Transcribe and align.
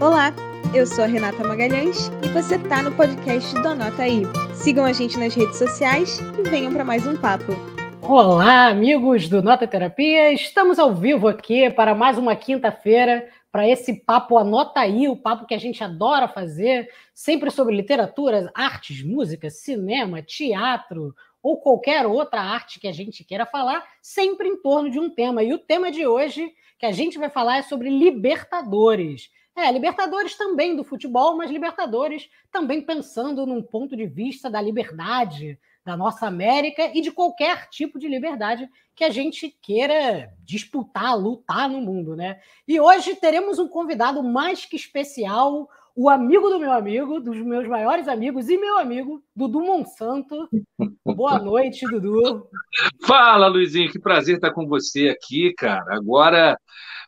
Olá, 0.00 0.32
eu 0.72 0.86
sou 0.86 1.02
a 1.02 1.08
Renata 1.08 1.42
Magalhães 1.42 2.08
e 2.24 2.28
você 2.28 2.54
está 2.54 2.84
no 2.84 2.94
podcast 2.94 3.52
do 3.52 3.66
Anota 3.66 4.02
Aí. 4.02 4.22
Sigam 4.54 4.84
a 4.84 4.92
gente 4.92 5.18
nas 5.18 5.34
redes 5.34 5.58
sociais 5.58 6.20
e 6.38 6.48
venham 6.48 6.72
para 6.72 6.84
mais 6.84 7.04
um 7.04 7.16
papo. 7.16 7.52
Olá, 8.00 8.68
amigos 8.68 9.28
do 9.28 9.42
Nota 9.42 9.66
Terapia. 9.66 10.32
Estamos 10.32 10.78
ao 10.78 10.94
vivo 10.94 11.26
aqui 11.26 11.68
para 11.70 11.96
mais 11.96 12.16
uma 12.16 12.36
quinta-feira 12.36 13.28
para 13.50 13.68
esse 13.68 13.92
papo 14.04 14.38
Anota 14.38 14.78
Aí, 14.78 15.08
o 15.08 15.16
papo 15.16 15.46
que 15.46 15.54
a 15.54 15.58
gente 15.58 15.82
adora 15.82 16.28
fazer, 16.28 16.88
sempre 17.12 17.50
sobre 17.50 17.74
literatura, 17.74 18.52
artes, 18.54 19.02
música, 19.02 19.50
cinema, 19.50 20.22
teatro, 20.22 21.12
ou 21.42 21.60
qualquer 21.60 22.06
outra 22.06 22.40
arte 22.40 22.78
que 22.78 22.86
a 22.86 22.92
gente 22.92 23.24
queira 23.24 23.44
falar, 23.44 23.84
sempre 24.00 24.46
em 24.46 24.62
torno 24.62 24.88
de 24.88 25.00
um 25.00 25.10
tema. 25.10 25.42
E 25.42 25.52
o 25.52 25.58
tema 25.58 25.90
de 25.90 26.06
hoje 26.06 26.52
que 26.78 26.86
a 26.86 26.92
gente 26.92 27.18
vai 27.18 27.28
falar 27.28 27.56
é 27.56 27.62
sobre 27.62 27.90
Libertadores. 27.90 29.36
É, 29.58 29.72
Libertadores 29.72 30.36
também 30.36 30.76
do 30.76 30.84
futebol, 30.84 31.36
mas 31.36 31.50
Libertadores 31.50 32.30
também 32.52 32.80
pensando 32.80 33.44
num 33.44 33.60
ponto 33.60 33.96
de 33.96 34.06
vista 34.06 34.48
da 34.48 34.62
liberdade 34.62 35.58
da 35.84 35.96
nossa 35.96 36.28
América 36.28 36.92
e 36.94 37.00
de 37.00 37.10
qualquer 37.10 37.68
tipo 37.68 37.98
de 37.98 38.06
liberdade 38.06 38.70
que 38.94 39.02
a 39.02 39.10
gente 39.10 39.48
queira 39.60 40.30
disputar, 40.44 41.18
lutar 41.18 41.68
no 41.68 41.80
mundo, 41.80 42.14
né? 42.14 42.38
E 42.68 42.78
hoje 42.78 43.16
teremos 43.16 43.58
um 43.58 43.66
convidado 43.66 44.22
mais 44.22 44.64
que 44.64 44.76
especial, 44.76 45.68
o 45.96 46.08
amigo 46.08 46.48
do 46.48 46.60
meu 46.60 46.70
amigo, 46.70 47.18
dos 47.18 47.38
meus 47.38 47.66
maiores 47.66 48.06
amigos 48.06 48.48
e 48.48 48.56
meu 48.56 48.78
amigo, 48.78 49.20
Dudu 49.34 49.60
Monsanto. 49.60 50.48
Boa 51.04 51.40
noite, 51.40 51.84
Dudu. 51.84 52.46
Fala, 53.04 53.48
Luizinho, 53.48 53.90
que 53.90 53.98
prazer 53.98 54.36
estar 54.36 54.52
com 54.52 54.68
você 54.68 55.08
aqui, 55.08 55.52
cara. 55.54 55.96
Agora, 55.96 56.56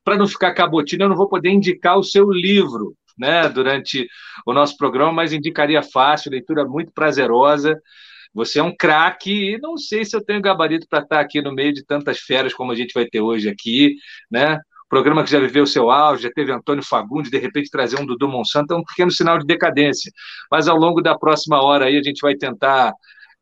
para 0.04 0.16
não 0.16 0.26
ficar 0.26 0.54
cabotina, 0.54 1.04
eu 1.04 1.08
não 1.08 1.16
vou 1.16 1.28
poder 1.28 1.50
indicar 1.50 1.98
o 1.98 2.02
seu 2.02 2.30
livro, 2.30 2.94
né, 3.18 3.48
durante 3.48 4.08
o 4.46 4.52
nosso 4.52 4.76
programa, 4.76 5.12
mas 5.12 5.32
indicaria 5.32 5.82
fácil, 5.82 6.30
leitura 6.30 6.64
muito 6.64 6.92
prazerosa. 6.92 7.80
Você 8.32 8.60
é 8.60 8.62
um 8.62 8.74
craque 8.74 9.54
e 9.54 9.58
não 9.58 9.76
sei 9.76 10.04
se 10.04 10.16
eu 10.16 10.24
tenho 10.24 10.40
gabarito 10.40 10.86
para 10.88 11.00
estar 11.00 11.20
aqui 11.20 11.42
no 11.42 11.52
meio 11.52 11.72
de 11.72 11.84
tantas 11.84 12.18
feras 12.20 12.54
como 12.54 12.72
a 12.72 12.74
gente 12.74 12.92
vai 12.94 13.04
ter 13.04 13.20
hoje 13.20 13.48
aqui, 13.48 13.96
né? 14.30 14.58
programa 14.90 15.22
que 15.22 15.30
já 15.30 15.38
viveu 15.38 15.64
seu 15.66 15.88
auge, 15.88 16.24
já 16.24 16.30
teve 16.32 16.50
Antônio 16.52 16.84
Fagundes, 16.84 17.30
de 17.30 17.38
repente 17.38 17.70
trazer 17.70 17.98
um 18.00 18.04
Dudu 18.04 18.28
Monsanto, 18.28 18.74
é 18.74 18.76
um 18.76 18.82
pequeno 18.82 19.10
sinal 19.10 19.38
de 19.38 19.46
decadência. 19.46 20.10
Mas 20.50 20.66
ao 20.66 20.76
longo 20.76 21.00
da 21.00 21.16
próxima 21.16 21.62
hora 21.62 21.86
aí 21.86 21.96
a 21.96 22.02
gente 22.02 22.20
vai 22.20 22.34
tentar 22.34 22.92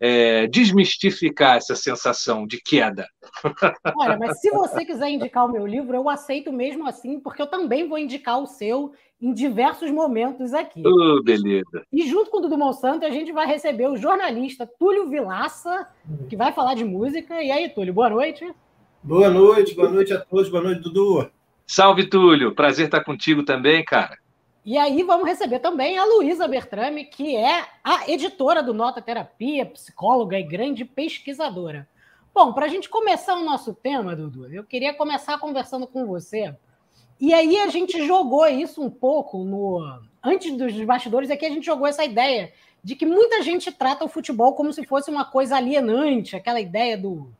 é, 0.01 0.47
desmistificar 0.47 1.57
essa 1.57 1.75
sensação 1.75 2.47
de 2.47 2.61
queda. 2.61 3.07
Olha, 3.97 4.17
mas 4.19 4.41
se 4.41 4.51
você 4.51 4.85
quiser 4.85 5.11
indicar 5.11 5.47
o 5.47 5.53
meu 5.53 5.67
livro, 5.67 5.97
eu 5.97 6.09
aceito 6.09 6.53
mesmo 6.53 6.87
assim, 6.87 7.19
porque 7.19 7.43
eu 7.43 7.47
também 7.47 7.89
vou 7.89 7.99
indicar 7.99 8.41
o 8.41 8.47
seu 8.47 8.93
em 9.21 9.33
diversos 9.33 9.91
momentos 9.91 10.55
aqui. 10.55 10.83
Oh, 10.87 11.23
beleza. 11.23 11.85
E 11.93 12.07
junto 12.07 12.31
com 12.31 12.39
o 12.39 12.41
Dudu 12.41 12.57
Monsanto, 12.57 13.05
a 13.05 13.11
gente 13.11 13.33
vai 13.33 13.47
receber 13.47 13.89
o 13.89 13.97
jornalista 13.97 14.69
Túlio 14.79 15.09
Vilaça, 15.09 15.89
que 16.29 16.37
vai 16.37 16.53
falar 16.53 16.75
de 16.75 16.85
música. 16.85 17.43
E 17.43 17.51
aí, 17.51 17.69
Túlio, 17.69 17.93
boa 17.93 18.09
noite. 18.09 18.49
Boa 19.03 19.29
noite, 19.29 19.75
boa 19.75 19.89
noite 19.89 20.13
a 20.13 20.21
todos, 20.21 20.49
boa 20.49 20.63
noite, 20.63 20.83
Dudu. 20.83 21.29
Salve, 21.67 22.09
Túlio. 22.09 22.55
Prazer 22.55 22.87
estar 22.87 23.03
contigo 23.03 23.43
também, 23.43 23.85
cara. 23.85 24.17
E 24.69 24.77
aí 24.77 25.03
vamos 25.03 25.27
receber 25.27 25.61
também 25.61 25.97
a 25.97 26.05
Luísa 26.05 26.47
Bertrame, 26.47 27.07
que 27.07 27.35
é 27.35 27.65
a 27.83 28.07
editora 28.07 28.63
do 28.63 28.75
Nota 28.75 29.01
Terapia, 29.01 29.65
psicóloga 29.65 30.39
e 30.39 30.43
grande 30.43 30.85
pesquisadora. 30.85 31.89
Bom, 32.35 32.53
para 32.53 32.67
a 32.67 32.69
gente 32.69 32.87
começar 32.87 33.35
o 33.37 33.45
nosso 33.47 33.73
tema, 33.73 34.15
Dudu, 34.15 34.53
eu 34.53 34.63
queria 34.63 34.93
começar 34.93 35.39
conversando 35.39 35.87
com 35.87 36.05
você. 36.05 36.55
E 37.19 37.33
aí 37.33 37.57
a 37.57 37.69
gente 37.69 38.07
jogou 38.07 38.47
isso 38.47 38.83
um 38.83 38.91
pouco 38.91 39.43
no 39.43 39.81
antes 40.23 40.55
dos 40.55 40.75
bastidores 40.85 41.31
aqui 41.31 41.47
a 41.47 41.51
gente 41.51 41.65
jogou 41.65 41.87
essa 41.87 42.05
ideia 42.05 42.53
de 42.85 42.95
que 42.95 43.07
muita 43.07 43.43
gente 43.43 43.73
trata 43.73 44.05
o 44.05 44.09
futebol 44.09 44.53
como 44.53 44.71
se 44.71 44.85
fosse 44.85 45.11
uma 45.11 45.25
coisa 45.25 45.57
alienante, 45.57 46.37
aquela 46.37 46.61
ideia 46.61 46.99
do 46.99 47.33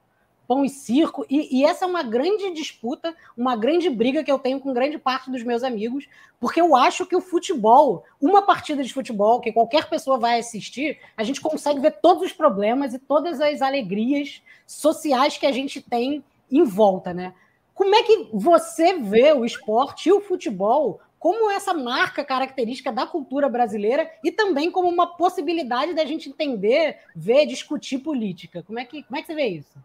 pão 0.49 0.65
e 0.65 0.71
circo. 0.71 1.27
E, 1.29 1.59
e, 1.59 1.65
essa 1.65 1.85
é 1.85 1.89
uma 1.89 2.03
grande 2.03 2.51
disputa, 2.55 3.15
uma 3.37 3.55
grande 3.55 3.91
briga 3.91 4.25
que 4.25 4.33
eu 4.33 4.39
tenho 4.39 4.59
com 4.59 4.73
grande 4.73 4.97
parte 4.97 5.31
dos 5.31 5.43
meus 5.43 5.63
amigos, 5.63 6.09
porque 6.41 6.59
eu 6.59 6.75
acho 6.75 7.05
que 7.05 7.15
o 7.15 7.21
futebol, 7.21 8.05
uma 8.19 8.41
partida 8.41 8.83
de 8.83 8.93
futebol 8.93 9.41
que 9.41 9.53
qualquer 9.53 9.91
pessoa 9.91 10.17
vai 10.17 10.39
assistir, 10.39 10.99
a 11.15 11.23
gente 11.23 11.43
consegue 11.43 11.81
ver 11.81 11.99
todos 12.01 12.23
os 12.23 12.33
problemas 12.33 12.95
e 12.95 12.99
todas 12.99 13.43
as 13.43 13.61
alegrias 13.61 14.43
sociais 14.67 15.37
que 15.37 15.47
a 15.47 15.53
gente 15.53 15.83
tem 15.83 16.25
em 16.51 16.65
volta, 16.65 17.13
né? 17.13 17.35
Como 17.75 17.95
é 17.95 18.03
que 18.03 18.29
você 18.33 18.95
vê 18.95 19.33
o 19.33 19.45
esporte 19.45 20.09
e 20.09 20.13
o 20.13 20.21
futebol 20.21 21.01
como 21.19 21.51
essa 21.51 21.75
marca 21.75 22.25
característica 22.25 22.93
da 22.93 23.07
cultura 23.07 23.49
brasileira 23.49 24.11
e 24.25 24.33
também 24.33 24.71
como 24.71 24.89
uma 24.89 25.07
possibilidade 25.07 25.93
da 25.93 26.05
gente 26.05 26.29
entender, 26.29 26.99
ver, 27.15 27.45
discutir 27.45 27.99
política? 27.99 28.63
Como 28.63 28.79
é 28.79 28.85
que, 28.85 29.03
como 29.03 29.19
é 29.19 29.21
que 29.21 29.27
você 29.27 29.35
vê 29.35 29.49
isso? 29.49 29.79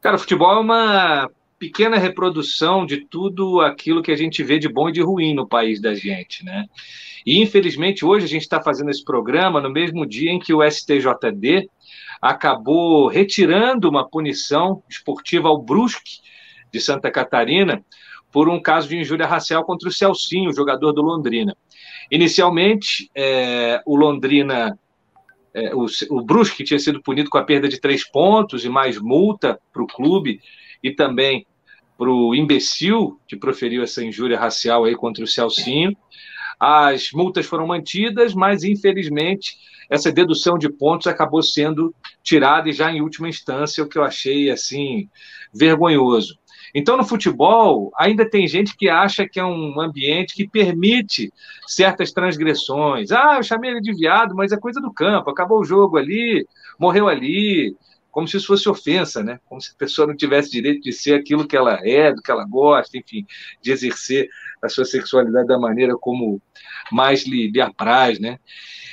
Cara, 0.00 0.18
futebol 0.18 0.52
é 0.52 0.60
uma 0.60 1.30
pequena 1.58 1.96
reprodução 1.96 2.84
de 2.84 3.06
tudo 3.06 3.60
aquilo 3.60 4.02
que 4.02 4.12
a 4.12 4.16
gente 4.16 4.42
vê 4.42 4.58
de 4.58 4.68
bom 4.68 4.88
e 4.88 4.92
de 4.92 5.00
ruim 5.00 5.34
no 5.34 5.48
país 5.48 5.80
da 5.80 5.94
gente, 5.94 6.44
né? 6.44 6.66
E 7.24 7.40
infelizmente 7.40 8.04
hoje 8.04 8.26
a 8.26 8.28
gente 8.28 8.42
está 8.42 8.62
fazendo 8.62 8.90
esse 8.90 9.04
programa 9.04 9.60
no 9.60 9.70
mesmo 9.70 10.06
dia 10.06 10.30
em 10.30 10.38
que 10.38 10.52
o 10.52 10.62
STJD 10.62 11.68
acabou 12.20 13.08
retirando 13.08 13.88
uma 13.88 14.08
punição 14.08 14.82
esportiva 14.88 15.48
ao 15.48 15.60
Brusque 15.60 16.20
de 16.72 16.80
Santa 16.80 17.10
Catarina 17.10 17.84
por 18.30 18.48
um 18.48 18.60
caso 18.60 18.88
de 18.88 18.98
injúria 18.98 19.26
racial 19.26 19.64
contra 19.64 19.88
o 19.88 19.92
Celcinho, 19.92 20.52
jogador 20.52 20.92
do 20.92 21.00
Londrina. 21.00 21.56
Inicialmente, 22.10 23.10
é, 23.14 23.80
o 23.86 23.96
Londrina 23.96 24.78
é, 25.56 25.74
o, 25.74 25.86
o 26.10 26.22
Brusque 26.22 26.62
tinha 26.62 26.78
sido 26.78 27.02
punido 27.02 27.30
com 27.30 27.38
a 27.38 27.42
perda 27.42 27.66
de 27.66 27.80
três 27.80 28.06
pontos 28.06 28.62
e 28.62 28.68
mais 28.68 28.98
multa 29.00 29.58
para 29.72 29.82
o 29.82 29.86
clube 29.86 30.38
e 30.82 30.92
também 30.92 31.46
para 31.96 32.10
o 32.10 32.34
imbecil 32.34 33.18
que 33.26 33.36
proferiu 33.36 33.82
essa 33.82 34.04
injúria 34.04 34.38
racial 34.38 34.84
aí 34.84 34.94
contra 34.94 35.24
o 35.24 35.26
Celcinho. 35.26 35.96
As 36.60 37.10
multas 37.10 37.46
foram 37.46 37.66
mantidas, 37.66 38.34
mas 38.34 38.64
infelizmente 38.64 39.56
essa 39.88 40.12
dedução 40.12 40.58
de 40.58 40.68
pontos 40.68 41.06
acabou 41.06 41.42
sendo 41.42 41.94
tirada 42.22 42.68
e 42.68 42.72
já 42.72 42.92
em 42.92 43.00
última 43.00 43.28
instância, 43.28 43.82
o 43.82 43.88
que 43.88 43.96
eu 43.96 44.04
achei 44.04 44.50
assim 44.50 45.08
vergonhoso. 45.54 46.38
Então, 46.78 46.94
no 46.94 47.06
futebol, 47.06 47.90
ainda 47.96 48.28
tem 48.28 48.46
gente 48.46 48.76
que 48.76 48.86
acha 48.86 49.26
que 49.26 49.40
é 49.40 49.44
um 49.44 49.80
ambiente 49.80 50.34
que 50.34 50.46
permite 50.46 51.32
certas 51.66 52.12
transgressões. 52.12 53.10
Ah, 53.10 53.36
eu 53.38 53.42
chamei 53.42 53.70
ele 53.70 53.80
de 53.80 53.94
viado, 53.94 54.34
mas 54.34 54.52
é 54.52 54.58
coisa 54.58 54.78
do 54.78 54.92
campo, 54.92 55.30
acabou 55.30 55.60
o 55.60 55.64
jogo 55.64 55.96
ali, 55.96 56.46
morreu 56.78 57.08
ali, 57.08 57.74
como 58.10 58.28
se 58.28 58.36
isso 58.36 58.48
fosse 58.48 58.68
ofensa, 58.68 59.22
né? 59.24 59.40
Como 59.46 59.58
se 59.58 59.72
a 59.72 59.78
pessoa 59.78 60.06
não 60.06 60.14
tivesse 60.14 60.50
direito 60.50 60.82
de 60.82 60.92
ser 60.92 61.14
aquilo 61.14 61.48
que 61.48 61.56
ela 61.56 61.80
é, 61.82 62.12
do 62.12 62.20
que 62.20 62.30
ela 62.30 62.44
gosta, 62.44 62.98
enfim, 62.98 63.24
de 63.62 63.72
exercer 63.72 64.28
a 64.62 64.68
sua 64.68 64.84
sexualidade 64.84 65.48
da 65.48 65.58
maneira 65.58 65.94
como 65.98 66.42
mais 66.92 67.26
lhe, 67.26 67.50
lhe 67.50 67.60
apraz, 67.62 68.20
né? 68.20 68.38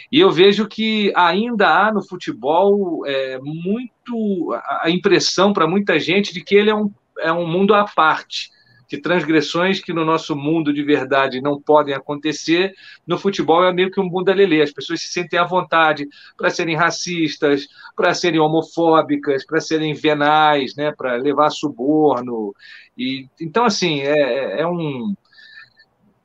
E 0.09 0.21
eu 0.21 0.31
vejo 0.31 0.69
que 0.69 1.11
ainda 1.17 1.67
há 1.67 1.91
no 1.91 2.01
futebol 2.01 3.05
é, 3.05 3.39
muito 3.39 4.57
a 4.81 4.89
impressão 4.89 5.51
para 5.51 5.67
muita 5.67 5.99
gente 5.99 6.33
de 6.33 6.41
que 6.41 6.55
ele 6.55 6.69
é 6.69 6.75
um 6.75 6.89
é 7.19 7.31
um 7.31 7.47
mundo 7.47 7.73
à 7.73 7.85
parte, 7.85 8.49
que 8.87 8.97
transgressões 8.97 9.79
que 9.79 9.91
no 9.91 10.05
nosso 10.05 10.35
mundo 10.35 10.71
de 10.71 10.83
verdade 10.83 11.41
não 11.41 11.59
podem 11.59 11.95
acontecer, 11.95 12.73
no 13.07 13.17
futebol 13.17 13.63
é 13.63 13.73
meio 13.73 13.89
que 13.89 13.99
um 13.99 14.07
bunda 14.07 14.33
lelê. 14.33 14.61
As 14.61 14.71
pessoas 14.71 15.01
se 15.01 15.07
sentem 15.07 15.39
à 15.39 15.43
vontade 15.43 16.07
para 16.37 16.49
serem 16.49 16.75
racistas, 16.75 17.67
para 17.95 18.13
serem 18.13 18.39
homofóbicas, 18.39 19.45
para 19.45 19.59
serem 19.59 19.93
venais, 19.93 20.75
né, 20.75 20.91
para 20.91 21.15
levar 21.15 21.49
suborno. 21.49 22.53
E, 22.97 23.27
então, 23.41 23.65
assim, 23.65 24.01
é, 24.01 24.61
é 24.61 24.67
um 24.67 25.15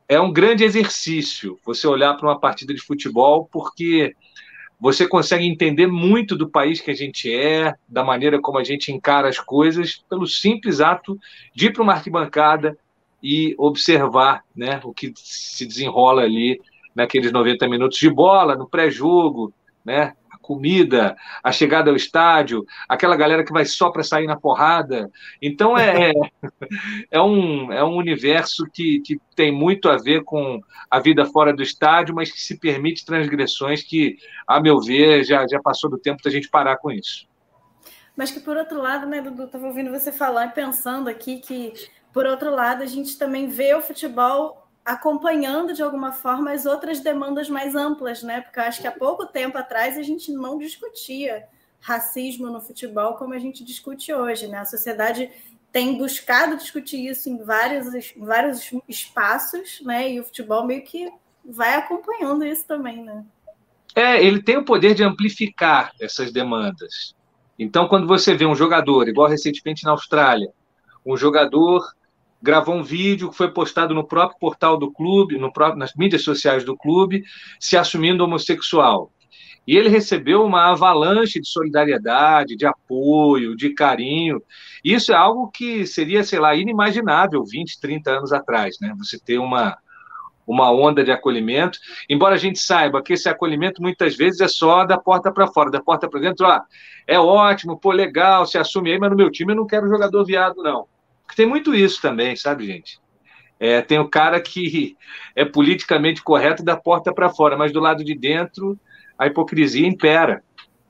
é 0.09 0.19
um 0.19 0.33
grande 0.33 0.65
exercício 0.65 1.59
você 1.65 1.87
olhar 1.87 2.15
para 2.15 2.29
uma 2.29 2.41
partida 2.41 2.73
de 2.73 2.81
futebol, 2.81 3.47
porque 3.53 4.15
você 4.81 5.09
consegue 5.09 5.45
entender 5.45 5.87
muito 5.87 6.37
do 6.37 6.49
país 6.49 6.81
que 6.81 6.91
a 6.91 6.95
gente 6.95 7.33
é, 7.33 7.75
da 7.89 8.05
maneira 8.05 8.41
como 8.41 8.59
a 8.59 8.65
gente 8.65 8.93
encara 8.93 9.29
as 9.29 9.39
coisas, 9.39 10.05
pelo 10.09 10.27
simples 10.27 10.81
ato 10.81 11.19
de 11.55 11.67
ir 11.67 11.73
para 11.73 11.83
uma 11.83 11.95
arquibancada 11.95 12.79
e 13.23 13.55
observar 13.59 14.45
né, 14.55 14.81
o 14.85 14.93
que 14.93 15.13
se 15.17 15.67
desenrola 15.67 16.23
ali 16.23 16.61
naqueles 16.95 17.33
90 17.33 17.69
minutos 17.69 17.99
de 17.99 18.09
bola, 18.09 18.55
no 18.55 18.69
pré-jogo, 18.69 19.53
né, 19.85 20.15
comida, 20.49 21.15
a 21.45 21.53
chegada 21.53 21.91
ao 21.91 21.97
estádio, 21.97 22.65
aquela 22.89 23.15
galera 23.15 23.45
que 23.45 23.53
vai 23.53 23.67
só 23.67 23.91
para 23.91 24.03
sair 24.03 24.27
na 24.27 24.35
porrada. 24.35 25.11
Então 25.43 25.77
é, 25.77 26.09
é, 26.09 26.13
é, 27.13 27.21
um, 27.21 27.71
é 27.71 27.85
um 27.85 27.97
universo 27.97 28.65
que, 28.73 29.01
que 29.01 29.21
tem 29.37 29.53
muito 29.53 29.91
a 29.91 29.99
ver 29.99 30.25
com 30.25 30.59
a 30.91 30.99
vida 30.99 31.27
fora 31.27 31.53
do 31.53 31.63
estádio, 31.63 32.15
mas 32.15 32.33
que 32.33 32.41
se 32.41 32.59
permite 32.59 33.05
transgressões 33.05 33.83
que, 33.83 34.17
a 34.47 34.59
meu 34.59 34.81
ver, 34.81 35.23
já, 35.23 35.47
já 35.47 35.61
passou 35.61 35.91
do 35.91 35.99
tempo 35.99 36.23
da 36.23 36.31
gente 36.31 36.49
parar 36.49 36.79
com 36.79 36.91
isso. 36.91 37.29
Mas 38.17 38.31
que, 38.31 38.41
por 38.41 38.57
outro 38.57 38.81
lado, 38.81 39.07
né, 39.07 39.21
Dudu, 39.21 39.45
estava 39.45 39.67
ouvindo 39.67 39.91
você 39.91 40.11
falar 40.11 40.47
e 40.47 40.53
pensando 40.53 41.09
aqui 41.09 41.41
que, 41.41 41.75
por 42.11 42.25
outro 42.25 42.51
lado, 42.51 42.83
a 42.83 42.87
gente 42.87 43.19
também 43.19 43.49
vê 43.49 43.75
o 43.75 43.83
futebol 43.83 44.68
acompanhando 44.89 45.75
de 45.75 45.83
alguma 45.83 46.13
forma 46.13 46.51
as 46.51 46.65
outras 46.65 47.01
demandas 47.01 47.47
mais 47.51 47.75
amplas, 47.75 48.23
né? 48.23 48.41
Porque 48.41 48.59
eu 48.59 48.65
acho 48.65 48.81
que 48.81 48.87
há 48.87 48.91
pouco 48.91 49.27
tempo 49.27 49.59
atrás 49.59 49.99
a 49.99 50.03
gente 50.03 50.33
não 50.33 50.57
discutia 50.57 51.45
racismo 51.79 52.49
no 52.49 52.59
futebol 52.59 53.13
como 53.13 53.35
a 53.35 53.39
gente 53.39 53.63
discute 53.63 54.15
hoje, 54.15 54.49
né? 54.49 54.61
A 54.61 54.65
sociedade 54.65 55.31
tem 55.71 55.99
buscado 55.99 56.57
discutir 56.57 57.07
isso 57.07 57.29
em 57.29 57.37
vários, 57.37 58.17
em 58.17 58.25
vários 58.25 58.73
espaços, 58.89 59.83
né? 59.83 60.11
E 60.11 60.21
o 60.21 60.25
futebol 60.25 60.65
meio 60.65 60.83
que 60.83 61.13
vai 61.45 61.75
acompanhando 61.75 62.43
isso 62.47 62.67
também, 62.67 63.05
né? 63.05 63.27
É, 63.95 64.25
ele 64.25 64.43
tem 64.43 64.57
o 64.57 64.65
poder 64.65 64.95
de 64.95 65.05
amplificar 65.05 65.93
essas 66.01 66.33
demandas. 66.33 67.15
Então, 67.59 67.89
quando 67.89 68.07
você 68.07 68.35
vê 68.35 68.47
um 68.47 68.55
jogador, 68.55 69.07
igual 69.07 69.29
recentemente 69.29 69.85
na 69.85 69.91
Austrália, 69.91 70.51
um 71.05 71.15
jogador 71.15 71.87
gravou 72.41 72.75
um 72.75 72.83
vídeo 72.83 73.31
que 73.31 73.37
foi 73.37 73.51
postado 73.51 73.95
no 73.95 74.07
próprio 74.07 74.39
portal 74.39 74.79
do 74.79 74.91
clube, 74.91 75.39
no 75.39 75.53
próprio, 75.53 75.79
nas 75.79 75.95
mídias 75.95 76.23
sociais 76.23 76.65
do 76.65 76.77
clube, 76.77 77.25
se 77.59 77.77
assumindo 77.77 78.25
homossexual. 78.25 79.13
E 79.67 79.77
ele 79.77 79.91
recebeu 79.91 80.43
uma 80.45 80.71
avalanche 80.71 81.39
de 81.39 81.47
solidariedade, 81.47 82.57
de 82.57 82.65
apoio, 82.65 83.55
de 83.55 83.75
carinho. 83.75 84.43
Isso 84.83 85.13
é 85.13 85.15
algo 85.15 85.51
que 85.51 85.87
seria, 85.87 86.25
sei 86.25 86.39
lá, 86.39 86.55
inimaginável 86.55 87.45
20, 87.45 87.79
30 87.79 88.11
anos 88.11 88.33
atrás, 88.33 88.77
né? 88.81 88.95
Você 88.97 89.19
ter 89.19 89.39
uma, 89.39 89.77
uma 90.47 90.73
onda 90.73 91.05
de 91.05 91.13
acolhimento, 91.13 91.79
embora 92.09 92.35
a 92.35 92.39
gente 92.39 92.59
saiba 92.59 93.03
que 93.03 93.13
esse 93.13 93.29
acolhimento 93.29 93.83
muitas 93.83 94.17
vezes 94.17 94.41
é 94.41 94.49
só 94.49 94.87
da 94.87 94.97
porta 94.97 95.31
para 95.31 95.47
fora, 95.47 95.71
da 95.71 95.83
porta 95.83 96.09
para 96.09 96.21
dentro, 96.21 96.47
ah, 96.47 96.65
é 97.07 97.21
ótimo, 97.21 97.79
pô, 97.79 97.93
legal, 97.93 98.47
se 98.47 98.57
assume 98.57 98.93
aí, 98.93 98.99
mas 98.99 99.11
no 99.11 99.17
meu 99.17 99.31
time 99.31 99.53
eu 99.53 99.57
não 99.57 99.67
quero 99.67 99.87
jogador 99.87 100.25
viado, 100.25 100.63
não. 100.63 100.87
Porque 101.29 101.43
tem 101.43 101.47
muito 101.47 101.75
isso 101.75 102.01
também, 102.01 102.35
sabe, 102.35 102.65
gente? 102.65 102.99
É, 103.61 103.83
tem 103.83 103.99
o 103.99 104.09
cara 104.09 104.41
que 104.41 104.97
é 105.37 105.45
politicamente 105.45 106.23
correto 106.23 106.65
da 106.65 106.75
porta 106.75 107.13
para 107.13 107.29
fora, 107.29 107.55
mas 107.55 107.71
do 107.71 107.81
lado 107.81 108.03
de 108.03 108.15
dentro 108.15 108.81
a 109.19 109.27
hipocrisia 109.27 109.87
impera. 109.87 110.43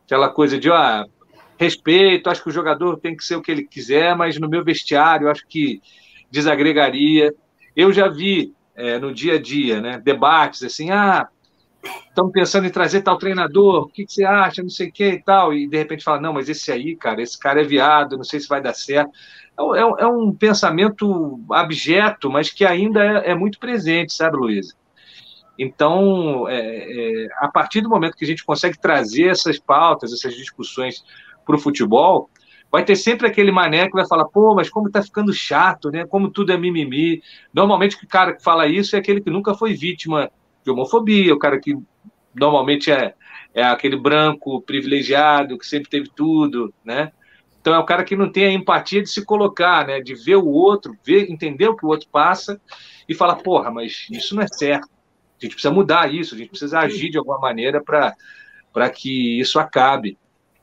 Aquela 0.07 0.29
coisa 0.29 0.57
de, 0.57 0.71
ó, 0.71 1.05
respeito, 1.59 2.31
acho 2.31 2.41
que 2.41 2.51
o 2.51 2.53
jogador 2.53 3.01
tem 3.01 3.17
que 3.17 3.25
ser 3.25 3.35
o 3.35 3.43
que 3.43 3.51
ele 3.51 3.65
quiser, 3.65 4.15
mas 4.15 4.39
no 4.39 4.49
meu 4.49 4.63
vestiário 4.63 5.29
acho 5.29 5.45
que 5.49 5.83
desagregaria. 6.31 7.35
Eu 7.75 7.93
já 7.93 8.07
vi 8.07 8.55
é, 8.77 8.97
no 8.97 9.13
dia 9.13 9.35
a 9.35 9.43
dia, 9.43 9.81
né, 9.81 9.99
debates 9.99 10.63
assim, 10.63 10.93
ah, 10.93 11.27
estamos 12.09 12.31
pensando 12.31 12.67
em 12.67 12.71
trazer 12.71 13.03
tal 13.03 13.19
treinador, 13.19 13.85
o 13.85 13.89
que, 13.89 14.07
que, 14.07 14.13
você 14.13 14.25
acha, 14.25 14.63
não 14.63 14.71
sei 14.71 14.89
o 14.89 14.93
que 14.93 15.09
e 15.09 15.23
tal, 15.23 15.53
e 15.53 15.67
de 15.67 15.77
repente 15.77 16.05
fala, 16.05 16.21
não, 16.21 16.33
mas 16.33 16.49
esse 16.49 16.71
aí, 16.71 16.95
cara, 16.95 17.21
esse 17.21 17.37
cara 17.37 17.61
é 17.61 17.65
viado, 17.65 18.17
não 18.17 18.25
sei 18.25 18.39
se 18.39 18.49
vai 18.49 18.63
dar 18.63 18.75
certo. 18.75 19.11
É, 19.59 19.81
é, 19.81 20.05
é 20.05 20.07
um 20.07 20.33
pensamento 20.33 21.41
abjeto, 21.51 22.31
mas 22.31 22.51
que 22.51 22.65
ainda 22.65 23.05
é, 23.05 23.33
é 23.33 23.35
muito 23.35 23.59
presente, 23.59 24.15
sabe, 24.15 24.37
Luísa? 24.37 24.75
Então, 25.59 26.49
é, 26.49 26.57
é, 26.57 27.29
a 27.39 27.49
partir 27.49 27.81
do 27.81 27.89
momento 27.89 28.17
que 28.17 28.25
a 28.25 28.29
gente 28.29 28.45
consegue 28.45 28.79
trazer 28.79 29.27
essas 29.27 29.59
pautas, 29.59 30.13
essas 30.13 30.35
discussões 30.35 31.05
para 31.45 31.57
o 31.57 31.59
futebol, 31.59 32.31
vai 32.71 32.85
ter 32.85 32.95
sempre 32.95 33.27
aquele 33.27 33.51
mané 33.51 33.87
que 33.87 33.95
vai 33.95 34.07
falar, 34.07 34.27
pô, 34.27 34.55
mas 34.55 34.71
como 34.71 34.87
está 34.87 35.03
ficando 35.03 35.33
chato, 35.33 35.91
né? 35.91 36.07
Como 36.07 36.31
tudo 36.31 36.53
é 36.53 36.57
mimimi. 36.57 37.23
Normalmente 37.53 37.97
o 37.97 38.07
cara 38.07 38.35
que 38.35 38.43
fala 38.43 38.69
isso 38.69 38.95
é 38.95 39.01
aquele 39.01 39.21
que 39.21 39.31
nunca 39.31 39.55
foi 39.55 39.75
vítima 39.75 40.31
de 40.65 40.71
homofobia, 40.71 41.35
o 41.35 41.39
cara 41.39 41.59
que 41.59 41.77
normalmente 42.35 42.93
é, 42.93 43.15
é 43.53 43.65
aquele 43.65 43.97
branco 43.97 44.61
privilegiado 44.63 45.59
que 45.59 45.67
sempre 45.67 45.89
teve 45.89 46.09
tudo, 46.15 46.73
né? 46.85 47.11
Então 47.69 47.77
é 47.77 47.81
o 47.81 47.85
cara 47.85 48.03
que 48.03 48.17
não 48.17 48.33
tem 48.33 48.47
a 48.47 48.51
empatia 48.51 49.03
de 49.03 49.11
se 49.11 49.23
colocar, 49.23 49.87
né? 49.87 50.01
De 50.01 50.15
ver 50.15 50.37
o 50.37 50.49
outro, 50.49 50.97
ver, 51.05 51.31
entender 51.31 51.69
o 51.69 51.77
que 51.77 51.85
o 51.85 51.91
outro 51.91 52.09
passa 52.11 52.59
e 53.07 53.13
falar, 53.13 53.37
porra, 53.37 53.71
mas 53.71 54.07
isso 54.11 54.35
não 54.35 54.43
é 54.43 54.49
certo. 54.49 54.89
A 54.89 55.45
gente 55.45 55.53
precisa 55.53 55.71
mudar 55.73 56.11
isso, 56.13 56.35
a 56.35 56.39
gente 56.39 56.49
precisa 56.49 56.79
agir 56.79 57.11
de 57.11 57.19
alguma 57.19 57.39
maneira 57.39 57.83
para 57.83 58.89
que 58.89 59.39
isso 59.39 59.59
acabe. 59.59 60.17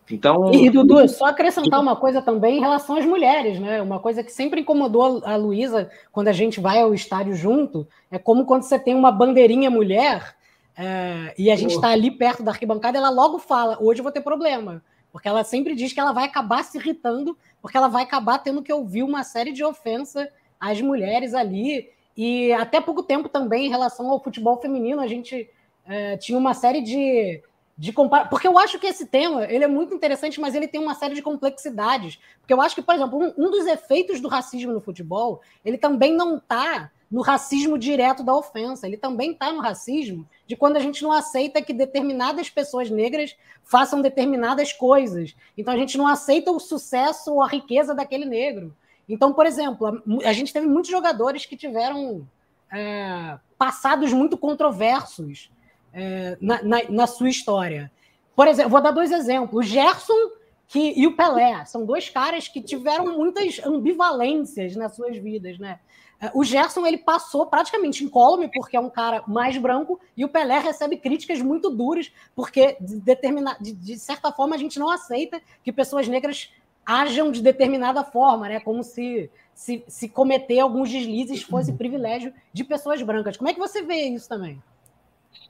Então. 0.10 0.52
E, 0.52 0.68
Dudu, 0.72 1.08
só 1.08 1.26
acrescentar 1.26 1.80
uma 1.80 1.96
coisa 1.96 2.24
também 2.24 2.58
em 2.58 2.62
relação 2.62 2.98
às 2.98 3.06
mulheres, 3.06 3.60
né? 3.60 3.80
Uma 3.84 4.00
coisa 4.00 4.24
que 4.24 4.32
sempre 4.32 4.62
incomodou 4.62 5.22
a 5.24 5.36
Luísa 5.36 5.92
quando 6.12 6.30
a 6.30 6.34
gente 6.34 6.60
vai 6.60 6.82
ao 6.82 6.92
estádio 6.92 7.36
junto 7.36 7.88
é 8.10 8.18
como 8.18 8.46
quando 8.46 8.64
você 8.64 8.80
tem 8.80 8.96
uma 8.96 9.12
bandeirinha 9.12 9.70
mulher 9.70 10.36
é, 10.76 11.36
e 11.38 11.52
a 11.52 11.56
gente 11.56 11.76
está 11.76 11.90
ali 11.90 12.10
perto 12.10 12.42
da 12.42 12.50
arquibancada, 12.50 12.98
ela 12.98 13.12
logo 13.12 13.38
fala: 13.38 13.78
hoje 13.80 14.00
eu 14.00 14.04
vou 14.04 14.12
ter 14.12 14.22
problema. 14.22 14.82
Porque 15.16 15.30
ela 15.30 15.46
sempre 15.46 15.76
diz 15.76 15.94
que 15.94 16.00
ela 16.02 16.12
vai 16.12 16.26
acabar 16.26 16.62
se 16.62 16.78
irritando, 16.78 17.38
porque 17.62 17.78
ela 17.78 17.88
vai 17.88 18.04
acabar 18.04 18.38
tendo 18.38 18.62
que 18.62 18.74
ouvir 18.74 19.02
uma 19.02 19.24
série 19.24 19.54
de 19.54 19.64
ofensas 19.64 20.28
às 20.60 20.82
mulheres 20.82 21.34
ali. 21.34 21.90
E 22.18 22.52
até 22.52 22.82
pouco 22.82 23.02
tempo 23.02 23.30
também, 23.30 23.68
em 23.68 23.70
relação 23.70 24.10
ao 24.10 24.22
futebol 24.22 24.60
feminino, 24.60 25.00
a 25.00 25.08
gente 25.08 25.50
é, 25.86 26.18
tinha 26.18 26.38
uma 26.38 26.54
série 26.54 26.82
de 26.82 27.42
de 27.78 27.94
comparar, 27.94 28.30
porque 28.30 28.48
eu 28.48 28.58
acho 28.58 28.78
que 28.78 28.88
esse 28.88 29.06
tema 29.06 29.46
ele 29.46 29.64
é 29.64 29.68
muito 29.70 29.94
interessante, 29.96 30.40
mas 30.40 30.54
ele 30.54 30.68
tem 30.68 30.82
uma 30.82 30.96
série 30.96 31.16
de 31.16 31.22
complexidades. 31.22 32.20
Porque 32.42 32.54
eu 32.54 32.62
acho 32.62 32.76
que, 32.76 32.82
por 32.82 32.94
exemplo, 32.94 33.18
um, 33.18 33.46
um 33.46 33.50
dos 33.50 33.66
efeitos 33.68 34.20
do 34.20 34.28
racismo 34.28 34.74
no 34.74 34.82
futebol, 34.82 35.42
ele 35.64 35.78
também 35.78 36.14
não 36.14 36.38
está 36.38 36.92
no 37.10 37.22
racismo 37.22 37.78
direto 37.78 38.24
da 38.24 38.36
ofensa, 38.36 38.88
ele 38.88 38.98
também 38.98 39.32
está 39.32 39.52
no 39.52 39.62
racismo 39.62 40.28
de 40.48 40.56
quando 40.56 40.78
a 40.78 40.80
gente 40.80 41.04
não 41.04 41.12
aceita 41.12 41.62
que 41.62 41.74
determinadas 41.74 42.50
pessoas 42.50 42.90
negras 42.90 43.36
façam 43.64 44.02
determinadas 44.02 44.74
coisas. 44.74 45.36
Então 45.58 45.74
a 45.74 45.78
gente 45.78 45.98
não 45.98 46.08
aceita 46.08 46.52
o 46.52 46.60
sucesso 46.60 47.34
ou 47.34 47.42
a 47.42 47.48
riqueza 47.48 47.94
daquele 47.94 48.26
negro. 48.26 48.76
Então, 49.08 49.34
por 49.34 49.46
exemplo, 49.46 50.02
a, 50.24 50.34
gente 50.34 50.52
teve 50.52 50.68
muitos 50.68 50.90
jogadores 50.90 51.46
que 51.46 51.56
tiveram 51.56 52.28
é, 52.72 53.38
passados 53.58 54.12
muito 54.12 54.36
controversos 54.38 55.52
é, 55.94 56.38
na, 56.42 56.64
na, 56.64 56.78
na, 56.90 57.08
sua 57.08 57.30
história. 57.30 57.92
Por 58.36 58.48
exemplo, 58.48 58.72
vou 58.72 58.82
dar 58.82 58.92
dois 58.92 59.12
exemplos. 59.12 59.66
O 59.66 59.70
Gerson 59.70 60.32
que, 60.68 60.94
e 61.00 61.06
o 61.06 61.16
Pelé 61.16 61.64
são 61.66 61.86
dois 61.86 62.10
caras 62.10 62.48
que 62.48 62.62
tiveram 62.62 63.16
muitas 63.16 63.60
ambivalências 63.64 64.76
nas 64.76 64.96
suas 64.96 65.18
vidas, 65.18 65.60
né? 65.60 65.80
É, 66.20 66.32
o 66.34 66.44
Gerson 66.44 66.86
ele 66.86 66.98
passou 66.98 67.46
praticamente 67.46 68.04
incólume 68.04 68.50
porque 68.54 68.78
é 68.78 68.80
um 68.80 68.90
cara 68.90 69.24
mais 69.28 69.58
branco 69.58 70.00
e 70.16 70.24
o 70.24 70.30
Pelé 70.30 70.60
recebe 70.60 70.98
críticas 70.98 71.42
muito 71.42 71.70
duras 71.70 72.12
porque 72.36 72.78
de, 72.80 73.02
determina, 73.02 73.58
de, 73.60 73.74
de 73.74 74.00
certa 74.00 74.32
forma 74.32 74.56
a 74.56 74.58
gente 74.58 74.80
não 74.80 74.90
aceita 74.90 75.42
que 75.64 75.72
pessoas 75.72 76.08
negras 76.08 76.50
ajam 76.86 77.32
de 77.32 77.42
determinada 77.42 78.04
forma, 78.04 78.48
né? 78.48 78.60
Como 78.60 78.84
se, 78.84 79.30
se, 79.54 79.84
se 79.88 80.08
cometer 80.08 80.60
alguns 80.60 80.90
deslizes 80.90 81.42
fosse 81.42 81.74
privilégio 81.74 82.34
de 82.54 82.64
pessoas 82.64 83.02
brancas. 83.02 83.38
Como 83.38 83.50
é 83.50 83.54
que 83.54 83.60
você 83.60 83.82
vê 83.82 84.04
isso 84.04 84.30
também? 84.30 84.62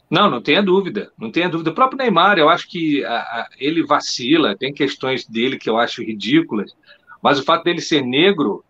Não, 0.09 0.29
não 0.29 0.41
tenha 0.41 0.61
dúvida, 0.61 1.11
não 1.17 1.31
tenha 1.31 1.49
dúvida. 1.49 1.71
O 1.71 1.75
próprio 1.75 1.97
Neymar, 1.97 2.37
eu 2.37 2.47
acho 2.47 2.69
que 2.69 3.03
a, 3.03 3.17
a, 3.17 3.49
ele 3.57 3.83
vacila, 3.83 4.55
tem 4.55 4.73
questões 4.73 5.25
dele 5.25 5.57
que 5.57 5.69
eu 5.69 5.77
acho 5.77 6.03
ridículas, 6.03 6.75
mas 7.21 7.39
o 7.39 7.43
fato 7.43 7.63
dele 7.63 7.81
ser 7.81 8.01
negro 8.01 8.63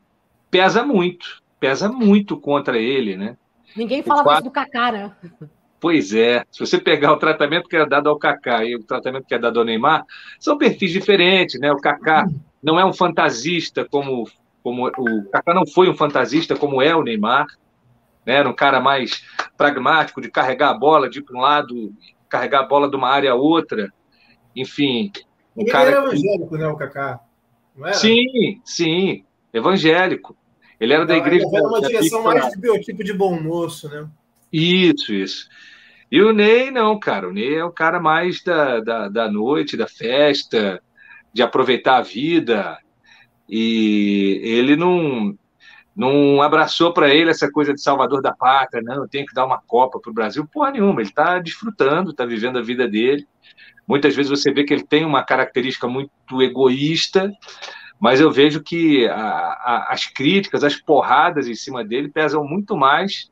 pesa 0.49 0.83
muito, 0.83 1.43
pesa 1.59 1.89
muito 1.89 2.37
contra 2.37 2.77
ele, 2.77 3.15
né? 3.15 3.37
Ninguém 3.75 4.03
falava 4.03 4.33
isso 4.35 4.43
do 4.43 4.51
Kaká, 4.51 4.91
né? 4.91 5.15
Pois 5.79 6.13
é, 6.13 6.43
se 6.49 6.59
você 6.59 6.79
pegar 6.79 7.13
o 7.13 7.17
tratamento 7.17 7.67
que 7.67 7.75
é 7.75 7.85
dado 7.85 8.09
ao 8.09 8.17
Kaká 8.17 8.63
e 8.65 8.75
o 8.75 8.83
tratamento 8.83 9.25
que 9.25 9.35
é 9.35 9.39
dado 9.39 9.59
ao 9.59 9.65
Neymar, 9.65 10.03
são 10.39 10.57
perfis 10.57 10.91
diferentes, 10.91 11.59
né? 11.59 11.71
O 11.71 11.77
Kaká 11.77 12.25
não 12.63 12.79
é 12.79 12.85
um 12.85 12.93
fantasista 12.93 13.85
como, 13.85 14.27
como 14.63 14.87
o 14.87 15.29
Kaká 15.29 15.53
não 15.53 15.67
foi 15.67 15.89
um 15.89 15.95
fantasista 15.95 16.55
como 16.55 16.81
é 16.81 16.95
o 16.95 17.03
Neymar, 17.03 17.45
né? 18.25 18.35
Era 18.35 18.49
um 18.49 18.55
cara 18.55 18.79
mais 18.79 19.23
pragmático 19.57 20.21
de 20.21 20.31
carregar 20.31 20.69
a 20.69 20.73
bola 20.73 21.09
de 21.09 21.23
um 21.31 21.39
lado, 21.39 21.93
carregar 22.27 22.61
a 22.61 22.67
bola 22.67 22.89
de 22.89 22.95
uma 22.95 23.09
área 23.09 23.31
a 23.31 23.35
outra. 23.35 23.91
Enfim. 24.55 25.11
Um 25.55 25.61
Ele 25.61 25.71
cara 25.71 25.91
era 25.91 25.99
evangélico, 25.99 26.49
que... 26.49 26.57
né, 26.57 26.67
o 26.67 26.75
Kaká? 26.75 27.19
Sim, 27.93 28.61
sim, 28.63 29.25
evangélico. 29.53 30.35
Ele 30.79 30.93
era 30.93 31.05
da 31.05 31.15
igreja. 31.15 31.45
Era 31.53 31.67
uma 31.67 31.81
direção 31.81 32.23
mais 32.23 32.49
de 32.51 32.59
biotipo 32.59 33.03
de 33.03 33.13
bom 33.13 33.41
moço, 33.41 33.89
né? 33.89 34.07
Isso, 34.51 35.13
isso. 35.13 35.47
E 36.11 36.21
o 36.21 36.31
Ney, 36.31 36.71
não, 36.71 36.99
cara. 36.99 37.27
O 37.27 37.33
Ney 37.33 37.55
é 37.55 37.65
o 37.65 37.71
cara 37.71 37.99
mais 37.99 38.43
da, 38.43 38.79
da, 38.79 39.09
da 39.09 39.31
noite, 39.31 39.77
da 39.77 39.87
festa, 39.87 40.81
de 41.33 41.41
aproveitar 41.41 41.97
a 41.97 42.01
vida. 42.01 42.77
E 43.49 44.41
ele 44.43 44.75
não 44.75 45.37
não 45.95 46.41
abraçou 46.41 46.91
para 46.91 47.13
ele 47.13 47.29
essa 47.29 47.49
coisa 47.49 47.73
de 47.73 47.81
salvador 47.81 48.21
da 48.21 48.33
pátria, 48.33 48.83
não, 48.83 48.95
eu 49.03 49.07
tenho 49.07 49.25
que 49.25 49.33
dar 49.33 49.45
uma 49.45 49.61
Copa 49.61 49.97
para 49.97 50.11
o 50.11 50.13
Brasil, 50.13 50.45
porra 50.45 50.71
nenhuma, 50.71 50.99
ele 50.99 51.07
está 51.07 51.39
desfrutando, 51.39 52.11
está 52.11 52.25
vivendo 52.25 52.59
a 52.59 52.61
vida 52.61 52.85
dele. 52.85 53.25
Muitas 53.87 54.13
vezes 54.13 54.29
você 54.29 54.51
vê 54.51 54.65
que 54.65 54.73
ele 54.73 54.83
tem 54.83 55.05
uma 55.05 55.23
característica 55.23 55.87
muito 55.87 56.11
egoísta, 56.41 57.31
mas 58.05 58.21
eu 58.21 58.29
vejo 58.29 58.61
que 58.61 59.07
a, 59.07 59.17
a, 59.17 59.87
as 59.89 60.05
críticas, 60.05 60.63
as 60.63 60.75
porradas 60.75 61.47
em 61.47 61.55
cima 61.55 61.83
dele 61.83 62.07
pesam 62.07 62.45
muito 62.45 62.77
mais 62.77 63.31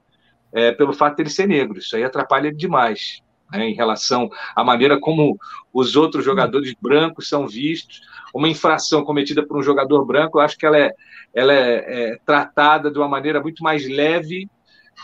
é, 0.51 0.72
pelo 0.72 0.94
fato 0.94 1.18
de 1.18 1.22
ele 1.22 1.30
ser 1.30 1.48
negro. 1.48 1.77
Isso 1.77 1.96
aí 1.96 2.03
atrapalha 2.03 2.48
ele 2.48 2.58
demais 2.58 3.22
né, 3.51 3.70
em 3.70 3.75
relação 3.75 4.32
à 4.56 4.63
maneira 4.63 5.00
como 5.00 5.38
os 5.72 5.96
outros 5.96 6.25
jogadores 6.25 6.74
brancos 6.82 7.30
são 7.30 7.48
vistos. 7.48 8.01
Uma 8.34 8.50
infração 8.50 9.06
cometida 9.06 9.46
por 9.46 9.60
um 9.60 9.62
jogador 9.62 10.03
branco, 10.06 10.39
eu 10.39 10.42
acho 10.42 10.58
que 10.58 10.65
ela 10.65 10.80
é, 10.80 10.92
ela 11.36 11.53
é, 11.53 12.13
é 12.13 12.18
tratada 12.25 12.89
de 12.89 12.98
uma 12.98 13.08
maneira 13.08 13.39
muito 13.39 13.62
mais 13.62 13.88
leve 13.88 14.50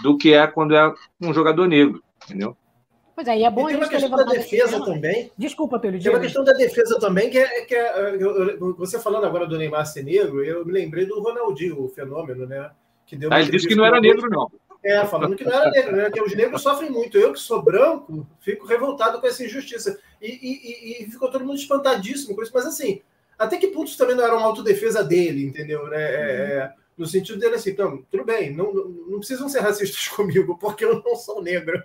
do 0.01 0.17
que 0.17 0.33
é 0.33 0.47
quando 0.47 0.75
é 0.75 0.91
um 1.21 1.31
jogador 1.31 1.67
negro, 1.67 2.03
entendeu? 2.25 2.57
Pois 3.19 3.27
é, 3.27 3.37
e 3.37 3.43
é 3.43 3.51
bom 3.51 3.63
e 3.63 3.73
tem 3.73 3.75
uma 3.75 3.89
questão 3.89 4.09
da 4.11 4.23
defesa 4.23 4.81
também. 4.81 5.29
Desculpa, 5.37 5.77
Túlio. 5.77 6.01
Tem 6.01 6.09
uma 6.09 6.21
questão 6.21 6.41
da 6.41 6.53
defesa 6.53 6.97
também, 7.01 7.29
que 7.29 7.37
é, 7.37 7.65
que 7.65 7.75
é 7.75 8.15
eu, 8.17 8.73
você 8.77 8.97
falando 8.97 9.25
agora 9.25 9.45
do 9.45 9.57
Neymar 9.57 9.85
ser 9.85 10.05
negro, 10.05 10.41
eu 10.41 10.65
me 10.65 10.71
lembrei 10.71 11.05
do 11.05 11.21
Ronaldinho, 11.21 11.83
o 11.83 11.89
fenômeno, 11.89 12.45
né? 12.45 12.71
Que 13.05 13.17
deu 13.17 13.29
ah, 13.33 13.41
ele 13.41 13.51
disse 13.51 13.67
que 13.67 13.75
não 13.75 13.83
era 13.83 13.99
negro, 13.99 14.29
não. 14.29 14.49
É, 14.81 15.05
falando 15.05 15.35
que 15.35 15.43
não 15.43 15.51
era 15.51 15.69
negro, 15.69 15.97
né? 15.97 16.09
Que 16.09 16.21
os 16.21 16.33
negros 16.33 16.61
sofrem 16.61 16.89
muito. 16.89 17.17
Eu, 17.17 17.33
que 17.33 17.39
sou 17.41 17.61
branco, 17.61 18.25
fico 18.39 18.65
revoltado 18.65 19.19
com 19.19 19.27
essa 19.27 19.43
injustiça. 19.43 19.99
E, 20.21 20.29
e, 20.29 21.03
e 21.03 21.11
ficou 21.11 21.29
todo 21.29 21.43
mundo 21.43 21.59
espantadíssimo 21.59 22.33
com 22.33 22.41
isso. 22.41 22.53
Mas 22.53 22.67
assim, 22.67 23.01
até 23.37 23.57
que 23.57 23.67
ponto 23.67 23.89
isso 23.89 23.97
também 23.97 24.15
não 24.15 24.23
era 24.23 24.37
uma 24.37 24.45
autodefesa 24.45 25.03
dele, 25.03 25.43
entendeu? 25.43 25.85
Né? 25.89 26.01
É, 26.01 26.15
é 26.15 26.73
no 26.99 27.07
sentido 27.07 27.39
dele 27.39 27.55
assim, 27.55 27.69
então, 27.69 28.03
tudo 28.11 28.25
bem, 28.25 28.53
não, 28.53 28.73
não, 28.73 29.19
precisam 29.19 29.47
ser 29.47 29.61
racistas 29.61 30.05
comigo, 30.13 30.57
porque 30.57 30.83
eu 30.83 31.01
não 31.01 31.15
sou 31.15 31.41
negro. 31.41 31.81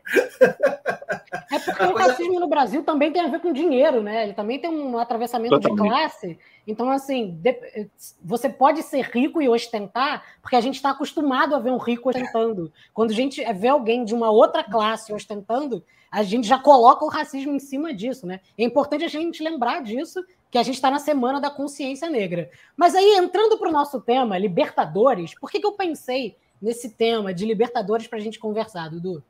É 1.52 1.58
porque 1.60 1.82
a 1.82 1.88
o 1.88 1.92
coisa... 1.92 2.08
racismo 2.08 2.40
no 2.40 2.48
Brasil 2.48 2.82
também 2.82 3.12
tem 3.12 3.22
a 3.22 3.28
ver 3.28 3.38
com 3.38 3.52
dinheiro, 3.52 4.02
né? 4.02 4.24
Ele 4.24 4.32
também 4.32 4.58
tem 4.58 4.68
um 4.68 4.98
atravessamento 4.98 5.60
Totalmente. 5.60 5.82
de 5.82 5.88
classe. 5.88 6.38
Então, 6.66 6.90
assim, 6.90 7.38
de... 7.40 7.88
você 8.20 8.48
pode 8.48 8.82
ser 8.82 9.02
rico 9.02 9.40
e 9.40 9.48
ostentar, 9.48 10.24
porque 10.42 10.56
a 10.56 10.60
gente 10.60 10.74
está 10.74 10.90
acostumado 10.90 11.54
a 11.54 11.60
ver 11.60 11.70
um 11.70 11.78
rico 11.78 12.08
ostentando. 12.08 12.72
Quando 12.92 13.12
a 13.12 13.14
gente 13.14 13.40
vê 13.54 13.68
alguém 13.68 14.04
de 14.04 14.14
uma 14.14 14.32
outra 14.32 14.64
classe 14.64 15.12
ostentando, 15.12 15.84
a 16.10 16.24
gente 16.24 16.48
já 16.48 16.58
coloca 16.58 17.04
o 17.04 17.08
racismo 17.08 17.52
em 17.52 17.60
cima 17.60 17.94
disso, 17.94 18.26
né? 18.26 18.40
É 18.58 18.64
importante 18.64 19.04
a 19.04 19.08
gente 19.08 19.42
lembrar 19.42 19.80
disso 19.80 20.20
que 20.54 20.58
a 20.58 20.62
gente 20.62 20.76
está 20.76 20.88
na 20.88 21.00
semana 21.00 21.40
da 21.40 21.50
consciência 21.50 22.08
negra. 22.08 22.48
Mas 22.76 22.94
aí, 22.94 23.16
entrando 23.16 23.58
para 23.58 23.68
o 23.68 23.72
nosso 23.72 24.00
tema, 24.00 24.38
Libertadores, 24.38 25.34
por 25.36 25.50
que, 25.50 25.58
que 25.58 25.66
eu 25.66 25.72
pensei 25.72 26.36
nesse 26.62 26.90
tema 26.90 27.34
de 27.34 27.44
Libertadores 27.44 28.06
para 28.06 28.20
a 28.20 28.22
gente 28.22 28.38
conversar, 28.38 28.88
Dudu? 28.88 29.20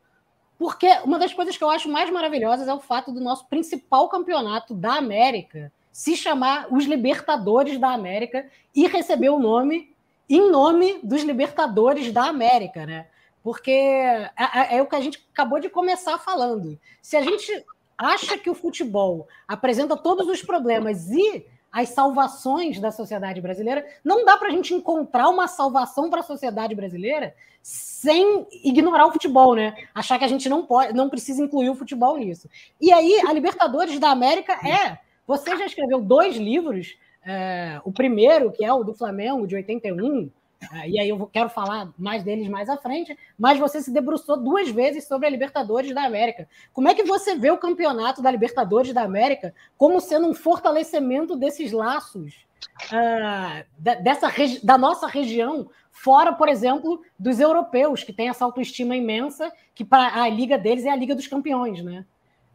Porque 0.58 0.86
uma 1.02 1.18
das 1.18 1.32
coisas 1.32 1.56
que 1.56 1.64
eu 1.64 1.70
acho 1.70 1.88
mais 1.88 2.10
maravilhosas 2.10 2.68
é 2.68 2.74
o 2.74 2.78
fato 2.78 3.10
do 3.10 3.22
nosso 3.22 3.48
principal 3.48 4.06
campeonato 4.10 4.74
da 4.74 4.96
América 4.96 5.72
se 5.90 6.14
chamar 6.14 6.66
os 6.70 6.84
Libertadores 6.84 7.78
da 7.78 7.94
América 7.94 8.46
e 8.74 8.86
receber 8.86 9.30
o 9.30 9.38
nome 9.38 9.96
em 10.28 10.50
nome 10.50 11.00
dos 11.02 11.22
Libertadores 11.22 12.12
da 12.12 12.24
América, 12.24 12.84
né? 12.84 13.06
Porque 13.42 13.70
é, 13.70 14.30
é, 14.36 14.76
é 14.76 14.82
o 14.82 14.86
que 14.86 14.96
a 14.96 15.00
gente 15.00 15.26
acabou 15.32 15.58
de 15.58 15.70
começar 15.70 16.18
falando. 16.18 16.78
Se 17.00 17.16
a 17.16 17.22
gente 17.22 17.64
acha 17.98 18.38
que 18.38 18.50
o 18.50 18.54
futebol 18.54 19.28
apresenta 19.46 19.96
todos 19.96 20.28
os 20.28 20.42
problemas 20.42 21.10
e 21.10 21.46
as 21.74 21.88
salvações 21.88 22.78
da 22.78 22.92
sociedade 22.92 23.40
brasileira, 23.40 23.84
não 24.04 24.24
dá 24.24 24.36
para 24.36 24.46
a 24.46 24.50
gente 24.52 24.72
encontrar 24.72 25.28
uma 25.28 25.48
salvação 25.48 26.08
para 26.08 26.20
a 26.20 26.22
sociedade 26.22 26.72
brasileira 26.72 27.34
sem 27.60 28.46
ignorar 28.62 29.06
o 29.06 29.12
futebol, 29.12 29.56
né? 29.56 29.74
Achar 29.92 30.16
que 30.16 30.24
a 30.24 30.28
gente 30.28 30.48
não 30.48 30.64
pode, 30.64 30.92
não 30.92 31.10
precisa 31.10 31.42
incluir 31.42 31.70
o 31.70 31.74
futebol 31.74 32.16
nisso. 32.16 32.48
E 32.80 32.92
aí, 32.92 33.20
a 33.26 33.32
Libertadores 33.32 33.98
da 33.98 34.10
América 34.10 34.52
é. 34.52 34.98
Você 35.26 35.56
já 35.56 35.64
escreveu 35.64 36.00
dois 36.00 36.36
livros, 36.36 36.96
é, 37.24 37.80
o 37.84 37.90
primeiro, 37.90 38.52
que 38.52 38.64
é 38.64 38.72
o 38.72 38.84
do 38.84 38.94
Flamengo, 38.94 39.46
de 39.46 39.56
81, 39.56 40.26
ah, 40.26 40.43
e 40.86 40.98
aí 40.98 41.08
eu 41.08 41.26
quero 41.32 41.48
falar 41.48 41.90
mais 41.98 42.22
deles 42.22 42.48
mais 42.48 42.68
à 42.68 42.76
frente, 42.76 43.16
mas 43.38 43.58
você 43.58 43.80
se 43.82 43.90
debruçou 43.90 44.36
duas 44.36 44.68
vezes 44.70 45.06
sobre 45.06 45.26
a 45.26 45.30
Libertadores 45.30 45.94
da 45.94 46.04
América. 46.04 46.48
Como 46.72 46.88
é 46.88 46.94
que 46.94 47.04
você 47.04 47.36
vê 47.36 47.50
o 47.50 47.58
campeonato 47.58 48.22
da 48.22 48.30
Libertadores 48.30 48.92
da 48.92 49.02
América 49.02 49.54
como 49.76 50.00
sendo 50.00 50.28
um 50.28 50.34
fortalecimento 50.34 51.36
desses 51.36 51.72
laços 51.72 52.44
uh, 52.92 53.64
dessa 53.78 54.30
da 54.62 54.78
nossa 54.78 55.06
região, 55.06 55.68
fora, 55.90 56.32
por 56.32 56.48
exemplo, 56.48 57.00
dos 57.18 57.40
europeus, 57.40 58.02
que 58.02 58.12
têm 58.12 58.28
essa 58.28 58.44
autoestima 58.44 58.96
imensa, 58.96 59.52
que 59.74 59.84
para 59.84 60.22
a 60.22 60.28
liga 60.28 60.58
deles 60.58 60.84
é 60.84 60.90
a 60.90 60.96
Liga 60.96 61.14
dos 61.14 61.26
Campeões, 61.26 61.82
né? 61.82 62.04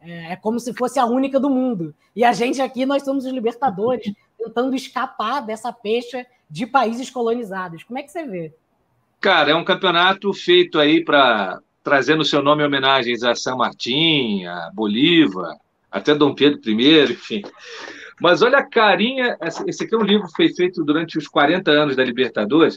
É, 0.00 0.32
é 0.32 0.36
como 0.36 0.58
se 0.58 0.72
fosse 0.74 0.98
a 0.98 1.04
única 1.04 1.38
do 1.38 1.50
mundo. 1.50 1.94
E 2.16 2.24
a 2.24 2.32
gente 2.32 2.60
aqui, 2.60 2.86
nós 2.86 3.02
somos 3.02 3.24
os 3.24 3.32
Libertadores, 3.32 4.12
tentando 4.42 4.74
escapar 4.74 5.40
dessa 5.40 5.72
pecha 5.72 6.26
de 6.48 6.66
países 6.66 7.10
colonizados. 7.10 7.84
Como 7.84 7.98
é 7.98 8.02
que 8.02 8.10
você 8.10 8.24
vê? 8.24 8.52
Cara, 9.20 9.50
é 9.50 9.54
um 9.54 9.64
campeonato 9.64 10.32
feito 10.32 10.78
aí 10.78 11.04
para 11.04 11.60
trazer 11.82 12.16
no 12.16 12.24
seu 12.24 12.42
nome 12.42 12.64
homenagens 12.64 13.22
a 13.22 13.34
São 13.34 13.58
Martim, 13.58 14.44
a 14.44 14.70
Bolívar, 14.72 15.56
até 15.90 16.14
Dom 16.14 16.34
Pedro 16.34 16.70
I, 16.70 17.12
enfim. 17.12 17.42
Mas 18.20 18.42
olha 18.42 18.58
a 18.58 18.68
carinha, 18.68 19.36
esse 19.66 19.84
aqui 19.84 19.94
é 19.94 19.98
um 19.98 20.04
livro 20.04 20.26
que 20.28 20.36
foi 20.36 20.48
feito 20.54 20.84
durante 20.84 21.16
os 21.16 21.26
40 21.26 21.70
anos 21.70 21.96
da 21.96 22.04
Libertadores, 22.04 22.76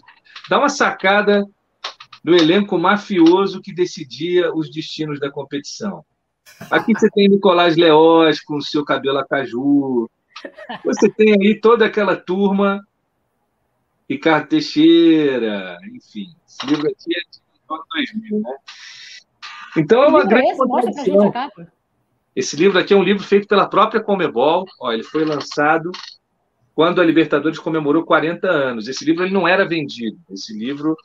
dá 0.50 0.58
uma 0.58 0.70
sacada 0.70 1.46
do 2.24 2.34
elenco 2.34 2.78
mafioso 2.78 3.62
que 3.62 3.74
decidia 3.74 4.54
os 4.54 4.72
destinos 4.72 5.20
da 5.20 5.30
competição. 5.30 6.06
Aqui 6.72 6.94
você 6.94 7.10
tem 7.10 7.28
Nicolás 7.28 7.76
Leós 7.76 8.42
com 8.42 8.56
o 8.56 8.62
seu 8.62 8.86
cabelo 8.86 9.18
a 9.18 9.28
caju, 9.28 10.10
você 10.84 11.10
tem 11.10 11.34
aí 11.34 11.60
toda 11.60 11.86
aquela 11.86 12.16
turma 12.16 12.86
Ricardo 14.10 14.48
Teixeira, 14.48 15.78
enfim. 15.94 16.34
Esse 16.48 16.66
livro 16.66 16.88
aqui 16.88 17.16
é 17.16 17.22
de 17.32 18.14
2000, 18.14 18.40
né? 18.40 18.56
Então 19.78 20.04
é 20.04 20.08
uma 20.08 20.26
grande 20.26 20.50
é. 20.50 21.68
Esse 22.36 22.56
livro 22.56 22.80
aqui 22.80 22.94
é 22.94 22.98
um 22.98 23.04
livro 23.04 23.24
feito 23.24 23.48
pela 23.48 23.68
própria 23.68 24.02
Comebol. 24.02 24.66
Ó, 24.80 24.92
ele 24.92 25.04
foi 25.04 25.24
lançado 25.24 25.92
quando 26.76 27.00
a 27.00 27.06
Libertadores 27.06 27.60
comemorou 27.60 28.04
40 28.04 28.48
anos. 28.48 28.88
Esse 28.88 29.06
livro 29.06 29.24
ele 29.24 29.34
não 29.34 29.48
era 29.48 29.68
vendido. 29.68 30.18
Esse 30.30 30.58
livro 30.58 30.96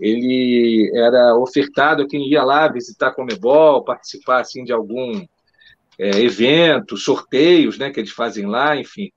ele 0.00 0.90
era 0.94 1.34
ofertado 1.36 2.02
a 2.02 2.06
quem 2.06 2.28
ia 2.28 2.42
lá 2.42 2.68
visitar 2.68 3.08
a 3.08 3.14
Comebol, 3.14 3.84
participar 3.84 4.40
assim 4.40 4.64
de 4.64 4.72
algum 4.72 5.24
é, 5.98 6.20
evento, 6.20 6.96
sorteios, 6.96 7.78
né, 7.78 7.90
que 7.90 8.00
eles 8.00 8.12
fazem 8.12 8.46
lá, 8.46 8.76
enfim. 8.76 9.10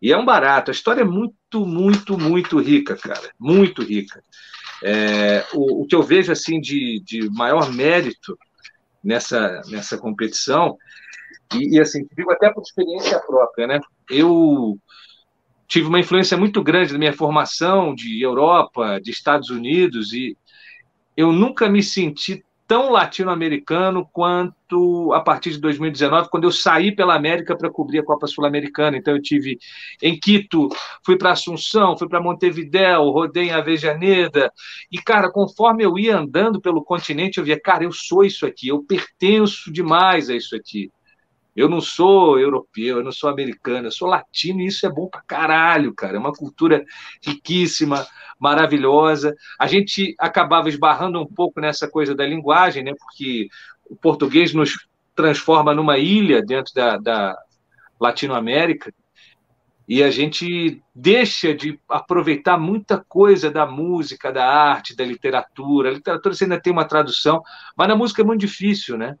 E 0.00 0.12
é 0.12 0.16
um 0.16 0.24
barato. 0.24 0.70
A 0.70 0.74
história 0.74 1.02
é 1.02 1.04
muito, 1.04 1.66
muito, 1.66 2.18
muito 2.18 2.58
rica, 2.58 2.96
cara. 2.96 3.30
Muito 3.38 3.82
rica. 3.82 4.22
É, 4.82 5.44
o, 5.54 5.82
o, 5.82 5.86
que 5.86 5.94
eu 5.94 6.02
vejo 6.02 6.30
assim 6.30 6.60
de, 6.60 7.02
de 7.04 7.30
maior 7.30 7.72
mérito 7.72 8.38
nessa, 9.02 9.62
nessa 9.68 9.96
competição, 9.96 10.76
e, 11.54 11.76
e 11.76 11.80
assim, 11.80 12.06
digo 12.16 12.30
até 12.30 12.52
por 12.52 12.62
experiência 12.62 13.18
própria, 13.20 13.66
né? 13.66 13.80
Eu 14.10 14.78
tive 15.66 15.88
uma 15.88 16.00
influência 16.00 16.36
muito 16.36 16.62
grande 16.62 16.92
da 16.92 16.98
minha 16.98 17.12
formação 17.12 17.94
de 17.94 18.22
Europa, 18.22 19.00
de 19.00 19.10
Estados 19.10 19.50
Unidos, 19.50 20.12
e 20.12 20.36
eu 21.16 21.32
nunca 21.32 21.68
me 21.68 21.82
senti 21.82 22.44
tão 22.66 22.90
latino-americano 22.90 24.08
quanto 24.12 25.12
a 25.12 25.20
partir 25.20 25.50
de 25.52 25.60
2019, 25.60 26.28
quando 26.28 26.44
eu 26.44 26.52
saí 26.52 26.94
pela 26.94 27.14
América 27.14 27.56
para 27.56 27.70
cobrir 27.70 28.00
a 28.00 28.04
Copa 28.04 28.26
Sul-Americana. 28.26 28.96
Então 28.96 29.14
eu 29.14 29.22
tive 29.22 29.58
em 30.02 30.18
Quito, 30.18 30.68
fui 31.04 31.16
para 31.16 31.32
Assunção, 31.32 31.96
fui 31.96 32.08
para 32.08 32.20
Montevidéu, 32.20 33.10
rodei 33.10 33.44
em 33.44 33.52
Avejaneda. 33.52 34.52
E 34.90 34.98
cara, 34.98 35.30
conforme 35.30 35.84
eu 35.84 35.98
ia 35.98 36.18
andando 36.18 36.60
pelo 36.60 36.82
continente, 36.82 37.38
eu 37.38 37.44
via, 37.44 37.60
cara, 37.60 37.84
eu 37.84 37.92
sou 37.92 38.24
isso 38.24 38.44
aqui, 38.44 38.68
eu 38.68 38.82
pertenço 38.82 39.72
demais 39.72 40.28
a 40.28 40.34
isso 40.34 40.56
aqui. 40.56 40.90
Eu 41.56 41.68
não 41.68 41.80
sou 41.80 42.38
europeu, 42.38 42.98
eu 42.98 43.02
não 43.02 43.10
sou 43.10 43.30
americano, 43.30 43.86
eu 43.86 43.90
sou 43.92 44.06
latino 44.06 44.60
e 44.60 44.66
isso 44.66 44.86
é 44.86 44.90
bom 44.90 45.08
pra 45.08 45.22
caralho, 45.22 45.94
cara. 45.94 46.16
É 46.16 46.18
uma 46.18 46.32
cultura 46.32 46.84
riquíssima, 47.24 48.06
maravilhosa. 48.38 49.34
A 49.58 49.66
gente 49.66 50.14
acabava 50.18 50.68
esbarrando 50.68 51.18
um 51.18 51.26
pouco 51.26 51.60
nessa 51.60 51.88
coisa 51.88 52.14
da 52.14 52.26
linguagem, 52.26 52.84
né? 52.84 52.92
Porque 52.98 53.48
o 53.88 53.96
português 53.96 54.52
nos 54.52 54.86
transforma 55.14 55.74
numa 55.74 55.96
ilha 55.96 56.42
dentro 56.42 56.74
da, 56.74 56.98
da 56.98 57.34
Latinoamérica 57.98 58.92
e 59.88 60.02
a 60.02 60.10
gente 60.10 60.82
deixa 60.94 61.54
de 61.54 61.78
aproveitar 61.88 62.58
muita 62.58 63.02
coisa 63.08 63.50
da 63.50 63.64
música, 63.64 64.32
da 64.32 64.44
arte, 64.44 64.96
da 64.96 65.04
literatura. 65.04 65.88
A 65.88 65.92
literatura 65.92 66.34
você 66.34 66.44
ainda 66.44 66.60
tem 66.60 66.72
uma 66.72 66.84
tradução, 66.84 67.40
mas 67.76 67.88
na 67.88 67.94
música 67.94 68.20
é 68.20 68.24
muito 68.24 68.40
difícil, 68.40 68.98
né? 68.98 69.16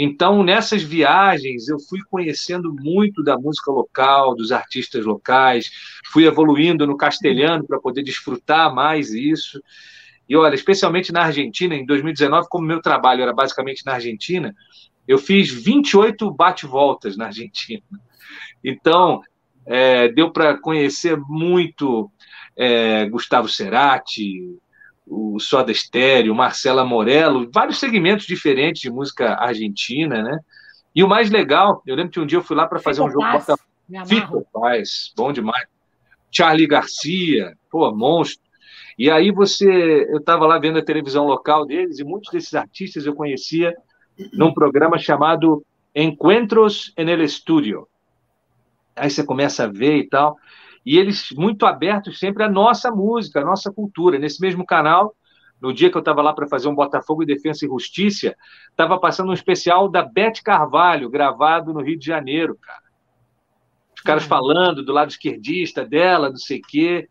Então, 0.00 0.44
nessas 0.44 0.80
viagens, 0.80 1.66
eu 1.66 1.76
fui 1.80 1.98
conhecendo 2.08 2.72
muito 2.72 3.24
da 3.24 3.36
música 3.36 3.72
local, 3.72 4.36
dos 4.36 4.52
artistas 4.52 5.04
locais, 5.04 5.68
fui 6.12 6.24
evoluindo 6.24 6.86
no 6.86 6.96
castelhano 6.96 7.66
para 7.66 7.80
poder 7.80 8.04
desfrutar 8.04 8.72
mais 8.72 9.10
isso. 9.10 9.60
E 10.28 10.36
olha, 10.36 10.54
especialmente 10.54 11.12
na 11.12 11.24
Argentina, 11.24 11.74
em 11.74 11.84
2019, 11.84 12.46
como 12.48 12.64
meu 12.64 12.80
trabalho 12.80 13.22
era 13.22 13.32
basicamente 13.32 13.84
na 13.84 13.94
Argentina, 13.94 14.54
eu 15.06 15.18
fiz 15.18 15.50
28 15.50 16.30
bate-voltas 16.30 17.16
na 17.16 17.26
Argentina. 17.26 17.82
Então, 18.62 19.20
é, 19.66 20.08
deu 20.08 20.30
para 20.30 20.56
conhecer 20.58 21.18
muito 21.28 22.08
é, 22.56 23.04
Gustavo 23.06 23.48
Cerati, 23.48 24.56
o 25.10 25.38
Soda 25.38 25.72
Stereo, 25.72 26.34
Marcela 26.34 26.84
Morello, 26.84 27.48
vários 27.52 27.78
segmentos 27.78 28.26
diferentes 28.26 28.82
de 28.82 28.90
música 28.90 29.34
argentina, 29.34 30.22
né? 30.22 30.38
E 30.94 31.02
o 31.02 31.08
mais 31.08 31.30
legal, 31.30 31.82
eu 31.86 31.96
lembro 31.96 32.12
que 32.12 32.20
um 32.20 32.26
dia 32.26 32.38
eu 32.38 32.42
fui 32.42 32.56
lá 32.56 32.66
para 32.66 32.78
fazer 32.78 33.02
Fico 33.02 33.08
um 33.08 33.12
jogo 33.12 33.24
Paz, 33.24 34.08
Fico 34.08 34.46
Paz, 34.52 35.12
bom 35.16 35.32
demais. 35.32 35.66
Charlie 36.30 36.66
Garcia, 36.66 37.56
pô, 37.70 37.90
monstro. 37.94 38.46
E 38.98 39.10
aí 39.10 39.30
você, 39.30 40.06
eu 40.10 40.18
estava 40.18 40.46
lá 40.46 40.58
vendo 40.58 40.78
a 40.78 40.84
televisão 40.84 41.24
local 41.24 41.64
deles 41.64 41.98
e 41.98 42.04
muitos 42.04 42.30
desses 42.30 42.54
artistas 42.54 43.06
eu 43.06 43.14
conhecia 43.14 43.74
num 44.32 44.52
programa 44.52 44.98
chamado 44.98 45.64
Encontros 45.94 46.92
en 46.96 47.08
el 47.08 47.22
Estudio. 47.22 47.88
Aí 48.96 49.08
você 49.08 49.24
começa 49.24 49.64
a 49.64 49.68
ver 49.68 49.96
e 49.98 50.08
tal, 50.08 50.36
e 50.88 50.96
eles 50.96 51.32
muito 51.32 51.66
abertos 51.66 52.18
sempre 52.18 52.42
à 52.42 52.48
nossa 52.48 52.90
música, 52.90 53.42
à 53.42 53.44
nossa 53.44 53.70
cultura. 53.70 54.18
Nesse 54.18 54.40
mesmo 54.40 54.64
canal, 54.64 55.14
no 55.60 55.70
dia 55.70 55.90
que 55.90 55.96
eu 55.98 56.00
estava 56.00 56.22
lá 56.22 56.32
para 56.32 56.48
fazer 56.48 56.66
um 56.66 56.74
Botafogo 56.74 57.22
e 57.22 57.26
Defesa 57.26 57.66
e 57.66 57.68
Justiça, 57.68 58.34
estava 58.70 58.98
passando 58.98 59.28
um 59.28 59.34
especial 59.34 59.86
da 59.90 60.02
Beth 60.02 60.40
Carvalho, 60.42 61.10
gravado 61.10 61.74
no 61.74 61.82
Rio 61.82 61.98
de 61.98 62.06
Janeiro, 62.06 62.56
cara. 62.58 62.80
Os 63.94 64.00
caras 64.00 64.22
uhum. 64.22 64.30
falando 64.30 64.82
do 64.82 64.90
lado 64.90 65.10
esquerdista 65.10 65.84
dela, 65.84 66.30
não 66.30 66.38
sei 66.38 66.58
o 66.58 66.62
quê. 66.66 67.06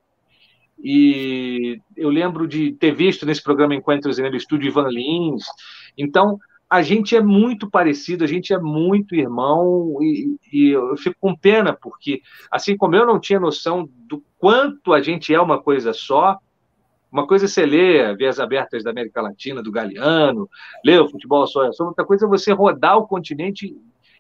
E 0.84 1.79
eu 1.96 2.10
lembro 2.10 2.48
de 2.48 2.72
ter 2.72 2.96
visto 2.96 3.27
nesse 3.27 3.43
programa 3.43 3.75
Encontros 3.75 4.17
no 4.17 4.36
Estúdio 4.36 4.69
Ivan 4.69 4.89
Lins. 4.89 5.46
Então, 5.96 6.39
a 6.69 6.81
gente 6.81 7.15
é 7.15 7.21
muito 7.21 7.69
parecido, 7.69 8.24
a 8.24 8.27
gente 8.27 8.53
é 8.53 8.59
muito 8.59 9.15
irmão, 9.15 9.97
e, 10.01 10.38
e, 10.51 10.69
eu 10.69 10.97
fico 10.97 11.15
com 11.19 11.36
pena, 11.36 11.74
porque 11.74 12.21
assim 12.51 12.75
como 12.75 12.95
eu 12.95 13.05
não 13.05 13.19
tinha 13.19 13.39
noção 13.39 13.89
do 14.05 14.21
quanto 14.38 14.93
a 14.93 15.01
gente 15.01 15.33
é 15.33 15.39
uma 15.39 15.62
coisa 15.62 15.93
só, 15.93 16.38
uma 17.09 17.25
coisa 17.25 17.45
é 17.45 17.47
você 17.47 17.65
ler 17.65 18.17
Vias 18.17 18.39
Abertas 18.39 18.83
da 18.83 18.91
América 18.91 19.21
Latina, 19.21 19.63
do 19.63 19.71
Galeano, 19.71 20.50
ler 20.83 21.01
o 21.01 21.09
Futebol 21.09 21.47
Só 21.47 21.65
é 21.65 21.71
Só, 21.71 21.86
outra 21.86 22.05
coisa 22.05 22.25
é 22.25 22.29
você 22.29 22.51
rodar 22.51 22.97
o 22.97 23.07
continente 23.07 23.74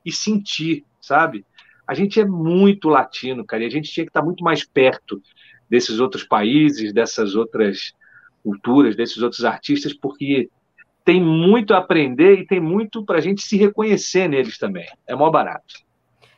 e 0.05 0.11
sentir, 0.11 0.85
sabe? 1.01 1.45
A 1.85 1.93
gente 1.93 2.19
é 2.19 2.25
muito 2.25 2.87
latino, 2.87 3.45
cara, 3.45 3.63
e 3.63 3.65
a 3.65 3.69
gente 3.69 3.91
tinha 3.91 4.05
que 4.05 4.09
estar 4.09 4.23
muito 4.23 4.43
mais 4.43 4.65
perto 4.65 5.21
desses 5.69 5.99
outros 5.99 6.23
países, 6.23 6.93
dessas 6.93 7.35
outras 7.35 7.93
culturas, 8.41 8.95
desses 8.95 9.21
outros 9.21 9.43
artistas, 9.43 9.93
porque 9.93 10.49
tem 11.07 11.21
muito 11.21 11.73
a 11.73 11.77
aprender 11.77 12.37
e 12.37 12.45
tem 12.45 12.59
muito 12.59 13.01
para 13.01 13.19
a 13.19 13.21
gente 13.21 13.41
se 13.41 13.55
reconhecer 13.55 14.27
neles 14.27 14.57
também. 14.57 14.85
É 15.07 15.15
mó 15.15 15.31
barato. 15.31 15.75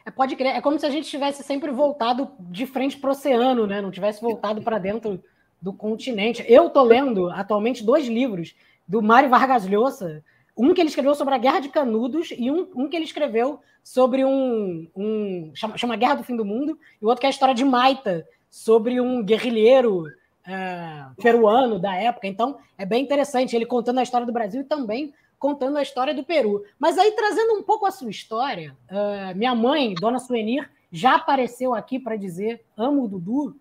É, 0.05 0.11
pode 0.11 0.35
crer. 0.35 0.55
É 0.55 0.61
como 0.61 0.77
se 0.77 0.85
a 0.85 0.91
gente 0.91 1.09
tivesse 1.09 1.41
sempre 1.41 1.71
voltado 1.71 2.29
de 2.39 2.67
frente 2.67 2.95
para 2.95 3.07
o 3.07 3.11
oceano, 3.11 3.65
né? 3.65 3.81
Não 3.81 3.89
tivesse 3.89 4.21
voltado 4.21 4.61
para 4.61 4.77
dentro 4.77 5.19
do 5.59 5.73
continente. 5.73 6.45
Eu 6.47 6.67
estou 6.67 6.83
lendo 6.83 7.31
atualmente 7.31 7.83
dois 7.83 8.07
livros 8.07 8.53
do 8.88 9.01
Mário 9.01 9.27
Vargas 9.27 9.67
Llosa. 9.67 10.23
Um 10.55 10.71
que 10.71 10.81
ele 10.81 10.89
escreveu 10.89 11.15
sobre 11.15 11.33
a 11.33 11.39
Guerra 11.39 11.61
de 11.61 11.69
Canudos 11.69 12.31
e 12.38 12.51
um, 12.51 12.69
um 12.75 12.88
que 12.88 12.95
ele 12.95 13.05
escreveu 13.05 13.59
sobre 13.83 14.23
um, 14.23 14.88
um 14.95 15.51
chama, 15.55 15.77
chama 15.79 15.95
Guerra 15.95 16.13
do 16.13 16.23
Fim 16.23 16.35
do 16.35 16.45
Mundo 16.45 16.77
e 17.01 17.05
o 17.05 17.07
outro 17.07 17.21
que 17.21 17.25
é 17.25 17.29
a 17.29 17.31
história 17.31 17.55
de 17.55 17.65
Maita 17.65 18.23
sobre 18.51 19.01
um 19.01 19.23
guerrilheiro 19.23 20.03
é, 20.50 21.06
peruano 21.22 21.77
da 21.77 21.96
época. 21.96 22.27
Então, 22.27 22.58
é 22.77 22.86
bem 22.86 23.03
interessante 23.03 23.56
ele 23.56 23.65
contando 23.65 24.00
a 24.00 24.03
história 24.03 24.25
do 24.25 24.34
Brasil 24.34 24.62
e 24.62 24.65
também 24.65 25.13
contando 25.38 25.77
a 25.77 25.82
história 25.82 26.13
do 26.13 26.24
Peru. 26.24 26.63
Mas 26.77 26.98
aí, 26.98 27.12
trazendo 27.12 27.53
um 27.53 27.63
pouco 27.63 27.86
a 27.86 27.91
sua 27.91 28.10
história, 28.10 28.75
uh, 28.91 29.38
minha 29.38 29.56
mãe, 29.56 29.94
Dona 29.94 30.20
Suenir, 30.20 30.70
já 30.91 31.15
apareceu 31.15 31.74
aqui 31.74 32.00
para 32.00 32.15
dizer 32.15 32.62
amo 32.75 33.03
o 33.03 33.08
Dudu. 33.08 33.56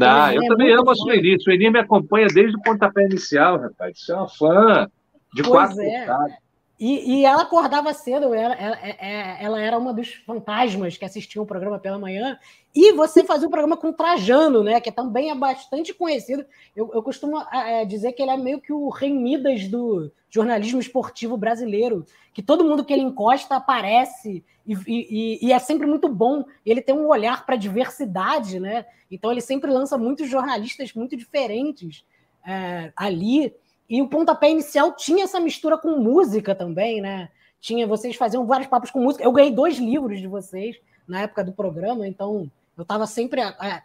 Ah, 0.00 0.34
eu 0.34 0.42
é 0.42 0.48
também 0.48 0.72
amo 0.72 0.90
a 0.90 0.94
Suenir. 0.94 1.40
Suenir 1.40 1.70
me 1.70 1.78
acompanha 1.78 2.26
desde 2.26 2.56
o 2.56 2.62
pontapé 2.62 3.04
inicial, 3.04 3.58
rapaz. 3.58 4.00
Você 4.00 4.12
é 4.12 4.16
uma 4.16 4.28
fã 4.28 4.90
de 5.32 5.42
pois 5.42 5.48
quatro 5.48 5.80
é. 5.80 6.38
E, 6.78 7.20
e, 7.20 7.24
ela 7.24 7.42
acordava 7.42 7.94
cedo, 7.94 8.34
ela, 8.34 8.52
ela, 8.54 8.76
é, 8.82 8.96
é, 8.98 9.44
ela, 9.44 9.60
era 9.60 9.78
uma 9.78 9.94
dos 9.94 10.12
fantasmas 10.26 10.96
que 10.96 11.04
assistiam 11.04 11.44
o 11.44 11.46
programa 11.46 11.78
pela 11.78 12.00
manhã. 12.00 12.36
E 12.74 12.92
você 12.92 13.22
fazia 13.22 13.46
um 13.46 13.50
programa 13.50 13.76
com 13.76 13.92
Trajano, 13.92 14.64
né? 14.64 14.80
Que 14.80 14.90
também 14.90 15.30
é 15.30 15.34
bastante 15.34 15.94
conhecido. 15.94 16.44
Eu, 16.74 16.90
eu 16.92 17.02
costumo 17.02 17.40
é, 17.52 17.84
dizer 17.84 18.12
que 18.12 18.22
ele 18.22 18.32
é 18.32 18.36
meio 18.36 18.60
que 18.60 18.72
o 18.72 18.88
rei 18.88 19.12
Midas 19.12 19.68
do 19.68 20.10
jornalismo 20.28 20.80
esportivo 20.80 21.36
brasileiro. 21.36 22.04
Que 22.32 22.42
todo 22.42 22.64
mundo 22.64 22.84
que 22.84 22.92
ele 22.92 23.02
encosta 23.02 23.54
aparece 23.54 24.44
e, 24.66 24.76
e, 24.88 25.46
e 25.46 25.52
é 25.52 25.58
sempre 25.60 25.86
muito 25.86 26.08
bom. 26.08 26.44
Ele 26.66 26.82
tem 26.82 26.94
um 26.94 27.06
olhar 27.06 27.46
para 27.46 27.54
a 27.54 27.58
diversidade, 27.58 28.58
né? 28.58 28.84
Então 29.08 29.30
ele 29.30 29.40
sempre 29.40 29.70
lança 29.70 29.96
muitos 29.96 30.28
jornalistas 30.28 30.92
muito 30.94 31.16
diferentes 31.16 32.04
é, 32.44 32.92
ali. 32.96 33.54
E 33.88 34.02
o 34.02 34.08
pontapé 34.08 34.50
inicial 34.50 34.96
tinha 34.96 35.24
essa 35.24 35.38
mistura 35.38 35.78
com 35.78 35.98
música 35.98 36.56
também, 36.56 37.00
né? 37.00 37.28
Tinha, 37.60 37.86
vocês 37.86 38.16
faziam 38.16 38.44
vários 38.44 38.66
papos 38.66 38.90
com 38.90 39.00
música. 39.00 39.22
Eu 39.22 39.30
ganhei 39.30 39.52
dois 39.52 39.78
livros 39.78 40.18
de 40.18 40.26
vocês 40.26 40.76
na 41.06 41.20
época 41.22 41.44
do 41.44 41.52
programa, 41.52 42.08
então 42.08 42.50
eu 42.76 42.82
estava 42.82 43.06
sempre 43.06 43.40
é, 43.40 43.82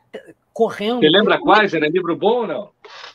correndo. 0.53 0.99
Você 0.99 1.09
lembra 1.09 1.39
quais? 1.39 1.73
Era 1.73 1.87
livro 1.87 2.15
bom 2.15 2.41
ou 2.41 2.47
não? 2.47 2.69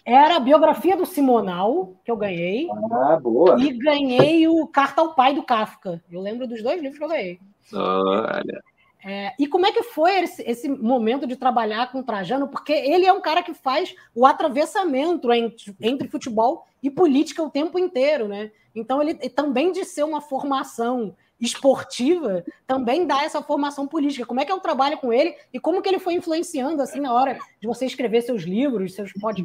Era 0.04 0.36
a 0.36 0.40
biografia 0.40 0.96
do 0.96 1.04
Simonal, 1.04 1.94
que 2.04 2.10
eu 2.10 2.16
ganhei. 2.16 2.68
Ah, 2.92 3.18
boa. 3.20 3.60
E 3.60 3.72
ganhei 3.72 4.46
o 4.48 4.66
Carta 4.66 5.00
ao 5.00 5.14
Pai 5.14 5.34
do 5.34 5.42
Kafka. 5.42 6.02
Eu 6.10 6.20
lembro 6.20 6.46
dos 6.46 6.62
dois 6.62 6.80
livros 6.80 6.98
que 6.98 7.04
eu 7.04 7.08
ganhei. 7.08 7.40
Olha. 7.72 8.62
É, 9.06 9.34
e 9.38 9.46
como 9.46 9.66
é 9.66 9.72
que 9.72 9.82
foi 9.82 10.22
esse, 10.22 10.42
esse, 10.48 10.66
momento 10.66 11.26
de 11.26 11.36
trabalhar 11.36 11.92
com 11.92 11.98
o 11.98 12.02
Trajano? 12.02 12.48
Porque 12.48 12.72
ele 12.72 13.04
é 13.04 13.12
um 13.12 13.20
cara 13.20 13.42
que 13.42 13.52
faz 13.52 13.94
o 14.14 14.24
atravessamento 14.24 15.30
entre, 15.30 15.76
entre, 15.78 16.08
futebol 16.08 16.66
e 16.82 16.88
política 16.90 17.42
o 17.42 17.50
tempo 17.50 17.78
inteiro, 17.78 18.26
né? 18.26 18.50
Então, 18.74 19.02
ele 19.02 19.14
também 19.28 19.72
de 19.72 19.84
ser 19.84 20.04
uma 20.04 20.22
formação 20.22 21.14
esportiva, 21.40 22.44
também 22.66 23.06
dá 23.06 23.22
essa 23.24 23.42
formação 23.42 23.86
política. 23.86 24.26
Como 24.26 24.40
é 24.40 24.44
que 24.44 24.52
é 24.52 24.54
o 24.54 24.60
trabalho 24.60 24.98
com 24.98 25.12
ele 25.12 25.34
e 25.52 25.60
como 25.60 25.82
que 25.82 25.88
ele 25.88 25.98
foi 25.98 26.14
influenciando, 26.14 26.80
assim, 26.80 27.00
na 27.00 27.12
hora 27.12 27.38
de 27.60 27.66
você 27.66 27.86
escrever 27.86 28.22
seus 28.22 28.42
livros, 28.42 28.94
seus 28.94 29.12
pod... 29.12 29.44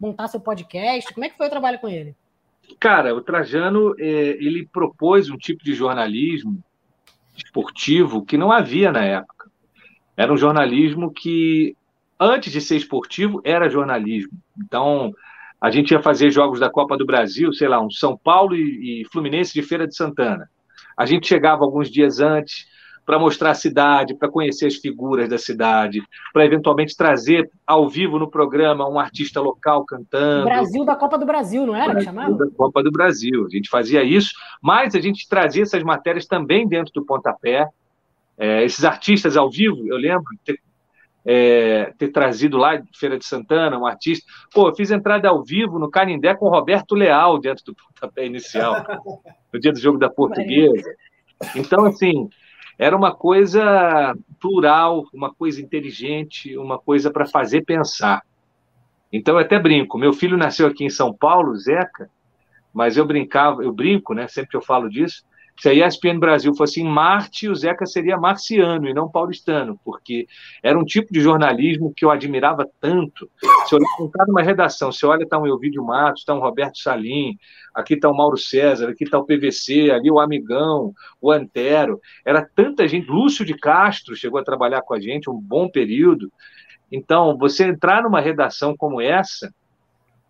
montar 0.00 0.28
seu 0.28 0.40
podcast? 0.40 1.12
Como 1.12 1.24
é 1.24 1.28
que 1.28 1.36
foi 1.36 1.46
o 1.46 1.50
trabalho 1.50 1.78
com 1.78 1.88
ele? 1.88 2.14
Cara, 2.80 3.14
o 3.14 3.20
Trajano, 3.20 3.94
é, 3.98 4.04
ele 4.04 4.66
propôs 4.66 5.28
um 5.28 5.36
tipo 5.36 5.62
de 5.62 5.74
jornalismo 5.74 6.62
esportivo 7.36 8.24
que 8.24 8.38
não 8.38 8.50
havia 8.50 8.90
na 8.90 9.04
época. 9.04 9.50
Era 10.16 10.32
um 10.32 10.36
jornalismo 10.36 11.12
que, 11.12 11.76
antes 12.18 12.52
de 12.52 12.60
ser 12.60 12.76
esportivo, 12.76 13.40
era 13.44 13.68
jornalismo. 13.68 14.32
Então, 14.56 15.12
a 15.60 15.70
gente 15.70 15.90
ia 15.90 16.02
fazer 16.02 16.30
jogos 16.30 16.60
da 16.60 16.70
Copa 16.70 16.96
do 16.96 17.06
Brasil, 17.06 17.52
sei 17.52 17.68
lá, 17.68 17.80
um 17.80 17.90
São 17.90 18.16
Paulo 18.16 18.54
e, 18.54 19.02
e 19.02 19.04
Fluminense 19.06 19.52
de 19.52 19.62
Feira 19.62 19.86
de 19.86 19.96
Santana. 19.96 20.48
A 20.96 21.06
gente 21.06 21.26
chegava 21.26 21.64
alguns 21.64 21.90
dias 21.90 22.20
antes 22.20 22.66
para 23.04 23.18
mostrar 23.18 23.50
a 23.50 23.54
cidade, 23.54 24.14
para 24.14 24.30
conhecer 24.30 24.66
as 24.66 24.76
figuras 24.76 25.28
da 25.28 25.36
cidade, 25.36 26.02
para 26.32 26.44
eventualmente 26.44 26.96
trazer 26.96 27.50
ao 27.66 27.88
vivo 27.88 28.18
no 28.18 28.30
programa 28.30 28.88
um 28.88 28.98
artista 28.98 29.40
local 29.40 29.84
cantando. 29.84 30.44
Brasil 30.44 30.84
da 30.84 30.96
Copa 30.96 31.18
do 31.18 31.26
Brasil, 31.26 31.66
não 31.66 31.76
era 31.76 31.92
Brasil 31.92 31.98
que 31.98 32.04
chamava? 32.04 32.36
Da 32.36 32.50
Copa 32.56 32.82
do 32.82 32.90
Brasil. 32.90 33.46
A 33.46 33.50
gente 33.50 33.68
fazia 33.68 34.02
isso, 34.02 34.32
mas 34.62 34.94
a 34.94 35.00
gente 35.00 35.28
trazia 35.28 35.62
essas 35.62 35.82
matérias 35.82 36.26
também 36.26 36.66
dentro 36.66 36.92
do 36.94 37.04
pontapé. 37.04 37.68
É, 38.36 38.64
esses 38.64 38.84
artistas 38.84 39.36
ao 39.36 39.50
vivo, 39.50 39.86
eu 39.86 39.96
lembro 39.96 40.24
ter, 40.44 40.58
é, 41.24 41.92
ter 41.96 42.08
trazido 42.08 42.56
lá 42.56 42.76
de 42.76 42.86
Feira 42.98 43.18
de 43.18 43.24
Santana 43.24 43.78
um 43.78 43.86
artista. 43.86 44.24
Pô, 44.52 44.68
eu 44.68 44.74
fiz 44.74 44.90
entrada 44.90 45.28
ao 45.28 45.42
vivo 45.42 45.78
no 45.78 45.90
Canindé 45.90 46.34
com 46.34 46.46
o 46.46 46.50
Roberto 46.50 46.94
Leal 46.94 47.38
dentro 47.38 47.64
do 47.64 47.74
pontapé 47.74 48.26
inicial, 48.26 48.84
no 49.52 49.58
dia 49.58 49.72
do 49.72 49.78
jogo 49.78 49.98
da 49.98 50.10
Portuguesa. 50.10 50.94
Então, 51.56 51.86
assim, 51.86 52.28
era 52.78 52.96
uma 52.96 53.14
coisa 53.14 54.14
plural, 54.40 55.04
uma 55.12 55.32
coisa 55.32 55.60
inteligente, 55.62 56.56
uma 56.58 56.78
coisa 56.78 57.10
para 57.10 57.26
fazer 57.26 57.64
pensar. 57.64 58.22
Então 59.12 59.36
eu 59.36 59.40
até 59.40 59.58
brinco. 59.58 59.96
Meu 59.96 60.12
filho 60.12 60.36
nasceu 60.36 60.66
aqui 60.66 60.84
em 60.84 60.90
São 60.90 61.14
Paulo, 61.14 61.56
Zeca, 61.56 62.10
mas 62.72 62.96
eu 62.96 63.06
brincava, 63.06 63.62
eu 63.62 63.72
brinco, 63.72 64.12
né? 64.12 64.26
Sempre 64.26 64.50
que 64.50 64.56
eu 64.56 64.62
falo 64.62 64.90
disso. 64.90 65.22
Se 65.56 65.68
a 65.68 65.72
ESPN 65.72 66.18
Brasil 66.18 66.52
fosse 66.54 66.80
em 66.80 66.84
Marte, 66.84 67.48
o 67.48 67.54
Zeca 67.54 67.86
seria 67.86 68.16
marciano 68.16 68.88
e 68.88 68.94
não 68.94 69.08
paulistano, 69.08 69.78
porque 69.84 70.26
era 70.62 70.78
um 70.78 70.84
tipo 70.84 71.12
de 71.12 71.20
jornalismo 71.20 71.92
que 71.94 72.04
eu 72.04 72.10
admirava 72.10 72.68
tanto. 72.80 73.30
Se 73.66 73.74
eu 73.74 73.78
entrar 74.00 74.26
numa 74.26 74.42
redação, 74.42 74.90
você 74.90 75.06
olha, 75.06 75.22
está 75.22 75.38
um 75.38 75.46
Elvídio 75.46 75.84
Matos, 75.84 76.22
está 76.22 76.34
um 76.34 76.40
Roberto 76.40 76.78
Salim, 76.78 77.38
aqui 77.72 77.94
está 77.94 78.10
o 78.10 78.16
Mauro 78.16 78.36
César, 78.36 78.88
aqui 78.88 79.04
está 79.04 79.16
o 79.18 79.24
PVC, 79.24 79.90
ali 79.90 80.10
o 80.10 80.18
Amigão, 80.18 80.92
o 81.20 81.30
Antero. 81.30 82.00
Era 82.24 82.44
tanta 82.54 82.86
gente. 82.88 83.06
Lúcio 83.06 83.44
de 83.44 83.54
Castro 83.54 84.16
chegou 84.16 84.40
a 84.40 84.44
trabalhar 84.44 84.82
com 84.82 84.92
a 84.92 85.00
gente 85.00 85.30
um 85.30 85.40
bom 85.40 85.68
período. 85.68 86.32
Então, 86.90 87.38
você 87.38 87.64
entrar 87.64 88.02
numa 88.02 88.20
redação 88.20 88.76
como 88.76 89.00
essa, 89.00 89.52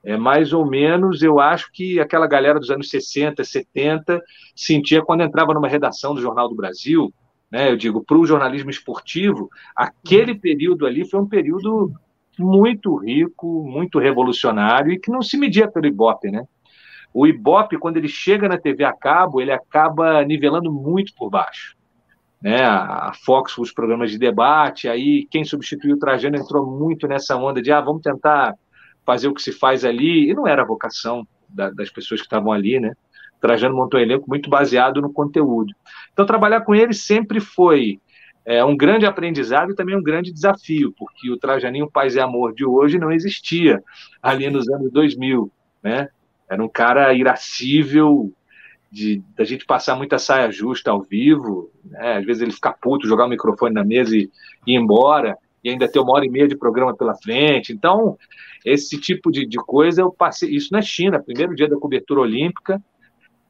é 0.04 0.16
mais 0.16 0.52
ou 0.52 0.66
menos, 0.66 1.22
eu 1.22 1.40
acho 1.40 1.70
que 1.72 1.98
aquela 1.98 2.26
galera 2.26 2.60
dos 2.60 2.70
anos 2.70 2.90
60, 2.90 3.42
70 3.42 4.20
sentia 4.54 5.02
quando 5.02 5.22
entrava 5.22 5.54
numa 5.54 5.68
redação 5.68 6.14
do 6.14 6.20
Jornal 6.20 6.48
do 6.48 6.54
Brasil, 6.54 7.12
né? 7.50 7.70
Eu 7.70 7.76
digo, 7.76 8.04
para 8.04 8.18
o 8.18 8.26
jornalismo 8.26 8.70
esportivo, 8.70 9.48
aquele 9.74 10.34
período 10.34 10.86
ali 10.86 11.08
foi 11.08 11.20
um 11.20 11.28
período 11.28 11.92
muito 12.38 12.96
rico, 12.96 13.64
muito 13.64 13.98
revolucionário 13.98 14.92
e 14.92 14.98
que 14.98 15.10
não 15.10 15.22
se 15.22 15.36
media 15.36 15.70
pelo 15.70 15.86
Ibope, 15.86 16.30
né? 16.30 16.44
o 17.14 17.28
Ibope, 17.28 17.78
quando 17.78 17.96
ele 17.96 18.08
chega 18.08 18.48
na 18.48 18.58
TV 18.58 18.82
a 18.82 18.92
cabo, 18.92 19.40
ele 19.40 19.52
acaba 19.52 20.24
nivelando 20.24 20.72
muito 20.72 21.14
por 21.14 21.30
baixo. 21.30 21.76
Né? 22.42 22.64
A 22.64 23.12
Fox, 23.24 23.56
os 23.56 23.72
programas 23.72 24.10
de 24.10 24.18
debate, 24.18 24.88
aí 24.88 25.24
quem 25.30 25.44
substituiu 25.44 25.94
o 25.94 25.98
Trajano 25.98 26.36
entrou 26.36 26.66
muito 26.66 27.06
nessa 27.06 27.36
onda 27.36 27.62
de 27.62 27.70
ah, 27.70 27.80
vamos 27.80 28.02
tentar 28.02 28.54
fazer 29.04 29.28
o 29.28 29.34
que 29.34 29.42
se 29.42 29.52
faz 29.52 29.84
ali, 29.84 30.30
e 30.30 30.34
não 30.34 30.46
era 30.46 30.62
a 30.62 30.66
vocação 30.66 31.26
da, 31.48 31.70
das 31.70 31.90
pessoas 31.90 32.20
que 32.20 32.26
estavam 32.26 32.52
ali, 32.52 32.80
né? 32.80 32.92
Trajano 33.40 33.76
montou 33.76 34.00
um 34.00 34.02
elenco 34.02 34.24
muito 34.26 34.48
baseado 34.48 35.02
no 35.02 35.12
conteúdo. 35.12 35.74
Então, 36.12 36.24
trabalhar 36.24 36.62
com 36.62 36.74
ele 36.74 36.94
sempre 36.94 37.40
foi 37.40 38.00
é, 38.44 38.64
um 38.64 38.74
grande 38.74 39.04
aprendizado 39.04 39.72
e 39.72 39.74
também 39.74 39.94
um 39.94 40.02
grande 40.02 40.32
desafio, 40.32 40.94
porque 40.96 41.30
o 41.30 41.36
Trajaninho 41.36 41.90
Paz 41.90 42.14
e 42.14 42.20
Amor 42.20 42.54
de 42.54 42.64
hoje 42.64 42.98
não 42.98 43.12
existia 43.12 43.82
ali 44.22 44.48
nos 44.48 44.68
anos 44.70 44.90
2000, 44.90 45.52
né? 45.82 46.08
Era 46.48 46.62
um 46.62 46.68
cara 46.68 47.12
irascível, 47.12 48.32
de 48.94 49.22
da 49.36 49.44
gente 49.44 49.66
passar 49.66 49.96
muita 49.96 50.18
saia 50.18 50.50
justa 50.52 50.92
ao 50.92 51.02
vivo, 51.02 51.70
né? 51.84 52.18
às 52.18 52.24
vezes 52.24 52.42
ele 52.42 52.52
ficar 52.52 52.74
puto, 52.74 53.08
jogar 53.08 53.26
o 53.26 53.28
microfone 53.28 53.74
na 53.74 53.84
mesa 53.84 54.16
e, 54.16 54.30
e 54.66 54.72
ir 54.72 54.76
embora, 54.76 55.36
e 55.64 55.70
ainda 55.70 55.90
ter 55.90 55.98
uma 55.98 56.12
hora 56.12 56.26
e 56.26 56.30
meia 56.30 56.46
de 56.46 56.56
programa 56.56 56.94
pela 56.94 57.14
frente. 57.14 57.72
Então, 57.72 58.18
esse 58.64 59.00
tipo 59.00 59.32
de, 59.32 59.46
de 59.46 59.56
coisa 59.56 60.02
eu 60.02 60.12
passei. 60.12 60.50
Isso 60.50 60.68
na 60.70 60.82
China, 60.82 61.22
primeiro 61.22 61.54
dia 61.54 61.68
da 61.68 61.76
cobertura 61.76 62.20
olímpica. 62.20 62.80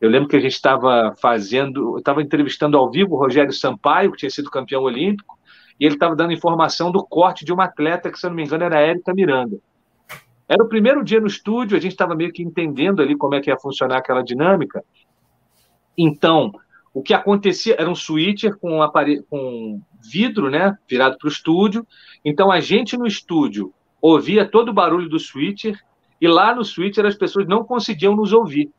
Eu 0.00 0.08
lembro 0.08 0.28
que 0.28 0.36
a 0.36 0.40
gente 0.40 0.52
estava 0.52 1.14
fazendo, 1.20 1.98
estava 1.98 2.22
entrevistando 2.22 2.76
ao 2.76 2.90
vivo 2.90 3.14
o 3.14 3.18
Rogério 3.18 3.52
Sampaio, 3.52 4.12
que 4.12 4.18
tinha 4.18 4.30
sido 4.30 4.50
campeão 4.50 4.82
olímpico, 4.82 5.38
e 5.80 5.86
ele 5.86 5.94
estava 5.94 6.14
dando 6.14 6.32
informação 6.32 6.92
do 6.92 7.04
corte 7.04 7.44
de 7.44 7.52
uma 7.52 7.64
atleta 7.64 8.10
que, 8.10 8.18
se 8.18 8.26
eu 8.26 8.30
não 8.30 8.36
me 8.36 8.44
engano, 8.44 8.64
era 8.64 8.78
a 8.78 8.82
Érica 8.82 9.12
Miranda. 9.12 9.58
Era 10.48 10.62
o 10.62 10.68
primeiro 10.68 11.02
dia 11.02 11.20
no 11.20 11.26
estúdio, 11.26 11.76
a 11.76 11.80
gente 11.80 11.92
estava 11.92 12.14
meio 12.14 12.32
que 12.32 12.42
entendendo 12.42 13.00
ali 13.00 13.16
como 13.16 13.34
é 13.34 13.40
que 13.40 13.50
ia 13.50 13.58
funcionar 13.58 13.98
aquela 13.98 14.22
dinâmica. 14.22 14.84
Então, 15.96 16.52
o 16.92 17.02
que 17.02 17.14
acontecia 17.14 17.76
era 17.78 17.88
um 17.88 17.94
switcher 17.94 18.56
com, 18.58 18.82
um 18.82 19.22
com 19.28 19.80
vidro, 20.10 20.50
né, 20.50 20.76
virado 20.88 21.16
para 21.18 21.26
o 21.26 21.30
estúdio. 21.30 21.86
Então, 22.24 22.50
a 22.50 22.60
gente 22.60 22.96
no 22.96 23.06
estúdio 23.06 23.72
ouvia 24.00 24.44
todo 24.44 24.68
o 24.68 24.74
barulho 24.74 25.08
do 25.08 25.18
switcher 25.18 25.78
e 26.20 26.28
lá 26.28 26.54
no 26.54 26.64
switcher 26.64 27.06
as 27.06 27.14
pessoas 27.14 27.46
não 27.46 27.64
conseguiam 27.64 28.14
nos 28.14 28.32
ouvir. 28.32 28.70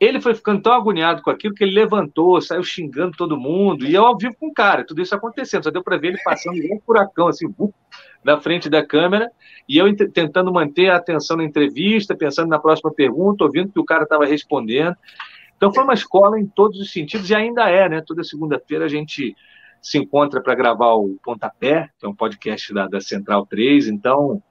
Ele 0.00 0.20
foi 0.20 0.32
ficando 0.32 0.62
tão 0.62 0.72
agoniado 0.72 1.22
com 1.22 1.30
aquilo 1.30 1.54
que 1.54 1.64
ele 1.64 1.74
levantou, 1.74 2.40
saiu 2.40 2.62
xingando 2.62 3.16
todo 3.16 3.36
mundo, 3.36 3.84
e 3.84 3.94
eu 3.94 4.06
ao 4.06 4.16
vivo 4.16 4.36
com 4.38 4.46
o 4.46 4.52
cara, 4.52 4.84
tudo 4.84 5.02
isso 5.02 5.12
acontecendo, 5.12 5.64
só 5.64 5.70
deu 5.70 5.82
para 5.82 5.96
ver 5.96 6.08
ele 6.08 6.22
passando 6.24 6.56
um 6.56 6.80
furacão, 6.86 7.26
assim, 7.26 7.46
na 8.22 8.40
frente 8.40 8.70
da 8.70 8.84
câmera, 8.86 9.28
e 9.68 9.76
eu 9.76 9.92
tentando 10.12 10.52
manter 10.52 10.88
a 10.90 10.96
atenção 10.96 11.36
na 11.36 11.44
entrevista, 11.44 12.16
pensando 12.16 12.48
na 12.48 12.60
próxima 12.60 12.92
pergunta, 12.92 13.42
ouvindo 13.42 13.72
que 13.72 13.80
o 13.80 13.84
cara 13.84 14.04
estava 14.04 14.24
respondendo. 14.24 14.96
Então 15.56 15.74
foi 15.74 15.82
uma 15.82 15.94
escola 15.94 16.38
em 16.38 16.46
todos 16.46 16.78
os 16.78 16.92
sentidos, 16.92 17.28
e 17.28 17.34
ainda 17.34 17.68
é, 17.68 17.88
né? 17.88 18.00
Toda 18.06 18.22
segunda-feira 18.22 18.84
a 18.84 18.88
gente 18.88 19.34
se 19.80 19.98
encontra 19.98 20.40
para 20.42 20.54
gravar 20.54 20.94
o 20.94 21.18
Pontapé, 21.22 21.88
que 21.98 22.06
é 22.06 22.08
um 22.08 22.14
podcast 22.14 22.72
da, 22.72 22.86
da 22.86 23.00
Central 23.00 23.46
3, 23.46 23.88
então 23.88 24.42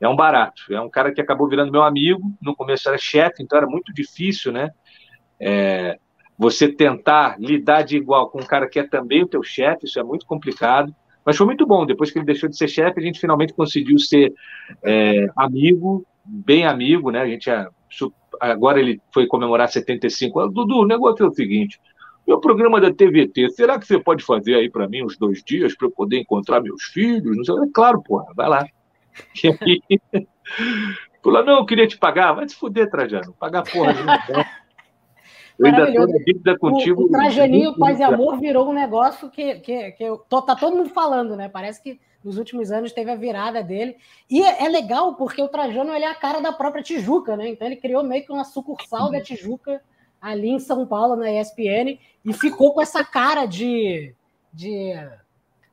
é 0.00 0.08
um 0.08 0.16
barato. 0.16 0.62
É 0.70 0.80
um 0.80 0.90
cara 0.90 1.12
que 1.12 1.20
acabou 1.20 1.48
virando 1.48 1.72
meu 1.72 1.82
amigo, 1.82 2.22
no 2.40 2.54
começo 2.54 2.88
era 2.88 2.98
chefe, 2.98 3.42
então 3.42 3.56
era 3.56 3.66
muito 3.66 3.92
difícil, 3.92 4.52
né? 4.52 4.70
É, 5.40 5.98
você 6.36 6.68
tentar 6.68 7.36
lidar 7.38 7.82
de 7.82 7.96
igual 7.96 8.28
com 8.28 8.40
um 8.40 8.46
cara 8.46 8.68
que 8.68 8.80
é 8.80 8.86
também 8.86 9.22
o 9.22 9.28
teu 9.28 9.42
chefe, 9.42 9.86
isso 9.86 10.00
é 10.00 10.02
muito 10.02 10.26
complicado. 10.26 10.94
Mas 11.24 11.36
foi 11.36 11.46
muito 11.46 11.64
bom. 11.64 11.86
Depois 11.86 12.10
que 12.10 12.18
ele 12.18 12.26
deixou 12.26 12.48
de 12.48 12.56
ser 12.56 12.66
chefe, 12.66 12.98
a 12.98 13.02
gente 13.02 13.20
finalmente 13.20 13.52
conseguiu 13.52 13.96
ser 13.98 14.34
é, 14.82 15.26
amigo, 15.36 16.04
bem 16.24 16.66
amigo, 16.66 17.10
né? 17.10 17.20
A 17.20 17.26
gente 17.26 17.48
é, 17.48 17.66
agora 18.40 18.80
ele 18.80 19.00
foi 19.12 19.26
comemorar 19.26 19.68
75 19.68 20.48
Dudu, 20.48 20.80
o 20.80 20.86
negócio 20.86 21.24
é 21.24 21.28
o 21.28 21.32
seguinte: 21.32 21.80
meu 22.26 22.40
programa 22.40 22.80
da 22.80 22.92
TVT, 22.92 23.50
será 23.50 23.78
que 23.78 23.86
você 23.86 23.98
pode 23.98 24.24
fazer 24.24 24.54
aí 24.54 24.70
para 24.70 24.88
mim 24.88 25.04
uns 25.04 25.16
dois 25.16 25.42
dias 25.42 25.76
para 25.76 25.88
eu 25.88 25.90
poder 25.90 26.18
encontrar 26.18 26.60
meus 26.60 26.84
filhos? 26.84 27.36
Não 27.36 27.44
sei. 27.44 27.54
É 27.56 27.72
claro, 27.72 28.02
porra, 28.02 28.26
vai 28.34 28.48
lá. 28.48 28.66
E 29.42 29.48
aí, 29.48 30.00
falou, 31.22 31.44
não, 31.44 31.58
eu 31.58 31.66
queria 31.66 31.86
te 31.86 31.98
pagar. 31.98 32.32
Vai 32.32 32.48
se 32.48 32.54
fuder, 32.54 32.90
Trajano. 32.90 33.34
Pagar 33.38 33.62
porra. 33.62 33.94
Eu 35.58 35.66
ainda 35.66 35.86
tenho 35.86 36.06
dívida 36.24 36.58
contigo. 36.58 37.02
O, 37.02 37.04
o 37.06 37.10
Trajaninho 37.10 37.76
Paz 37.76 38.00
e 38.00 38.02
Amor 38.02 38.38
virou 38.38 38.68
um 38.68 38.72
negócio 38.72 39.30
que, 39.30 39.56
que, 39.56 39.92
que 39.92 40.02
eu, 40.02 40.18
tô, 40.18 40.42
tá 40.42 40.56
todo 40.56 40.76
mundo 40.76 40.88
falando, 40.88 41.36
né? 41.36 41.48
Parece 41.48 41.82
que 41.82 42.00
nos 42.24 42.38
últimos 42.38 42.70
anos 42.70 42.92
teve 42.92 43.10
a 43.10 43.16
virada 43.16 43.62
dele. 43.62 43.96
E 44.30 44.42
é, 44.42 44.64
é 44.64 44.68
legal 44.68 45.14
porque 45.14 45.42
o 45.42 45.48
Trajano 45.48 45.92
ele 45.92 46.04
é 46.04 46.10
a 46.10 46.14
cara 46.14 46.40
da 46.40 46.52
própria 46.52 46.82
Tijuca, 46.82 47.36
né? 47.36 47.48
Então 47.48 47.66
ele 47.66 47.76
criou 47.76 48.02
meio 48.02 48.24
que 48.24 48.32
uma 48.32 48.44
sucursal 48.44 49.10
da 49.10 49.20
Tijuca 49.20 49.82
ali 50.20 50.50
em 50.50 50.60
São 50.60 50.86
Paulo, 50.86 51.16
na 51.16 51.32
ESPN, 51.32 51.98
e 52.24 52.32
ficou 52.32 52.72
com 52.72 52.80
essa 52.80 53.04
cara 53.04 53.46
de, 53.46 54.14
de 54.52 54.94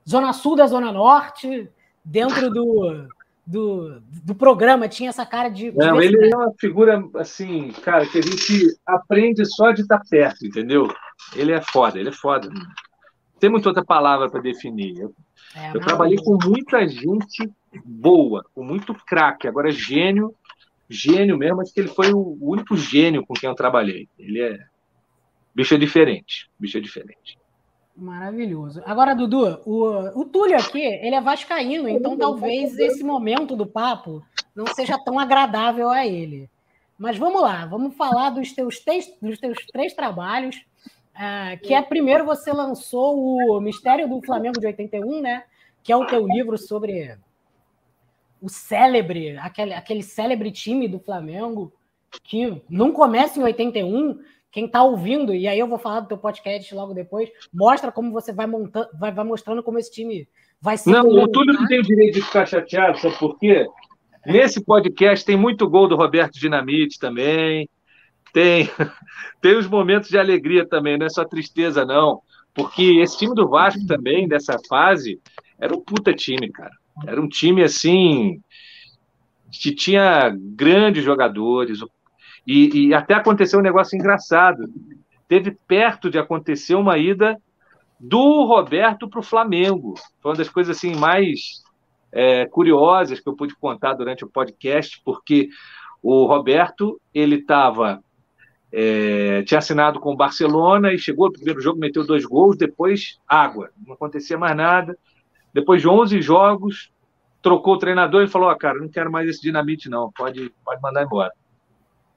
Zona 0.07 0.33
Sul 0.33 0.55
da 0.55 0.67
Zona 0.67 0.91
Norte, 0.91 1.69
dentro 2.03 2.49
do, 2.49 3.07
do, 3.45 4.01
do 4.23 4.35
programa, 4.35 4.87
tinha 4.87 5.09
essa 5.09 5.25
cara 5.25 5.49
de. 5.49 5.71
Não, 5.71 6.01
ele 6.01 6.31
é 6.31 6.35
uma 6.35 6.53
figura, 6.59 7.03
assim, 7.15 7.71
cara, 7.83 8.05
que 8.05 8.17
a 8.17 8.21
gente 8.21 8.77
aprende 8.85 9.45
só 9.45 9.71
de 9.71 9.81
estar 9.81 10.01
perto, 10.09 10.45
entendeu? 10.45 10.87
Ele 11.35 11.51
é 11.51 11.61
foda, 11.61 11.99
ele 11.99 12.09
é 12.09 12.13
foda. 12.13 12.49
Tem 13.39 13.49
muita 13.49 13.69
outra 13.69 13.83
palavra 13.83 14.29
para 14.29 14.41
definir. 14.41 14.99
Eu, 14.99 15.13
é, 15.55 15.75
eu 15.75 15.79
trabalhei 15.79 16.17
com 16.17 16.37
muita 16.43 16.87
gente 16.87 17.49
boa, 17.83 18.45
com 18.53 18.63
muito 18.63 18.93
craque. 18.93 19.47
Agora, 19.47 19.71
gênio, 19.71 20.35
gênio 20.89 21.37
mesmo, 21.37 21.61
acho 21.61 21.73
que 21.73 21.79
ele 21.79 21.89
foi 21.89 22.11
o 22.11 22.37
único 22.41 22.75
gênio 22.75 23.25
com 23.25 23.33
quem 23.33 23.49
eu 23.49 23.55
trabalhei. 23.55 24.07
Ele 24.17 24.41
é. 24.41 24.59
Bicho 25.53 25.73
é 25.73 25.77
diferente. 25.77 26.49
Bicho 26.59 26.77
é 26.77 26.81
diferente. 26.81 27.37
Maravilhoso. 27.95 28.81
Agora, 28.85 29.13
Dudu, 29.13 29.59
o, 29.65 30.21
o 30.21 30.25
Túlio 30.25 30.57
aqui, 30.57 30.81
ele 30.81 31.15
é 31.15 31.21
vascaíno, 31.21 31.89
então 31.89 32.17
talvez 32.17 32.77
esse 32.79 33.03
momento 33.03 33.57
do 33.57 33.65
papo 33.65 34.23
não 34.55 34.65
seja 34.67 34.97
tão 34.97 35.19
agradável 35.19 35.89
a 35.89 36.07
ele. 36.07 36.49
Mas 36.97 37.17
vamos 37.17 37.41
lá, 37.41 37.65
vamos 37.65 37.95
falar 37.95 38.29
dos 38.29 38.53
teus, 38.53 38.79
três, 38.79 39.09
dos 39.21 39.37
teus 39.37 39.57
três 39.71 39.93
trabalhos, 39.93 40.55
uh, 41.15 41.59
que 41.61 41.73
é 41.73 41.81
primeiro 41.81 42.25
você 42.25 42.51
lançou 42.51 43.17
o 43.17 43.59
Mistério 43.59 44.07
do 44.07 44.21
Flamengo 44.21 44.59
de 44.59 44.67
81, 44.67 45.21
né? 45.21 45.43
Que 45.83 45.91
é 45.91 45.97
o 45.97 46.05
teu 46.05 46.25
livro 46.25 46.57
sobre 46.57 47.17
o 48.41 48.47
célebre, 48.47 49.37
aquele, 49.37 49.73
aquele 49.73 50.03
célebre 50.03 50.51
time 50.51 50.87
do 50.87 50.99
Flamengo, 50.99 51.73
que 52.23 52.61
não 52.69 52.91
começa 52.91 53.39
em 53.39 53.43
81, 53.43 54.19
quem 54.51 54.65
está 54.65 54.83
ouvindo, 54.83 55.33
e 55.33 55.47
aí 55.47 55.59
eu 55.59 55.67
vou 55.67 55.77
falar 55.77 56.01
do 56.01 56.07
teu 56.07 56.17
podcast 56.17 56.73
logo 56.73 56.93
depois, 56.93 57.29
mostra 57.53 57.91
como 57.91 58.11
você 58.11 58.33
vai 58.33 58.47
montando, 58.47 58.87
vai, 58.99 59.11
vai 59.11 59.25
mostrando 59.25 59.61
como 59.61 59.77
esse 59.77 59.91
time 59.91 60.27
vai 60.61 60.77
ser. 60.77 60.89
Não, 60.89 61.07
o 61.07 61.27
Túlio 61.27 61.53
não 61.53 61.67
tem 61.67 61.79
o 61.79 61.83
direito 61.83 62.15
de 62.15 62.21
ficar 62.21 62.45
chateado, 62.45 62.99
sabe 62.99 63.17
por 63.17 63.37
quê? 63.37 63.65
Nesse 64.25 64.63
podcast 64.63 65.25
tem 65.25 65.37
muito 65.37 65.69
gol 65.69 65.87
do 65.87 65.95
Roberto 65.95 66.39
Dinamite 66.39 66.99
também. 66.99 67.69
Tem, 68.33 68.69
tem 69.41 69.55
os 69.55 69.67
momentos 69.67 70.09
de 70.09 70.17
alegria 70.17 70.67
também, 70.67 70.97
não 70.97 71.05
é 71.05 71.09
só 71.09 71.23
tristeza, 71.23 71.85
não. 71.85 72.21
Porque 72.53 72.99
esse 73.01 73.17
time 73.17 73.33
do 73.33 73.47
Vasco 73.47 73.85
também, 73.85 74.27
dessa 74.27 74.57
fase, 74.67 75.19
era 75.59 75.73
um 75.73 75.81
puta 75.81 76.13
time, 76.13 76.49
cara. 76.51 76.73
Era 77.07 77.21
um 77.21 77.27
time 77.27 77.63
assim 77.63 78.41
que 79.51 79.73
tinha 79.73 80.35
grandes 80.37 81.03
jogadores. 81.03 81.81
O 81.81 81.89
e, 82.45 82.87
e 82.87 82.93
até 82.93 83.13
aconteceu 83.13 83.59
um 83.59 83.63
negócio 83.63 83.95
engraçado. 83.95 84.63
Teve 85.27 85.57
perto 85.67 86.09
de 86.09 86.17
acontecer 86.17 86.75
uma 86.75 86.97
ida 86.97 87.37
do 87.99 88.45
Roberto 88.45 89.09
para 89.09 89.19
o 89.19 89.23
Flamengo. 89.23 89.93
Foi 90.21 90.31
uma 90.31 90.37
das 90.37 90.49
coisas 90.49 90.75
assim 90.75 90.95
mais 90.95 91.61
é, 92.11 92.45
curiosas 92.45 93.19
que 93.19 93.27
eu 93.27 93.35
pude 93.35 93.55
contar 93.55 93.93
durante 93.93 94.23
o 94.23 94.29
podcast, 94.29 95.01
porque 95.03 95.49
o 96.01 96.25
Roberto 96.25 96.99
ele 97.13 97.35
estava 97.35 98.01
é, 98.71 99.41
tinha 99.43 99.57
assinado 99.57 99.99
com 99.99 100.13
o 100.13 100.15
Barcelona 100.15 100.93
e 100.93 100.97
chegou 100.97 101.27
no 101.27 101.33
primeiro 101.33 101.61
jogo, 101.61 101.79
meteu 101.79 102.05
dois 102.05 102.23
gols, 102.25 102.55
depois 102.55 103.19
água, 103.27 103.71
não 103.85 103.93
acontecia 103.93 104.37
mais 104.37 104.55
nada. 104.55 104.97
Depois 105.53 105.81
de 105.81 105.87
11 105.87 106.21
jogos, 106.21 106.91
trocou 107.41 107.73
o 107.73 107.79
treinador 107.79 108.23
e 108.23 108.27
falou: 108.27 108.49
ah, 108.49 108.57
cara, 108.57 108.79
não 108.79 108.89
quero 108.89 109.11
mais 109.11 109.27
esse 109.27 109.41
dinamite, 109.41 109.89
não, 109.89 110.11
pode, 110.11 110.53
pode 110.63 110.81
mandar 110.81 111.03
embora. 111.03 111.31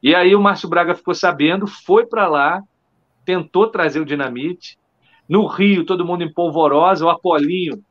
E 0.03 0.15
aí 0.15 0.35
o 0.35 0.41
Márcio 0.41 0.69
Braga 0.69 0.95
ficou 0.95 1.15
sabendo, 1.15 1.67
foi 1.67 2.05
para 2.07 2.27
lá, 2.27 2.63
tentou 3.25 3.69
trazer 3.69 4.01
o 4.01 4.05
dinamite. 4.05 4.79
No 5.29 5.47
Rio, 5.47 5.87
todo 5.87 6.05
mundo 6.05 6.25
em 6.25 6.33
polvorosa. 6.33 7.07
O 7.07 7.09
Apolinho, 7.09 7.83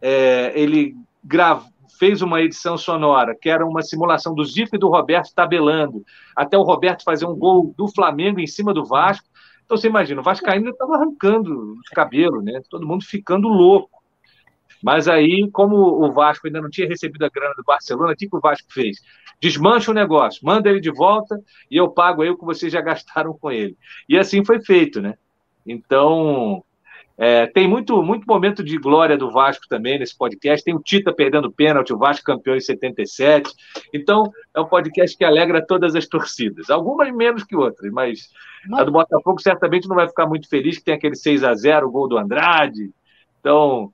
é, 0.00 0.52
ele 0.54 0.94
fez 1.98 2.22
uma 2.22 2.40
edição 2.40 2.78
sonora, 2.78 3.36
que 3.38 3.50
era 3.50 3.66
uma 3.66 3.82
simulação 3.82 4.34
do 4.34 4.44
Zico 4.44 4.74
e 4.74 4.78
do 4.78 4.88
Roberto 4.88 5.34
tabelando, 5.34 6.02
até 6.34 6.56
o 6.56 6.62
Roberto 6.62 7.04
fazer 7.04 7.26
um 7.26 7.36
gol 7.36 7.74
do 7.76 7.88
Flamengo 7.88 8.40
em 8.40 8.46
cima 8.46 8.72
do 8.72 8.86
Vasco. 8.86 9.26
Então 9.64 9.76
você 9.76 9.88
imagina, 9.88 10.20
o 10.20 10.24
Vasco 10.24 10.48
ainda 10.48 10.70
estava 10.70 10.94
arrancando 10.94 11.74
os 11.74 11.88
cabelos, 11.90 12.42
né? 12.42 12.60
Todo 12.70 12.86
mundo 12.86 13.04
ficando 13.04 13.48
louco. 13.48 13.99
Mas 14.82 15.08
aí, 15.08 15.48
como 15.52 15.76
o 15.76 16.12
Vasco 16.12 16.46
ainda 16.46 16.60
não 16.60 16.70
tinha 16.70 16.88
recebido 16.88 17.24
a 17.24 17.28
grana 17.28 17.54
do 17.54 17.62
Barcelona, 17.64 18.12
o 18.12 18.16
que, 18.16 18.28
que 18.28 18.36
o 18.36 18.40
Vasco 18.40 18.72
fez? 18.72 18.98
Desmancha 19.40 19.90
o 19.90 19.94
negócio, 19.94 20.44
manda 20.44 20.68
ele 20.68 20.80
de 20.80 20.90
volta 20.90 21.38
e 21.70 21.76
eu 21.76 21.88
pago 21.90 22.22
aí 22.22 22.30
o 22.30 22.36
que 22.36 22.44
vocês 22.44 22.72
já 22.72 22.80
gastaram 22.82 23.32
com 23.32 23.50
ele. 23.50 23.76
E 24.08 24.18
assim 24.18 24.44
foi 24.44 24.60
feito, 24.62 25.00
né? 25.00 25.14
Então, 25.66 26.62
É, 27.22 27.46
tem 27.46 27.68
muito, 27.68 28.02
muito 28.02 28.24
momento 28.26 28.64
de 28.64 28.78
glória 28.78 29.14
do 29.14 29.30
Vasco 29.30 29.66
também 29.68 29.98
nesse 29.98 30.16
podcast. 30.16 30.64
Tem 30.64 30.74
o 30.74 30.80
Tita 30.80 31.12
perdendo 31.12 31.52
pênalti, 31.52 31.92
o 31.92 31.98
Vasco 31.98 32.24
campeão 32.24 32.56
em 32.56 32.60
77. 32.60 33.52
Então, 33.92 34.24
é 34.54 34.60
um 34.60 34.64
podcast 34.64 35.14
que 35.18 35.22
alegra 35.22 35.60
todas 35.60 35.94
as 35.94 36.06
torcidas. 36.06 36.70
Algumas 36.70 37.14
menos 37.14 37.44
que 37.44 37.54
outras, 37.54 37.92
mas, 37.92 38.30
mas... 38.66 38.80
a 38.80 38.84
do 38.84 38.92
Botafogo 38.92 39.38
certamente 39.38 39.86
não 39.86 39.96
vai 39.96 40.08
ficar 40.08 40.26
muito 40.26 40.48
feliz 40.48 40.78
que 40.78 40.84
tem 40.84 40.94
aquele 40.94 41.14
6 41.14 41.44
a 41.44 41.54
0 41.54 41.88
o 41.88 41.90
gol 41.90 42.08
do 42.08 42.16
Andrade. 42.16 42.90
Então, 43.38 43.92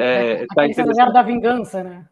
é, 0.00 0.42
é, 0.42 0.46
tá 0.54 0.66
interessante. 0.66 1.12
da 1.12 1.22
vingança, 1.22 1.82
né? 1.82 2.04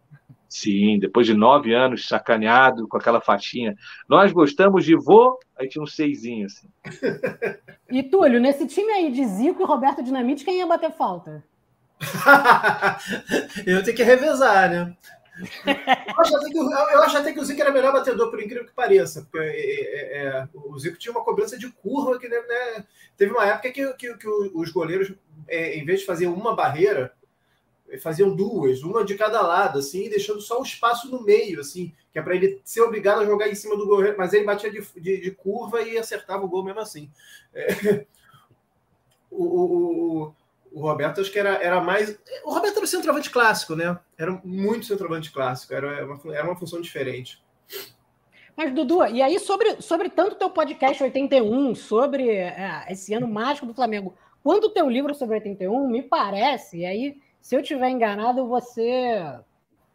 Sim, 0.49 0.99
depois 0.99 1.27
de 1.27 1.35
nove 1.35 1.75
anos 1.75 2.09
sacaneado 2.09 2.89
com 2.89 2.97
aquela 2.97 3.21
faixinha. 3.21 3.77
Nós 4.09 4.33
gostamos 4.33 4.85
de 4.85 4.97
vô, 4.97 5.39
aí 5.57 5.69
tinha 5.69 5.83
um 5.83 5.87
seisinho 5.87 6.47
assim. 6.47 6.69
E 7.91 8.03
Túlio, 8.03 8.39
nesse 8.39 8.67
time 8.67 8.93
aí 8.93 9.11
de 9.11 9.25
Zico 9.25 9.63
e 9.63 9.65
Roberto 9.65 10.03
Dinamite, 10.03 10.45
quem 10.45 10.59
ia 10.59 10.67
bater 10.67 10.93
falta? 10.93 11.43
eu 13.67 13.83
tenho 13.83 13.97
que 13.97 14.03
revezar, 14.03 14.71
né? 14.71 14.95
Eu 15.65 16.21
acho, 16.21 16.37
até 16.37 16.51
que, 16.51 16.59
eu 16.59 17.03
acho 17.03 17.17
até 17.17 17.33
que 17.33 17.41
o 17.41 17.45
Zico 17.45 17.61
era 17.61 17.73
melhor 17.73 17.93
batedor, 17.93 18.31
por 18.31 18.43
incrível 18.43 18.67
que 18.67 18.75
pareça. 18.75 19.23
Porque 19.23 19.39
é, 19.39 19.49
é, 19.51 20.27
é, 20.27 20.49
o 20.53 20.79
Zico 20.79 20.99
tinha 20.99 21.13
uma 21.13 21.25
cobrança 21.25 21.57
de 21.57 21.71
curva 21.71 22.19
que 22.19 22.29
né, 22.29 22.37
né 22.47 22.85
teve 23.17 23.33
uma 23.33 23.47
época 23.47 23.71
que, 23.71 23.93
que, 23.95 24.15
que 24.15 24.29
os 24.29 24.71
goleiros, 24.71 25.13
é, 25.49 25.77
em 25.77 25.85
vez 25.85 26.01
de 26.01 26.07
fazer 26.07 26.27
uma 26.27 26.55
barreira, 26.55 27.13
faziam 27.97 28.35
duas, 28.35 28.83
uma 28.83 29.05
de 29.05 29.15
cada 29.15 29.41
lado, 29.41 29.79
assim, 29.79 30.11
deixando 30.11 30.41
só 30.41 30.61
o 30.61 30.63
espaço 30.63 31.11
no 31.11 31.23
meio, 31.23 31.61
assim, 31.61 31.95
que 32.13 32.19
é 32.19 32.23
para 32.23 32.35
ele 32.35 32.61
ser 32.65 32.83
obrigado 32.83 33.21
a 33.21 33.25
jogar 33.25 33.49
em 33.49 33.55
cima 33.55 33.77
do 33.77 33.87
gol, 33.87 34.03
mas 34.17 34.33
ele 34.33 34.45
batia 34.45 34.71
de, 34.71 34.81
de, 35.01 35.21
de 35.21 35.31
curva 35.31 35.81
e 35.81 35.97
acertava 35.97 36.45
o 36.45 36.49
gol 36.49 36.65
mesmo 36.65 36.81
assim. 36.81 37.11
É, 37.55 38.05
o, 39.31 39.45
o, 39.45 40.35
o, 40.73 40.81
Roberto 40.81 41.21
acho 41.21 41.33
que 41.33 41.39
era, 41.39 41.55
era 41.63 41.81
mais. 41.81 42.19
O 42.45 42.53
Roberto 42.53 42.77
era 42.77 42.85
o 42.85 42.89
centroavante 42.89 43.31
clássico, 43.31 43.75
né? 43.75 43.99
Era 44.19 44.33
muito 44.45 44.87
centroavante 44.87 45.33
clássico, 45.33 45.73
era 45.73 46.05
uma, 46.05 46.35
era 46.35 46.45
uma 46.45 46.57
função 46.57 46.81
diferente. 46.81 47.43
Mas, 48.57 48.75
Dudu, 48.75 49.07
e 49.07 49.23
aí 49.23 49.39
sobre, 49.39 49.81
sobre 49.81 50.11
tanto 50.11 50.35
teu 50.35 50.51
podcast 50.51 51.01
81, 51.01 51.77
sobre 51.77 52.29
é, 52.29 52.87
esse 52.91 53.15
ano 53.15 53.29
mágico 53.29 53.67
do 53.67 53.75
Flamengo, 53.75 54.15
quanto 54.43 54.65
o 54.65 54.71
teu 54.71 54.91
livro 54.91 55.15
sobre 55.15 55.37
81, 55.37 55.89
me 55.89 56.03
parece, 56.03 56.79
e 56.79 56.85
aí 56.85 57.17
se 57.41 57.55
eu 57.55 57.63
tiver 57.63 57.91
enganado, 57.91 58.47
você 58.47 59.39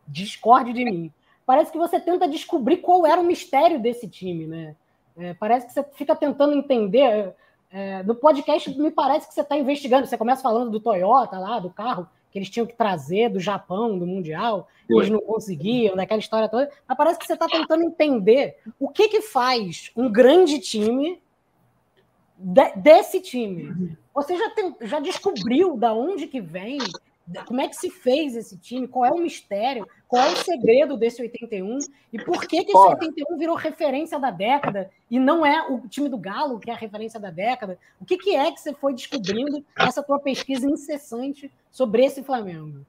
discorde 0.08 0.74
de 0.74 0.86
mim. 0.86 1.12
Parece 1.46 1.72
que 1.72 1.78
você 1.78 2.00
tenta 2.00 2.28
descobrir 2.28 2.78
qual 2.78 3.06
era 3.06 3.20
o 3.20 3.26
mistério 3.26 3.80
desse 3.80 4.08
time, 4.08 4.48
né? 4.48 4.76
É, 5.18 5.34
parece 5.34 5.68
que 5.68 5.74
você 5.74 5.84
fica 5.94 6.16
tentando 6.16 6.56
entender. 6.56 7.34
É, 7.72 8.04
no 8.04 8.16
podcast, 8.16 8.70
me 8.78 8.92
parece 8.92 9.28
que 9.28 9.34
você 9.34 9.42
está 9.42 9.58
investigando. 9.58 10.08
Você 10.08 10.18
começa 10.18 10.42
falando 10.42 10.72
do 10.72 10.80
Toyota 10.80 11.38
lá, 11.38 11.60
do 11.60 11.70
carro 11.70 12.08
que 12.34 12.40
eles 12.40 12.50
tinham 12.50 12.66
que 12.66 12.76
trazer 12.76 13.30
do 13.30 13.40
Japão, 13.40 13.98
do 13.98 14.08
Mundial, 14.08 14.68
que 14.88 14.94
eles 14.96 15.10
não 15.10 15.22
conseguiam, 15.22 15.96
daquela 15.96 16.20
história 16.20 16.50
toda. 16.50 16.68
Mas 16.88 16.98
parece 16.98 17.20
que 17.20 17.28
você 17.28 17.34
está 17.34 17.46
tentando 17.46 17.84
entender 17.84 18.58
o 18.80 18.90
que, 18.90 19.08
que 19.08 19.22
faz 19.22 19.92
um 19.96 20.12
grande 20.12 20.60
time 20.60 21.22
de, 22.36 22.76
desse 22.76 23.22
time. 23.22 23.96
Você 24.16 24.36
já, 24.36 24.50
tem, 24.50 24.76
já 24.82 25.00
descobriu 25.00 25.78
da 25.78 25.94
onde 25.94 26.26
que 26.26 26.42
vem 26.42 26.80
como 27.46 27.62
é 27.62 27.68
que 27.68 27.76
se 27.76 27.90
fez 27.90 28.36
esse 28.36 28.58
time? 28.58 28.88
Qual 28.88 29.06
é 29.06 29.12
o 29.12 29.22
mistério? 29.22 29.88
Qual 30.08 30.22
é 30.22 30.34
o 30.34 30.36
segredo 30.38 30.98
desse 30.98 31.22
81? 31.22 31.80
E 32.12 32.22
por 32.22 32.46
que, 32.46 32.64
que 32.64 32.72
esse 32.72 32.88
81 32.88 33.38
virou 33.38 33.56
referência 33.56 34.20
da 34.20 34.30
década 34.30 34.92
e 35.10 35.20
não 35.20 35.46
é 35.46 35.66
o 35.70 35.88
time 35.88 36.10
do 36.10 36.18
Galo 36.18 36.60
que 36.60 36.70
é 36.70 36.74
a 36.74 36.78
referência 36.78 37.20
da 37.20 37.32
década? 37.32 37.80
O 38.00 38.06
que, 38.06 38.18
que 38.18 38.36
é 38.36 38.52
que 38.52 38.60
você 38.60 38.74
foi 38.74 38.94
descobrindo 38.94 39.64
nessa 39.78 40.04
tua 40.04 40.20
pesquisa 40.20 40.70
incessante 40.70 41.50
sobre 41.72 42.04
esse 42.04 42.22
Flamengo? 42.24 42.86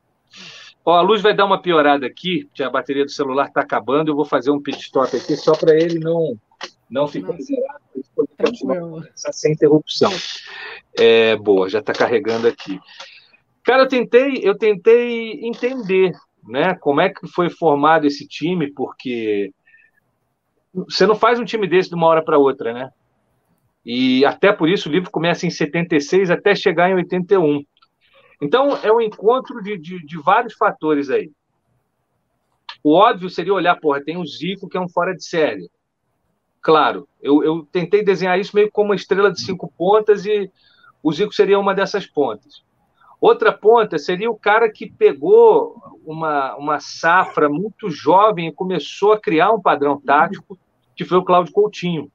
Ó, 0.85 0.97
a 0.97 1.01
luz 1.01 1.23
vai 1.23 1.35
dar 1.35 1.47
uma 1.47 1.63
piorada 1.63 2.07
aqui, 2.07 2.49
que 2.53 2.63
a 2.63 2.69
bateria 2.69 3.05
do 3.05 3.11
celular 3.11 3.47
está 3.47 3.61
acabando. 3.61 4.11
Eu 4.11 4.17
vou 4.17 4.25
fazer 4.25 4.51
um 4.51 4.61
pit 4.61 4.79
stop 4.81 5.17
aqui 5.17 5.37
só 5.37 5.53
para 5.53 5.75
ele 5.75 5.99
não, 5.99 6.37
não 6.91 7.07
ficar 7.07 7.37
zerado. 7.41 7.85
Sem 9.15 9.53
interrupção. 9.53 10.13
É, 10.99 11.37
boa, 11.37 11.71
já 11.71 11.79
está 11.79 11.93
carregando 11.93 12.49
aqui. 12.49 12.79
Cara, 13.65 13.83
eu 13.83 13.89
tentei, 13.89 14.41
eu 14.43 14.57
tentei 14.57 15.41
entender, 15.47 16.13
né, 16.47 16.75
como 16.75 17.01
é 17.01 17.09
que 17.09 17.27
foi 17.29 17.49
formado 17.49 18.07
esse 18.07 18.29
time, 18.29 18.71
porque 18.73 19.51
você 20.73 21.07
não 21.07 21.15
faz 21.15 21.39
um 21.39 21.45
time 21.45 21.67
desse 21.67 21.89
de 21.89 21.95
uma 21.95 22.07
hora 22.07 22.23
para 22.23 22.39
outra, 22.39 22.73
né? 22.75 22.91
E 23.85 24.25
até 24.25 24.53
por 24.53 24.69
isso 24.69 24.89
o 24.89 24.93
livro 24.93 25.11
começa 25.11 25.47
em 25.47 25.51
76 25.51 26.31
até 26.31 26.55
chegar 26.55 26.91
em 26.91 26.95
81. 26.95 27.65
Então, 28.41 28.77
é 28.83 28.93
um 28.93 29.01
encontro 29.01 29.63
de, 29.63 29.79
de, 29.79 30.05
de 30.05 30.19
vários 30.19 30.55
fatores 30.55 31.09
aí. 31.11 31.31
O 32.83 32.93
óbvio 32.95 33.31
seria 33.31 33.55
olhar, 33.55 33.79
porra, 33.81 34.05
tem 34.05 34.19
o 34.19 34.27
Zico, 34.27 34.69
que 34.69 34.77
é 34.77 34.81
um 34.81 34.89
fora 34.89 35.15
de 35.15 35.25
série. 35.25 35.71
Claro, 36.61 37.09
eu, 37.23 37.43
eu 37.43 37.67
tentei 37.71 38.05
desenhar 38.05 38.39
isso 38.39 38.55
meio 38.55 38.71
como 38.71 38.91
uma 38.91 38.95
estrela 38.95 39.31
de 39.31 39.41
cinco 39.41 39.73
pontas 39.77 40.27
e 40.27 40.51
o 41.03 41.13
Zico 41.13 41.33
seria 41.33 41.59
uma 41.59 41.75
dessas 41.75 42.07
pontas. 42.07 42.63
Outra 43.25 43.51
ponta 43.51 43.97
seria 43.97 44.31
o 44.31 44.37
cara 44.37 44.71
que 44.71 44.87
pegou 44.87 45.77
uma, 46.05 46.55
uma 46.57 46.79
safra 46.79 47.49
muito 47.49 47.89
jovem 47.89 48.49
e 48.49 48.53
começou 48.53 49.15
a 49.15 49.19
criar 49.19 49.51
um 49.51 49.63
padrão 49.63 49.99
tático, 49.99 50.59
que 50.95 51.07
foi 51.07 51.17
o 51.17 51.25
Cláudio 51.25 51.51
Coutinho, 51.51 52.13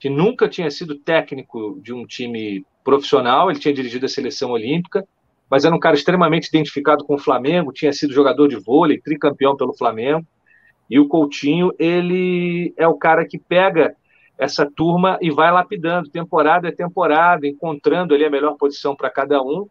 que 0.00 0.08
nunca 0.08 0.48
tinha 0.48 0.70
sido 0.70 0.94
técnico 0.94 1.78
de 1.82 1.92
um 1.92 2.06
time 2.06 2.64
profissional, 2.82 3.50
ele 3.50 3.58
tinha 3.58 3.74
dirigido 3.74 4.06
a 4.06 4.08
seleção 4.08 4.50
olímpica, 4.50 5.06
mas 5.50 5.66
era 5.66 5.74
um 5.74 5.78
cara 5.78 5.94
extremamente 5.94 6.48
identificado 6.48 7.04
com 7.04 7.16
o 7.16 7.20
Flamengo, 7.20 7.70
tinha 7.70 7.92
sido 7.92 8.14
jogador 8.14 8.48
de 8.48 8.56
vôlei, 8.56 8.98
tricampeão 8.98 9.58
pelo 9.58 9.76
Flamengo. 9.76 10.26
E 10.88 10.98
o 10.98 11.06
Coutinho, 11.06 11.70
ele 11.78 12.72
é 12.78 12.88
o 12.88 12.96
cara 12.96 13.26
que 13.26 13.38
pega 13.38 13.94
essa 14.38 14.64
turma 14.64 15.18
e 15.20 15.30
vai 15.30 15.52
lapidando, 15.52 16.08
temporada 16.08 16.68
é 16.68 16.72
temporada, 16.72 17.46
encontrando 17.46 18.14
ali 18.14 18.24
a 18.24 18.30
melhor 18.30 18.56
posição 18.56 18.96
para 18.96 19.10
cada 19.10 19.42
um 19.42 19.68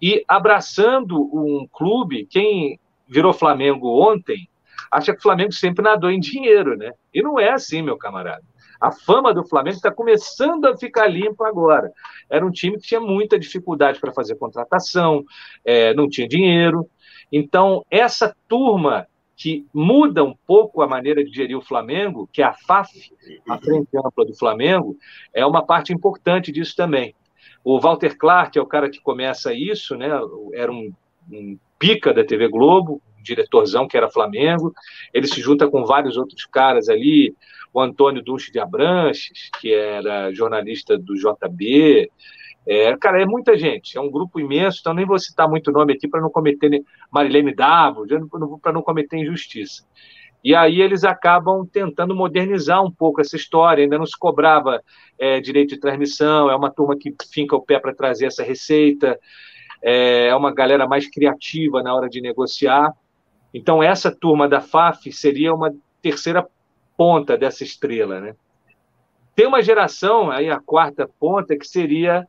e 0.00 0.24
abraçando 0.28 1.20
um 1.20 1.66
clube, 1.72 2.26
quem 2.26 2.78
virou 3.06 3.32
Flamengo 3.32 3.88
ontem, 4.00 4.48
acha 4.90 5.12
que 5.12 5.18
o 5.18 5.22
Flamengo 5.22 5.52
sempre 5.52 5.82
nadou 5.82 6.10
em 6.10 6.20
dinheiro, 6.20 6.76
né? 6.76 6.92
E 7.12 7.22
não 7.22 7.38
é 7.38 7.50
assim, 7.50 7.82
meu 7.82 7.96
camarada. 7.96 8.42
A 8.80 8.92
fama 8.92 9.34
do 9.34 9.44
Flamengo 9.44 9.76
está 9.76 9.90
começando 9.90 10.66
a 10.66 10.76
ficar 10.76 11.08
limpa 11.08 11.48
agora. 11.48 11.90
Era 12.30 12.46
um 12.46 12.50
time 12.50 12.76
que 12.76 12.86
tinha 12.86 13.00
muita 13.00 13.38
dificuldade 13.38 13.98
para 13.98 14.12
fazer 14.12 14.36
contratação, 14.36 15.24
é, 15.64 15.92
não 15.94 16.08
tinha 16.08 16.28
dinheiro. 16.28 16.88
Então, 17.32 17.84
essa 17.90 18.34
turma 18.46 19.06
que 19.36 19.66
muda 19.72 20.24
um 20.24 20.34
pouco 20.46 20.82
a 20.82 20.88
maneira 20.88 21.24
de 21.24 21.32
gerir 21.32 21.56
o 21.56 21.62
Flamengo, 21.62 22.28
que 22.32 22.42
é 22.42 22.44
a 22.44 22.54
FAF, 22.54 22.90
a 23.48 23.58
Frente 23.58 23.88
Ampla 23.96 24.24
do 24.24 24.34
Flamengo, 24.34 24.96
é 25.32 25.46
uma 25.46 25.64
parte 25.64 25.92
importante 25.92 26.50
disso 26.50 26.74
também. 26.74 27.14
O 27.70 27.78
Walter 27.78 28.16
Clark 28.16 28.58
é 28.58 28.62
o 28.62 28.66
cara 28.66 28.88
que 28.88 28.98
começa 28.98 29.52
isso, 29.52 29.94
né? 29.94 30.08
Era 30.54 30.72
um, 30.72 30.90
um 31.30 31.58
pica 31.78 32.14
da 32.14 32.24
TV 32.24 32.48
Globo, 32.48 33.02
um 33.18 33.22
diretorzão 33.22 33.86
que 33.86 33.94
era 33.94 34.08
Flamengo. 34.08 34.72
Ele 35.12 35.26
se 35.26 35.38
junta 35.42 35.68
com 35.68 35.84
vários 35.84 36.16
outros 36.16 36.46
caras 36.46 36.88
ali, 36.88 37.36
o 37.70 37.78
Antônio 37.78 38.22
Duche 38.22 38.50
de 38.50 38.58
Abranches, 38.58 39.50
que 39.60 39.70
era 39.70 40.32
jornalista 40.32 40.96
do 40.96 41.12
JB. 41.14 42.10
É, 42.66 42.96
cara, 42.96 43.20
é 43.20 43.26
muita 43.26 43.54
gente, 43.58 43.98
é 43.98 44.00
um 44.00 44.10
grupo 44.10 44.40
imenso, 44.40 44.78
então 44.80 44.94
nem 44.94 45.04
vou 45.04 45.18
citar 45.18 45.46
muito 45.46 45.70
nome 45.70 45.92
aqui 45.92 46.08
para 46.08 46.22
não 46.22 46.30
cometer 46.30 46.82
Marilene 47.12 47.54
Davo, 47.54 48.06
para 48.62 48.72
não 48.72 48.80
cometer 48.80 49.18
injustiça. 49.18 49.84
E 50.42 50.54
aí 50.54 50.80
eles 50.80 51.04
acabam 51.04 51.66
tentando 51.66 52.14
modernizar 52.14 52.82
um 52.82 52.90
pouco 52.90 53.20
essa 53.20 53.36
história, 53.36 53.82
ainda 53.82 53.98
não 53.98 54.06
se 54.06 54.16
cobrava 54.16 54.82
é, 55.18 55.40
direito 55.40 55.70
de 55.70 55.80
transmissão, 55.80 56.48
é 56.48 56.54
uma 56.54 56.70
turma 56.70 56.96
que 56.96 57.14
finca 57.32 57.56
o 57.56 57.62
pé 57.62 57.78
para 57.78 57.94
trazer 57.94 58.26
essa 58.26 58.44
receita, 58.44 59.18
é, 59.82 60.28
é 60.28 60.34
uma 60.34 60.52
galera 60.52 60.86
mais 60.86 61.10
criativa 61.10 61.82
na 61.82 61.94
hora 61.94 62.08
de 62.08 62.20
negociar. 62.20 62.92
Então, 63.52 63.82
essa 63.82 64.14
turma 64.14 64.48
da 64.48 64.60
FAF 64.60 65.10
seria 65.12 65.52
uma 65.52 65.74
terceira 66.00 66.46
ponta 66.96 67.36
dessa 67.36 67.64
estrela. 67.64 68.20
Né? 68.20 68.34
Tem 69.34 69.46
uma 69.46 69.62
geração, 69.62 70.30
aí 70.30 70.50
a 70.50 70.60
quarta 70.60 71.08
ponta, 71.18 71.56
que 71.56 71.66
seria 71.66 72.26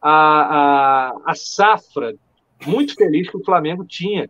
a, 0.00 0.10
a, 0.10 1.12
a 1.26 1.34
safra 1.34 2.14
muito 2.66 2.94
feliz 2.94 3.28
que 3.30 3.36
o 3.36 3.44
Flamengo 3.44 3.84
tinha 3.84 4.28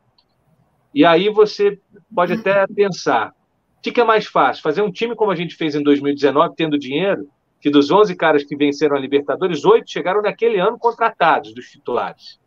e 0.98 1.04
aí 1.04 1.28
você 1.28 1.78
pode 2.12 2.32
até 2.32 2.66
pensar, 2.66 3.32
o 3.78 3.80
que, 3.80 4.00
é 4.00 4.04
mais 4.04 4.26
fácil? 4.26 4.64
Fazer 4.64 4.82
um 4.82 4.90
time 4.90 5.14
como 5.14 5.30
a 5.30 5.36
gente 5.36 5.54
fez 5.54 5.76
em 5.76 5.82
2019, 5.84 6.56
tendo 6.56 6.76
dinheiro, 6.76 7.28
que 7.60 7.70
dos 7.70 7.88
11 7.88 8.16
caras 8.16 8.42
que 8.42 8.56
venceram 8.56 8.96
a 8.96 8.98
Libertadores, 8.98 9.64
oito 9.64 9.88
chegaram 9.88 10.20
naquele 10.20 10.58
ano 10.58 10.76
contratados 10.76 11.54
dos 11.54 11.66
titulares. 11.66 12.40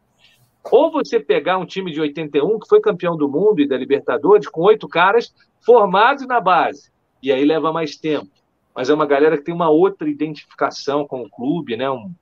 Ou 0.70 0.92
você 0.92 1.18
pegar 1.18 1.60
um 1.60 1.66
time 1.66 1.94
de 1.94 2.02
81, 2.02 2.60
que 2.60 2.68
foi 2.68 2.82
campeão 2.82 3.16
do 3.16 3.30
mundo 3.30 3.62
e 3.62 3.68
da 3.70 3.78
Libertadores, 3.78 4.50
com 4.50 4.64
oito 4.64 4.86
caras 4.86 5.34
formados 5.62 6.28
na 6.28 6.42
base. 6.42 6.92
E 7.24 7.32
aí 7.32 7.46
leva 7.46 7.72
mais 7.72 7.96
tempo. 7.96 8.32
Mas 8.76 8.90
é 8.90 8.94
uma 8.94 9.06
galera 9.06 9.38
que 9.38 9.46
tem 9.46 9.56
uma 9.56 9.70
outra 9.70 10.10
identificação 10.10 11.08
com 11.08 11.22
o 11.22 11.30
clube, 11.30 11.78
né? 11.78 11.90
Um, 11.90 12.14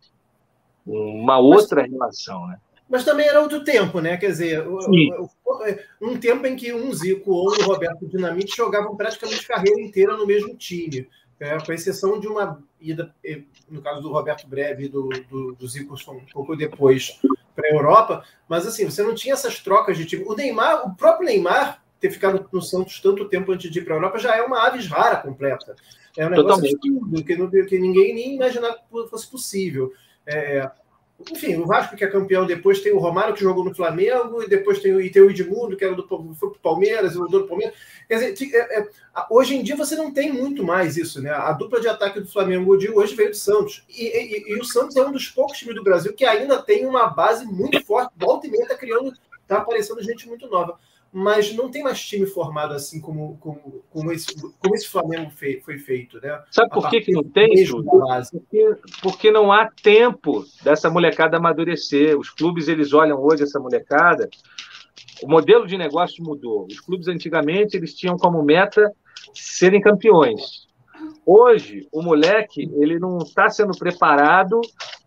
uma 0.86 1.40
outra 1.40 1.82
Mas... 1.82 1.92
relação, 1.92 2.46
né? 2.46 2.60
Mas 2.90 3.06
também 3.06 3.28
era 3.28 3.42
outro 3.42 3.64
tempo, 3.64 4.00
né? 4.02 4.18
Quer 4.18 4.28
dizer, 4.28 4.66
um 6.02 6.18
tempo 6.20 6.48
em 6.48 6.56
que 6.56 6.74
um 6.74 6.92
Zico 6.92 7.32
ou 7.32 7.54
um 7.54 7.66
Roberto 7.66 8.08
Dinamite 8.08 8.58
jogavam 8.58 8.98
praticamente 8.98 9.48
carreira 9.48 9.80
inteira 9.80 10.18
no 10.18 10.26
mesmo 10.26 10.56
time. 10.56 11.08
É, 11.40 11.58
com 11.58 11.72
exceção 11.72 12.20
de 12.20 12.28
uma 12.28 12.62
ida, 12.82 13.16
no 13.70 13.82
caso 13.82 14.02
do 14.02 14.12
Roberto 14.12 14.46
Breve 14.46 14.86
e 14.86 14.90
do, 14.90 15.08
do, 15.30 15.54
do 15.54 15.68
Zico 15.68 15.96
um 16.12 16.26
pouco 16.34 16.56
depois 16.56 17.18
para 17.56 17.68
a 17.68 17.72
Europa, 17.72 18.26
mas 18.48 18.68
assim, 18.68 18.84
você 18.84 19.04
não 19.04 19.16
tinha 19.16 19.36
essas 19.36 19.60
trocas 19.60 19.98
de 19.98 20.06
time. 20.06 20.26
O 20.26 20.36
Neymar, 20.36 20.86
o 20.86 20.96
próprio 20.96 21.28
Neymar, 21.28 21.82
ter 22.00 22.10
ficado 22.10 22.50
no 22.52 22.62
Santos 22.62 23.00
tanto 23.00 23.28
tempo 23.30 23.52
antes 23.52 23.70
de 23.70 23.80
ir 23.80 23.84
para 23.84 23.94
a 23.94 23.98
Europa 23.98 24.18
já 24.18 24.36
é 24.36 24.42
uma 24.42 24.66
aves 24.66 24.88
rara 24.88 25.18
completa. 25.18 25.76
É 26.18 26.26
um 26.26 26.30
negócio 26.30 26.66
absurdo, 26.66 27.24
que, 27.24 27.66
que 27.66 27.80
ninguém 27.80 28.14
nem 28.14 28.36
imaginava 28.36 28.76
que 28.76 29.10
fosse 29.10 29.30
possível. 29.30 29.94
É, 30.26 30.70
enfim, 31.32 31.58
o 31.58 31.66
Vasco 31.66 31.96
que 31.96 32.04
é 32.04 32.08
campeão 32.08 32.46
depois 32.46 32.82
tem 32.82 32.94
o 32.94 33.00
Romário 33.00 33.34
que 33.34 33.42
jogou 33.42 33.64
no 33.64 33.76
Flamengo 33.76 34.42
e 34.42 34.48
depois 34.48 34.80
tem, 34.80 34.98
e 35.00 35.10
tem 35.10 35.22
o 35.22 35.30
Edmundo 35.30 35.76
que 35.76 35.84
era 35.84 35.94
do 35.94 36.08
foi 36.08 36.50
pro 36.50 36.60
Palmeiras, 36.60 37.16
o 37.16 37.28
do 37.28 37.48
Palmeiras. 37.48 37.76
Quer 38.08 38.32
dizer, 38.32 38.56
é, 38.56 38.80
é, 38.80 38.88
hoje 39.30 39.56
em 39.56 39.64
dia 39.64 39.76
você 39.76 39.96
não 39.96 40.12
tem 40.12 40.32
muito 40.32 40.64
mais 40.64 40.96
isso, 40.98 41.22
né? 41.22 41.32
A 41.32 41.52
dupla 41.52 41.82
de 41.82 41.88
ataque 41.88 42.22
do 42.22 42.32
Flamengo 42.32 42.78
de 42.78 42.90
hoje 42.90 43.16
veio 43.16 43.32
do 43.32 43.36
Santos. 43.36 43.84
E, 43.90 44.06
e, 44.06 44.54
e, 44.54 44.60
o 44.60 44.64
Santos 44.64 44.96
é 44.96 45.06
um 45.06 45.12
dos 45.12 45.28
poucos 45.28 45.58
times 45.58 45.76
do 45.76 45.84
Brasil 45.84 46.14
que 46.14 46.26
ainda 46.26 46.62
tem 46.62 46.86
uma 46.86 47.08
base 47.08 47.46
muito 47.46 47.84
forte. 47.84 48.14
Volta 48.18 48.48
e 48.48 48.52
meia 48.52 48.68
tá 48.68 48.78
criando, 48.78 49.14
tá 49.48 49.58
aparecendo 49.58 50.02
gente 50.02 50.28
muito 50.28 50.48
nova 50.48 50.80
mas 51.12 51.54
não 51.56 51.70
tem 51.70 51.84
mais 51.84 52.00
time 52.06 52.26
formado 52.26 52.74
assim 52.74 53.02
como, 53.02 53.38
como, 53.40 53.84
como, 53.90 54.12
esse, 54.12 54.28
como 54.60 54.76
esse 54.76 54.88
Flamengo 54.88 55.32
fei, 55.32 55.60
foi 55.60 55.78
feito. 55.78 56.20
Né? 56.22 56.42
Sabe 56.52 56.70
por 56.70 56.90
que, 56.90 57.02
que 57.02 57.12
não 57.12 57.24
tem, 57.24 57.50
Porque, 58.32 58.76
porque 59.02 59.32
não 59.32 59.52
há 59.52 59.70
tempo 59.70 60.46
dessa 60.64 60.90
molecada 60.90 61.38
amadurecer. 61.38 62.18
Os 62.18 62.30
clubes 62.30 62.68
eles 62.68 62.94
olham 62.94 63.20
hoje 63.20 63.44
essa 63.44 63.60
molecada. 63.60 64.30
O 65.24 65.28
modelo 65.28 65.66
de 65.66 65.78
negócio 65.78 66.24
mudou. 66.24 66.68
Os 66.68 66.80
clubes 66.80 67.08
antigamente 67.08 67.76
eles 67.76 67.96
tinham 67.96 68.16
como 68.16 68.44
meta 68.44 68.92
serem 69.34 69.82
campeões. 69.82 70.68
Hoje, 71.26 71.88
o 71.92 72.02
moleque 72.02 72.70
ele 72.76 73.00
não 73.00 73.20
está 73.20 73.50
sendo 73.50 73.78
preparado 73.78 74.60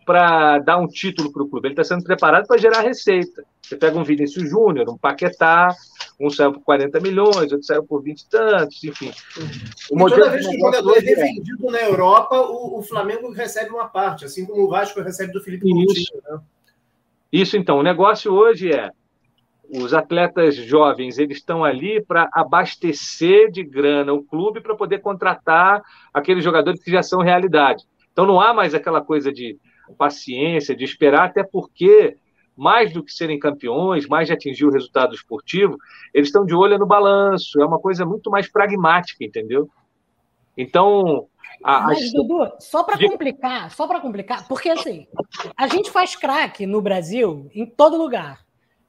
para 0.05 0.59
dar 0.59 0.79
um 0.79 0.87
título 0.87 1.33
para 1.33 1.43
o 1.43 1.49
clube, 1.49 1.69
ele 1.69 1.73
está 1.73 1.85
sendo 1.85 2.05
preparado 2.05 2.47
para 2.47 2.59
gerar 2.59 2.81
receita. 2.81 3.45
Você 3.61 3.77
pega 3.77 3.99
um 3.99 4.05
Vinícius 4.05 4.49
Júnior, 4.49 4.89
um 4.91 4.99
Paquetá, 4.99 5.75
um 6.21 6.29
saiu 6.29 6.53
por 6.53 6.63
40 6.63 7.01
milhões, 7.01 7.53
outro 7.53 7.63
saiu 7.63 7.85
por 7.85 8.03
20 8.03 8.21
e 8.21 8.29
tantos, 8.29 8.85
enfim. 8.85 9.13
O 9.91 9.99
toda 10.09 10.31
vez 10.31 10.47
que 10.47 10.57
o 10.57 10.61
jogador 10.61 10.99
é 10.99 11.01
vendido 11.01 11.71
na 11.71 11.81
Europa, 11.81 12.37
o, 12.37 12.79
o, 12.79 12.83
Flamengo 12.83 13.33
recebe 13.33 13.71
uma 13.71 13.89
parte, 13.89 14.25
assim 14.25 14.45
como 14.45 14.63
o 14.63 14.69
Vasco 14.69 15.01
recebe 15.01 15.33
do 15.33 15.41
Felipe 15.41 15.69
Coutinho. 15.69 16.23
Né? 16.29 16.41
Isso, 17.33 17.57
então. 17.57 17.79
O 17.79 17.83
negócio 17.83 18.33
hoje 18.33 18.73
é 18.73 18.91
os 19.75 19.95
atletas 19.95 20.55
jovens 20.55 21.19
eles 21.19 21.39
estão 21.39 21.65
ali 21.65 22.05
para 22.05 22.29
abastecer 22.33 23.51
de 23.51 23.65
grana 23.65 24.13
o 24.13 24.23
clube 24.23 24.61
para 24.61 24.77
poder 24.77 24.99
contratar 24.99 25.81
aqueles 26.13 26.45
jogadores 26.45 26.83
que 26.83 26.91
já 26.91 27.03
são 27.03 27.23
realidade. 27.23 27.85
Então 28.13 28.27
não 28.27 28.39
há 28.39 28.53
mais 28.53 28.75
aquela 28.75 29.01
coisa 29.01 29.33
de 29.33 29.57
paciência, 29.93 30.75
de 30.75 30.85
esperar, 30.85 31.27
até 31.27 31.43
porque 31.43 32.17
mais 32.57 32.93
do 32.93 33.03
que 33.03 33.13
serem 33.13 33.39
campeões, 33.39 34.07
mais 34.07 34.27
de 34.27 34.35
atingir 34.35 34.67
o 34.67 34.71
resultado 34.71 35.15
esportivo, 35.15 35.77
eles 36.13 36.29
estão 36.29 36.45
de 36.45 36.55
olho 36.55 36.79
no 36.79 36.87
balanço, 36.87 37.61
é 37.61 37.67
uma 37.67 37.79
coisa 37.79 38.05
muito 38.05 38.31
mais 38.31 38.51
pragmática, 38.51 39.25
entendeu? 39.25 39.69
Então, 40.57 41.29
a, 41.63 41.83
Mas, 41.83 41.99
a... 41.99 42.13
Dudu, 42.13 42.53
só 42.59 42.83
para 42.85 42.99
complicar, 42.99 43.71
só 43.71 43.87
para 43.87 44.01
complicar, 44.01 44.47
porque 44.47 44.69
assim, 44.69 45.07
a 45.57 45.67
gente 45.67 45.91
faz 45.91 46.15
craque 46.15 46.67
no 46.67 46.81
Brasil 46.81 47.51
em 47.55 47.65
todo 47.65 47.97
lugar. 47.97 48.45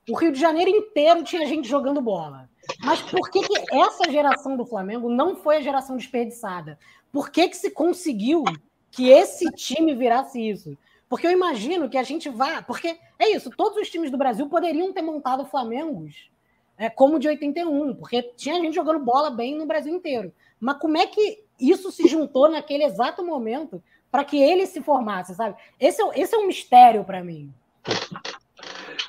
O 0.09 0.17
Rio 0.17 0.33
de 0.33 0.39
Janeiro 0.39 0.69
inteiro 0.69 1.23
tinha 1.23 1.45
gente 1.45 1.67
jogando 1.67 2.01
bola. 2.01 2.49
Mas 2.83 3.01
por 3.01 3.29
que, 3.29 3.41
que 3.41 3.75
essa 3.75 4.11
geração 4.11 4.57
do 4.57 4.65
Flamengo 4.65 5.09
não 5.09 5.35
foi 5.35 5.57
a 5.57 5.61
geração 5.61 5.95
desperdiçada? 5.95 6.77
Por 7.11 7.29
que, 7.29 7.47
que 7.47 7.57
se 7.57 7.71
conseguiu 7.71 8.43
que 8.91 9.09
esse 9.09 9.45
time 9.51 9.95
virasse 9.95 10.41
isso? 10.41 10.77
Porque 11.13 11.27
eu 11.27 11.31
imagino 11.31 11.87
que 11.87 11.97
a 11.99 12.01
gente 12.01 12.27
vá. 12.27 12.63
Porque 12.63 12.97
é 13.19 13.29
isso, 13.35 13.51
todos 13.51 13.77
os 13.77 13.87
times 13.87 14.09
do 14.09 14.17
Brasil 14.17 14.49
poderiam 14.49 14.91
ter 14.91 15.03
montado 15.03 15.45
Flamengos 15.45 16.31
é, 16.75 16.89
como 16.89 17.19
de 17.19 17.27
81, 17.27 17.93
porque 17.93 18.23
tinha 18.35 18.59
gente 18.59 18.73
jogando 18.73 19.05
bola 19.05 19.29
bem 19.29 19.55
no 19.55 19.67
Brasil 19.67 19.93
inteiro. 19.93 20.33
Mas 20.59 20.79
como 20.79 20.97
é 20.97 21.05
que 21.05 21.43
isso 21.59 21.91
se 21.91 22.07
juntou 22.07 22.49
naquele 22.49 22.83
exato 22.83 23.23
momento 23.23 23.79
para 24.09 24.23
que 24.23 24.41
ele 24.41 24.65
se 24.65 24.81
formasse, 24.81 25.35
sabe? 25.35 25.55
Esse 25.79 26.01
é, 26.01 26.19
esse 26.19 26.33
é 26.33 26.39
um 26.39 26.47
mistério 26.47 27.03
para 27.03 27.23
mim. 27.23 27.53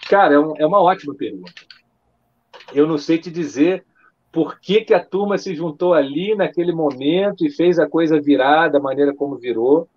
Cara, 0.06 0.34
é, 0.34 0.38
um, 0.38 0.54
é 0.58 0.66
uma 0.66 0.82
ótima 0.82 1.14
pergunta. 1.14 1.54
Eu 2.74 2.86
não 2.86 2.98
sei 2.98 3.16
te 3.16 3.30
dizer 3.30 3.82
por 4.30 4.60
que, 4.60 4.82
que 4.82 4.92
a 4.92 5.02
turma 5.02 5.38
se 5.38 5.54
juntou 5.54 5.94
ali 5.94 6.34
naquele 6.34 6.74
momento 6.74 7.46
e 7.46 7.50
fez 7.50 7.78
a 7.78 7.88
coisa 7.88 8.20
virar 8.20 8.68
da 8.68 8.78
maneira 8.78 9.14
como 9.14 9.38
virou. 9.38 9.88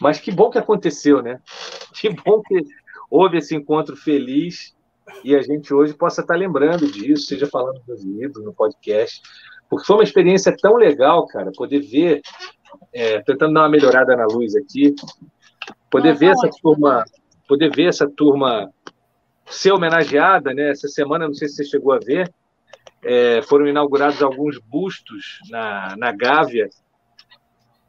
Mas 0.00 0.18
que 0.20 0.30
bom 0.30 0.50
que 0.50 0.58
aconteceu, 0.58 1.22
né? 1.22 1.40
Que 1.94 2.10
bom 2.10 2.42
que 2.42 2.62
houve 3.10 3.38
esse 3.38 3.54
encontro 3.54 3.96
feliz 3.96 4.76
e 5.24 5.34
a 5.34 5.40
gente 5.40 5.72
hoje 5.72 5.94
possa 5.94 6.20
estar 6.20 6.34
lembrando 6.34 6.86
disso, 6.90 7.26
seja 7.26 7.46
falando 7.46 7.80
nos 7.88 8.04
livros, 8.04 8.44
no 8.44 8.52
podcast, 8.52 9.22
porque 9.68 9.86
foi 9.86 9.96
uma 9.96 10.04
experiência 10.04 10.54
tão 10.60 10.76
legal, 10.76 11.26
cara, 11.26 11.50
poder 11.56 11.80
ver, 11.80 12.20
é, 12.92 13.22
tentando 13.22 13.54
dar 13.54 13.62
uma 13.62 13.68
melhorada 13.68 14.14
na 14.14 14.26
luz 14.26 14.54
aqui, 14.54 14.94
poder 15.90 16.14
ver 16.14 16.32
essa 16.32 16.50
turma, 16.60 17.04
poder 17.48 17.74
ver 17.74 17.88
essa 17.88 18.08
turma 18.08 18.70
ser 19.46 19.72
homenageada, 19.72 20.52
né? 20.52 20.70
Essa 20.70 20.88
semana, 20.88 21.26
não 21.26 21.34
sei 21.34 21.48
se 21.48 21.56
você 21.56 21.64
chegou 21.64 21.92
a 21.92 21.98
ver, 21.98 22.32
é, 23.02 23.40
foram 23.42 23.66
inaugurados 23.66 24.22
alguns 24.22 24.58
bustos 24.58 25.38
na, 25.48 25.94
na 25.96 26.12
Gávea. 26.12 26.68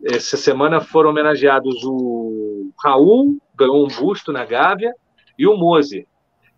Essa 0.04 0.38
semana 0.38 0.80
foram 0.80 1.10
homenageados 1.10 1.84
o 1.84 2.72
Raul, 2.84 3.38
ganhou 3.56 3.84
um 3.84 3.88
busto 3.88 4.32
na 4.32 4.46
Gávea, 4.46 4.94
e 5.38 5.48
o 5.48 5.58
Moser, 5.58 6.06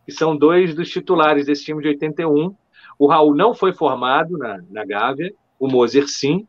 que 0.06 0.12
são 0.12 0.36
dois 0.36 0.76
dos 0.76 0.90
titulares 0.90 1.46
desse 1.46 1.66
time 1.66 1.82
de 1.82 1.88
81. 1.90 2.56
O 2.98 3.08
Raul 3.08 3.36
não 3.36 3.54
foi 3.54 3.74
formado 3.74 4.38
na, 4.38 4.60
na 4.70 4.86
Gávea, 4.86 5.32
o 5.60 5.68
Moser 5.68 6.08
sim. 6.08 6.46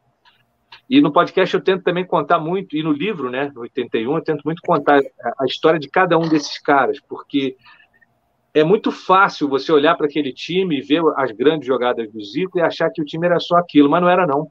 E 0.88 1.00
no 1.00 1.12
podcast 1.12 1.55
eu 1.55 1.61
tento 1.61 1.85
também 1.85 2.05
contar 2.05 2.40
muito, 2.40 2.76
e 2.76 2.83
no 2.83 2.92
livro, 2.92 3.31
né, 3.31 3.53
no 3.55 3.61
81, 3.61 4.16
eu 4.16 4.22
tento 4.22 4.42
muito 4.44 4.61
contar 4.62 4.98
a, 4.98 5.42
a 5.42 5.46
história 5.46 5.79
de 5.79 5.88
cada 5.88 6.18
um 6.18 6.29
desses 6.29 6.59
caras, 6.59 6.98
porque 7.09 7.57
é 8.53 8.64
muito 8.64 8.90
fácil 8.90 9.48
você 9.48 9.70
olhar 9.70 9.96
para 9.96 10.07
aquele 10.07 10.33
time 10.33 10.79
e 10.79 10.83
ver 10.83 11.03
as 11.16 11.31
grandes 11.31 11.66
jogadas 11.66 12.11
do 12.11 12.20
Zico 12.24 12.59
e 12.59 12.62
achar 12.62 12.90
que 12.90 13.00
o 13.00 13.05
time 13.05 13.26
era 13.26 13.38
só 13.38 13.57
aquilo, 13.57 13.88
mas 13.88 14.03
não 14.03 14.09
era 14.09 14.26
não. 14.26 14.50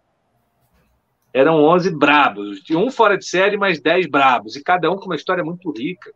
Eram 1.33 1.63
11 1.63 1.91
brabos, 1.95 2.59
um 2.71 2.89
fora 2.89 3.17
de 3.17 3.25
série, 3.25 3.57
mais 3.57 3.79
10 3.79 4.07
brabos, 4.07 4.55
e 4.55 4.63
cada 4.63 4.91
um 4.91 4.95
com 4.95 5.05
uma 5.05 5.15
história 5.15 5.43
muito 5.43 5.71
rica. 5.71 6.11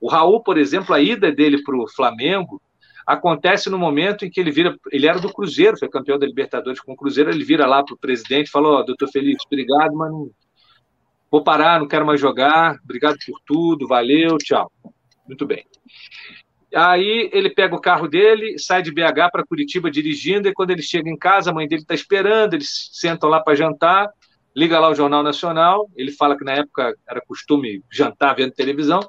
O 0.00 0.08
Raul, 0.08 0.42
por 0.42 0.56
exemplo, 0.56 0.94
a 0.94 1.00
ida 1.00 1.30
dele 1.30 1.62
para 1.62 1.76
o 1.76 1.88
Flamengo 1.88 2.60
acontece 3.06 3.68
no 3.68 3.78
momento 3.78 4.24
em 4.24 4.30
que 4.30 4.40
ele 4.40 4.50
vira, 4.50 4.76
ele 4.90 5.06
era 5.06 5.18
do 5.18 5.32
Cruzeiro, 5.32 5.78
foi 5.78 5.88
campeão 5.88 6.18
da 6.18 6.26
Libertadores 6.26 6.80
com 6.80 6.92
o 6.92 6.96
Cruzeiro, 6.96 7.30
ele 7.30 7.44
vira 7.44 7.66
lá 7.66 7.82
para 7.84 7.94
o 7.94 7.98
presidente 7.98 8.46
e 8.46 8.50
falou, 8.50 8.78
oh, 8.78 8.82
doutor 8.82 9.08
Felipe, 9.10 9.44
obrigado, 9.46 9.94
mas 9.94 10.10
não 10.10 10.30
vou 11.30 11.42
parar, 11.42 11.80
não 11.80 11.88
quero 11.88 12.06
mais 12.06 12.20
jogar, 12.20 12.78
obrigado 12.82 13.16
por 13.26 13.38
tudo, 13.44 13.86
valeu, 13.86 14.38
tchau. 14.38 14.72
Muito 15.26 15.46
bem. 15.46 15.64
Aí 16.74 17.30
ele 17.32 17.50
pega 17.50 17.74
o 17.74 17.80
carro 17.80 18.08
dele, 18.08 18.58
sai 18.58 18.82
de 18.82 18.90
BH 18.90 19.30
para 19.30 19.46
Curitiba 19.46 19.90
dirigindo, 19.90 20.48
e 20.48 20.52
quando 20.52 20.70
ele 20.70 20.82
chega 20.82 21.08
em 21.08 21.16
casa, 21.16 21.50
a 21.50 21.54
mãe 21.54 21.68
dele 21.68 21.82
está 21.82 21.94
esperando, 21.94 22.54
eles 22.54 22.90
sentam 22.92 23.28
lá 23.28 23.40
para 23.40 23.54
jantar, 23.54 24.08
liga 24.54 24.78
lá 24.78 24.88
o 24.88 24.94
Jornal 24.94 25.22
Nacional, 25.22 25.88
ele 25.96 26.12
fala 26.12 26.36
que 26.36 26.44
na 26.44 26.52
época 26.52 26.94
era 27.08 27.20
costume 27.20 27.82
jantar 27.90 28.34
vendo 28.34 28.52
televisão, 28.52 29.00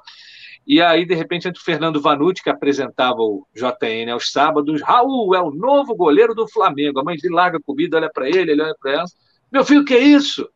e 0.66 0.82
aí, 0.82 1.04
de 1.04 1.14
repente, 1.14 1.46
entra 1.46 1.60
o 1.60 1.64
Fernando 1.64 2.00
Vanucci, 2.00 2.42
que 2.42 2.50
apresentava 2.50 3.20
o 3.20 3.46
JN 3.54 4.10
aos 4.10 4.32
sábados, 4.32 4.82
Raul 4.82 5.32
é 5.32 5.40
o 5.40 5.52
novo 5.52 5.94
goleiro 5.94 6.34
do 6.34 6.48
Flamengo, 6.48 6.98
a 6.98 7.04
mãe 7.04 7.16
dele 7.16 7.34
larga 7.34 7.58
a 7.58 7.62
comida, 7.62 7.96
olha 7.96 8.10
para 8.12 8.28
ele, 8.28 8.50
ele 8.50 8.62
olha 8.62 8.74
para 8.80 8.92
ela, 8.92 9.04
meu 9.52 9.64
filho, 9.64 9.84
que 9.84 9.94
é 9.94 10.00
isso? 10.00 10.48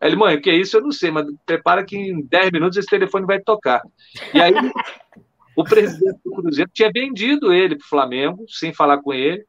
Ele, 0.00 0.16
mãe, 0.16 0.36
o 0.36 0.40
que 0.40 0.50
é 0.50 0.56
isso? 0.56 0.76
Eu 0.76 0.82
não 0.82 0.90
sei, 0.90 1.10
mas 1.10 1.26
prepara 1.44 1.84
que 1.84 1.96
em 1.96 2.22
10 2.22 2.50
minutos 2.50 2.78
esse 2.78 2.88
telefone 2.88 3.26
vai 3.26 3.40
tocar. 3.40 3.82
E 4.32 4.40
aí 4.40 4.54
o 5.56 5.64
presidente 5.64 6.18
do 6.24 6.32
Cruzeiro 6.32 6.70
tinha 6.72 6.90
vendido 6.92 7.52
ele 7.52 7.76
para 7.76 7.84
o 7.84 7.88
Flamengo, 7.88 8.44
sem 8.48 8.72
falar 8.72 8.98
com 8.98 9.12
ele. 9.12 9.44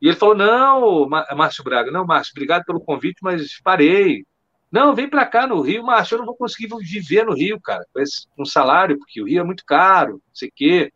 E 0.00 0.08
ele 0.08 0.16
falou: 0.16 0.34
Não, 0.34 1.08
Márcio 1.08 1.64
Braga, 1.64 1.90
não, 1.90 2.06
Márcio, 2.06 2.32
obrigado 2.34 2.64
pelo 2.64 2.80
convite, 2.80 3.18
mas 3.22 3.60
parei. 3.62 4.24
Não, 4.70 4.94
vem 4.94 5.08
para 5.08 5.26
cá 5.26 5.46
no 5.46 5.60
Rio, 5.60 5.82
Márcio, 5.82 6.14
eu 6.14 6.18
não 6.20 6.26
vou 6.26 6.36
conseguir 6.36 6.68
viver 6.80 7.26
no 7.26 7.34
Rio, 7.34 7.60
cara, 7.60 7.84
com 7.92 8.00
esse, 8.00 8.26
um 8.38 8.44
salário, 8.44 8.96
porque 8.98 9.20
o 9.20 9.26
Rio 9.26 9.40
é 9.40 9.44
muito 9.44 9.64
caro, 9.64 10.12
não 10.12 10.34
sei 10.34 10.48
o 10.48 10.52
quê. 10.54 10.92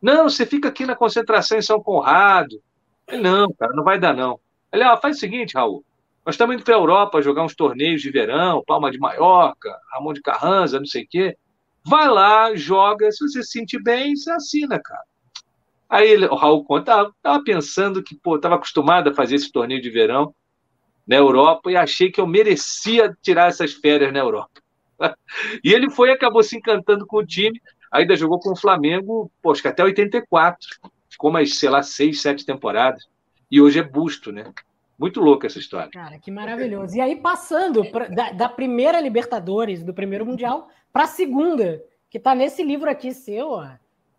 Não, 0.00 0.28
você 0.28 0.46
fica 0.46 0.68
aqui 0.68 0.86
na 0.86 0.96
concentração 0.96 1.58
em 1.58 1.62
São 1.62 1.82
Conrado. 1.82 2.62
Ele, 3.06 3.22
não, 3.22 3.52
cara, 3.52 3.74
não 3.74 3.84
vai 3.84 3.98
dar, 3.98 4.14
não. 4.14 4.40
Ele, 4.72 4.82
ah, 4.84 4.96
faz 4.96 5.16
o 5.16 5.20
seguinte, 5.20 5.54
Raul, 5.54 5.84
nós 6.24 6.34
estamos 6.34 6.54
indo 6.54 6.64
para 6.64 6.74
a 6.74 6.78
Europa 6.78 7.20
jogar 7.20 7.44
uns 7.44 7.54
torneios 7.54 8.00
de 8.00 8.10
verão, 8.10 8.64
Palma 8.66 8.90
de 8.90 8.98
Maiorca, 8.98 9.78
Ramon 9.92 10.14
de 10.14 10.22
Carranza, 10.22 10.78
não 10.78 10.86
sei 10.86 11.02
o 11.02 11.08
quê. 11.08 11.36
Vai 11.84 12.08
lá, 12.08 12.54
joga, 12.54 13.10
se 13.12 13.26
você 13.26 13.42
se 13.42 13.50
sentir 13.50 13.82
bem, 13.82 14.16
você 14.16 14.30
assina, 14.30 14.80
cara. 14.80 15.09
Aí 15.90 16.08
ele, 16.08 16.26
o 16.26 16.36
Raul 16.36 16.64
conta, 16.64 17.10
estava 17.16 17.42
pensando 17.42 18.00
que, 18.00 18.14
pô, 18.14 18.36
estava 18.36 18.54
acostumado 18.54 19.10
a 19.10 19.14
fazer 19.14 19.34
esse 19.34 19.50
torneio 19.50 19.82
de 19.82 19.90
verão 19.90 20.32
na 21.04 21.16
Europa 21.16 21.68
e 21.68 21.76
achei 21.76 22.12
que 22.12 22.20
eu 22.20 22.28
merecia 22.28 23.12
tirar 23.20 23.48
essas 23.48 23.72
férias 23.72 24.12
na 24.12 24.20
Europa. 24.20 24.62
e 25.64 25.72
ele 25.72 25.90
foi 25.90 26.10
e 26.10 26.12
acabou 26.12 26.44
se 26.44 26.56
encantando 26.56 27.04
com 27.04 27.16
o 27.16 27.26
time, 27.26 27.60
ainda 27.90 28.14
jogou 28.14 28.38
com 28.38 28.52
o 28.52 28.56
Flamengo, 28.56 29.28
pô, 29.42 29.50
acho 29.50 29.60
que 29.60 29.66
até 29.66 29.82
84. 29.82 30.68
Ficou 31.08 31.32
mais, 31.32 31.58
sei 31.58 31.68
lá, 31.68 31.82
seis, 31.82 32.22
sete 32.22 32.46
temporadas. 32.46 33.08
E 33.50 33.60
hoje 33.60 33.80
é 33.80 33.82
busto, 33.82 34.30
né? 34.30 34.44
Muito 34.96 35.20
louca 35.20 35.48
essa 35.48 35.58
história. 35.58 35.90
Cara, 35.90 36.20
que 36.20 36.30
maravilhoso. 36.30 36.96
E 36.96 37.00
aí, 37.00 37.16
passando 37.16 37.84
pra, 37.90 38.06
da, 38.06 38.30
da, 38.30 38.48
primeira 38.48 39.00
Libertadores, 39.00 39.82
do 39.82 39.92
primeiro 39.92 40.24
Mundial, 40.24 40.68
para 40.92 41.04
a 41.04 41.08
segunda, 41.08 41.82
que 42.08 42.18
está 42.18 42.32
nesse 42.32 42.62
livro 42.62 42.88
aqui 42.88 43.12
seu, 43.12 43.48
ó, 43.48 43.68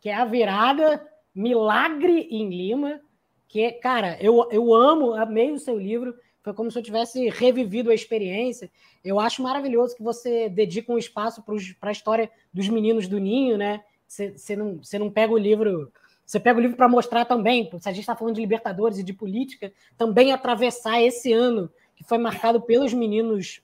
que 0.02 0.10
é 0.10 0.16
a 0.16 0.26
virada 0.26 1.02
Milagre 1.34 2.28
em 2.30 2.50
Lima. 2.50 3.00
Que, 3.48 3.72
cara, 3.74 4.18
eu, 4.22 4.48
eu 4.52 4.74
amo, 4.74 5.14
amei 5.14 5.52
o 5.52 5.60
seu 5.60 5.78
livro. 5.78 6.16
Foi 6.42 6.54
como 6.54 6.72
se 6.72 6.80
eu 6.80 6.84
tivesse 6.84 7.30
revivido 7.30 7.92
a 7.92 7.96
experiência. 7.96 8.72
Eu 9.04 9.20
acho 9.20 9.44
maravilhoso 9.44 9.96
que 9.96 10.04
você 10.04 10.50
dedica 10.50 10.92
um 10.92 10.98
espaço 10.98 11.44
para 11.80 11.90
a 11.90 11.92
história 11.92 12.32
dos 12.54 12.68
meninos 12.70 13.08
do 13.08 13.20
Ninho, 13.20 13.58
né? 13.58 13.84
Você 14.08 14.56
não, 14.56 14.80
não 15.00 15.10
pega 15.10 15.34
o 15.34 15.38
livro 15.38 15.92
você 16.32 16.40
pega 16.40 16.58
o 16.58 16.62
livro 16.62 16.78
para 16.78 16.88
mostrar 16.88 17.26
também, 17.26 17.70
se 17.78 17.90
a 17.90 17.92
gente 17.92 18.04
está 18.04 18.16
falando 18.16 18.36
de 18.36 18.40
Libertadores 18.40 18.98
e 18.98 19.04
de 19.04 19.12
política, 19.12 19.70
também 19.98 20.32
atravessar 20.32 21.02
esse 21.02 21.34
ano 21.34 21.70
que 21.94 22.06
foi 22.06 22.18
marcado 22.18 22.62
pelos 22.62 22.94
meninos 22.94 23.62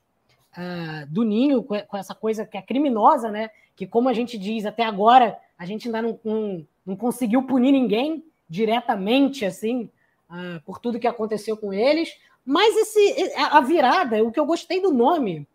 uh, 0.51 1.07
do 1.07 1.23
Ninho, 1.23 1.63
com, 1.63 1.75
essa 1.93 2.13
coisa 2.13 2.45
que 2.45 2.57
é 2.57 2.61
criminosa, 2.61 3.31
né? 3.31 3.49
Que, 3.73 3.87
como 3.87 4.09
a 4.09 4.13
gente 4.13 4.37
diz, 4.37 4.65
até 4.65 4.83
agora 4.83 5.39
a 5.57 5.65
gente 5.65 5.87
ainda 5.87 6.01
não, 6.01 6.19
não, 6.25 6.67
não 6.87 6.95
conseguiu 6.95 7.43
punir 7.43 7.71
ninguém 7.71 8.25
diretamente, 8.49 9.45
assim, 9.45 9.91
uh, 10.29 10.59
por 10.65 10.79
tudo 10.79 10.99
que 10.99 11.05
aconteceu 11.05 11.57
com 11.57 11.73
eles. 11.73 12.17
Mas 12.45 12.75
esse, 12.77 13.33
a 13.35 13.59
virada, 13.59 14.23
o 14.23 14.31
que 14.31 14.39
eu 14.39 14.45
gostei 14.45 14.81
do 14.81 14.91
nome 14.91 15.45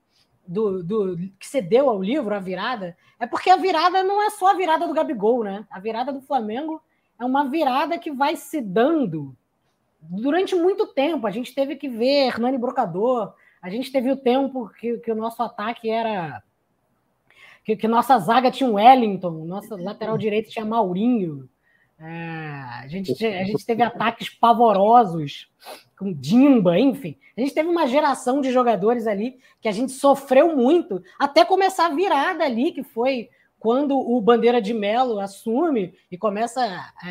do, 0.47 0.83
do 0.83 1.17
que 1.39 1.47
você 1.47 1.63
deu 1.63 1.89
ao 1.89 2.03
livro, 2.03 2.35
a 2.35 2.39
virada, 2.39 2.95
é 3.19 3.27
porque 3.27 3.49
a 3.49 3.57
virada 3.57 4.05
não 4.05 4.23
é 4.23 4.29
só 4.31 4.51
a 4.51 4.55
virada 4.55 4.87
do 4.87 4.93
Gabigol, 4.93 5.43
né? 5.43 5.67
A 5.71 5.81
virada 5.81 6.13
do 6.13 6.21
Flamengo 6.21 6.83
é 7.19 7.25
uma 7.25 7.49
virada 7.49 7.99
que 7.99 8.11
vai 8.11 8.37
se 8.37 8.61
dando 8.61 9.35
durante 10.03 10.55
muito 10.55 10.87
tempo. 10.89 11.27
A 11.27 11.31
gente 11.31 11.55
teve 11.55 11.77
que 11.77 11.89
ver 11.89 12.27
Hernani 12.27 12.59
Brocador, 12.59 13.33
a 13.63 13.71
gente 13.71 13.91
teve 13.91 14.11
o 14.11 14.17
tempo 14.17 14.69
que, 14.79 14.99
que 14.99 15.11
o 15.11 15.17
nosso 15.17 15.43
ataque 15.43 15.89
era. 15.89 16.43
Que, 17.65 17.77
que 17.77 17.87
nossa 17.87 18.19
zaga 18.19 18.51
tinha 18.51 18.69
um 18.69 18.75
Wellington, 18.75 19.45
nossa 19.45 19.77
lateral 19.77 20.19
direito 20.19 20.51
tinha 20.51 20.65
Maurinho. 20.65 21.49
É, 21.99 22.05
a, 22.83 22.87
gente, 22.89 23.13
a 23.25 23.45
gente 23.45 23.65
teve 23.65 23.83
ataques 23.83 24.29
pavorosos 24.29 25.49
com 25.97 26.13
Dimba, 26.13 26.77
enfim. 26.77 27.17
A 27.37 27.41
gente 27.41 27.55
teve 27.55 27.69
uma 27.69 27.87
geração 27.87 28.41
de 28.41 28.51
jogadores 28.51 29.07
ali 29.07 29.39
que 29.61 29.69
a 29.69 29.73
gente 29.73 29.93
sofreu 29.93 30.57
muito 30.57 31.01
até 31.19 31.45
começar 31.45 31.87
a 31.87 31.95
virada 31.95 32.45
ali, 32.45 32.73
que 32.73 32.83
foi 32.83 33.31
quando 33.63 33.97
o 33.97 34.21
Bandeira 34.21 34.61
de 34.61 34.75
Melo 34.75 35.21
assume 35.21 35.95
e 36.11 36.19
começa 36.19 36.61
é, 36.65 37.09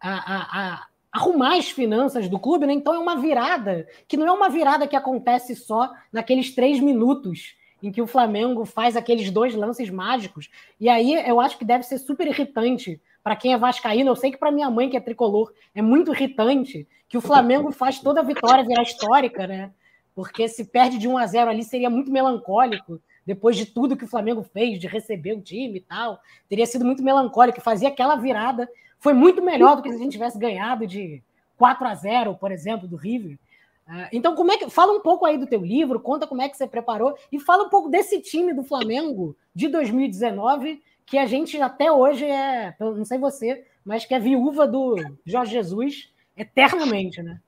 a, 0.00 0.10
a, 0.10 0.72
a, 0.74 0.86
arrumar 1.12 1.56
as 1.56 1.70
finanças 1.70 2.28
do 2.28 2.40
clube, 2.40 2.66
né? 2.66 2.72
então 2.72 2.92
é 2.92 2.98
uma 2.98 3.20
virada 3.20 3.86
que 4.08 4.16
não 4.16 4.26
é 4.26 4.32
uma 4.32 4.48
virada 4.48 4.88
que 4.88 4.96
acontece 4.96 5.54
só 5.54 5.92
naqueles 6.12 6.52
três 6.52 6.80
minutos 6.80 7.54
em 7.82 7.90
que 7.90 8.00
o 8.00 8.06
Flamengo 8.06 8.64
faz 8.64 8.96
aqueles 8.96 9.30
dois 9.30 9.54
lances 9.54 9.90
mágicos. 9.90 10.48
E 10.78 10.88
aí 10.88 11.14
eu 11.28 11.40
acho 11.40 11.58
que 11.58 11.64
deve 11.64 11.84
ser 11.84 11.98
super 11.98 12.26
irritante 12.26 13.00
para 13.22 13.36
quem 13.36 13.52
é 13.52 13.58
vascaíno. 13.58 14.10
Eu 14.10 14.16
sei 14.16 14.30
que 14.30 14.38
para 14.38 14.50
minha 14.50 14.70
mãe, 14.70 14.88
que 14.88 14.96
é 14.96 15.00
tricolor, 15.00 15.52
é 15.74 15.82
muito 15.82 16.12
irritante 16.14 16.86
que 17.08 17.18
o 17.18 17.20
Flamengo 17.20 17.72
faz 17.72 17.98
toda 17.98 18.20
a 18.20 18.24
vitória 18.24 18.64
virar 18.64 18.82
histórica, 18.82 19.46
né? 19.46 19.70
Porque 20.14 20.48
se 20.48 20.64
perde 20.64 20.98
de 20.98 21.08
1 21.08 21.18
a 21.18 21.26
0 21.26 21.50
ali 21.50 21.64
seria 21.64 21.90
muito 21.90 22.10
melancólico 22.10 23.00
depois 23.24 23.56
de 23.56 23.66
tudo 23.66 23.96
que 23.96 24.04
o 24.04 24.08
Flamengo 24.08 24.42
fez, 24.42 24.80
de 24.80 24.86
receber 24.86 25.32
o 25.32 25.40
time 25.40 25.78
e 25.78 25.80
tal, 25.80 26.20
teria 26.48 26.66
sido 26.66 26.84
muito 26.84 27.02
melancólico. 27.02 27.60
Fazer 27.60 27.86
aquela 27.86 28.16
virada 28.16 28.68
foi 28.98 29.14
muito 29.14 29.42
melhor 29.42 29.76
do 29.76 29.82
que 29.82 29.90
se 29.90 29.96
a 29.96 29.98
gente 29.98 30.12
tivesse 30.12 30.38
ganhado 30.38 30.86
de 30.86 31.22
4 31.56 31.86
a 31.86 31.94
0, 31.94 32.34
por 32.34 32.50
exemplo, 32.50 32.88
do 32.88 32.96
River. 32.96 33.38
Ah, 33.86 34.08
então, 34.12 34.34
como 34.34 34.52
é 34.52 34.56
que 34.56 34.70
fala 34.70 34.92
um 34.92 35.00
pouco 35.00 35.24
aí 35.24 35.36
do 35.36 35.46
teu 35.46 35.60
livro, 35.60 36.00
conta 36.00 36.26
como 36.26 36.42
é 36.42 36.48
que 36.48 36.56
você 36.56 36.66
preparou 36.66 37.16
e 37.30 37.38
fala 37.38 37.64
um 37.64 37.68
pouco 37.68 37.88
desse 37.88 38.20
time 38.20 38.54
do 38.54 38.62
Flamengo 38.62 39.36
de 39.54 39.68
2019 39.68 40.82
que 41.04 41.18
a 41.18 41.26
gente 41.26 41.60
até 41.60 41.90
hoje 41.90 42.24
é, 42.24 42.74
não 42.80 43.04
sei 43.04 43.18
você, 43.18 43.64
mas 43.84 44.04
que 44.04 44.14
é 44.14 44.18
viúva 44.18 44.66
do 44.66 44.96
Jorge 45.26 45.52
Jesus 45.52 46.10
eternamente, 46.36 47.20
né? 47.22 47.40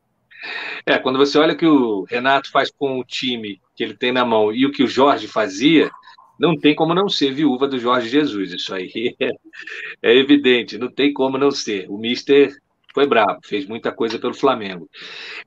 É, 0.84 0.98
quando 0.98 1.18
você 1.18 1.38
olha 1.38 1.54
o 1.54 1.56
que 1.56 1.66
o 1.66 2.02
Renato 2.02 2.50
faz 2.50 2.70
com 2.70 2.98
o 2.98 3.04
time 3.04 3.60
que 3.74 3.82
ele 3.82 3.96
tem 3.96 4.12
na 4.12 4.24
mão 4.24 4.52
e 4.52 4.66
o 4.66 4.72
que 4.72 4.82
o 4.82 4.88
Jorge 4.88 5.26
fazia, 5.26 5.90
não 6.38 6.58
tem 6.58 6.74
como 6.74 6.94
não 6.94 7.08
ser 7.08 7.32
viúva 7.32 7.66
do 7.66 7.78
Jorge 7.78 8.08
Jesus. 8.08 8.52
Isso 8.52 8.74
aí 8.74 9.16
é, 9.20 9.30
é 10.02 10.14
evidente, 10.14 10.76
não 10.76 10.90
tem 10.90 11.12
como 11.12 11.38
não 11.38 11.50
ser. 11.50 11.86
O 11.88 11.96
Mister 11.96 12.54
foi 12.94 13.06
bravo, 13.08 13.40
fez 13.44 13.66
muita 13.66 13.90
coisa 13.90 14.18
pelo 14.20 14.32
Flamengo. 14.32 14.88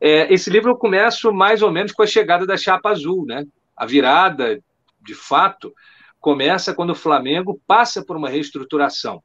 É, 0.01 0.31
esse 0.33 0.49
livro 0.49 0.71
eu 0.71 0.75
começo 0.75 1.31
mais 1.31 1.61
ou 1.61 1.71
menos 1.71 1.93
com 1.93 2.03
a 2.03 2.07
chegada 2.07 2.45
da 2.45 2.57
chapa 2.57 2.89
azul, 2.89 3.25
né? 3.25 3.45
A 3.75 3.85
virada, 3.85 4.59
de 5.01 5.15
fato, 5.15 5.73
começa 6.19 6.73
quando 6.73 6.89
o 6.89 6.95
Flamengo 6.95 7.59
passa 7.65 8.03
por 8.03 8.17
uma 8.17 8.29
reestruturação. 8.29 9.23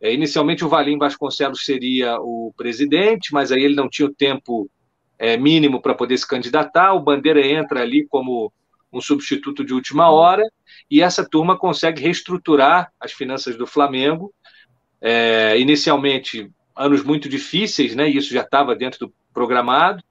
É, 0.00 0.14
inicialmente 0.14 0.64
o 0.64 0.68
Valim 0.68 0.96
Vasconcelos 0.96 1.64
seria 1.64 2.18
o 2.20 2.54
presidente, 2.56 3.32
mas 3.32 3.50
aí 3.50 3.64
ele 3.64 3.74
não 3.74 3.88
tinha 3.88 4.06
o 4.06 4.14
tempo 4.14 4.70
é, 5.18 5.36
mínimo 5.36 5.82
para 5.82 5.94
poder 5.94 6.16
se 6.16 6.26
candidatar. 6.26 6.94
O 6.94 7.00
Bandeira 7.00 7.44
entra 7.44 7.82
ali 7.82 8.06
como 8.06 8.52
um 8.92 9.00
substituto 9.00 9.64
de 9.64 9.74
última 9.74 10.10
hora 10.10 10.42
e 10.90 11.02
essa 11.02 11.28
turma 11.28 11.58
consegue 11.58 12.00
reestruturar 12.00 12.92
as 13.00 13.12
finanças 13.12 13.56
do 13.56 13.66
Flamengo. 13.66 14.32
É, 15.00 15.58
inicialmente, 15.58 16.50
anos 16.80 17.02
muito 17.02 17.28
difíceis, 17.28 17.94
né? 17.94 18.08
E 18.08 18.16
isso 18.16 18.32
já 18.32 18.40
estava 18.40 18.74
dentro 18.74 19.06
do 19.06 19.14
programado. 19.34 20.02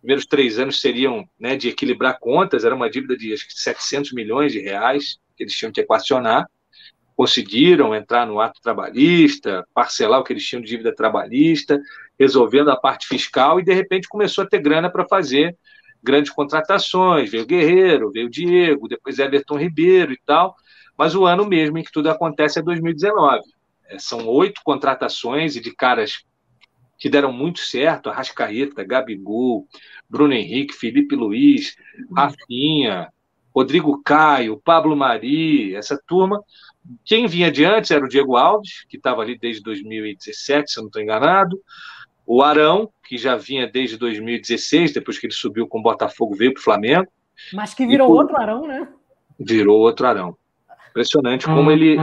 Primeiros 0.00 0.26
três 0.26 0.58
anos 0.58 0.80
seriam 0.80 1.28
né, 1.38 1.56
de 1.56 1.68
equilibrar 1.68 2.18
contas, 2.18 2.64
era 2.64 2.74
uma 2.74 2.90
dívida 2.90 3.16
de 3.16 3.32
acho 3.32 3.46
que 3.46 3.54
700 3.54 4.12
milhões 4.12 4.52
de 4.52 4.58
reais 4.58 5.18
que 5.36 5.44
eles 5.44 5.54
tinham 5.54 5.70
que 5.70 5.80
equacionar 5.80 6.44
conseguiram 7.14 7.94
entrar 7.94 8.26
no 8.26 8.40
ato 8.40 8.60
trabalhista, 8.60 9.64
parcelar 9.72 10.18
o 10.18 10.24
que 10.24 10.32
eles 10.32 10.44
tinham 10.44 10.60
de 10.60 10.68
dívida 10.68 10.92
trabalhista, 10.94 11.80
resolvendo 12.18 12.70
a 12.70 12.76
parte 12.76 13.06
fiscal 13.06 13.60
e 13.60 13.64
de 13.64 13.72
repente 13.72 14.08
começou 14.08 14.42
a 14.42 14.46
ter 14.46 14.58
grana 14.58 14.90
para 14.90 15.06
fazer 15.06 15.56
grandes 16.02 16.32
contratações. 16.32 17.30
Veio 17.30 17.46
Guerreiro, 17.46 18.10
veio 18.10 18.28
Diego, 18.28 18.88
depois 18.88 19.20
Everton 19.20 19.56
Ribeiro 19.56 20.12
e 20.12 20.18
tal. 20.26 20.56
Mas 20.98 21.14
o 21.14 21.24
ano 21.24 21.46
mesmo 21.46 21.78
em 21.78 21.84
que 21.84 21.92
tudo 21.92 22.10
acontece 22.10 22.58
é 22.58 22.62
2019. 22.62 23.42
É, 23.92 23.98
são 23.98 24.26
oito 24.26 24.60
contratações 24.64 25.56
e 25.56 25.60
de 25.60 25.74
caras 25.74 26.24
que 26.98 27.08
deram 27.08 27.32
muito 27.32 27.60
certo: 27.60 28.10
Arrascaeta, 28.10 28.84
Gabigol, 28.84 29.66
Bruno 30.08 30.32
Henrique, 30.32 30.74
Felipe 30.74 31.14
Luiz, 31.14 31.76
Rafinha, 32.16 33.12
Rodrigo 33.54 34.02
Caio, 34.02 34.60
Pablo 34.64 34.96
Mari, 34.96 35.74
essa 35.74 36.00
turma 36.06 36.42
quem 37.04 37.26
vinha 37.26 37.50
de 37.50 37.64
antes 37.64 37.90
era 37.90 38.04
o 38.04 38.08
Diego 38.08 38.36
Alves, 38.36 38.84
que 38.88 38.96
estava 38.96 39.22
ali 39.22 39.38
desde 39.38 39.62
2017, 39.62 40.70
se 40.70 40.78
eu 40.78 40.82
não 40.82 40.88
estou 40.88 41.02
enganado. 41.02 41.60
O 42.26 42.42
Arão, 42.42 42.90
que 43.04 43.16
já 43.16 43.36
vinha 43.36 43.66
desde 43.66 43.96
2016, 43.96 44.92
depois 44.92 45.18
que 45.18 45.26
ele 45.26 45.34
subiu 45.34 45.66
com 45.66 45.78
o 45.78 45.82
Botafogo, 45.82 46.34
veio 46.34 46.52
para 46.52 46.60
o 46.60 46.64
Flamengo. 46.64 47.08
Mas 47.52 47.74
que 47.74 47.86
virou 47.86 48.10
outro 48.10 48.36
Arão, 48.36 48.66
né? 48.66 48.88
Virou 49.38 49.80
outro 49.80 50.06
Arão. 50.06 50.36
Impressionante 50.92 51.46
como 51.46 51.70
ele. 51.70 51.96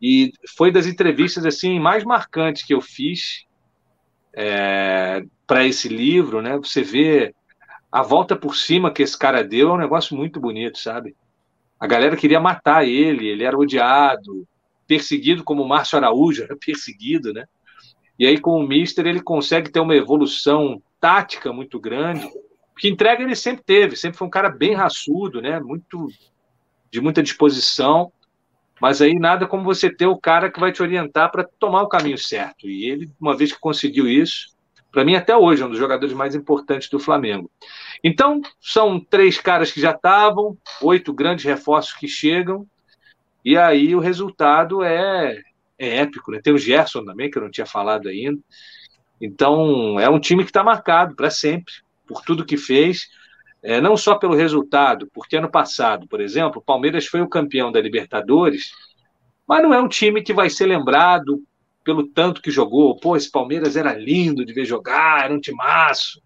E 0.00 0.32
foi 0.56 0.72
das 0.72 0.86
entrevistas 0.86 1.46
assim 1.46 1.78
mais 1.78 2.02
marcantes 2.02 2.64
que 2.64 2.74
eu 2.74 2.80
fiz 2.80 3.44
é, 4.34 5.22
para 5.46 5.64
esse 5.64 5.88
livro, 5.88 6.40
né? 6.42 6.56
Você 6.56 6.82
vê 6.82 7.34
a 7.90 8.02
volta 8.02 8.34
por 8.34 8.56
cima 8.56 8.90
que 8.90 9.02
esse 9.02 9.16
cara 9.16 9.44
deu 9.44 9.68
é 9.68 9.72
um 9.74 9.78
negócio 9.78 10.16
muito 10.16 10.40
bonito, 10.40 10.78
sabe? 10.78 11.14
A 11.78 11.86
galera 11.86 12.16
queria 12.16 12.40
matar 12.40 12.86
ele, 12.86 13.28
ele 13.28 13.44
era 13.44 13.58
odiado, 13.58 14.48
perseguido 14.86 15.44
como 15.44 15.62
o 15.62 15.68
Márcio 15.68 15.98
Araújo 15.98 16.42
era 16.42 16.56
perseguido, 16.56 17.32
né? 17.32 17.44
E 18.18 18.26
aí 18.26 18.38
com 18.38 18.58
o 18.58 18.66
Mister 18.66 19.06
ele 19.06 19.20
consegue 19.20 19.70
ter 19.70 19.80
uma 19.80 19.94
evolução 19.94 20.82
tática 20.98 21.52
muito 21.52 21.78
grande, 21.78 22.26
que 22.78 22.88
entrega 22.88 23.22
ele 23.22 23.36
sempre 23.36 23.62
teve, 23.64 23.96
sempre 23.96 24.16
foi 24.16 24.26
um 24.26 24.30
cara 24.30 24.48
bem 24.48 24.74
raçudo, 24.74 25.42
né? 25.42 25.60
Muito 25.60 26.08
de 26.90 27.00
muita 27.00 27.22
disposição, 27.22 28.12
mas 28.82 29.00
aí 29.00 29.14
nada 29.16 29.46
como 29.46 29.62
você 29.62 29.88
ter 29.88 30.08
o 30.08 30.18
cara 30.18 30.50
que 30.50 30.58
vai 30.58 30.72
te 30.72 30.82
orientar 30.82 31.30
para 31.30 31.44
tomar 31.44 31.82
o 31.82 31.88
caminho 31.88 32.18
certo. 32.18 32.68
E 32.68 32.90
ele, 32.90 33.08
uma 33.20 33.36
vez 33.36 33.52
que 33.52 33.60
conseguiu 33.60 34.08
isso, 34.08 34.48
para 34.90 35.04
mim 35.04 35.14
até 35.14 35.36
hoje 35.36 35.62
é 35.62 35.66
um 35.66 35.68
dos 35.68 35.78
jogadores 35.78 36.12
mais 36.12 36.34
importantes 36.34 36.88
do 36.88 36.98
Flamengo. 36.98 37.48
Então, 38.02 38.42
são 38.60 38.98
três 38.98 39.38
caras 39.38 39.70
que 39.70 39.80
já 39.80 39.92
estavam, 39.92 40.58
oito 40.82 41.12
grandes 41.12 41.44
reforços 41.44 41.92
que 41.92 42.08
chegam, 42.08 42.66
E 43.44 43.56
aí 43.56 43.94
o 43.94 44.00
resultado 44.00 44.82
é, 44.82 45.40
é 45.78 45.98
épico, 45.98 46.32
né? 46.32 46.40
Tem 46.42 46.52
o 46.52 46.58
Gerson 46.58 47.04
também, 47.04 47.30
que 47.30 47.38
eu 47.38 47.42
não 47.42 47.52
tinha 47.52 47.66
falado 47.66 48.08
ainda. 48.08 48.40
Então, 49.20 50.00
é 50.00 50.10
um 50.10 50.18
time 50.18 50.42
que 50.42 50.50
está 50.50 50.64
marcado 50.64 51.14
para 51.14 51.30
sempre, 51.30 51.72
por 52.04 52.20
tudo 52.22 52.44
que 52.44 52.56
fez, 52.56 53.08
é, 53.62 53.80
não 53.80 53.96
só 53.96 54.16
pelo 54.16 54.34
resultado, 54.34 55.08
porque 55.12 55.36
ano 55.36 55.50
passado, 55.50 56.08
por 56.08 56.20
exemplo, 56.20 56.60
o 56.60 56.64
Palmeiras 56.64 57.06
foi 57.06 57.20
o 57.20 57.28
campeão 57.28 57.70
da 57.70 57.80
Libertadores, 57.80 58.72
mas 59.46 59.62
não 59.62 59.72
é 59.72 59.80
um 59.80 59.88
time 59.88 60.22
que 60.22 60.32
vai 60.32 60.50
ser 60.50 60.66
lembrado 60.66 61.42
pelo 61.84 62.06
tanto 62.06 62.42
que 62.42 62.50
jogou. 62.50 62.96
Pô, 62.96 63.16
esse 63.16 63.30
Palmeiras 63.30 63.76
era 63.76 63.94
lindo 63.94 64.44
de 64.44 64.52
ver 64.52 64.64
jogar, 64.64 65.24
era 65.24 65.34
um 65.34 65.40
timaço. 65.40 66.20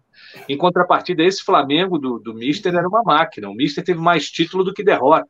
Em 0.47 0.57
contrapartida, 0.57 1.23
esse 1.23 1.43
Flamengo 1.43 1.97
do, 1.97 2.19
do 2.19 2.33
Mister 2.33 2.73
era 2.73 2.87
uma 2.87 3.03
máquina. 3.03 3.49
O 3.49 3.53
Mister 3.53 3.83
teve 3.83 3.99
mais 3.99 4.29
título 4.29 4.63
do 4.63 4.73
que 4.73 4.83
derrota. 4.83 5.29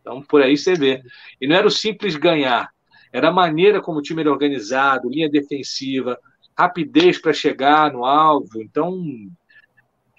Então, 0.00 0.22
por 0.22 0.42
aí 0.42 0.56
você 0.56 0.74
vê. 0.74 1.02
E 1.40 1.46
não 1.46 1.56
era 1.56 1.66
o 1.66 1.70
simples 1.70 2.16
ganhar, 2.16 2.70
era 3.12 3.28
a 3.28 3.32
maneira 3.32 3.80
como 3.80 3.98
o 3.98 4.02
time 4.02 4.22
era 4.22 4.30
organizado, 4.30 5.10
linha 5.10 5.28
defensiva, 5.28 6.18
rapidez 6.56 7.18
para 7.20 7.32
chegar 7.32 7.92
no 7.92 8.04
alvo. 8.04 8.62
Então, 8.62 9.02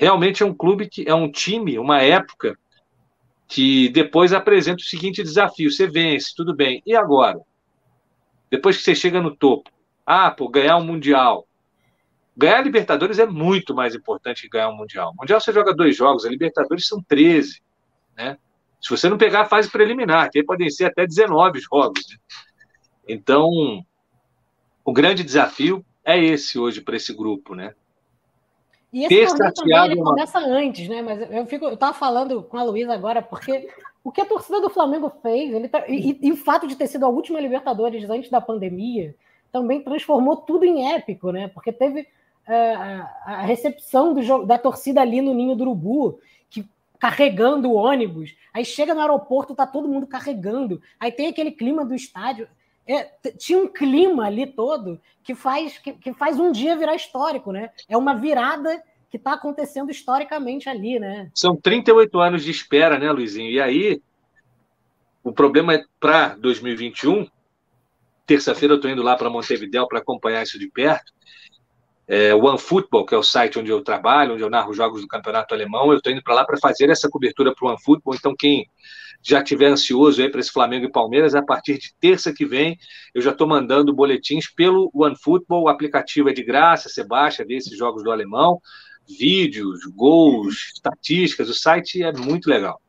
realmente 0.02 0.42
é 0.42 0.46
um 0.46 0.54
clube 0.54 0.90
que 0.90 1.08
é 1.08 1.14
um 1.14 1.32
time, 1.32 1.78
uma 1.78 2.02
época 2.02 2.58
que 3.48 3.88
depois 3.90 4.34
apresenta 4.34 4.82
o 4.82 4.86
seguinte 4.86 5.22
desafio: 5.22 5.72
você 5.72 5.86
vence, 5.86 6.34
tudo 6.36 6.56
bem. 6.56 6.82
E 6.86 6.96
agora? 6.96 7.40
Depois 8.50 8.78
que 8.78 8.84
você 8.84 8.96
chega 8.96 9.22
no 9.22 9.36
topo, 9.36 9.70
ah, 10.04 10.32
pô, 10.32 10.50
ganhar 10.50 10.78
um 10.78 10.84
mundial. 10.84 11.48
Ganhar 12.36 12.58
a 12.58 12.62
Libertadores 12.62 13.20
é 13.20 13.28
muito 13.28 13.76
mais 13.76 13.94
importante 13.94 14.42
que 14.42 14.50
ganhar 14.50 14.70
um 14.70 14.76
mundial. 14.76 15.14
Mundial 15.18 15.40
você 15.40 15.54
joga 15.54 15.76
dois 15.76 15.96
jogos, 15.96 16.26
a 16.26 16.30
Libertadores 16.30 16.88
são 16.88 17.04
13, 17.04 17.62
né? 18.18 18.38
Se 18.82 18.90
você 18.90 19.08
não 19.08 19.18
pegar 19.18 19.42
a 19.42 19.46
fase 19.46 19.70
preliminar, 19.70 20.32
que 20.32 20.40
aí 20.40 20.46
podem 20.46 20.70
ser 20.72 20.86
até 20.86 21.06
19 21.06 21.60
jogos. 21.60 22.04
Né? 22.10 22.18
Então, 23.08 23.48
o 24.84 24.92
grande 24.92 25.24
desafio 25.24 25.86
é 26.04 26.18
esse 26.18 26.58
hoje 26.58 26.82
para 26.82 26.96
esse 26.96 27.14
grupo, 27.14 27.54
né? 27.54 27.76
E 28.92 29.06
esse 29.06 29.38
torneio 29.38 29.54
também 29.56 30.04
começa 30.04 30.40
antes, 30.40 30.88
né? 30.88 31.02
Mas 31.02 31.32
eu 31.32 31.46
fico, 31.46 31.66
eu 31.66 31.74
estava 31.76 31.94
falando 31.94 32.44
com 32.44 32.58
a 32.58 32.64
Luísa 32.64 32.94
agora, 32.94 33.22
porque 33.22 33.70
o 34.04 34.12
que 34.12 34.22
a 34.22 34.26
torcida 34.26 34.60
do 34.60 34.70
Flamengo 34.70 35.12
fez, 35.22 35.54
ele 35.54 35.70
tá, 35.70 35.86
e, 35.88 36.18
e, 36.22 36.32
o 36.32 36.36
fato 36.36 36.68
de 36.68 36.76
ter 36.76 36.88
sido 36.88 37.06
a 37.06 37.10
última 37.10 37.40
Libertadores 37.40 38.10
antes 38.10 38.30
da 38.30 38.42
pandemia, 38.42 39.16
também 39.52 39.82
transformou 39.82 40.38
tudo 40.38 40.66
em 40.66 40.94
épico, 40.94 41.32
né? 41.32 41.48
Porque 41.50 41.72
teve 41.72 42.02
uh, 42.02 43.06
a 43.26 43.42
recepção 43.44 44.14
do, 44.14 44.46
da 44.46 44.58
torcida 44.58 45.02
ali 45.02 45.22
no 45.22 45.34
Ninho 45.34 45.56
do 45.56 45.64
Urubu, 45.64 46.20
que 46.50 46.68
carregando 47.00 47.70
o 47.70 47.76
ônibus, 47.76 48.36
aí 48.54 48.66
chega 48.66 48.94
no 48.94 49.02
aeroporto, 49.02 49.56
tá 49.56 49.66
todo 49.66 49.88
mundo 49.88 50.08
carregando, 50.08 50.82
aí 51.00 51.12
tem 51.12 51.28
aquele 51.28 51.52
clima 51.52 51.86
do 51.86 51.96
estádio. 51.96 52.48
É, 52.92 53.10
tinha 53.38 53.58
um 53.58 53.70
clima 53.70 54.26
ali 54.26 54.46
todo 54.46 55.00
que 55.24 55.34
faz, 55.34 55.78
que, 55.78 55.94
que, 55.94 56.14
faz 56.14 56.38
um 56.38 56.52
dia 56.52 56.76
virar 56.76 56.94
histórico, 56.94 57.54
né? 57.54 57.70
É 57.88 57.96
uma 57.96 58.14
virada 58.16 58.84
que 59.10 59.16
está 59.16 59.32
acontecendo 59.32 59.90
historicamente 59.90 60.68
ali, 60.68 61.00
né? 61.00 61.32
São 61.34 61.56
38 61.56 62.20
anos 62.20 62.44
de 62.44 62.52
espera, 62.52 63.00
né, 63.00 63.10
Luizinho? 63.10 63.50
E 63.50 63.62
aí, 63.62 64.02
o 65.24 65.32
problema 65.32 65.74
é 65.74 65.86
para 66.02 66.36
2021. 66.36 67.28
Terça-feira 68.26 68.74
eu 68.74 68.76
estou 68.76 68.92
indo 68.92 69.02
lá 69.02 69.16
para 69.16 69.30
Montevideo 69.30 69.88
para 69.88 70.00
acompanhar 70.00 70.44
isso 70.44 70.60
de 70.60 70.70
perto. 70.70 71.14
É, 72.10 72.36
o 72.36 72.44
OneFootball, 72.44 73.06
que 73.06 73.16
é 73.16 73.18
o 73.18 73.24
site 73.24 73.58
onde 73.58 73.72
eu 73.72 73.82
trabalho, 73.82 74.34
onde 74.34 74.44
eu 74.44 74.50
narro 74.50 74.74
jogos 74.74 75.00
do 75.00 75.08
campeonato 75.08 75.54
alemão, 75.54 75.92
eu 75.92 75.98
estou 75.98 76.12
indo 76.12 76.22
para 76.22 76.34
lá 76.34 76.46
para 76.46 76.58
fazer 76.58 76.90
essa 76.90 77.10
cobertura 77.10 77.56
para 77.56 77.66
o 77.66 77.70
OneFootball. 77.70 78.16
Então, 78.16 78.36
quem 78.38 78.66
já 79.24 79.40
estiver 79.40 79.68
ansioso 79.68 80.22
aí 80.22 80.30
para 80.30 80.40
esse 80.40 80.52
Flamengo 80.52 80.86
e 80.86 80.92
Palmeiras, 80.92 81.36
a 81.36 81.44
partir 81.44 81.78
de 81.78 81.94
terça 82.00 82.34
que 82.34 82.46
vem 82.46 82.78
eu 83.14 83.22
já 83.22 83.32
estou 83.32 83.48
mandando 83.48 83.94
boletins 83.94 84.52
pelo 84.52 84.90
OneFootball, 84.94 85.64
o 85.64 85.70
aplicativo 85.70 86.30
é 86.30 86.34
de 86.34 86.44
graça, 86.44 86.90
você 86.90 87.04
baixa, 87.04 87.46
vê 87.46 87.56
esses 87.56 87.78
jogos 87.78 88.04
do 88.04 88.12
alemão, 88.12 88.60
vídeos, 89.08 89.82
gols, 89.96 90.72
estatísticas, 90.74 91.50
o 91.50 91.54
site 91.54 92.02
é 92.02 92.12
muito 92.12 92.50
legal. 92.50 92.82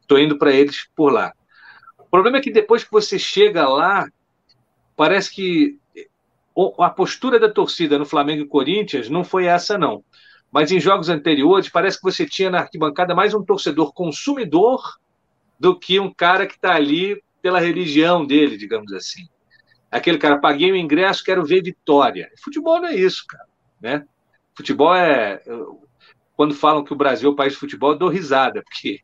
Estou 0.00 0.18
indo 0.18 0.38
para 0.38 0.52
eles 0.52 0.88
por 0.94 1.12
lá. 1.12 1.32
O 1.98 2.04
problema 2.04 2.38
é 2.38 2.40
que 2.40 2.50
depois 2.50 2.84
que 2.84 2.92
você 2.92 3.18
chega 3.18 3.68
lá, 3.68 4.06
parece 4.96 5.34
que 5.34 5.78
a 6.78 6.90
postura 6.90 7.38
da 7.38 7.50
torcida 7.50 7.98
no 7.98 8.06
Flamengo 8.06 8.42
e 8.42 8.48
Corinthians 8.48 9.10
não 9.10 9.24
foi 9.24 9.46
essa, 9.46 9.76
não. 9.76 10.04
Mas 10.52 10.70
em 10.70 10.78
jogos 10.78 11.08
anteriores, 11.08 11.68
parece 11.68 11.96
que 11.96 12.04
você 12.04 12.24
tinha 12.24 12.48
na 12.48 12.60
arquibancada 12.60 13.14
mais 13.14 13.34
um 13.34 13.44
torcedor 13.44 13.92
consumidor 13.92 14.80
do 15.58 15.78
que 15.78 15.98
um 16.00 16.12
cara 16.12 16.46
que 16.46 16.54
está 16.54 16.74
ali 16.74 17.22
pela 17.40 17.60
religião 17.60 18.24
dele, 18.24 18.56
digamos 18.56 18.92
assim. 18.92 19.28
Aquele 19.90 20.18
cara, 20.18 20.40
paguei 20.40 20.72
o 20.72 20.76
ingresso, 20.76 21.22
quero 21.22 21.44
ver 21.44 21.62
vitória. 21.62 22.30
Futebol 22.42 22.80
não 22.80 22.88
é 22.88 22.96
isso, 22.96 23.24
cara. 23.28 23.46
Né? 23.80 24.04
Futebol 24.56 24.94
é. 24.94 25.40
Quando 26.36 26.54
falam 26.54 26.82
que 26.82 26.92
o 26.92 26.96
Brasil 26.96 27.30
é 27.30 27.32
o 27.32 27.36
país 27.36 27.52
de 27.52 27.58
futebol, 27.60 27.92
eu 27.92 27.98
dou 27.98 28.08
risada, 28.08 28.62
porque 28.62 29.00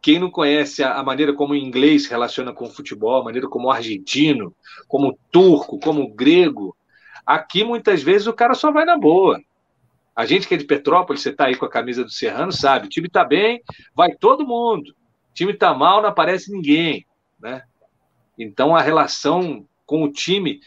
quem 0.00 0.18
não 0.18 0.30
conhece 0.30 0.82
a, 0.82 1.02
maneira 1.02 1.32
como 1.32 1.52
o 1.52 1.56
inglês 1.56 2.04
se 2.04 2.10
relaciona 2.10 2.52
com 2.52 2.64
o 2.64 2.70
futebol, 2.70 3.20
a 3.20 3.24
maneira 3.24 3.48
como 3.48 3.68
o 3.68 3.70
argentino, 3.70 4.54
como 4.88 5.08
o 5.08 5.18
turco, 5.30 5.78
como 5.78 6.02
o 6.02 6.12
grego, 6.12 6.76
aqui 7.24 7.62
muitas 7.62 8.02
vezes 8.02 8.26
o 8.26 8.32
cara 8.32 8.54
só 8.54 8.72
vai 8.72 8.84
na 8.84 8.96
boa. 8.96 9.40
A 10.14 10.26
gente 10.26 10.48
que 10.48 10.54
é 10.54 10.56
de 10.58 10.64
Petrópolis, 10.64 11.22
você 11.22 11.30
está 11.30 11.46
aí 11.46 11.54
com 11.54 11.64
a 11.64 11.70
camisa 11.70 12.02
do 12.02 12.10
Serrano, 12.10 12.52
sabe? 12.52 12.86
O 12.86 12.88
time 12.88 13.06
está 13.06 13.24
bem, 13.24 13.62
vai 13.94 14.14
todo 14.14 14.46
mundo. 14.46 14.94
O 15.32 15.34
time 15.34 15.52
está 15.52 15.72
mal, 15.72 16.02
não 16.02 16.10
aparece 16.10 16.52
ninguém, 16.52 17.06
né? 17.40 17.62
Então 18.38 18.76
a 18.76 18.82
relação 18.82 19.66
com 19.86 20.04
o 20.04 20.12
time, 20.12 20.60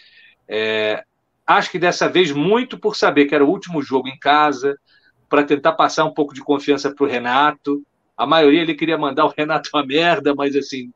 é, 0.48 1.04
acho 1.46 1.70
que 1.70 1.78
dessa 1.78 2.10
vez 2.10 2.32
muito 2.32 2.78
por 2.78 2.96
saber 2.96 3.26
que 3.26 3.36
era 3.36 3.46
o 3.46 3.50
último 3.50 3.82
jogo 3.84 4.08
em 4.08 4.18
casa, 4.18 4.76
para 5.30 5.44
tentar 5.44 5.74
passar 5.74 6.04
um 6.06 6.14
pouco 6.14 6.34
de 6.34 6.42
confiança 6.42 6.94
para 6.94 7.06
o 7.06 7.08
Renato. 7.08 7.84
A 8.18 8.26
maioria 8.26 8.62
ele 8.62 8.74
queria 8.74 8.98
mandar 8.98 9.26
o 9.26 9.34
Renato 9.36 9.70
a 9.78 9.86
merda, 9.86 10.34
mas 10.34 10.56
assim, 10.56 10.92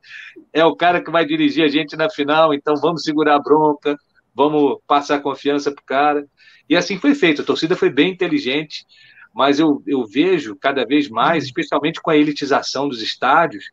é 0.51 0.65
o 0.65 0.76
cara 0.76 0.99
que 1.03 1.11
vai 1.11 1.26
dirigir 1.26 1.63
a 1.63 1.67
gente 1.67 1.95
na 1.95 2.09
final, 2.09 2.53
então 2.53 2.76
vamos 2.76 3.03
segurar 3.03 3.36
a 3.36 3.41
bronca, 3.41 3.95
vamos 4.34 4.80
passar 4.88 5.22
confiança 5.22 5.72
para 5.72 5.82
o 5.82 5.86
cara. 5.86 6.26
E 6.67 6.76
assim 6.76 6.97
foi 6.97 7.13
feito. 7.13 7.41
A 7.41 7.45
torcida 7.45 7.76
foi 7.76 7.91
bem 7.91 8.11
inteligente 8.11 8.86
mas 9.34 9.59
eu, 9.59 9.82
eu 9.86 10.05
vejo 10.05 10.55
cada 10.55 10.86
vez 10.86 11.09
mais, 11.09 11.43
uhum. 11.43 11.47
especialmente 11.47 12.01
com 12.01 12.09
a 12.09 12.17
elitização 12.17 12.88
dos 12.88 13.01
estádios, 13.01 13.65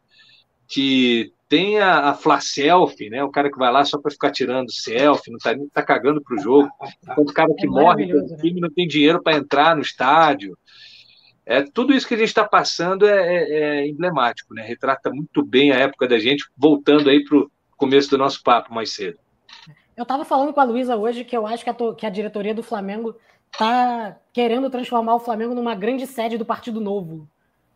que 0.69 1.33
tem 1.49 1.79
a, 1.79 2.11
a 2.11 2.15
fla 2.15 2.41
selfie, 2.41 3.09
né? 3.09 3.23
O 3.23 3.31
cara 3.31 3.51
que 3.51 3.59
vai 3.59 3.71
lá 3.73 3.85
só 3.85 3.99
para 3.99 4.11
ficar 4.11 4.31
tirando 4.31 4.73
selfie, 4.73 5.31
não 5.31 5.37
está 5.37 5.55
tá 5.73 5.83
cagando 5.83 6.21
para 6.21 6.37
o 6.37 6.41
jogo. 6.41 6.69
Enquanto 7.03 7.31
o 7.31 7.35
cara 7.35 7.55
que 7.55 7.67
é 7.67 7.71
morre 7.71 8.07
pelo 8.07 8.27
né? 8.27 8.37
time 8.37 8.61
não 8.61 8.71
tem 8.71 8.87
dinheiro 8.87 9.23
para 9.23 9.37
entrar 9.37 9.77
no 9.77 9.83
estádio. 9.83 10.59
É, 11.45 11.63
tudo 11.63 11.95
isso 11.95 12.09
que 12.09 12.15
a 12.15 12.19
gente 12.19 12.29
está 12.29 12.45
passando 12.45 13.07
é, 13.07 13.15
é, 13.15 13.53
é, 13.53 13.89
emblemático, 13.89 14.53
né? 14.53 14.63
Retrata 14.63 15.11
muito 15.11 15.45
bem 15.45 15.71
a 15.71 15.77
época 15.77 16.09
da 16.09 16.19
gente, 16.19 16.45
voltando 16.57 17.09
aí 17.09 17.23
para 17.23 17.39
o 17.39 17.51
começo 17.77 18.11
do 18.11 18.19
nosso 18.19 18.43
papo 18.43 18.75
mais 18.75 18.93
cedo. 18.93 19.19
Eu 19.97 20.03
estava 20.03 20.25
falando 20.25 20.53
com 20.53 20.61
a 20.61 20.65
Luísa 20.65 20.97
hoje 20.97 21.25
que 21.25 21.37
eu 21.37 21.47
acho 21.47 21.63
que 21.63 21.71
a, 21.71 21.75
que 21.97 22.05
a 22.05 22.11
diretoria 22.11 22.53
do 22.53 22.63
Flamengo 22.63 23.17
tá 23.51 24.17
querendo 24.33 24.71
transformar 24.71 25.15
o 25.15 25.21
Flamengo 25.21 25.55
numa 25.55 25.75
grande 25.75 26.07
sede 26.07 26.39
do 26.39 26.45
Partido 26.45 26.81
Novo. 26.81 27.29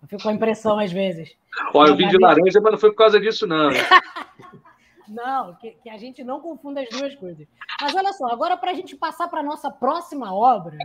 Eu 0.02 0.08
fico 0.08 0.22
com 0.22 0.28
a 0.28 0.32
impressão 0.32 0.78
às 0.78 0.92
vezes. 0.92 1.36
Olha, 1.74 1.90
eu 1.90 1.96
vim 1.96 2.08
de 2.08 2.18
laranja, 2.18 2.60
mas 2.60 2.72
não 2.72 2.78
foi 2.78 2.90
por 2.90 2.96
causa 2.96 3.20
disso, 3.20 3.46
não. 3.46 3.70
não, 5.08 5.54
que, 5.56 5.72
que, 5.82 5.90
a 5.90 5.98
gente 5.98 6.24
não 6.24 6.40
confunda 6.40 6.80
as 6.80 6.88
duas 6.88 7.14
coisas. 7.14 7.46
Mas 7.80 7.94
olha 7.94 8.12
só, 8.12 8.26
agora 8.26 8.56
para 8.56 8.70
a 8.70 8.74
gente 8.74 8.96
passar 8.96 9.28
para 9.28 9.40
a 9.40 9.44
nossa 9.44 9.70
próxima 9.70 10.34
obra, 10.34 10.78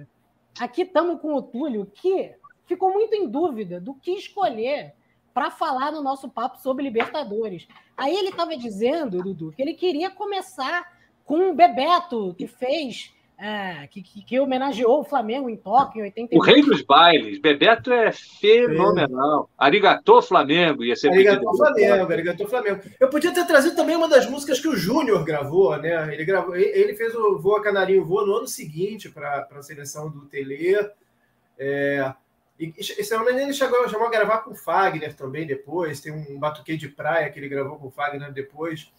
aqui 0.59 0.81
estamos 0.81 1.21
com 1.21 1.33
o 1.33 1.41
Túlio, 1.41 1.85
que 1.85 2.33
ficou 2.65 2.91
muito 2.91 3.13
em 3.15 3.29
dúvida 3.29 3.79
do 3.79 3.93
que 3.93 4.11
escolher 4.11 4.93
para 5.33 5.51
falar 5.51 5.91
no 5.91 6.01
nosso 6.01 6.29
papo 6.29 6.57
sobre 6.59 6.83
Libertadores. 6.83 7.67
Aí 7.95 8.15
ele 8.15 8.29
estava 8.29 8.55
dizendo, 8.57 9.21
Dudu, 9.21 9.51
que 9.51 9.61
ele 9.61 9.73
queria 9.73 10.09
começar 10.09 10.93
com 11.25 11.51
o 11.51 11.53
Bebeto, 11.53 12.33
que 12.37 12.47
fez 12.47 13.13
é, 13.37 13.87
que, 13.87 14.01
que, 14.01 14.23
que, 14.23 14.39
homenageou 14.39 15.01
o 15.01 15.03
Flamengo 15.03 15.49
em 15.49 15.57
Tóquio 15.57 15.99
em 15.99 16.03
88. 16.05 16.37
O 16.37 16.45
rei 16.45 16.61
dos 16.61 16.81
bailes, 16.81 17.39
Bebeto 17.39 17.91
é 17.91 18.11
fenomenal. 18.11 19.49
É. 19.59 19.65
Arigatô 19.65 20.21
Flamengo 20.21 20.83
ia 20.83 20.95
ser 20.95 21.09
Arigatô 21.09 21.55
Flamengo, 21.55 22.11
Arigatô 22.11 22.47
Flamengo. 22.47 22.81
Eu 22.99 23.09
podia 23.09 23.33
ter 23.33 23.45
trazido 23.45 23.75
também 23.75 23.95
uma 23.95 24.07
das 24.07 24.29
músicas 24.29 24.59
que 24.59 24.67
o 24.69 24.77
Júnior 24.77 25.23
gravou, 25.25 25.75
né? 25.77 26.13
Ele, 26.13 26.23
gravou, 26.23 26.55
ele 26.55 26.95
fez 26.95 27.13
o 27.13 27.37
Voa 27.37 27.61
Canarinho 27.61 28.05
Voa 28.05 28.25
no 28.25 28.37
ano 28.37 28.47
seguinte 28.47 29.09
para 29.09 29.47
a 29.51 29.61
seleção 29.61 30.09
do 30.09 30.25
Tele. 30.25 30.89
É, 31.59 32.13
e, 32.59 32.73
esse 32.77 33.13
ano 33.13 33.29
ele 33.29 33.53
chegou, 33.53 33.87
chamou 33.89 34.07
a 34.07 34.11
gravar 34.11 34.39
com 34.39 34.51
o 34.51 34.55
Fagner 34.55 35.13
também 35.13 35.45
depois. 35.45 35.99
Tem 35.99 36.11
um 36.11 36.39
batuque 36.39 36.77
de 36.77 36.87
praia 36.87 37.29
que 37.29 37.37
ele 37.37 37.49
gravou 37.49 37.77
com 37.77 37.87
o 37.87 37.91
Fagner 37.91 38.31
depois. 38.31 38.89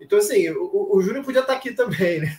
Então, 0.00 0.18
assim, 0.18 0.48
o, 0.50 0.96
o 0.96 1.00
Júnior 1.00 1.24
podia 1.24 1.40
estar 1.40 1.52
aqui 1.52 1.72
também, 1.72 2.20
né? 2.20 2.38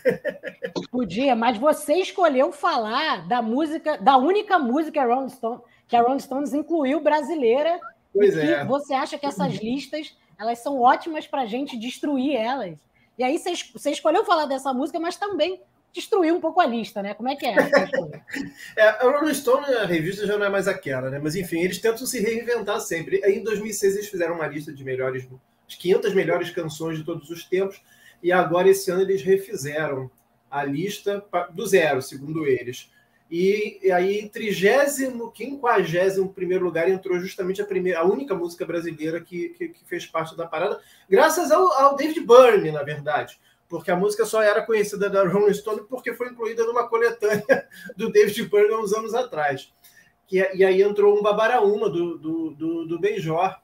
Podia, 0.91 1.36
mas 1.36 1.58
você 1.58 1.93
escolheu 1.95 2.51
falar 2.51 3.28
da 3.28 3.41
música, 3.41 3.97
da 3.97 4.18
única 4.18 4.60
música 4.60 5.06
Rolling 5.06 5.30
Stone, 5.30 5.62
que 5.88 5.95
a 5.95 6.01
Rolling 6.01 6.20
Stones 6.20 6.53
incluiu 6.53 6.99
brasileira. 6.99 7.80
Pois 8.14 8.38
é. 8.38 8.64
Você 8.66 8.93
acha 8.93 9.18
que 9.18 9.26
essas 9.26 9.53
listas 9.56 10.16
elas 10.38 10.60
são 10.60 10.80
ótimas 10.82 11.26
para 11.28 11.41
a 11.41 11.45
gente 11.45 11.78
destruir 11.78 12.36
elas. 12.36 12.78
E 13.18 13.24
aí 13.24 13.38
você, 13.38 13.53
você 13.74 13.91
escolheu 13.91 14.26
falar 14.26 14.45
dessa 14.45 14.74
música, 14.74 14.99
mas 14.99 15.16
também 15.16 15.62
destruir 15.93 16.34
um 16.34 16.41
pouco 16.41 16.60
a 16.60 16.66
lista, 16.66 17.01
né? 17.01 17.14
Como 17.14 17.30
é 17.30 17.36
que 17.38 17.45
é? 17.45 17.56
é 18.76 18.84
a 18.84 19.10
Rolling 19.10 19.34
Stone, 19.34 19.66
a 19.76 19.86
revista 19.86 20.28
já 20.28 20.38
não 20.38 20.45
é 20.45 20.49
mais 20.49 20.68
aquela, 20.68 21.10
né? 21.10 21.20
Mas 21.24 21.36
enfim, 21.36 21.62
eles 21.62 21.80
tentam 21.80 22.06
se 22.06 22.20
reinventar 22.20 22.82
sempre. 22.82 23.24
Aí 23.24 23.38
em 23.38 23.43
2006 23.43 23.95
eles 23.95 24.10
fizeram 24.10 24.36
uma 24.36 24.47
lista 24.47 24.74
de 24.74 24.84
melhores, 24.84 25.26
as 25.68 25.76
500 25.76 26.13
melhores 26.13 26.49
canções 26.49 26.97
de 26.97 27.03
todos 27.03 27.30
os 27.30 27.43
tempos, 27.43 27.82
e 28.22 28.32
agora 28.32 28.70
esse 28.70 28.89
ano 28.91 29.01
eles 29.01 29.22
refizeram 29.22 30.09
a 30.49 30.63
lista 30.63 31.24
do 31.53 31.66
zero, 31.66 32.01
segundo 32.01 32.45
eles. 32.45 32.89
E, 33.30 33.91
aí, 33.91 34.20
em 34.20 34.28
trigésimo, 34.28 35.32
quinquagésimo 35.32 36.32
primeiro 36.32 36.63
lugar, 36.63 36.88
entrou 36.88 37.20
justamente 37.20 37.61
a 37.61 37.66
primeira, 37.66 37.99
a 37.99 38.03
única 38.03 38.36
música 38.36 38.66
brasileira 38.66 39.20
que, 39.20 39.49
que, 39.49 39.70
que 39.70 39.86
fez 39.86 40.05
parte 40.05 40.38
da 40.38 40.45
parada, 40.45 40.80
graças 41.09 41.51
ao, 41.51 41.74
ao, 41.74 41.95
David 41.95 42.22
Byrne, 42.22 42.72
na 42.72 42.84
verdade, 42.84 43.39
porque 43.68 43.89
a 43.89 43.95
música 43.95 44.26
só 44.26 44.43
era 44.43 44.61
conhecida 44.61 45.09
da 45.09 45.28
Rolling 45.28 45.55
Stone 45.55 45.82
porque 45.89 46.13
foi 46.13 46.30
incluída 46.30 46.63
numa 46.66 46.88
coletânea 46.88 47.68
do 47.97 48.11
David 48.11 48.47
Byrne 48.47 48.76
uns 48.76 48.93
anos 48.93 49.16
atrás. 49.16 49.74
Que, 50.28 50.38
e 50.53 50.63
aí 50.63 50.82
entrou 50.82 51.18
um 51.18 51.24
Babaraúma 51.24 51.89
do, 51.89 52.18
do, 52.18 52.51
do, 52.51 52.86
do 52.86 52.99
Benjor. 52.99 53.55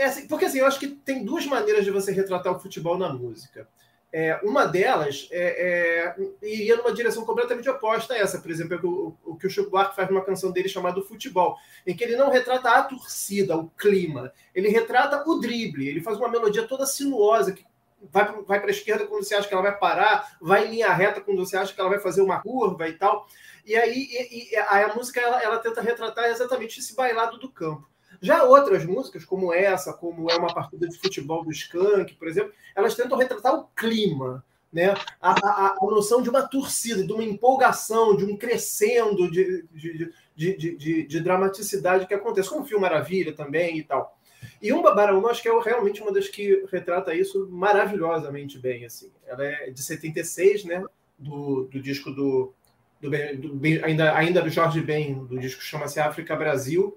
É 0.00 0.06
assim, 0.06 0.26
porque 0.26 0.46
assim, 0.46 0.60
eu 0.60 0.66
acho 0.66 0.80
que 0.80 0.88
tem 0.88 1.22
duas 1.22 1.44
maneiras 1.44 1.84
de 1.84 1.90
você 1.90 2.10
retratar 2.10 2.56
o 2.56 2.58
futebol 2.58 2.96
na 2.96 3.12
música. 3.12 3.68
É, 4.10 4.40
uma 4.42 4.64
delas 4.64 5.28
é, 5.30 6.14
é, 6.16 6.46
iria 6.48 6.74
numa 6.76 6.94
direção 6.94 7.22
completamente 7.22 7.68
oposta 7.68 8.14
a 8.14 8.16
essa, 8.16 8.40
por 8.40 8.50
exemplo, 8.50 8.74
é 8.74 8.78
o, 8.82 9.14
o, 9.22 9.36
que 9.36 9.46
o 9.46 9.50
Chico 9.50 9.68
Buarque 9.68 9.94
faz 9.94 10.08
numa 10.08 10.24
canção 10.24 10.50
dele 10.52 10.70
chamada 10.70 11.02
Futebol, 11.02 11.54
em 11.86 11.94
que 11.94 12.02
ele 12.02 12.16
não 12.16 12.30
retrata 12.30 12.70
a 12.70 12.82
torcida, 12.82 13.58
o 13.58 13.68
clima, 13.68 14.32
ele 14.54 14.70
retrata 14.70 15.22
o 15.28 15.38
drible, 15.38 15.86
ele 15.86 16.00
faz 16.00 16.16
uma 16.16 16.30
melodia 16.30 16.66
toda 16.66 16.86
sinuosa, 16.86 17.52
que 17.52 17.62
vai, 18.10 18.24
vai 18.46 18.58
para 18.58 18.70
a 18.70 18.72
esquerda 18.72 19.06
quando 19.06 19.22
você 19.22 19.34
acha 19.34 19.46
que 19.46 19.52
ela 19.52 19.62
vai 19.62 19.78
parar, 19.78 20.38
vai 20.40 20.66
em 20.66 20.70
linha 20.70 20.94
reta 20.94 21.20
quando 21.20 21.44
você 21.44 21.58
acha 21.58 21.74
que 21.74 21.80
ela 21.80 21.90
vai 21.90 22.00
fazer 22.00 22.22
uma 22.22 22.40
curva 22.40 22.88
e 22.88 22.94
tal. 22.94 23.26
E 23.66 23.76
aí, 23.76 24.08
e, 24.10 24.54
e, 24.54 24.56
a, 24.56 24.86
a 24.86 24.94
música 24.94 25.20
ela, 25.20 25.42
ela 25.42 25.58
tenta 25.58 25.82
retratar 25.82 26.24
exatamente 26.30 26.80
esse 26.80 26.96
bailado 26.96 27.38
do 27.38 27.50
campo. 27.50 27.89
Já 28.20 28.44
outras 28.44 28.84
músicas, 28.84 29.24
como 29.24 29.52
essa, 29.52 29.92
como 29.92 30.30
é 30.30 30.36
uma 30.36 30.52
partida 30.52 30.86
de 30.86 30.98
futebol 30.98 31.44
do 31.44 31.50
Skank, 31.50 32.14
por 32.14 32.28
exemplo, 32.28 32.52
elas 32.76 32.94
tentam 32.94 33.16
retratar 33.16 33.54
o 33.54 33.64
clima, 33.74 34.44
né? 34.72 34.94
a, 35.20 35.30
a, 35.32 35.76
a 35.80 35.86
noção 35.86 36.20
de 36.20 36.28
uma 36.28 36.42
torcida, 36.42 37.04
de 37.04 37.12
uma 37.12 37.24
empolgação, 37.24 38.16
de 38.16 38.24
um 38.24 38.36
crescendo 38.36 39.30
de, 39.30 39.64
de, 39.72 40.12
de, 40.36 40.76
de, 40.76 41.06
de 41.06 41.20
dramaticidade 41.20 42.06
que 42.06 42.14
acontece, 42.14 42.48
como 42.48 42.62
o 42.62 42.66
filme 42.66 42.82
Maravilha 42.82 43.32
também 43.32 43.78
e 43.78 43.82
tal. 43.82 44.16
E 44.60 44.72
um 44.72 44.82
Babaraúma, 44.82 45.30
acho 45.30 45.42
que 45.42 45.48
é 45.48 45.60
realmente 45.62 46.02
uma 46.02 46.12
das 46.12 46.28
que 46.28 46.64
retrata 46.70 47.14
isso 47.14 47.48
maravilhosamente 47.50 48.58
bem. 48.58 48.84
Assim. 48.84 49.10
Ela 49.26 49.46
é 49.46 49.70
de 49.70 49.82
76, 49.82 50.64
né? 50.64 50.84
Do, 51.18 51.64
do 51.64 51.80
disco 51.80 52.10
do, 52.10 52.52
do, 53.00 53.10
do, 53.10 53.60
ainda, 53.84 54.14
ainda 54.14 54.42
do 54.42 54.50
Jorge 54.50 54.80
Ben, 54.80 55.24
do 55.24 55.38
disco 55.38 55.62
chama-se 55.62 56.00
África 56.00 56.36
Brasil. 56.36 56.96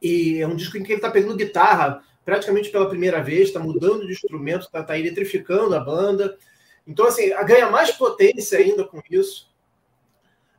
E 0.00 0.40
é 0.40 0.46
um 0.46 0.56
disco 0.56 0.76
em 0.76 0.82
que 0.82 0.92
ele 0.92 0.98
está 0.98 1.10
pegando 1.10 1.36
guitarra 1.36 2.02
praticamente 2.24 2.70
pela 2.70 2.88
primeira 2.88 3.22
vez, 3.22 3.48
está 3.48 3.60
mudando 3.60 4.04
de 4.04 4.12
instrumento, 4.12 4.62
está 4.66 4.82
tá 4.82 4.98
eletrificando 4.98 5.74
a 5.76 5.80
banda. 5.80 6.36
Então, 6.84 7.06
assim, 7.06 7.28
ganha 7.46 7.70
mais 7.70 7.92
potência 7.92 8.58
ainda 8.58 8.84
com 8.84 9.00
isso. 9.08 9.48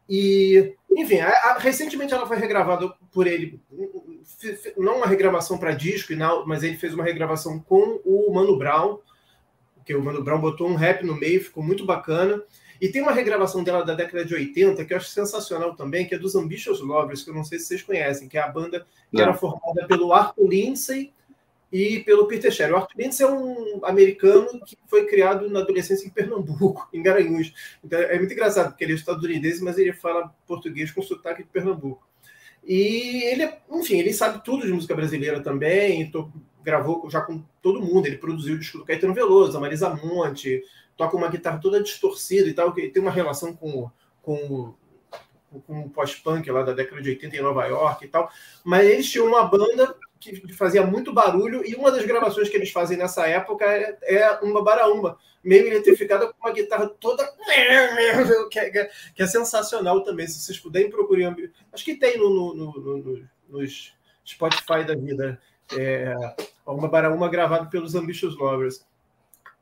E, 0.10 0.74
enfim, 0.96 1.20
a, 1.20 1.30
a, 1.30 1.58
recentemente 1.58 2.14
ela 2.14 2.26
foi 2.26 2.38
regravada 2.38 2.94
por 3.12 3.28
ele, 3.28 3.60
não 4.78 4.98
uma 4.98 5.06
regravação 5.06 5.58
para 5.58 5.74
disco, 5.74 6.14
mas 6.46 6.64
ele 6.64 6.78
fez 6.78 6.94
uma 6.94 7.04
regravação 7.04 7.60
com 7.60 8.00
o 8.06 8.34
Mano 8.34 8.58
Brown, 8.58 9.00
que 9.86 9.94
o 9.94 10.02
Mano 10.02 10.24
Brown 10.24 10.40
botou 10.40 10.70
um 10.70 10.76
rap 10.76 11.06
no 11.06 11.16
meio, 11.16 11.44
ficou 11.44 11.64
muito 11.64 11.86
bacana. 11.86 12.42
E 12.82 12.90
tem 12.90 13.02
uma 13.02 13.12
regravação 13.12 13.64
dela 13.64 13.84
da 13.84 13.94
década 13.94 14.24
de 14.24 14.34
80 14.34 14.86
que 14.86 14.94
eu 14.94 14.98
acho 14.98 15.10
sensacional 15.10 15.76
também, 15.76 16.06
que 16.06 16.16
é 16.16 16.18
dos 16.18 16.36
Ambitious 16.36 16.80
Lovers, 16.80 17.24
que 17.24 17.30
eu 17.30 17.34
não 17.34 17.44
sei 17.44 17.60
se 17.60 17.66
vocês 17.66 17.82
conhecem, 17.82 18.28
que 18.28 18.38
é 18.38 18.42
a 18.42 18.48
banda 18.48 18.86
que 19.10 19.18
não. 19.18 19.24
era 19.24 19.34
formada 19.34 19.88
pelo 19.88 20.14
Arthur 20.14 20.48
Lindsay 20.48 21.12
e 21.72 22.00
pelo 22.02 22.28
Peter 22.28 22.52
Sherry. 22.52 22.74
O 22.74 22.78
Arthur 22.78 22.98
Lindsay 22.98 23.26
é 23.26 23.30
um 23.30 23.82
americano 23.84 24.60
que 24.66 24.78
foi 24.88 25.06
criado 25.06 25.50
na 25.50 25.60
adolescência 25.60 26.06
em 26.06 26.12
Pernambuco, 26.12 26.88
em 26.94 27.02
Garanhuns. 27.02 27.54
Então 27.84 28.00
é 28.00 28.18
muito 28.18 28.34
engraçado, 28.34 28.70
porque 28.70 28.84
ele 28.84 28.94
é 28.94 28.96
estadunidense, 28.96 29.64
mas 29.64 29.78
ele 29.78 29.94
fala 29.94 30.34
português 30.48 30.92
com 30.92 31.02
sotaque 31.02 31.44
de 31.44 31.50
Pernambuco. 31.50 32.08
E 32.66 33.24
ele, 33.24 33.50
enfim, 33.72 33.98
ele 34.00 34.14
sabe 34.14 34.44
tudo 34.44 34.66
de 34.66 34.74
música 34.74 34.94
brasileira 34.94 35.40
também, 35.40 36.12
tô, 36.12 36.30
gravou 36.62 37.10
já 37.10 37.22
com 37.22 37.42
todo 37.62 37.82
mundo. 37.82 38.08
Ele 38.08 38.18
produziu 38.18 38.56
o 38.56 38.60
disco 38.60 38.80
do 38.80 38.86
Caetano 38.86 39.14
Veloso, 39.14 39.58
a 39.58 39.62
Marisa 39.62 39.90
Monte, 39.90 40.62
toca 40.98 41.16
uma 41.16 41.30
guitarra 41.30 41.60
toda 41.60 41.82
distorcida 41.82 42.50
e 42.50 42.54
tal, 42.54 42.74
que 42.74 42.90
tem 42.90 43.02
uma 43.02 43.12
relação 43.12 43.56
com, 43.56 43.90
com, 44.22 44.74
com 45.66 45.82
o 45.82 45.90
pós-punk 45.90 46.50
lá 46.52 46.64
da 46.64 46.74
década 46.74 47.02
de 47.02 47.10
80 47.12 47.38
em 47.38 47.42
Nova 47.42 47.66
York 47.66 48.04
e 48.04 48.08
tal. 48.08 48.30
Mas 48.64 48.86
eles 48.86 49.10
tinham 49.10 49.28
uma 49.28 49.44
banda 49.44 49.96
que 50.20 50.52
fazia 50.54 50.84
muito 50.84 51.14
barulho, 51.14 51.64
e 51.66 51.76
uma 51.76 51.92
das 51.92 52.04
gravações 52.04 52.50
que 52.50 52.58
eles 52.58 52.72
fazem 52.72 52.98
nessa 52.98 53.28
época 53.28 53.66
é, 53.66 53.98
é 54.04 54.32
uma 54.42 54.64
baraúma, 54.64 55.18
meio 55.44 55.68
eletrificada 55.68 56.28
com 56.28 56.48
uma 56.48 56.54
guitarra 56.54 56.90
toda. 57.00 57.24
Que 58.50 58.60
é, 58.60 58.90
que 59.16 59.24
é 59.24 59.28
sensacional 59.28 60.04
também. 60.04 60.28
Se 60.28 60.40
vocês 60.40 60.60
puderem, 60.60 60.90
procurem. 60.90 61.52
Acho 61.72 61.86
que 61.86 61.96
tem 61.96 62.18
no, 62.18 62.54
no, 62.54 62.74
no, 62.74 63.28
no 63.50 63.68
Spotify 64.26 64.84
da 64.86 64.96
vida. 64.96 65.40
É, 65.78 66.14
uma 66.66 66.88
baraúma 66.88 67.30
gravada 67.30 67.70
pelos 67.70 67.94
Ambitious 67.94 68.38
Lovers. 68.38 68.86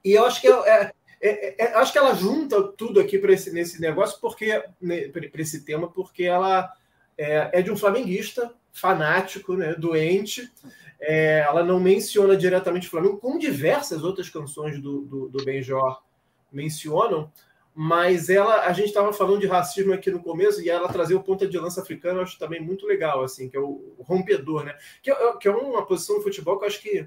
E 0.04 0.14
eu 0.14 0.26
acho 0.26 0.40
que 0.40 0.48
é, 0.48 0.92
é 1.28 1.64
é, 1.64 1.66
é, 1.66 1.74
acho 1.76 1.92
que 1.92 1.98
ela 1.98 2.14
junta 2.14 2.62
tudo 2.64 3.00
aqui 3.00 3.18
para 3.18 3.34
esse 3.34 3.52
nesse 3.52 3.82
negócio 3.82 4.20
porque 4.20 4.64
né, 4.82 5.08
para 5.10 5.42
esse 5.42 5.66
tema 5.66 5.90
porque 5.90 6.24
ela 6.24 6.72
é, 7.18 7.60
é, 7.60 7.62
de 7.62 7.72
um 7.72 7.78
flamenguista 7.78 8.54
fanático, 8.72 9.56
né, 9.56 9.74
doente. 9.74 10.52
É, 11.00 11.40
ela 11.40 11.64
não 11.64 11.80
menciona 11.80 12.36
diretamente 12.36 12.88
o 12.88 12.90
Flamengo, 12.90 13.18
como 13.18 13.40
diversas 13.40 14.04
outras 14.04 14.30
canções 14.30 14.82
do, 14.82 15.02
do, 15.02 15.30
do 15.30 15.44
Benjor 15.44 16.02
mencionam, 16.52 17.32
mas 17.74 18.30
ela, 18.30 18.62
a 18.62 18.72
gente 18.72 18.88
estava 18.88 19.12
falando 19.12 19.42
de 19.42 19.48
racismo 19.48 19.94
aqui 19.94 20.10
no 20.10 20.24
começo 20.24 20.62
e 20.62 20.70
ela 20.70 20.88
trazer 20.88 21.14
o 21.14 21.22
ponta 21.22 21.46
de 21.46 21.58
lança 21.58 21.82
africano, 21.82 22.20
eu 22.20 22.24
acho 22.24 22.40
também 22.40 22.62
muito 22.62 22.88
legal, 22.88 23.24
assim, 23.24 23.50
que 23.50 23.58
é 23.58 23.60
o, 23.60 23.94
o 23.98 24.04
rompedor, 24.04 24.64
né? 24.64 24.78
Que 25.04 25.12
é, 25.12 25.38
que 25.38 25.48
é 25.48 25.52
uma 25.52 25.86
posição 25.86 26.16
no 26.16 26.24
futebol 26.24 26.58
que 26.58 26.64
eu 26.64 26.68
acho 26.70 26.82
que 26.82 27.06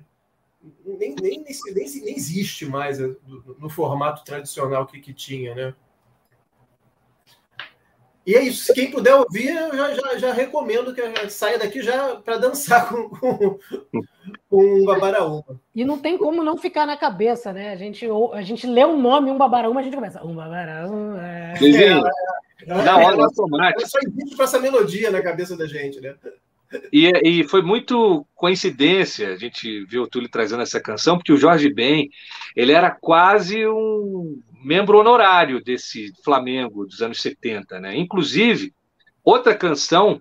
nem, 0.85 1.15
nem, 1.21 1.45
nem, 1.45 1.45
nem, 1.75 2.17
existe 2.17 2.67
mais 2.67 2.99
no, 2.99 3.17
no 3.59 3.69
formato 3.69 4.25
tradicional 4.25 4.87
que, 4.87 5.01
que 5.01 5.13
tinha, 5.13 5.55
né? 5.55 5.75
E 8.29 8.35
é 8.35 8.43
isso. 8.43 8.75
Quem 8.75 8.91
puder 8.91 9.15
ouvir, 9.15 9.49
eu 9.49 9.75
já, 9.75 9.95
já, 9.95 10.19
já 10.19 10.33
recomendo 10.35 10.95
que 10.95 11.31
saia 11.31 11.59
daqui 11.59 11.81
já 11.81 12.17
para 12.17 12.37
dançar 12.37 12.87
com, 12.87 13.09
com, 13.09 13.59
com 14.51 14.65
um 14.65 14.85
babaraúma. 14.85 15.59
E 15.75 15.83
não 15.83 15.99
tem 15.99 16.19
como 16.19 16.45
não 16.45 16.59
ficar 16.59 16.85
na 16.85 16.95
cabeça, 16.95 17.55
né? 17.55 17.73
A 17.73 17.77
gente, 17.77 18.07
a 18.35 18.43
gente 18.43 18.67
lê 18.67 18.85
um 18.85 19.01
nome, 19.01 19.31
um 19.31 19.39
babaraúma, 19.39 19.81
a 19.81 19.83
gente 19.83 19.97
começa. 19.97 20.23
Um 20.23 20.35
babaraúma. 20.35 21.27
É, 21.27 21.55
é, 21.59 22.67
é, 22.67 22.83
na 22.85 22.99
hora, 22.99 23.25
automático. 23.25 23.89
Só 23.89 23.99
existe 24.07 24.37
para 24.37 24.45
essa 24.45 24.61
melodia 24.61 25.11
na 25.11 25.23
cabeça 25.23 25.57
da 25.57 25.67
gente, 25.67 25.99
né? 25.99 26.15
E, 26.93 27.11
e, 27.25 27.45
foi 27.45 27.63
muito 27.63 28.27
coincidência, 28.35 29.33
a 29.33 29.37
gente 29.37 29.85
viu 29.87 30.03
o 30.03 30.07
Túlio 30.07 30.29
trazendo 30.29 30.63
essa 30.63 30.81
canção, 30.81 31.17
porque 31.17 31.33
o 31.33 31.39
Jorge 31.39 31.73
Ben, 31.73 32.11
ele 32.55 32.73
era 32.73 32.91
quase 32.91 33.67
um 33.67 34.43
membro 34.63 34.99
honorário 34.99 35.65
desse 35.65 36.13
Flamengo 36.23 36.85
dos 36.85 37.01
anos 37.01 37.23
70, 37.23 37.81
né? 37.81 37.97
Inclusive, 37.97 38.75
outra 39.25 39.55
canção 39.55 40.21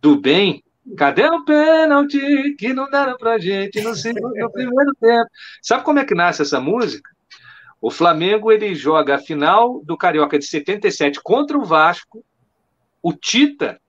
do 0.00 0.16
Ben, 0.16 0.62
Cadê 0.96 1.26
o 1.26 1.44
pênalti 1.44 2.54
que 2.58 2.72
não 2.72 2.88
deram 2.90 3.16
pra 3.16 3.38
gente 3.38 3.80
no, 3.80 3.90
no 3.90 4.50
primeiro 4.50 4.92
tempo? 4.98 5.28
Sabe 5.62 5.84
como 5.84 5.98
é 5.98 6.04
que 6.04 6.14
nasce 6.14 6.42
essa 6.42 6.60
música? 6.60 7.08
O 7.80 7.90
Flamengo 7.90 8.50
ele 8.50 8.74
joga 8.74 9.14
a 9.14 9.18
final 9.18 9.82
do 9.84 9.96
Carioca 9.96 10.38
de 10.38 10.46
77 10.46 11.20
contra 11.22 11.56
o 11.56 11.64
Vasco. 11.64 12.24
O 13.02 13.12
Tita 13.12 13.80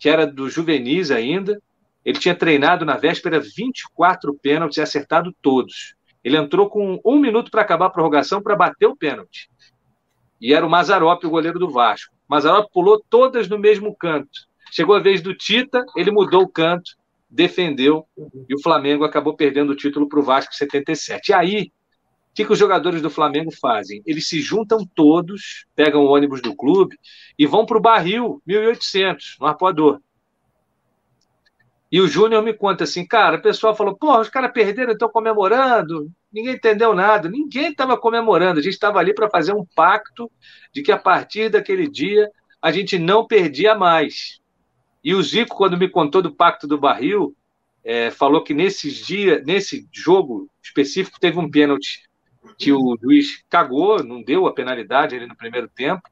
que 0.00 0.08
era 0.08 0.26
do 0.26 0.48
juvenis 0.48 1.10
ainda. 1.10 1.62
Ele 2.02 2.18
tinha 2.18 2.34
treinado 2.34 2.86
na 2.86 2.96
véspera 2.96 3.38
24 3.38 4.34
pênaltis 4.42 4.78
e 4.78 4.80
acertado 4.80 5.32
todos. 5.42 5.94
Ele 6.24 6.38
entrou 6.38 6.68
com 6.70 6.98
um 7.04 7.18
minuto 7.18 7.50
para 7.50 7.60
acabar 7.60 7.86
a 7.86 7.90
prorrogação 7.90 8.42
para 8.42 8.56
bater 8.56 8.86
o 8.86 8.96
pênalti. 8.96 9.50
E 10.40 10.54
era 10.54 10.66
o 10.66 10.70
Mazarop, 10.70 11.22
o 11.22 11.30
goleiro 11.30 11.58
do 11.58 11.70
Vasco. 11.70 12.14
Mazarop 12.26 12.70
pulou 12.72 13.04
todas 13.10 13.46
no 13.48 13.58
mesmo 13.58 13.94
canto. 13.94 14.30
Chegou 14.72 14.96
a 14.96 15.00
vez 15.00 15.20
do 15.20 15.34
Tita, 15.34 15.84
ele 15.94 16.10
mudou 16.10 16.42
o 16.42 16.48
canto, 16.48 16.92
defendeu, 17.28 18.06
e 18.48 18.54
o 18.54 18.62
Flamengo 18.62 19.04
acabou 19.04 19.36
perdendo 19.36 19.70
o 19.70 19.76
título 19.76 20.08
para 20.08 20.18
o 20.18 20.22
Vasco 20.22 20.52
em 20.54 20.56
77. 20.56 21.28
E 21.28 21.34
aí, 21.34 21.72
o 22.30 22.34
que, 22.34 22.44
que 22.44 22.52
os 22.52 22.58
jogadores 22.58 23.02
do 23.02 23.10
Flamengo 23.10 23.50
fazem? 23.50 24.02
Eles 24.06 24.28
se 24.28 24.40
juntam 24.40 24.86
todos, 24.94 25.66
pegam 25.74 26.04
o 26.04 26.08
ônibus 26.08 26.40
do 26.40 26.54
clube 26.54 26.96
e 27.36 27.44
vão 27.44 27.66
para 27.66 27.76
o 27.76 27.80
barril 27.80 28.40
1800, 28.46 29.36
no 29.40 29.46
arpoador. 29.46 30.00
E 31.90 32.00
o 32.00 32.06
Júnior 32.06 32.40
me 32.40 32.54
conta 32.54 32.84
assim, 32.84 33.04
cara, 33.04 33.36
o 33.36 33.42
pessoal 33.42 33.74
falou, 33.74 33.96
porra, 33.96 34.20
os 34.20 34.28
caras 34.28 34.52
perderam, 34.52 34.92
estão 34.92 35.08
comemorando. 35.08 36.08
Ninguém 36.32 36.54
entendeu 36.54 36.94
nada, 36.94 37.28
ninguém 37.28 37.70
estava 37.70 37.96
comemorando. 37.96 38.60
A 38.60 38.62
gente 38.62 38.74
estava 38.74 39.00
ali 39.00 39.12
para 39.12 39.28
fazer 39.28 39.52
um 39.52 39.66
pacto 39.74 40.30
de 40.72 40.82
que 40.82 40.92
a 40.92 40.98
partir 40.98 41.48
daquele 41.48 41.88
dia 41.88 42.30
a 42.62 42.70
gente 42.70 42.96
não 42.96 43.26
perdia 43.26 43.74
mais. 43.74 44.38
E 45.02 45.14
o 45.14 45.22
Zico, 45.22 45.56
quando 45.56 45.76
me 45.76 45.88
contou 45.88 46.22
do 46.22 46.32
pacto 46.32 46.68
do 46.68 46.78
barril, 46.78 47.34
é, 47.82 48.10
falou 48.12 48.44
que 48.44 48.54
nesses 48.54 49.04
dias, 49.04 49.44
nesse 49.44 49.88
jogo 49.90 50.48
específico, 50.62 51.18
teve 51.18 51.40
um 51.40 51.50
pênalti 51.50 52.08
que 52.58 52.72
o 52.72 52.96
juiz 53.00 53.42
cagou, 53.48 54.02
não 54.02 54.22
deu 54.22 54.46
a 54.46 54.54
penalidade 54.54 55.16
ali 55.16 55.26
no 55.26 55.36
primeiro 55.36 55.68
tempo. 55.68 56.02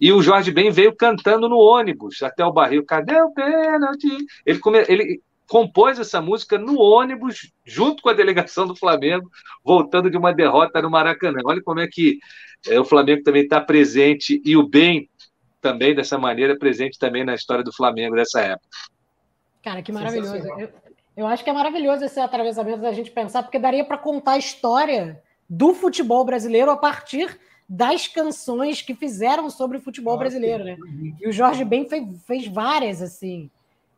E 0.00 0.12
o 0.12 0.22
Jorge 0.22 0.50
Ben 0.50 0.70
veio 0.70 0.96
cantando 0.96 1.48
no 1.48 1.58
ônibus 1.58 2.22
até 2.22 2.44
o 2.44 2.52
barril. 2.52 2.84
Cadê 2.84 3.20
o 3.20 3.32
pênalti? 3.32 4.08
Ele, 4.46 4.58
come... 4.58 4.78
ele 4.88 5.20
compôs 5.46 5.98
essa 5.98 6.22
música 6.22 6.56
no 6.56 6.80
ônibus, 6.80 7.52
junto 7.64 8.02
com 8.02 8.08
a 8.08 8.14
delegação 8.14 8.68
do 8.68 8.76
Flamengo, 8.76 9.28
voltando 9.64 10.08
de 10.08 10.16
uma 10.16 10.32
derrota 10.32 10.80
no 10.80 10.88
Maracanã. 10.88 11.40
Olha 11.44 11.60
como 11.60 11.80
é 11.80 11.88
que 11.88 12.20
é, 12.68 12.78
o 12.78 12.84
Flamengo 12.84 13.24
também 13.24 13.42
está 13.42 13.60
presente 13.60 14.40
e 14.44 14.56
o 14.56 14.66
bem 14.66 15.10
também 15.60 15.94
dessa 15.94 16.16
maneira 16.16 16.56
presente 16.56 16.98
também 16.98 17.24
na 17.24 17.34
história 17.34 17.64
do 17.64 17.72
Flamengo 17.72 18.14
dessa 18.14 18.40
época. 18.40 18.68
Cara, 19.62 19.82
que 19.82 19.92
maravilhoso. 19.92 20.36
Eu, 20.56 20.68
eu 21.16 21.26
acho 21.26 21.42
que 21.44 21.50
é 21.50 21.52
maravilhoso 21.52 22.04
esse 22.04 22.18
atravessamento 22.18 22.80
da 22.80 22.92
gente 22.92 23.10
pensar, 23.10 23.42
porque 23.42 23.58
daria 23.58 23.84
para 23.84 23.98
contar 23.98 24.32
a 24.32 24.38
história 24.38 25.20
do 25.50 25.74
futebol 25.74 26.24
brasileiro 26.24 26.70
a 26.70 26.76
partir 26.76 27.36
das 27.68 28.06
canções 28.06 28.80
que 28.80 28.94
fizeram 28.94 29.50
sobre 29.50 29.78
o 29.78 29.80
futebol 29.80 30.16
brasileiro, 30.16 30.62
né? 30.62 30.76
E 31.20 31.28
o 31.28 31.32
Jorge 31.32 31.64
Ben 31.64 31.88
fez, 31.88 32.04
fez 32.24 32.46
várias, 32.46 33.02
assim. 33.02 33.50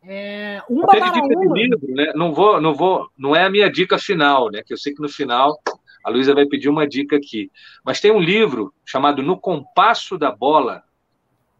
É, 0.03 0.61
um 0.69 0.81
dica 0.81 1.53
livro, 1.53 1.93
né? 1.93 2.11
Não 2.15 2.33
vou, 2.33 2.59
não 2.59 2.73
vou, 2.73 3.07
não 3.17 3.35
é 3.35 3.45
a 3.45 3.49
minha 3.49 3.71
dica 3.71 3.97
final, 3.97 4.51
né? 4.51 4.61
Que 4.65 4.73
eu 4.73 4.77
sei 4.77 4.93
que 4.93 5.01
no 5.01 5.07
final 5.07 5.59
a 6.03 6.09
Luísa 6.09 6.33
vai 6.33 6.45
pedir 6.45 6.69
uma 6.69 6.87
dica 6.87 7.15
aqui. 7.15 7.51
Mas 7.85 8.01
tem 8.01 8.11
um 8.11 8.19
livro 8.19 8.73
chamado 8.83 9.23
No 9.23 9.39
Compasso 9.39 10.17
da 10.17 10.31
Bola, 10.31 10.83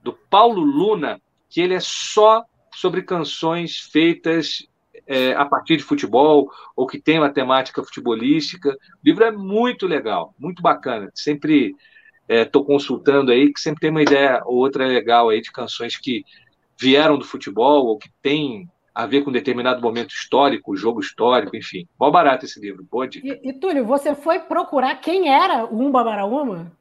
do 0.04 0.12
Paulo 0.12 0.62
Luna, 0.62 1.22
que 1.50 1.62
ele 1.62 1.76
é 1.76 1.80
só 1.80 2.44
sobre 2.76 3.04
canções 3.04 3.80
feitas 3.80 4.68
é, 5.08 5.34
a 5.34 5.46
partir 5.46 5.78
de 5.78 5.84
futebol 5.84 6.50
ou 6.76 6.88
que 6.88 7.00
tem 7.00 7.20
uma 7.20 7.30
temática 7.30 7.84
futebolística. 7.84 8.70
O 8.72 8.78
livro 9.06 9.24
é 9.24 9.32
muito 9.32 9.88
legal, 9.88 10.34
muito 10.40 10.62
bacana. 10.62 11.12
Sempre 11.14 11.76
estou 12.28 12.64
é, 12.64 12.66
consultando 12.66 13.32
aí, 13.32 13.52
que 13.52 13.60
sempre 13.60 13.82
tem 13.82 13.90
uma 13.90 14.02
ideia 14.02 14.42
ou 14.46 14.58
outra 14.58 14.86
legal 14.86 15.30
aí 15.30 15.42
de 15.42 15.52
canções 15.52 15.98
que 15.98 16.24
vieram 16.80 17.18
do 17.18 17.26
futebol 17.26 17.86
ou 17.86 17.98
que 17.98 18.10
tem 18.22 18.70
a 18.94 19.06
ver 19.08 19.24
com 19.24 19.32
determinado 19.32 19.82
momento 19.82 20.12
histórico, 20.12 20.76
jogo 20.76 21.00
histórico, 21.00 21.56
enfim. 21.56 21.88
Mó 22.00 22.12
barato 22.12 22.46
esse 22.46 22.60
livro, 22.60 22.86
pode. 22.90 23.20
E, 23.20 23.50
e 23.50 23.54
Túlio, 23.54 23.86
você 23.86 24.14
foi 24.14 24.40
procurar 24.40 24.96
quem 24.98 25.34
era 25.34 25.66
o 25.66 25.80
Umba 25.80 26.04
Baraúma? 26.04 26.72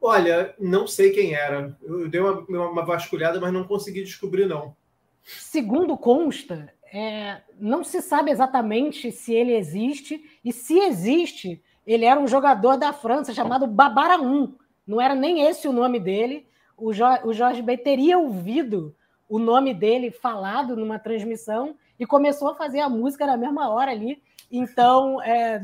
Olha, 0.00 0.54
não 0.58 0.86
sei 0.86 1.10
quem 1.10 1.32
era. 1.32 1.76
Eu 1.82 2.08
dei 2.08 2.20
uma, 2.20 2.40
uma 2.68 2.84
vasculhada, 2.84 3.40
mas 3.40 3.52
não 3.52 3.64
consegui 3.64 4.02
descobrir, 4.02 4.46
não. 4.46 4.76
Segundo 5.22 5.96
consta, 5.96 6.72
é, 6.92 7.40
não 7.58 7.82
se 7.82 8.02
sabe 8.02 8.30
exatamente 8.30 9.10
se 9.10 9.32
ele 9.32 9.54
existe, 9.54 10.22
e 10.44 10.52
se 10.52 10.78
existe, 10.78 11.62
ele 11.86 12.04
era 12.04 12.20
um 12.20 12.28
jogador 12.28 12.76
da 12.76 12.92
França 12.92 13.32
chamado 13.32 13.66
Babaraum. 13.66 14.54
Não 14.86 15.00
era 15.00 15.14
nem 15.14 15.42
esse 15.42 15.66
o 15.66 15.72
nome 15.72 15.98
dele, 15.98 16.46
o, 16.76 16.92
jo 16.92 17.04
o 17.24 17.32
Jorge 17.32 17.62
Ben 17.62 17.78
teria 17.78 18.18
ouvido 18.18 18.94
o 19.28 19.38
nome 19.38 19.72
dele 19.72 20.10
falado 20.10 20.76
numa 20.76 20.98
transmissão 20.98 21.74
e 21.98 22.04
começou 22.04 22.48
a 22.48 22.54
fazer 22.54 22.80
a 22.80 22.88
música 22.88 23.24
na 23.24 23.36
mesma 23.36 23.70
hora 23.70 23.90
ali. 23.90 24.22
Então, 24.50 25.22
é, 25.22 25.62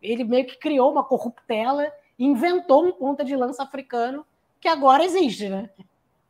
ele 0.00 0.22
meio 0.22 0.46
que 0.46 0.56
criou 0.56 0.92
uma 0.92 1.02
corruptela 1.02 1.90
inventou 2.16 2.84
um 2.86 2.92
ponta 2.92 3.24
de 3.24 3.34
lança 3.34 3.62
africano 3.62 4.24
que 4.60 4.68
agora 4.68 5.04
existe, 5.04 5.48
né? 5.48 5.70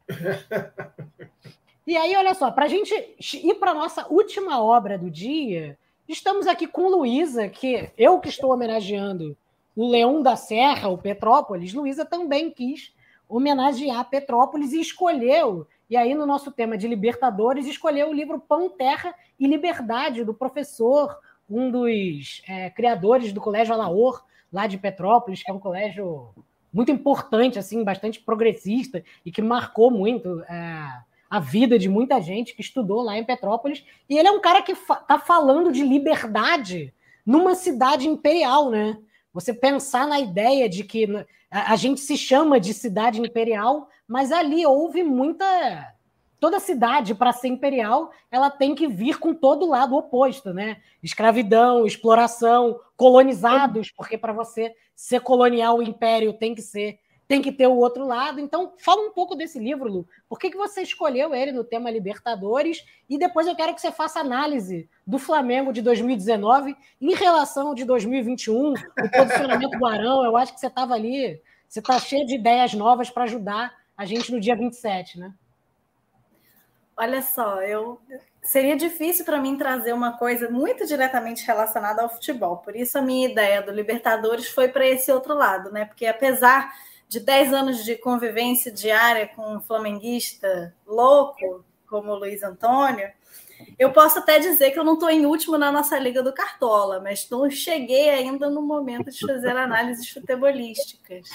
e 1.86 1.96
aí, 1.96 2.16
olha 2.16 2.34
só, 2.34 2.50
para 2.50 2.64
a 2.64 2.68
gente 2.68 2.94
ir 3.34 3.54
para 3.56 3.74
nossa 3.74 4.06
última 4.08 4.62
obra 4.62 4.98
do 4.98 5.10
dia, 5.10 5.78
estamos 6.08 6.46
aqui 6.46 6.66
com 6.66 6.88
Luísa, 6.88 7.48
que 7.48 7.90
eu 7.98 8.18
que 8.20 8.28
estou 8.28 8.52
homenageando 8.52 9.36
o 9.76 9.88
Leão 9.88 10.22
da 10.22 10.36
Serra, 10.36 10.88
o 10.88 10.96
Petrópolis, 10.96 11.74
Luísa 11.74 12.04
também 12.04 12.50
quis 12.50 12.92
homenagear 13.28 14.08
Petrópolis 14.08 14.72
e 14.72 14.80
escolheu, 14.80 15.66
e 15.90 15.96
aí 15.96 16.14
no 16.14 16.26
nosso 16.26 16.50
tema 16.52 16.78
de 16.78 16.86
Libertadores, 16.86 17.66
escolheu 17.66 18.10
o 18.10 18.14
livro 18.14 18.38
Pão, 18.40 18.70
Terra 18.70 19.14
e 19.38 19.46
Liberdade, 19.46 20.24
do 20.24 20.32
professor, 20.32 21.18
um 21.48 21.70
dos 21.70 22.42
é, 22.48 22.70
criadores 22.70 23.32
do 23.32 23.40
Colégio 23.40 23.74
Alaor, 23.74 24.24
lá 24.52 24.66
de 24.66 24.78
Petrópolis, 24.78 25.42
que 25.42 25.50
é 25.50 25.54
um 25.54 25.58
colégio 25.58 26.30
muito 26.72 26.90
importante, 26.90 27.58
assim, 27.58 27.84
bastante 27.84 28.20
progressista 28.20 29.04
e 29.24 29.30
que 29.30 29.42
marcou 29.42 29.90
muito 29.90 30.40
é, 30.42 30.86
a 31.34 31.40
vida 31.40 31.76
de 31.76 31.88
muita 31.88 32.20
gente 32.20 32.54
que 32.54 32.60
estudou 32.60 33.02
lá 33.02 33.18
em 33.18 33.24
Petrópolis. 33.24 33.84
E 34.08 34.16
ele 34.16 34.28
é 34.28 34.30
um 34.30 34.40
cara 34.40 34.62
que 34.62 34.76
fa 34.76 35.04
falando 35.26 35.72
de 35.72 35.82
liberdade 35.82 36.94
numa 37.26 37.56
cidade 37.56 38.06
imperial, 38.06 38.70
né? 38.70 38.96
Você 39.32 39.52
pensar 39.52 40.06
na 40.06 40.20
ideia 40.20 40.68
de 40.68 40.84
que 40.84 41.08
a, 41.50 41.74
gente 41.74 42.00
se 42.00 42.16
chama 42.16 42.60
de 42.60 42.72
cidade 42.72 43.20
imperial, 43.20 43.88
mas 44.06 44.30
ali 44.30 44.64
houve 44.64 45.02
muita. 45.02 45.92
Toda 46.38 46.60
cidade, 46.60 47.16
para 47.16 47.32
ser 47.32 47.48
imperial, 47.48 48.12
ela 48.30 48.48
tem 48.48 48.72
que 48.72 48.86
vir 48.86 49.18
com 49.18 49.34
todo 49.34 49.64
o 49.64 49.70
lado 49.70 49.96
oposto, 49.96 50.54
né? 50.54 50.76
Escravidão, 51.02 51.84
exploração, 51.84 52.78
colonizados, 52.96 53.90
porque 53.90 54.16
para 54.16 54.32
você 54.32 54.72
ser 54.94 55.20
colonial, 55.20 55.78
o 55.78 55.82
império 55.82 56.32
tem 56.32 56.54
que 56.54 56.62
ser 56.62 57.00
tem 57.26 57.40
que 57.40 57.52
ter 57.52 57.66
o 57.66 57.76
outro 57.76 58.06
lado. 58.06 58.40
Então, 58.40 58.74
fala 58.78 59.02
um 59.02 59.10
pouco 59.10 59.34
desse 59.34 59.58
livro, 59.58 59.90
Lu. 59.90 60.08
Por 60.28 60.38
que, 60.38 60.50
que 60.50 60.56
você 60.56 60.82
escolheu 60.82 61.34
ele 61.34 61.52
no 61.52 61.64
tema 61.64 61.90
Libertadores? 61.90 62.84
E 63.08 63.18
depois 63.18 63.46
eu 63.46 63.56
quero 63.56 63.74
que 63.74 63.80
você 63.80 63.90
faça 63.90 64.20
análise 64.20 64.88
do 65.06 65.18
Flamengo 65.18 65.72
de 65.72 65.80
2019 65.80 66.76
em 67.00 67.14
relação 67.14 67.68
ao 67.68 67.74
de 67.74 67.84
2021, 67.84 68.72
o 68.72 69.10
posicionamento 69.10 69.78
do 69.78 69.86
Arão. 69.86 70.24
Eu 70.24 70.36
acho 70.36 70.52
que 70.52 70.60
você 70.60 70.66
estava 70.66 70.94
ali, 70.94 71.40
você 71.68 71.80
está 71.80 71.98
cheio 71.98 72.26
de 72.26 72.34
ideias 72.34 72.74
novas 72.74 73.10
para 73.10 73.24
ajudar 73.24 73.74
a 73.96 74.04
gente 74.04 74.32
no 74.32 74.40
dia 74.40 74.56
27, 74.56 75.18
né? 75.18 75.32
Olha 76.96 77.22
só, 77.22 77.60
eu 77.60 78.00
seria 78.40 78.76
difícil 78.76 79.24
para 79.24 79.40
mim 79.40 79.56
trazer 79.56 79.92
uma 79.92 80.16
coisa 80.16 80.48
muito 80.48 80.86
diretamente 80.86 81.44
relacionada 81.44 82.02
ao 82.02 82.08
futebol. 82.08 82.58
Por 82.58 82.76
isso 82.76 82.96
a 82.98 83.02
minha 83.02 83.28
ideia 83.28 83.60
do 83.62 83.72
Libertadores 83.72 84.48
foi 84.48 84.68
para 84.68 84.86
esse 84.86 85.10
outro 85.10 85.34
lado, 85.34 85.72
né? 85.72 85.86
Porque 85.86 86.06
apesar 86.06 86.72
de 87.14 87.20
10 87.20 87.52
anos 87.52 87.84
de 87.84 87.94
convivência 87.94 88.72
diária 88.72 89.28
com 89.28 89.54
um 89.54 89.60
flamenguista 89.60 90.74
louco, 90.84 91.64
como 91.86 92.10
o 92.10 92.18
Luiz 92.18 92.42
Antônio, 92.42 93.08
eu 93.78 93.92
posso 93.92 94.18
até 94.18 94.40
dizer 94.40 94.72
que 94.72 94.78
eu 94.80 94.82
não 94.82 94.94
estou 94.94 95.08
em 95.08 95.24
último 95.24 95.56
na 95.56 95.70
nossa 95.70 95.96
Liga 95.96 96.24
do 96.24 96.32
Cartola, 96.32 96.98
mas 96.98 97.30
não 97.30 97.48
cheguei 97.48 98.10
ainda 98.10 98.50
no 98.50 98.60
momento 98.60 99.12
de 99.12 99.20
fazer 99.20 99.56
análises 99.56 100.10
futebolísticas. 100.10 101.28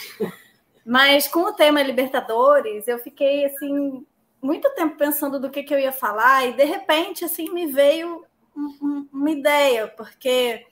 Mas 0.86 1.30
com 1.30 1.44
o 1.44 1.54
tema 1.54 1.82
Libertadores, 1.82 2.86
eu 2.86 3.00
fiquei 3.00 3.46
assim 3.46 4.06
muito 4.42 4.70
tempo 4.72 4.98
pensando 4.98 5.40
do 5.40 5.50
que, 5.50 5.64
que 5.64 5.74
eu 5.74 5.80
ia 5.80 5.94
falar 5.94 6.46
e 6.46 6.54
de 6.54 6.66
repente 6.66 7.24
assim 7.24 7.54
me 7.54 7.68
veio 7.68 8.26
um, 8.54 8.78
um, 8.82 9.10
uma 9.14 9.32
ideia, 9.32 9.88
porque 9.88 10.66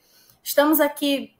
estamos 0.43 0.81
aqui 0.81 1.33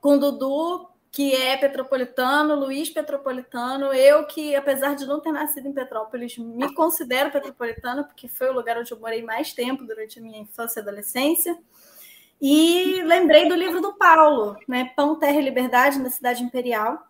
com 0.00 0.16
o 0.16 0.18
Dudu 0.18 0.97
que 1.18 1.34
é 1.34 1.56
petropolitano, 1.56 2.54
Luiz 2.54 2.90
Petropolitano, 2.90 3.92
eu 3.92 4.24
que, 4.24 4.54
apesar 4.54 4.94
de 4.94 5.04
não 5.04 5.18
ter 5.18 5.32
nascido 5.32 5.66
em 5.66 5.72
Petrópolis, 5.72 6.38
me 6.38 6.72
considero 6.72 7.32
petropolitana, 7.32 8.04
porque 8.04 8.28
foi 8.28 8.48
o 8.48 8.52
lugar 8.52 8.78
onde 8.78 8.92
eu 8.92 9.00
morei 9.00 9.20
mais 9.20 9.52
tempo 9.52 9.82
durante 9.82 10.20
a 10.20 10.22
minha 10.22 10.38
infância 10.38 10.78
e 10.78 10.82
adolescência. 10.82 11.58
E 12.40 13.02
lembrei 13.02 13.48
do 13.48 13.56
livro 13.56 13.80
do 13.80 13.94
Paulo, 13.94 14.56
né? 14.68 14.92
Pão, 14.94 15.18
Terra 15.18 15.40
e 15.40 15.42
Liberdade 15.42 15.98
na 15.98 16.08
Cidade 16.08 16.44
Imperial. 16.44 17.04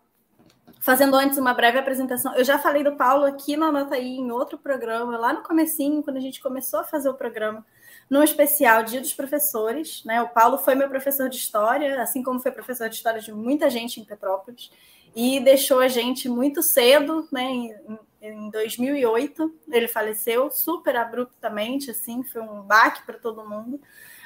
Fazendo 0.79 1.15
antes 1.15 1.37
uma 1.37 1.53
breve 1.53 1.77
apresentação. 1.77 2.33
Eu 2.33 2.43
já 2.43 2.57
falei 2.57 2.83
do 2.83 2.95
Paulo 2.95 3.25
aqui 3.25 3.55
na 3.55 3.71
Nota 3.71 3.93
aí 3.93 4.17
em 4.17 4.31
outro 4.31 4.57
programa, 4.57 5.19
lá 5.19 5.33
no 5.33 5.43
comecinho, 5.43 6.01
quando 6.01 6.17
a 6.17 6.21
gente 6.21 6.41
começou 6.41 6.79
a 6.79 6.83
fazer 6.83 7.09
o 7.09 7.13
programa 7.13 7.63
no 8.09 8.23
especial 8.23 8.83
Dia 8.83 8.99
dos 8.99 9.13
Professores. 9.13 10.03
Né? 10.03 10.21
O 10.21 10.29
Paulo 10.29 10.57
foi 10.57 10.75
meu 10.75 10.89
professor 10.89 11.29
de 11.29 11.37
história, 11.37 12.01
assim 12.01 12.23
como 12.23 12.39
foi 12.39 12.51
professor 12.51 12.89
de 12.89 12.95
história 12.95 13.21
de 13.21 13.31
muita 13.31 13.69
gente 13.69 13.99
em 13.99 14.05
Petrópolis, 14.05 14.71
e 15.15 15.39
deixou 15.39 15.79
a 15.79 15.87
gente 15.87 16.27
muito 16.27 16.63
cedo, 16.63 17.27
né? 17.31 17.43
em, 17.43 17.75
em 18.21 18.49
2008. 18.49 19.53
Ele 19.69 19.87
faleceu 19.87 20.49
super 20.49 20.95
abruptamente, 20.95 21.91
assim, 21.91 22.23
foi 22.23 22.41
um 22.41 22.61
baque 22.61 23.05
para 23.05 23.17
todo 23.17 23.47
mundo. 23.47 23.79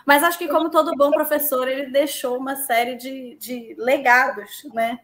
Mas 0.06 0.24
acho 0.24 0.38
que, 0.38 0.48
como 0.48 0.70
todo 0.70 0.96
bom 0.96 1.12
professor, 1.12 1.68
ele 1.68 1.88
deixou 1.88 2.38
uma 2.38 2.56
série 2.56 2.96
de, 2.96 3.36
de 3.38 3.76
legados, 3.78 4.64
né? 4.74 5.00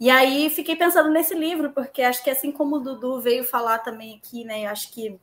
E 0.00 0.08
aí 0.10 0.48
fiquei 0.48 0.76
pensando 0.76 1.10
nesse 1.10 1.34
livro, 1.34 1.70
porque 1.72 2.02
acho 2.02 2.22
que 2.22 2.30
assim 2.30 2.52
como 2.52 2.76
o 2.76 2.80
Dudu 2.80 3.20
veio 3.20 3.44
falar 3.44 3.80
também 3.80 4.16
aqui, 4.16 4.44
né? 4.44 4.66
Acho 4.66 4.92
que 4.92 5.18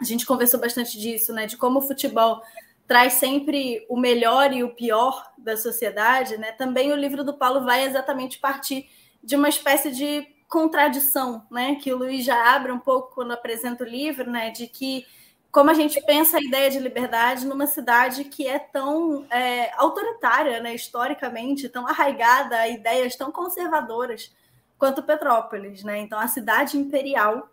a 0.00 0.04
gente 0.04 0.26
conversou 0.26 0.60
bastante 0.60 0.98
disso, 0.98 1.32
né? 1.32 1.46
De 1.46 1.56
como 1.56 1.80
o 1.80 1.82
futebol 1.82 2.42
traz 2.86 3.14
sempre 3.14 3.84
o 3.88 3.98
melhor 3.98 4.52
e 4.52 4.64
o 4.64 4.74
pior 4.74 5.32
da 5.36 5.56
sociedade, 5.56 6.38
né? 6.38 6.52
Também 6.52 6.92
o 6.92 6.96
livro 6.96 7.24
do 7.24 7.34
Paulo 7.34 7.64
vai 7.64 7.84
exatamente 7.84 8.38
partir 8.38 8.88
de 9.22 9.36
uma 9.36 9.48
espécie 9.48 9.90
de 9.90 10.26
contradição, 10.48 11.46
né? 11.50 11.74
Que 11.76 11.92
o 11.92 11.98
Luiz 11.98 12.24
já 12.24 12.54
abre 12.54 12.72
um 12.72 12.78
pouco 12.78 13.14
quando 13.14 13.32
apresenta 13.32 13.84
o 13.84 13.86
livro, 13.86 14.30
né? 14.30 14.50
De 14.50 14.66
que 14.66 15.04
como 15.50 15.70
a 15.70 15.74
gente 15.74 16.00
pensa 16.02 16.36
a 16.36 16.42
ideia 16.42 16.70
de 16.70 16.78
liberdade 16.78 17.46
numa 17.46 17.66
cidade 17.66 18.24
que 18.24 18.46
é 18.46 18.58
tão 18.58 19.26
é, 19.30 19.72
autoritária, 19.76 20.60
né, 20.60 20.74
historicamente, 20.74 21.68
tão 21.68 21.86
arraigada 21.86 22.56
a 22.56 22.68
ideias 22.68 23.16
tão 23.16 23.32
conservadoras 23.32 24.30
quanto 24.78 25.02
Petrópolis. 25.02 25.82
Né? 25.82 25.98
Então, 25.98 26.18
a 26.18 26.28
cidade 26.28 26.76
imperial 26.76 27.48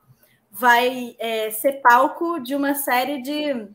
vai 0.58 1.18
é, 1.20 1.52
ser 1.52 1.82
palco 1.82 2.40
de 2.40 2.56
uma 2.56 2.76
série 2.76 3.22
de, 3.22 3.68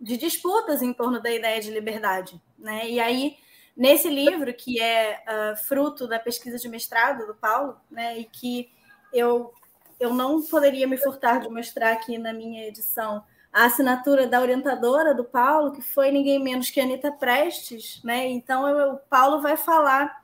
de 0.00 0.16
disputas 0.16 0.80
em 0.80 0.92
torno 0.92 1.20
da 1.20 1.32
ideia 1.32 1.60
de 1.60 1.68
liberdade. 1.68 2.40
Né? 2.56 2.88
E 2.88 3.00
aí, 3.00 3.36
nesse 3.76 4.08
livro, 4.08 4.54
que 4.54 4.80
é 4.80 5.20
uh, 5.26 5.56
fruto 5.66 6.06
da 6.06 6.20
pesquisa 6.20 6.58
de 6.58 6.68
mestrado 6.68 7.26
do 7.26 7.34
Paulo, 7.34 7.76
né, 7.90 8.20
e 8.20 8.24
que 8.24 8.70
eu, 9.12 9.52
eu 9.98 10.14
não 10.14 10.40
poderia 10.42 10.86
me 10.86 10.96
furtar 10.96 11.40
de 11.40 11.48
mostrar 11.48 11.94
aqui 11.94 12.18
na 12.18 12.32
minha 12.32 12.68
edição 12.68 13.24
a 13.52 13.64
assinatura 13.64 14.28
da 14.28 14.40
orientadora 14.40 15.12
do 15.12 15.24
Paulo, 15.24 15.72
que 15.72 15.82
foi 15.82 16.12
ninguém 16.12 16.40
menos 16.40 16.70
que 16.70 16.80
Anitta 16.80 17.10
Prestes, 17.10 18.00
né? 18.04 18.28
Então 18.28 18.68
eu, 18.68 18.92
o 18.92 18.98
Paulo 18.98 19.40
vai 19.40 19.56
falar 19.56 20.22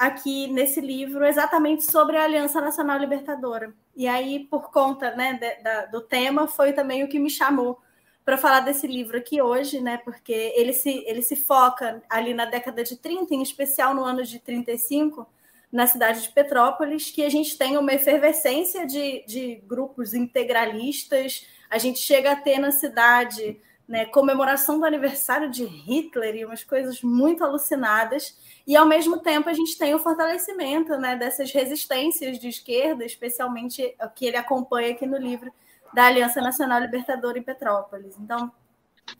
aqui 0.00 0.46
nesse 0.46 0.80
livro 0.80 1.24
exatamente 1.24 1.84
sobre 1.84 2.16
a 2.16 2.24
Aliança 2.24 2.60
Nacional 2.60 2.98
Libertadora. 2.98 3.74
E 3.94 4.08
aí, 4.08 4.40
por 4.50 4.70
conta 4.70 5.14
né, 5.14 5.34
de, 5.34 5.62
da, 5.62 5.86
do 5.86 6.00
tema, 6.00 6.48
foi 6.48 6.72
também 6.72 7.04
o 7.04 7.08
que 7.08 7.18
me 7.18 7.28
chamou 7.28 7.78
para 8.24 8.38
falar 8.38 8.60
desse 8.60 8.86
livro 8.86 9.18
aqui 9.18 9.42
hoje, 9.42 9.80
né? 9.80 9.98
Porque 9.98 10.32
ele 10.56 10.72
se, 10.72 11.04
ele 11.06 11.20
se 11.20 11.36
foca 11.36 12.02
ali 12.08 12.32
na 12.32 12.46
década 12.46 12.82
de 12.82 12.96
30, 12.96 13.34
em 13.34 13.42
especial 13.42 13.94
no 13.94 14.02
ano 14.02 14.24
de 14.24 14.38
35, 14.38 15.26
na 15.70 15.86
cidade 15.86 16.22
de 16.22 16.30
Petrópolis, 16.30 17.10
que 17.10 17.22
a 17.22 17.28
gente 17.28 17.58
tem 17.58 17.76
uma 17.76 17.92
efervescência 17.92 18.86
de, 18.86 19.22
de 19.26 19.56
grupos 19.66 20.14
integralistas 20.14 21.46
a 21.70 21.78
gente 21.78 22.00
chega 22.00 22.32
a 22.32 22.36
ter 22.36 22.58
na 22.58 22.72
cidade 22.72 23.60
né, 23.90 24.06
comemoração 24.06 24.78
do 24.78 24.86
aniversário 24.86 25.50
de 25.50 25.64
Hitler 25.64 26.36
e 26.36 26.44
umas 26.44 26.62
coisas 26.62 27.02
muito 27.02 27.42
alucinadas. 27.42 28.38
E, 28.64 28.76
ao 28.76 28.86
mesmo 28.86 29.18
tempo, 29.18 29.48
a 29.48 29.52
gente 29.52 29.76
tem 29.76 29.92
o 29.92 29.98
fortalecimento 29.98 30.96
né, 30.96 31.16
dessas 31.16 31.50
resistências 31.50 32.38
de 32.38 32.46
esquerda, 32.46 33.04
especialmente 33.04 33.82
o 34.00 34.08
que 34.08 34.26
ele 34.26 34.36
acompanha 34.36 34.92
aqui 34.92 35.04
no 35.04 35.16
livro 35.16 35.52
da 35.92 36.04
Aliança 36.04 36.40
Nacional 36.40 36.80
Libertadora 36.80 37.36
em 37.36 37.42
Petrópolis. 37.42 38.16
Então, 38.20 38.52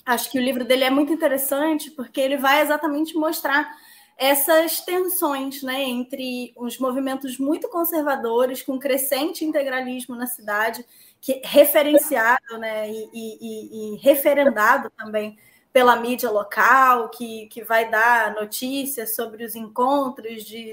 acho 0.07 0.31
que 0.31 0.39
o 0.39 0.43
livro 0.43 0.65
dele 0.65 0.85
é 0.85 0.91
muito 0.91 1.13
interessante 1.13 1.91
porque 1.91 2.21
ele 2.21 2.37
vai 2.37 2.61
exatamente 2.61 3.17
mostrar 3.17 3.69
essas 4.17 4.83
tensões 4.83 5.65
né, 5.65 5.83
entre 5.83 6.53
os 6.55 6.79
movimentos 6.79 7.39
muito 7.39 7.69
conservadores, 7.69 8.63
com 8.63 8.79
crescente 8.79 9.45
integralismo 9.45 10.15
na 10.15 10.29
cidade, 10.29 10.87
que, 11.21 11.41
referenciado 11.45 12.59
né, 12.59 12.91
e, 12.91 13.09
e, 13.13 13.95
e, 13.95 13.97
referendado 13.99 14.91
também 14.91 15.39
pela 15.73 15.95
mídia 15.97 16.31
local, 16.31 17.11
que, 17.11 17.47
que 17.47 17.63
vai 17.63 17.89
dar 17.89 18.35
notícias 18.35 19.15
sobre 19.15 19.45
os 19.45 19.55
encontros 19.55 20.45
de, 20.45 20.73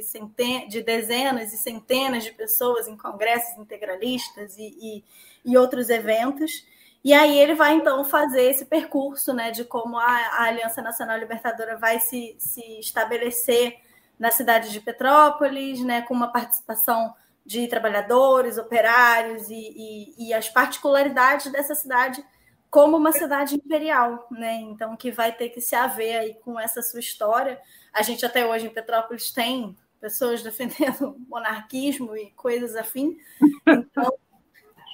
de 0.67 0.81
dezenas 0.81 1.53
e 1.53 1.57
centenas 1.57 2.23
de 2.23 2.31
pessoas 2.31 2.87
em 2.87 2.97
congressos 2.97 3.57
integralistas 3.57 4.57
e, 4.57 4.75
e, 4.81 5.03
e 5.45 5.57
outros 5.57 5.89
eventos. 5.89 6.65
E 7.03 7.13
aí 7.13 7.37
ele 7.37 7.53
vai 7.53 7.73
então 7.73 8.03
fazer 8.03 8.43
esse 8.49 8.65
percurso 8.65 9.33
né, 9.33 9.51
de 9.51 9.63
como 9.63 9.97
a, 9.97 10.03
a 10.03 10.43
Aliança 10.45 10.81
Nacional 10.81 11.17
Libertadora 11.19 11.77
vai 11.77 11.99
se, 11.99 12.35
se 12.39 12.79
estabelecer 12.79 13.77
na 14.17 14.31
cidade 14.31 14.71
de 14.71 14.81
Petrópolis, 14.81 15.79
né, 15.81 16.01
com 16.01 16.13
uma 16.13 16.31
participação 16.31 17.13
de 17.47 17.65
trabalhadores, 17.67 18.57
operários 18.57 19.49
e, 19.49 19.55
e, 19.55 20.27
e, 20.27 20.33
as 20.33 20.49
particularidades 20.49 21.49
dessa 21.49 21.73
cidade 21.73 22.21
como 22.69 22.97
uma 22.97 23.13
cidade 23.13 23.55
imperial, 23.55 24.27
né? 24.29 24.55
Então 24.55 24.97
que 24.97 25.09
vai 25.09 25.31
ter 25.31 25.47
que 25.49 25.61
se 25.61 25.73
haver 25.73 26.17
aí 26.17 26.33
com 26.43 26.59
essa 26.59 26.81
sua 26.81 26.99
história. 26.99 27.57
A 27.93 28.01
gente 28.01 28.25
até 28.25 28.45
hoje 28.45 28.67
em 28.67 28.73
Petrópolis 28.73 29.31
tem 29.31 29.73
pessoas 30.01 30.43
defendendo 30.43 31.15
monarquismo 31.29 32.17
e 32.17 32.31
coisas 32.31 32.75
afim. 32.75 33.17
Então 33.65 34.13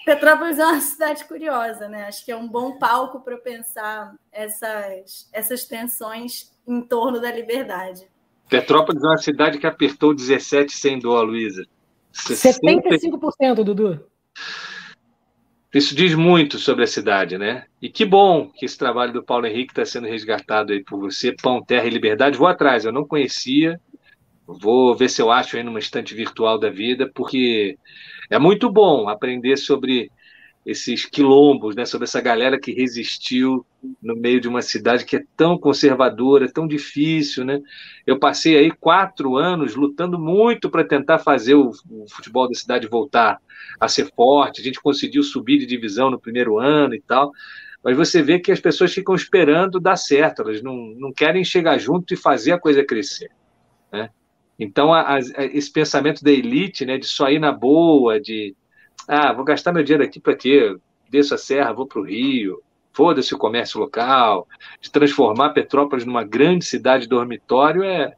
Petrópolis 0.05 0.59
é 0.59 0.65
uma 0.65 0.79
cidade 0.79 1.25
curiosa, 1.25 1.87
né? 1.87 2.05
Acho 2.05 2.23
que 2.23 2.31
é 2.31 2.35
um 2.35 2.47
bom 2.47 2.77
palco 2.77 3.21
para 3.21 3.37
pensar 3.37 4.13
essas, 4.31 5.27
essas 5.33 5.65
tensões 5.65 6.51
em 6.67 6.81
torno 6.81 7.19
da 7.19 7.31
liberdade. 7.31 8.07
Petrópolis 8.47 9.01
é 9.01 9.07
uma 9.07 9.17
cidade 9.17 9.57
que 9.57 9.65
apertou 9.65 10.13
17 10.13 10.71
sem 10.71 10.99
dó, 10.99 11.21
Luísa. 11.23 11.65
75%, 12.13 13.63
Dudu. 13.63 14.05
Isso 15.73 15.95
diz 15.95 16.13
muito 16.13 16.59
sobre 16.59 16.83
a 16.83 16.87
cidade, 16.87 17.37
né? 17.37 17.65
E 17.81 17.89
que 17.89 18.05
bom 18.05 18.47
que 18.47 18.65
esse 18.65 18.77
trabalho 18.77 19.11
do 19.11 19.23
Paulo 19.23 19.47
Henrique 19.47 19.71
está 19.71 19.83
sendo 19.83 20.07
resgatado 20.07 20.71
aí 20.71 20.83
por 20.83 20.99
você. 20.99 21.33
Pão, 21.41 21.63
Terra 21.63 21.87
e 21.87 21.89
Liberdade. 21.89 22.37
Vou 22.37 22.47
atrás, 22.47 22.85
eu 22.85 22.91
não 22.91 23.07
conhecia. 23.07 23.81
Vou 24.45 24.95
ver 24.95 25.09
se 25.09 25.21
eu 25.21 25.31
acho 25.31 25.57
aí 25.57 25.63
numa 25.63 25.79
estante 25.79 26.13
virtual 26.13 26.59
da 26.59 26.69
vida, 26.69 27.09
porque 27.15 27.75
é 28.29 28.37
muito 28.37 28.71
bom 28.71 29.09
aprender 29.09 29.57
sobre 29.57 30.11
esses 30.65 31.05
quilombos, 31.05 31.75
né, 31.75 31.85
sobre 31.85 32.05
essa 32.05 32.21
galera 32.21 32.59
que 32.59 32.71
resistiu 32.71 33.65
no 34.01 34.15
meio 34.15 34.39
de 34.39 34.47
uma 34.47 34.61
cidade 34.61 35.03
que 35.03 35.17
é 35.17 35.23
tão 35.35 35.57
conservadora, 35.57 36.51
tão 36.51 36.65
difícil, 36.65 37.43
né? 37.43 37.61
Eu 38.07 38.17
passei 38.17 38.57
aí 38.57 38.71
quatro 38.71 39.35
anos 39.35 39.75
lutando 39.75 40.17
muito 40.17 40.69
para 40.69 40.85
tentar 40.85 41.19
fazer 41.19 41.55
o, 41.55 41.71
o, 41.89 42.05
futebol 42.09 42.47
da 42.47 42.53
cidade 42.53 42.87
voltar 42.87 43.39
a 43.77 43.87
ser 43.89 44.09
forte. 44.15 44.61
A 44.61 44.63
gente 44.63 44.81
conseguiu 44.81 45.21
subir 45.21 45.57
de 45.57 45.65
divisão 45.65 46.09
no 46.09 46.19
primeiro 46.19 46.57
ano 46.57 46.95
e 46.95 47.01
tal, 47.01 47.33
mas 47.83 47.97
você 47.97 48.21
vê 48.21 48.39
que 48.39 48.51
as 48.51 48.61
pessoas 48.61 48.93
ficam 48.93 49.13
esperando 49.13 49.81
dar 49.81 49.97
certo, 49.97 50.43
elas 50.43 50.61
não, 50.61 50.93
não 50.97 51.11
querem 51.11 51.43
chegar 51.43 51.77
junto 51.77 52.13
e 52.13 52.17
fazer 52.17 52.53
a 52.53 52.59
coisa 52.59 52.85
crescer, 52.85 53.31
né? 53.91 54.09
Então, 54.57 54.93
a, 54.93 55.15
a, 55.15 55.19
esse 55.51 55.71
pensamento 55.71 56.23
da 56.23 56.31
elite, 56.31 56.85
né, 56.85 56.97
de 56.97 57.07
só 57.07 57.29
ir 57.29 57.39
na 57.39 57.51
boa, 57.51 58.21
de 58.21 58.55
ah, 59.07 59.33
vou 59.33 59.43
gastar 59.43 59.71
meu 59.71 59.83
dinheiro 59.83 60.03
aqui 60.03 60.19
para 60.19 60.35
quê? 60.35 60.75
Desço 61.09 61.35
a 61.35 61.37
serra, 61.37 61.73
vou 61.73 61.85
para 61.85 61.99
o 61.99 62.05
Rio, 62.05 62.61
foda-se 62.91 63.33
o 63.33 63.37
comércio 63.37 63.79
local, 63.79 64.47
de 64.79 64.91
transformar 64.91 65.49
Petrópolis 65.49 66.05
numa 66.05 66.23
grande 66.23 66.65
cidade 66.65 67.07
dormitório 67.07 67.83
é 67.83 68.13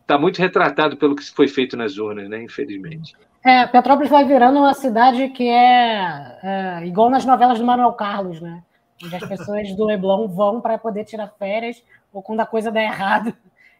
está 0.00 0.18
muito 0.18 0.38
retratado 0.38 0.96
pelo 0.96 1.14
que 1.14 1.22
foi 1.30 1.46
feito 1.46 1.76
nas 1.76 1.96
urnas, 1.96 2.28
né? 2.28 2.42
Infelizmente. 2.42 3.14
É, 3.44 3.64
Petrópolis 3.66 4.10
vai 4.10 4.24
virando 4.24 4.58
uma 4.58 4.74
cidade 4.74 5.28
que 5.28 5.48
é, 5.48 6.38
é 6.42 6.86
igual 6.86 7.08
nas 7.08 7.24
novelas 7.24 7.60
do 7.60 7.64
Manuel 7.64 7.92
Carlos, 7.92 8.40
né? 8.40 8.60
Onde 9.02 9.14
as 9.14 9.24
pessoas 9.24 9.72
do 9.76 9.84
Leblon 9.84 10.26
vão 10.26 10.60
para 10.60 10.76
poder 10.76 11.04
tirar 11.04 11.28
férias 11.38 11.82
ou 12.12 12.22
quando 12.22 12.40
a 12.40 12.46
coisa 12.46 12.72
der 12.72 12.84
errado, 12.84 13.32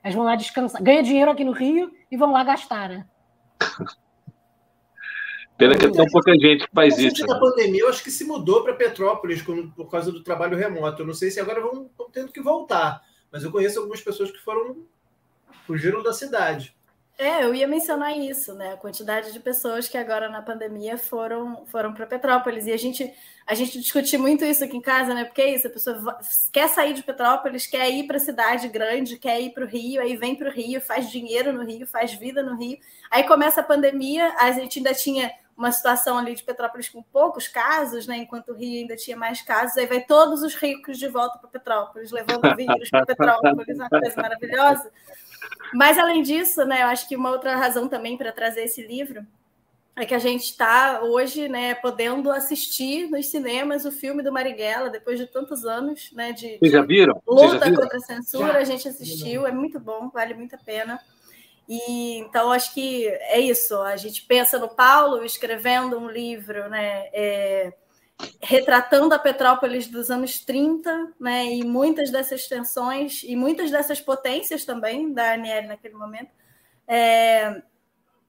elas 0.02 0.14
vão 0.14 0.24
lá 0.24 0.36
descansar. 0.36 0.80
Ganha 0.80 1.02
dinheiro 1.02 1.32
aqui 1.32 1.42
no 1.42 1.52
Rio 1.52 1.90
e 2.10 2.16
vão 2.16 2.30
lá 2.30 2.44
gastar, 2.44 2.88
né? 2.88 3.04
Pena 5.60 5.76
que 5.76 5.84
é 5.84 5.92
tão 5.92 6.06
pouca 6.06 6.32
gente 6.32 6.66
que 6.66 6.74
faz 6.74 6.98
isso. 6.98 7.26
Na 7.26 7.34
né? 7.34 7.40
pandemia, 7.40 7.82
eu 7.82 7.88
acho 7.90 8.02
que 8.02 8.10
se 8.10 8.24
mudou 8.24 8.64
para 8.64 8.72
Petrópolis 8.72 9.42
por 9.42 9.90
causa 9.90 10.10
do 10.10 10.24
trabalho 10.24 10.56
remoto. 10.56 11.02
Eu 11.02 11.06
não 11.06 11.12
sei 11.12 11.30
se 11.30 11.38
agora 11.38 11.60
vão, 11.60 11.90
vão 11.98 12.10
tendo 12.10 12.32
que 12.32 12.40
voltar, 12.40 13.02
mas 13.30 13.44
eu 13.44 13.52
conheço 13.52 13.78
algumas 13.78 14.00
pessoas 14.00 14.30
que 14.30 14.38
foram 14.38 14.86
fugiram 15.66 16.02
da 16.02 16.14
cidade. 16.14 16.74
É, 17.18 17.44
eu 17.44 17.54
ia 17.54 17.68
mencionar 17.68 18.16
isso, 18.16 18.54
né? 18.54 18.72
A 18.72 18.76
quantidade 18.78 19.30
de 19.30 19.38
pessoas 19.38 19.86
que 19.86 19.98
agora 19.98 20.30
na 20.30 20.40
pandemia 20.40 20.96
foram 20.96 21.66
foram 21.66 21.92
para 21.92 22.06
Petrópolis 22.06 22.66
e 22.66 22.72
a 22.72 22.78
gente 22.78 23.12
a 23.46 23.54
gente 23.54 23.78
discute 23.78 24.16
muito 24.16 24.42
isso 24.42 24.64
aqui 24.64 24.78
em 24.78 24.80
casa, 24.80 25.12
né? 25.12 25.24
Porque 25.24 25.42
é 25.42 25.54
isso, 25.54 25.66
a 25.66 25.70
pessoa 25.70 26.18
quer 26.50 26.66
sair 26.70 26.94
de 26.94 27.02
Petrópolis, 27.02 27.66
quer 27.66 27.90
ir 27.90 28.06
para 28.06 28.16
a 28.16 28.20
cidade 28.20 28.68
grande, 28.68 29.18
quer 29.18 29.38
ir 29.38 29.50
para 29.50 29.66
o 29.66 29.68
Rio, 29.68 30.00
aí 30.00 30.16
vem 30.16 30.34
para 30.34 30.48
o 30.48 30.52
Rio, 30.52 30.80
faz 30.80 31.10
dinheiro 31.10 31.52
no 31.52 31.62
Rio, 31.62 31.86
faz 31.86 32.14
vida 32.14 32.42
no 32.42 32.56
Rio. 32.56 32.78
Aí 33.10 33.24
começa 33.24 33.60
a 33.60 33.64
pandemia, 33.64 34.34
a 34.38 34.50
gente 34.52 34.78
ainda 34.78 34.94
tinha 34.94 35.30
uma 35.60 35.70
situação 35.70 36.16
ali 36.16 36.34
de 36.34 36.42
Petrópolis 36.42 36.88
com 36.88 37.02
poucos 37.02 37.46
casos, 37.46 38.06
né? 38.06 38.16
Enquanto 38.16 38.48
o 38.48 38.54
Rio 38.54 38.80
ainda 38.80 38.96
tinha 38.96 39.14
mais 39.14 39.42
casos, 39.42 39.76
aí 39.76 39.86
vai 39.86 40.00
todos 40.00 40.42
os 40.42 40.54
ricos 40.54 40.98
de 40.98 41.06
volta 41.06 41.38
para 41.38 41.50
Petrópolis, 41.50 42.10
levando 42.10 42.46
o 42.46 42.56
vírus 42.56 42.88
para 42.88 43.04
Petrópolis, 43.04 43.76
uma 43.76 43.88
coisa 43.90 44.16
maravilhosa. 44.16 44.90
Mas 45.74 45.98
além 45.98 46.22
disso, 46.22 46.64
né, 46.64 46.82
eu 46.82 46.86
acho 46.86 47.06
que 47.06 47.14
uma 47.14 47.30
outra 47.30 47.56
razão 47.56 47.88
também 47.88 48.16
para 48.16 48.32
trazer 48.32 48.62
esse 48.62 48.82
livro 48.82 49.24
é 49.94 50.06
que 50.06 50.14
a 50.14 50.18
gente 50.18 50.44
está 50.44 51.02
hoje, 51.02 51.46
né, 51.46 51.74
podendo 51.74 52.30
assistir 52.30 53.10
nos 53.10 53.26
cinemas 53.26 53.84
o 53.84 53.92
filme 53.92 54.22
do 54.22 54.32
Marighella 54.32 54.88
depois 54.88 55.18
de 55.18 55.26
tantos 55.26 55.66
anos, 55.66 56.10
né, 56.12 56.32
de, 56.32 56.56
Vocês 56.56 56.72
já 56.72 56.80
viram? 56.80 57.20
luta 57.26 57.58
já 57.58 57.64
viram? 57.66 57.82
contra 57.82 57.98
a 57.98 58.00
censura. 58.00 58.52
Já. 58.54 58.58
A 58.60 58.64
gente 58.64 58.88
assistiu, 58.88 59.46
é 59.46 59.52
muito 59.52 59.78
bom, 59.78 60.08
vale 60.08 60.32
muito 60.32 60.54
a 60.54 60.58
pena. 60.58 60.98
E 61.72 62.18
então 62.18 62.50
acho 62.50 62.74
que 62.74 63.06
é 63.06 63.38
isso. 63.38 63.80
A 63.82 63.96
gente 63.96 64.26
pensa 64.26 64.58
no 64.58 64.68
Paulo 64.68 65.24
escrevendo 65.24 65.96
um 65.96 66.10
livro, 66.10 66.68
né? 66.68 67.08
É, 67.12 67.72
retratando 68.40 69.14
a 69.14 69.18
Petrópolis 69.20 69.86
dos 69.86 70.10
anos 70.10 70.40
30, 70.40 71.14
né, 71.18 71.46
e 71.46 71.64
muitas 71.64 72.10
dessas 72.10 72.46
tensões 72.46 73.22
e 73.22 73.34
muitas 73.34 73.70
dessas 73.70 73.98
potências 73.98 74.64
também 74.64 75.10
da 75.10 75.32
Aniele 75.32 75.68
naquele 75.68 75.94
momento 75.94 76.30
é, 76.86 77.62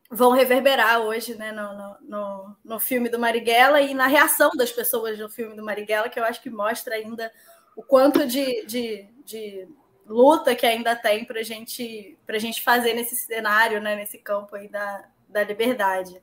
vão 0.09 0.31
reverberar 0.31 1.01
hoje 1.01 1.35
né, 1.35 1.51
no, 1.51 1.97
no, 2.01 2.55
no, 2.63 2.79
filme 2.79 3.09
do 3.09 3.19
Marighella 3.19 3.81
e 3.81 3.93
na 3.93 4.07
reação 4.07 4.51
das 4.55 4.71
pessoas 4.71 5.19
no 5.19 5.29
filme 5.29 5.55
do 5.55 5.65
Marighella, 5.65 6.07
que 6.07 6.19
eu 6.19 6.23
acho 6.23 6.41
que 6.41 6.49
mostra 6.49 6.95
ainda 6.95 7.29
o 7.75 7.83
quanto 7.83 8.25
de, 8.25 8.65
de, 8.65 9.09
de 9.25 9.67
luta 10.11 10.53
que 10.53 10.65
ainda 10.65 10.95
tem 10.95 11.23
para 11.23 11.41
gente, 11.41 12.17
a 12.27 12.37
gente 12.37 12.61
fazer 12.61 12.93
nesse 12.93 13.15
cenário, 13.15 13.81
né, 13.81 13.95
nesse 13.95 14.17
campo 14.17 14.55
aí 14.55 14.67
da, 14.67 15.05
da 15.29 15.43
liberdade. 15.43 16.21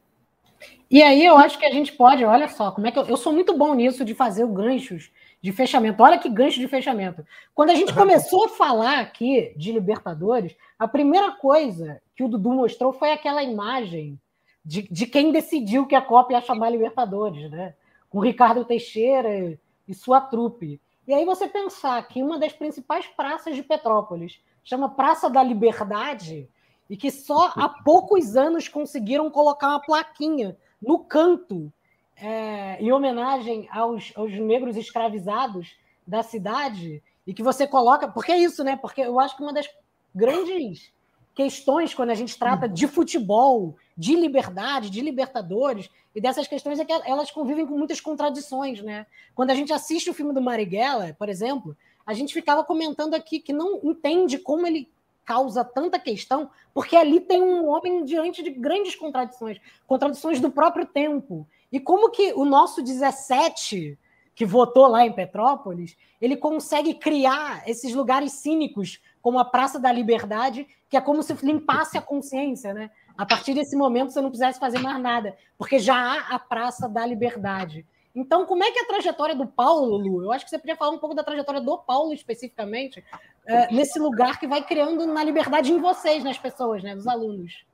E 0.91 1.03
aí 1.03 1.24
eu 1.24 1.36
acho 1.36 1.59
que 1.59 1.64
a 1.64 1.72
gente 1.72 1.93
pode, 1.93 2.24
olha 2.24 2.49
só, 2.49 2.70
como 2.70 2.86
é 2.86 2.93
que 2.93 2.99
eu, 2.99 3.07
eu 3.07 3.16
sou 3.16 3.32
muito 3.32 3.57
bom 3.57 3.74
nisso 3.74 4.05
de 4.05 4.14
fazer 4.14 4.47
ganchos 4.47 5.11
de 5.41 5.53
fechamento. 5.53 6.03
Olha 6.03 6.18
que 6.18 6.28
gancho 6.28 6.59
de 6.59 6.68
fechamento. 6.68 7.24
Quando 7.55 7.70
a 7.70 7.74
gente 7.74 7.95
começou 7.95 8.47
a 8.47 8.49
falar 8.49 8.99
aqui 8.99 9.53
de 9.57 9.72
Libertadores, 9.72 10.57
a 10.78 10.89
primeira 10.89 11.32
coisa 11.32 12.01
que 12.16 12.24
o 12.24 12.28
Dudu 12.28 12.53
mostrou 12.53 12.93
foi 12.93 13.12
aquela 13.12 13.43
imagem 13.43 14.18
de, 14.64 14.82
de 14.82 15.07
quem 15.07 15.32
decidiu 15.32 15.86
que 15.86 15.95
a 15.95 16.03
Copa 16.03 16.32
ia 16.32 16.41
chamar 16.41 16.70
Libertadores, 16.70 17.51
né? 17.51 17.74
Com 18.11 18.20
Ricardo 18.20 18.64
Teixeira 18.64 19.59
e 19.86 19.95
sua 19.95 20.20
trupe. 20.20 20.80
E 21.09 21.15
aí 21.15 21.25
você 21.25 21.49
pensar 21.49 22.07
que 22.07 22.23
uma 22.23 22.39
das 22.39 22.53
principais 22.53 23.07
praças 23.07 23.57
de 23.57 23.63
Petrópolis 23.63 24.39
chama 24.63 24.91
Praça 24.91 25.31
da 25.31 25.43
Liberdade 25.43 26.47
e 26.89 26.99
que 26.99 27.11
só 27.11 27.51
há 27.57 27.67
poucos 27.83 28.37
anos 28.37 28.69
conseguiram 28.69 29.31
colocar 29.31 29.69
uma 29.69 29.81
plaquinha 29.81 30.55
no 30.83 30.99
canto 30.99 31.73
é, 32.15 32.77
em 32.79 32.93
homenagem 32.93 33.67
aos, 33.73 34.13
aos 34.15 34.33
negros 34.35 34.77
escravizados 34.77 35.75
da 36.07 36.23
cidade 36.23 37.03
e 37.27 37.33
que 37.33 37.43
você 37.43 37.67
coloca. 37.67 38.07
Porque 38.07 38.33
é 38.33 38.39
isso, 38.39 38.63
né? 38.63 38.77
Porque 38.77 39.01
eu 39.01 39.19
acho 39.19 39.35
que 39.35 39.43
uma 39.43 39.55
das 39.55 39.67
grandes 40.15 40.93
questões 41.39 41.95
quando 41.95 42.11
a 42.11 42.16
gente 42.16 42.36
trata 42.36 42.68
de 42.68 42.89
futebol, 42.89 43.76
de 43.97 44.16
liberdade, 44.16 44.91
de 44.91 45.01
libertadores 45.01 45.89
e 46.12 46.20
dessas 46.20 46.49
questões 46.49 46.80
é 46.80 46.84
que 46.84 46.93
elas 46.93 47.30
convivem 47.30 47.64
com 47.64 47.78
muitas 47.78 48.01
contradições, 48.01 48.82
né? 48.82 49.07
Quando 49.36 49.51
a 49.51 49.55
gente 49.55 49.72
assiste 49.72 50.11
o 50.11 50.12
filme 50.12 50.34
do 50.34 50.43
Marighella, 50.43 51.14
por 51.16 51.28
exemplo, 51.28 51.76
a 52.05 52.12
gente 52.12 52.34
ficava 52.34 52.64
comentando 52.64 53.14
aqui 53.14 53.39
que 53.39 53.53
não 53.53 53.78
entende 53.84 54.36
como 54.36 54.66
ele 54.66 54.91
causa 55.24 55.62
tanta 55.62 55.97
questão, 55.97 56.51
porque 56.74 56.97
ali 56.97 57.20
tem 57.20 57.41
um 57.41 57.68
homem 57.68 58.05
diante 58.05 58.43
de 58.43 58.51
grandes 58.51 58.97
contradições, 58.97 59.61
contradições 59.86 60.41
do 60.41 60.51
próprio 60.51 60.86
tempo. 60.86 61.47
E 61.70 61.78
como 61.78 62.11
que 62.11 62.32
o 62.32 62.45
nosso 62.45 62.82
17, 62.82 63.97
que 64.34 64.45
votou 64.45 64.89
lá 64.89 65.07
em 65.07 65.12
Petrópolis, 65.12 65.97
ele 66.20 66.36
consegue 66.36 66.95
criar 66.95 67.62
esses 67.64 67.95
lugares 67.95 68.32
cínicos, 68.32 69.01
como 69.21 69.39
a 69.39 69.45
Praça 69.45 69.79
da 69.79 69.91
Liberdade, 69.93 70.66
que 70.89 70.97
é 70.97 71.01
como 71.01 71.23
se 71.23 71.33
limpasse 71.45 71.99
a 71.99 72.03
consciência, 72.03 72.73
né? 72.73 72.91
A 73.16 73.27
partir 73.27 73.55
desse 73.55 73.77
momento 73.77 74.12
você 74.12 74.21
não 74.21 74.31
quisesse 74.31 74.59
fazer 74.59 74.79
mais 74.79 75.01
nada, 75.01 75.37
porque 75.57 75.79
já 75.79 75.97
há 75.97 76.35
a 76.35 76.39
Praça 76.39 76.89
da 76.89 77.05
Liberdade. 77.05 77.85
Então, 78.14 78.47
como 78.47 78.64
é 78.64 78.71
que 78.71 78.79
é 78.79 78.83
a 78.83 78.87
trajetória 78.87 79.35
do 79.35 79.47
Paulo, 79.47 79.97
Lu? 79.97 80.25
Eu 80.25 80.33
acho 80.33 80.45
que 80.45 80.51
você 80.51 80.59
podia 80.59 80.77
falar 80.77 80.91
um 80.91 80.99
pouco 80.99 81.14
da 81.14 81.23
trajetória 81.23 81.61
do 81.61 81.79
Paulo 81.79 82.12
especificamente, 82.12 83.05
é, 83.47 83.73
nesse 83.73 83.99
lugar 83.99 84.41
que 84.41 84.47
vai 84.47 84.62
criando 84.62 85.07
na 85.07 85.23
liberdade 85.23 85.73
em 85.73 85.79
vocês, 85.79 86.25
nas 86.25 86.39
pessoas, 86.39 86.83
né, 86.83 86.95
nos 86.95 87.07
alunos. 87.07 87.64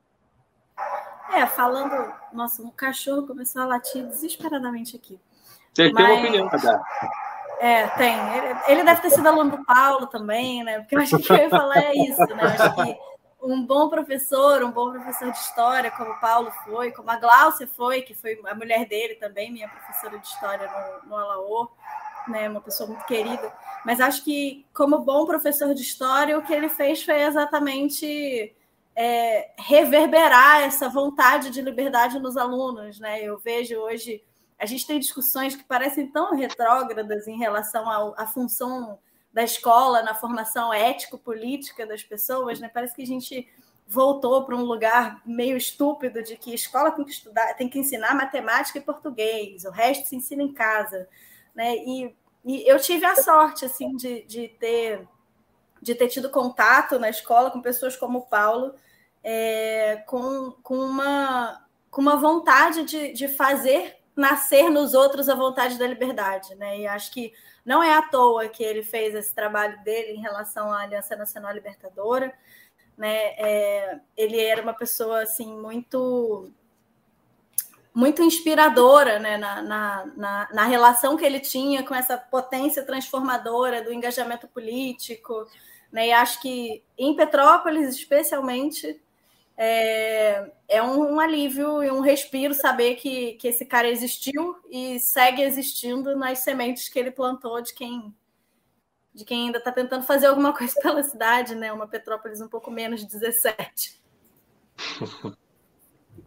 É, 1.33 1.45
falando. 1.47 2.13
Nossa, 2.31 2.61
um 2.61 2.69
cachorro 2.69 3.25
começou 3.25 3.61
a 3.61 3.65
latir 3.65 4.05
desesperadamente 4.05 4.95
aqui. 4.95 5.19
Você 5.73 5.91
Mas... 5.91 6.05
tem 6.05 6.15
uma 6.15 6.21
opinião 6.21 6.47
dar. 6.47 7.34
É, 7.59 7.87
tem. 7.89 8.15
Ele, 8.67 8.83
deve 8.83 9.01
ter 9.01 9.09
sido 9.09 9.27
aluno 9.27 9.57
do 9.57 9.65
Paulo 9.65 10.07
também, 10.07 10.63
né? 10.63 10.79
Porque 10.79 10.95
eu 10.95 11.01
acho 11.01 11.17
que 11.19 11.31
eu 11.31 11.37
ia 11.37 11.49
falar 11.49 11.77
é 11.77 11.93
isso, 11.95 12.25
né? 12.35 12.43
Eu 12.43 12.65
acho 12.65 12.75
que 12.75 12.97
um 13.41 13.65
bom 13.65 13.89
professor, 13.89 14.63
um 14.63 14.71
bom 14.71 14.91
professor 14.91 15.31
de 15.31 15.37
história, 15.37 15.91
como 15.91 16.11
o 16.11 16.19
Paulo 16.19 16.51
foi, 16.65 16.91
como 16.91 17.09
a 17.11 17.17
Gláucia 17.17 17.67
foi, 17.67 18.01
que 18.01 18.13
foi 18.13 18.39
a 18.45 18.55
mulher 18.55 18.85
dele 18.87 19.15
também, 19.15 19.51
minha 19.51 19.69
professora 19.69 20.17
de 20.17 20.27
história 20.27 20.69
no, 21.03 21.09
no 21.09 21.15
Alaô, 21.15 21.69
né? 22.27 22.49
Uma 22.49 22.61
pessoa 22.61 22.89
muito 22.89 23.05
querida. 23.05 23.53
Mas 23.85 24.01
acho 24.01 24.23
que, 24.23 24.65
como 24.73 24.99
bom 24.99 25.25
professor 25.25 25.73
de 25.73 25.81
história, 25.81 26.37
o 26.37 26.43
que 26.43 26.53
ele 26.53 26.69
fez 26.69 27.03
foi 27.03 27.21
exatamente 27.21 28.55
é, 28.95 29.51
reverberar 29.57 30.61
essa 30.61 30.87
vontade 30.87 31.49
de 31.49 31.61
liberdade 31.61 32.19
nos 32.19 32.37
alunos. 32.37 32.99
Né? 32.99 33.21
Eu 33.21 33.37
vejo 33.37 33.75
hoje, 33.77 34.23
a 34.57 34.65
gente 34.65 34.87
tem 34.87 34.99
discussões 34.99 35.55
que 35.55 35.63
parecem 35.63 36.07
tão 36.07 36.35
retrógradas 36.35 37.27
em 37.27 37.37
relação 37.37 38.13
à 38.17 38.25
função 38.25 38.99
da 39.33 39.43
escola 39.43 40.01
na 40.01 40.15
formação 40.15 40.73
ético-política 40.73 41.85
das 41.85 42.01
pessoas, 42.01 42.59
né? 42.59 42.71
parece 42.73 42.95
que 42.95 43.01
a 43.01 43.07
gente 43.07 43.47
voltou 43.87 44.45
para 44.45 44.55
um 44.55 44.63
lugar 44.63 45.21
meio 45.25 45.57
estúpido 45.57 46.23
de 46.23 46.37
que 46.37 46.53
escola 46.53 46.91
tem 46.91 47.05
que 47.05 47.11
estudar, 47.11 47.53
tem 47.55 47.69
que 47.69 47.77
ensinar 47.77 48.15
matemática 48.15 48.79
e 48.79 48.81
português, 48.81 49.65
o 49.65 49.71
resto 49.71 50.07
se 50.07 50.15
ensina 50.15 50.41
em 50.41 50.53
casa, 50.53 51.07
né? 51.53 51.75
E, 51.75 52.15
e 52.43 52.67
eu 52.67 52.79
tive 52.79 53.05
a 53.05 53.15
sorte 53.15 53.65
assim 53.65 53.95
de, 53.95 54.23
de 54.23 54.47
ter 54.47 55.07
de 55.81 55.93
ter 55.93 56.07
tido 56.07 56.31
contato 56.31 56.97
na 56.97 57.09
escola 57.09 57.51
com 57.51 57.61
pessoas 57.61 57.95
como 57.95 58.19
o 58.19 58.25
Paulo, 58.25 58.73
é, 59.23 59.97
com, 60.07 60.51
com, 60.63 60.77
uma, 60.77 61.63
com 61.91 62.01
uma 62.01 62.15
vontade 62.15 62.83
de, 62.85 63.13
de 63.13 63.27
fazer 63.27 63.95
nascer 64.15 64.69
nos 64.69 64.93
outros 64.93 65.27
a 65.27 65.35
vontade 65.35 65.77
da 65.77 65.85
liberdade. 65.85 66.55
Né? 66.55 66.79
E 66.79 66.87
acho 66.87 67.11
que 67.11 67.33
não 67.65 67.83
é 67.83 67.93
à 67.93 68.01
toa 68.01 68.47
que 68.47 68.63
ele 68.63 68.83
fez 68.83 69.13
esse 69.13 69.33
trabalho 69.33 69.81
dele 69.83 70.13
em 70.13 70.21
relação 70.21 70.71
à 70.71 70.83
Aliança 70.83 71.15
Nacional 71.15 71.53
Libertadora. 71.53 72.33
Né? 72.97 73.15
É, 73.37 73.99
ele 74.15 74.39
era 74.39 74.61
uma 74.61 74.73
pessoa 74.73 75.23
assim 75.23 75.57
muito 75.59 76.51
muito 77.93 78.21
inspiradora 78.21 79.19
né? 79.19 79.37
na, 79.37 79.61
na, 79.61 80.05
na, 80.17 80.49
na, 80.51 80.63
relação 80.65 81.15
que 81.15 81.23
ele 81.23 81.39
tinha 81.39 81.81
com 81.81 81.95
essa 81.95 82.17
potência 82.17 82.83
transformadora 82.83 83.81
do 83.81 83.93
engajamento 83.93 84.49
político. 84.49 85.47
Né? 85.93 86.07
E 86.07 86.11
acho 86.11 86.41
que 86.41 86.83
em 86.97 87.15
Petrópolis, 87.15 87.95
especialmente, 87.95 89.01
é, 89.57 90.51
é 90.67 90.81
um, 90.81 91.13
um, 91.13 91.19
alívio 91.19 91.83
e 91.83 91.89
um 91.89 92.01
respiro 92.01 92.53
saber 92.53 92.95
que, 92.95 93.33
que 93.33 93.47
esse 93.47 93.65
cara 93.65 93.87
existiu 93.87 94.55
e 94.69 94.99
segue 94.99 95.41
existindo 95.41 96.15
nas 96.15 96.39
sementes 96.39 96.89
que 96.89 96.99
ele 96.99 97.11
plantou 97.11 97.61
de 97.61 97.73
quem 97.73 98.13
de 99.13 99.23
quem 99.23 99.45
ainda 99.45 99.59
está 99.59 99.71
tentando 99.71 100.03
fazer 100.03 100.27
alguma 100.27 100.51
coisa 100.51 100.73
pela 100.81 101.01
cidade, 101.01 101.55
né? 101.55 101.71
Uma 101.71 101.87
Petrópolis 101.87 102.41
um 102.41 102.49
pouco 102.49 102.69
menos 102.69 102.99
de 102.99 103.07
17. 103.07 104.01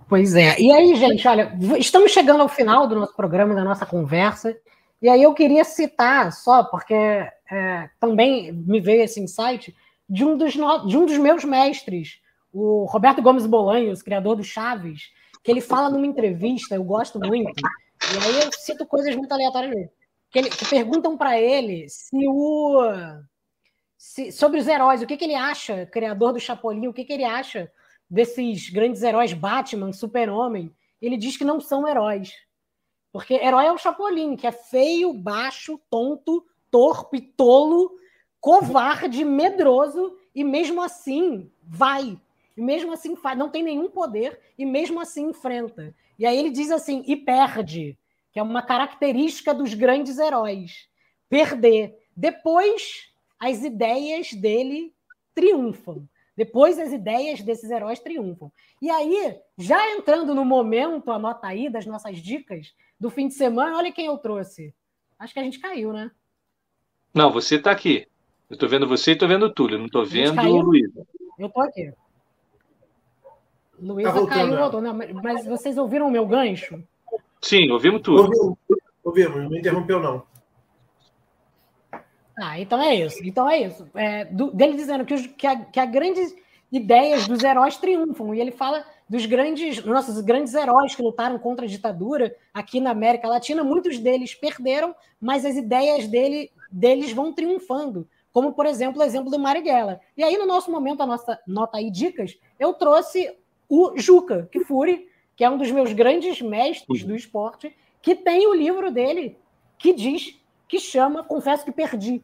Pois 0.09 0.35
é. 0.35 0.59
E 0.59 0.73
aí, 0.73 0.95
gente, 0.97 1.29
olha, 1.29 1.53
estamos 1.79 2.13
chegando 2.13 2.41
ao 2.41 2.49
final 2.49 2.87
do 2.87 2.95
nosso 2.95 3.15
programa, 3.15 3.55
da 3.55 3.63
nossa 3.63 3.85
conversa. 3.85 4.57
E 5.03 5.09
aí 5.09 5.23
eu 5.23 5.35
queria 5.35 5.65
citar 5.65 6.33
só, 6.33 6.65
porque 6.65 6.95
é, 6.95 7.91
também 8.01 8.53
me 8.53 8.81
veio 8.81 9.03
esse 9.03 9.21
insight 9.21 9.77
de 10.09 10.25
um 10.25 10.37
dos, 10.37 10.55
de 10.55 10.97
um 10.97 11.05
dos 11.05 11.19
meus 11.19 11.45
mestres, 11.45 12.21
o 12.59 12.85
Roberto 12.85 13.23
Gomes 13.23 13.47
Bolanhos, 13.47 14.03
criador 14.03 14.37
do 14.37 14.45
Chaves, 14.45 15.11
que 15.43 15.51
ele 15.51 15.61
fala 15.61 15.91
numa 15.91 16.07
entrevista, 16.07 16.75
eu 16.75 16.85
gosto 16.85 17.19
muito, 17.19 17.61
e 17.61 18.27
aí 18.27 18.45
eu 18.45 18.51
cito 18.53 18.87
coisas 18.87 19.15
muito 19.15 19.33
aleatórias 19.33 19.75
mesmo, 19.75 19.91
que, 20.31 20.39
ele, 20.39 20.51
que 20.51 20.67
perguntam 20.67 21.17
para 21.17 21.41
ele 21.41 21.89
se 21.89 22.17
o 22.29 22.83
se, 23.99 24.31
sobre 24.31 24.61
os 24.61 24.69
heróis, 24.69 25.03
o 25.03 25.07
que, 25.07 25.17
que 25.17 25.25
ele 25.25 25.35
acha, 25.35 25.85
criador 25.87 26.33
do 26.33 26.41
Chapolin, 26.41 26.87
o 26.87 26.93
que, 26.93 27.05
que 27.05 27.13
ele 27.13 27.25
acha 27.25 27.71
desses 28.09 28.71
grandes 28.71 29.03
heróis 29.03 29.33
Batman, 29.33 29.93
Super-Homem. 29.93 30.73
Ele 31.03 31.17
diz 31.17 31.37
que 31.37 31.45
não 31.45 31.61
são 31.61 31.87
heróis. 31.87 32.33
Porque 33.13 33.35
herói 33.35 33.67
é 33.67 33.73
o 33.73 33.79
Chapolin, 33.79 34.37
que 34.37 34.47
é 34.47 34.53
feio, 34.53 35.13
baixo, 35.13 35.81
tonto, 35.91 36.47
torpe, 36.71 37.21
tolo, 37.21 37.91
covarde, 38.41 39.25
medroso, 39.25 40.17
e 40.35 40.45
mesmo 40.45 40.81
assim 40.81 41.51
vai. 41.63 42.19
E 42.59 42.61
mesmo 42.61 42.93
assim 42.93 43.17
não 43.37 43.49
tem 43.49 43.63
nenhum 43.63 43.89
poder 43.89 44.41
e 44.59 44.67
mesmo 44.67 44.99
assim 45.01 45.29
enfrenta. 45.29 45.95
E 46.19 46.27
aí 46.27 46.37
ele 46.37 46.51
diz 46.51 46.73
assim, 46.73 47.05
e 47.07 47.15
perde, 47.15 47.97
que 48.33 48.41
é 48.41 48.43
uma 48.43 48.63
característica 48.63 49.55
dos 49.55 49.75
grandes 49.75 50.19
heróis. 50.19 50.89
Perder. 51.29 51.97
Depois, 52.17 53.13
as 53.39 53.63
ideias 53.63 54.33
dele 54.33 54.93
triunfam. 55.37 56.09
Depois, 56.37 56.81
as 56.81 56.93
ideias 56.93 57.41
desses 57.43 57.71
heróis 57.71 58.01
triunfam. 58.01 58.51
E 58.83 58.91
aí, 58.91 59.39
já 59.57 59.93
entrando 59.93 60.35
no 60.35 60.45
momento, 60.45 61.13
anota 61.13 61.47
aí 61.47 61.71
das 61.71 61.87
nossas 61.87 62.19
dicas 62.19 62.75
do 62.99 63.09
fim 63.09 63.29
de 63.29 63.35
semana, 63.35 63.77
olha 63.77 63.93
quem 63.93 64.07
eu 64.07 64.19
trouxe. 64.19 64.75
Acho 65.17 65.33
que 65.33 65.39
a 65.39 65.45
gente 65.45 65.61
caiu, 65.61 65.93
né? 65.93 66.11
Não, 67.15 67.31
você 67.31 67.55
está 67.55 67.71
aqui. 67.71 68.09
Eu 68.51 68.55
estou 68.55 68.69
vendo 68.69 68.89
você 68.89 69.13
e 69.13 69.15
estou 69.15 69.29
vendo 69.29 69.47
o 69.47 69.55
Túlio, 69.55 69.79
não 69.79 69.87
estou 69.87 70.05
vendo 70.05 70.41
o 70.41 70.61
Luiz. 70.61 70.91
Eu 71.39 71.47
estou 71.47 71.63
aqui. 71.63 71.93
Luísa 73.81 74.13
tá 74.13 74.27
caiu, 74.27 74.57
voltou. 74.57 74.81
Não, 74.81 74.95
mas 74.95 75.47
vocês 75.47 75.79
ouviram 75.79 76.09
o 76.09 76.11
meu 76.11 76.27
gancho? 76.27 76.83
Sim, 77.41 77.71
ouvimos 77.71 78.03
tudo. 78.03 78.57
Ouvimos, 79.05 79.43
não 79.43 79.51
me 79.51 79.59
interrompeu, 79.59 80.01
não. 80.01 80.23
Ah, 82.37 82.61
então 82.61 82.81
é 82.81 82.95
isso. 82.95 83.25
Então 83.25 83.49
é 83.49 83.63
isso. 83.63 83.89
É, 83.95 84.25
do, 84.25 84.53
dele 84.53 84.75
dizendo 84.75 85.05
que, 85.05 85.15
os, 85.15 85.27
que, 85.27 85.47
a, 85.47 85.57
que 85.57 85.81
a 85.81 85.87
grandes 85.87 86.35
ideias 86.71 87.27
dos 87.27 87.43
heróis 87.43 87.77
triunfam. 87.77 88.35
E 88.35 88.41
ele 88.41 88.53
fala 88.53 88.85
dos 89.09 89.27
grandes, 89.27 89.85
nossos 89.85 90.21
grandes 90.21 90.55
heróis 90.55 90.95
que 90.95 91.03
lutaram 91.03 91.39
contra 91.39 91.65
a 91.65 91.69
ditadura 91.69 92.35
aqui 92.53 92.81
na 92.81 92.91
América 92.91 93.29
Latina. 93.29 93.65
Muitos 93.65 93.99
deles 93.99 94.35
perderam, 94.35 94.95
mas 95.21 95.45
as 95.45 95.57
ideias 95.57 96.07
dele, 96.07 96.51
deles 96.71 97.13
vão 97.13 97.33
triunfando. 97.33 98.07
Como, 98.33 98.53
por 98.53 98.67
exemplo, 98.67 99.01
o 99.01 99.05
exemplo 99.05 99.31
do 99.31 99.39
Marighella. 99.39 100.01
E 100.17 100.23
aí, 100.23 100.37
no 100.37 100.47
nosso 100.47 100.71
momento, 100.71 101.03
a 101.03 101.07
nossa 101.07 101.41
nota 101.47 101.79
aí, 101.79 101.91
dicas, 101.91 102.39
eu 102.61 102.73
trouxe 102.75 103.35
o 103.69 103.97
Juca 103.97 104.49
Kifuri, 104.51 105.09
que 105.37 105.45
é 105.45 105.51
um 105.51 105.59
dos 105.59 105.71
meus 105.71 105.93
grandes 105.93 106.41
mestres 106.41 107.05
do 107.05 107.15
esporte, 107.15 107.75
que 108.01 108.15
tem 108.15 108.47
o 108.47 108.55
livro 108.55 108.91
dele 108.91 109.37
que 109.79 109.93
diz, 109.93 110.39
que 110.67 110.79
chama 110.79 111.23
Confesso 111.23 111.65
que 111.65 111.73
Perdi. 111.73 112.23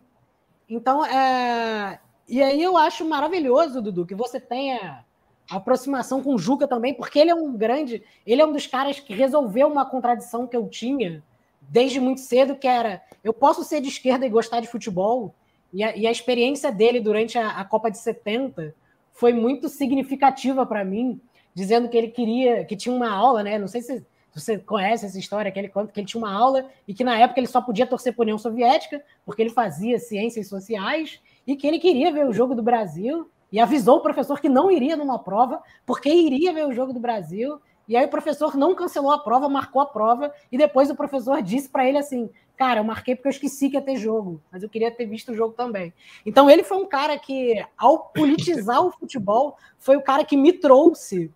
Então, 0.68 1.04
é... 1.04 2.00
e 2.28 2.42
aí 2.42 2.62
eu 2.62 2.76
acho 2.76 3.04
maravilhoso, 3.04 3.80
Dudu, 3.80 4.06
que 4.06 4.14
você 4.14 4.40
tenha 4.40 5.04
aproximação 5.50 6.22
com 6.22 6.34
o 6.34 6.38
Juca 6.38 6.66
também, 6.66 6.94
porque 6.94 7.18
ele 7.18 7.30
é 7.30 7.34
um 7.34 7.56
grande, 7.56 8.02
ele 8.26 8.40
é 8.40 8.46
um 8.46 8.52
dos 8.52 8.66
caras 8.66 8.98
que 8.98 9.14
resolveu 9.14 9.68
uma 9.68 9.84
contradição 9.84 10.46
que 10.46 10.56
eu 10.56 10.68
tinha 10.68 11.22
desde 11.60 12.00
muito 12.00 12.20
cedo, 12.20 12.56
que 12.56 12.66
era 12.66 13.02
eu 13.22 13.32
posso 13.32 13.62
ser 13.64 13.80
de 13.80 13.88
esquerda 13.88 14.26
e 14.26 14.30
gostar 14.30 14.60
de 14.60 14.66
futebol, 14.66 15.34
e 15.72 15.82
a, 15.82 15.96
e 15.96 16.06
a 16.06 16.10
experiência 16.10 16.70
dele 16.70 17.00
durante 17.00 17.36
a, 17.38 17.50
a, 17.50 17.64
Copa 17.64 17.90
de 17.90 17.98
70 17.98 18.74
foi 19.12 19.32
muito 19.32 19.68
significativa 19.68 20.64
para 20.64 20.84
mim, 20.84 21.20
dizendo 21.54 21.88
que 21.88 21.96
ele 21.96 22.08
queria, 22.08 22.64
que 22.64 22.76
tinha 22.76 22.94
uma 22.94 23.10
aula, 23.10 23.42
né? 23.42 23.58
Não 23.58 23.68
sei 23.68 23.80
se 23.80 24.04
você 24.34 24.58
conhece 24.58 25.06
essa 25.06 25.18
história, 25.18 25.50
que 25.52 25.58
ele 25.58 25.68
conta 25.68 25.92
que 25.92 26.00
ele 26.00 26.06
tinha 26.06 26.22
uma 26.22 26.32
aula 26.32 26.68
e 26.88 26.92
que 26.92 27.04
na 27.04 27.16
época 27.16 27.38
ele 27.38 27.46
só 27.46 27.60
podia 27.60 27.86
torcer 27.86 28.14
por 28.14 28.22
União 28.22 28.36
Soviética, 28.36 29.02
porque 29.24 29.40
ele 29.40 29.50
fazia 29.50 29.98
ciências 29.98 30.48
sociais, 30.48 31.20
e 31.46 31.54
que 31.54 31.66
ele 31.66 31.78
queria 31.78 32.12
ver 32.12 32.26
o 32.26 32.32
jogo 32.32 32.54
do 32.54 32.62
Brasil, 32.62 33.30
e 33.52 33.60
avisou 33.60 33.98
o 33.98 34.02
professor 34.02 34.40
que 34.40 34.48
não 34.48 34.70
iria 34.70 34.96
numa 34.96 35.18
prova, 35.18 35.62
porque 35.86 36.08
iria 36.08 36.52
ver 36.52 36.66
o 36.66 36.72
jogo 36.72 36.92
do 36.92 36.98
Brasil. 36.98 37.60
E 37.86 37.96
aí 37.96 38.04
o 38.04 38.08
professor 38.08 38.56
não 38.56 38.74
cancelou 38.74 39.12
a 39.12 39.18
prova, 39.18 39.48
marcou 39.48 39.80
a 39.80 39.86
prova, 39.86 40.32
e 40.50 40.58
depois 40.58 40.90
o 40.90 40.96
professor 40.96 41.40
disse 41.40 41.68
para 41.68 41.86
ele 41.86 41.98
assim: 41.98 42.28
Cara, 42.56 42.80
eu 42.80 42.84
marquei 42.84 43.14
porque 43.14 43.28
eu 43.28 43.30
esqueci 43.30 43.68
que 43.68 43.76
ia 43.76 43.82
ter 43.82 43.96
jogo, 43.96 44.40
mas 44.50 44.62
eu 44.62 44.68
queria 44.68 44.90
ter 44.90 45.06
visto 45.06 45.30
o 45.30 45.34
jogo 45.36 45.54
também. 45.54 45.92
Então 46.26 46.50
ele 46.50 46.64
foi 46.64 46.78
um 46.78 46.86
cara 46.86 47.16
que, 47.18 47.64
ao 47.76 47.98
politizar 48.14 48.84
o 48.84 48.90
futebol, 48.90 49.56
foi 49.78 49.96
o 49.96 50.02
cara 50.02 50.24
que 50.24 50.36
me 50.36 50.52
trouxe 50.52 51.30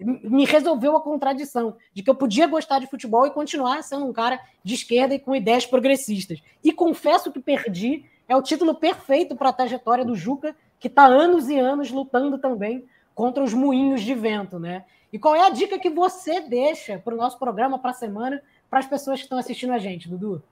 me 0.00 0.44
resolveu 0.44 0.96
a 0.96 1.00
contradição 1.00 1.76
de 1.92 2.02
que 2.02 2.10
eu 2.10 2.14
podia 2.14 2.46
gostar 2.46 2.78
de 2.78 2.86
futebol 2.86 3.26
e 3.26 3.30
continuar 3.30 3.82
sendo 3.82 4.06
um 4.06 4.12
cara 4.12 4.40
de 4.64 4.74
esquerda 4.74 5.14
e 5.14 5.18
com 5.18 5.34
ideias 5.34 5.66
progressistas. 5.66 6.40
E 6.62 6.72
confesso 6.72 7.30
que 7.32 7.40
perdi 7.40 8.04
é 8.28 8.36
o 8.36 8.42
título 8.42 8.74
perfeito 8.74 9.36
para 9.36 9.50
a 9.50 9.52
trajetória 9.52 10.04
do 10.04 10.14
Juca, 10.14 10.56
que 10.78 10.88
está 10.88 11.04
anos 11.04 11.48
e 11.48 11.58
anos 11.58 11.90
lutando 11.90 12.38
também 12.38 12.84
contra 13.14 13.42
os 13.42 13.52
moinhos 13.52 14.02
de 14.02 14.14
vento, 14.14 14.58
né? 14.58 14.84
E 15.12 15.18
qual 15.18 15.36
é 15.36 15.46
a 15.46 15.50
dica 15.50 15.78
que 15.78 15.90
você 15.90 16.40
deixa 16.40 16.98
para 16.98 17.14
o 17.14 17.16
nosso 17.16 17.38
programa 17.38 17.78
para 17.78 17.90
a 17.90 17.94
semana 17.94 18.42
para 18.70 18.78
as 18.78 18.86
pessoas 18.86 19.18
que 19.18 19.24
estão 19.24 19.38
assistindo 19.38 19.72
a 19.72 19.78
gente, 19.78 20.08
Dudu? 20.08 20.42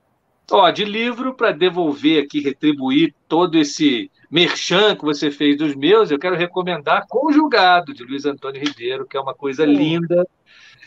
Ó, 0.51 0.71
de 0.71 0.85
livro 0.85 1.35
para 1.35 1.53
devolver 1.53 2.25
aqui, 2.25 2.41
retribuir 2.41 3.15
todo 3.29 3.57
esse 3.57 4.11
merchan 4.31 4.97
que 4.97 5.05
você 5.05 5.31
fez 5.31 5.57
dos 5.57 5.75
meus, 5.75 6.11
eu 6.11 6.19
quero 6.19 6.37
recomendar 6.37 7.07
Conjugado, 7.09 7.95
de 7.95 8.03
Luiz 8.03 8.25
Antônio 8.25 8.61
Ribeiro, 8.61 9.07
que 9.07 9.17
é 9.17 9.21
uma 9.21 9.35
coisa 9.35 9.65
linda. 9.65 10.27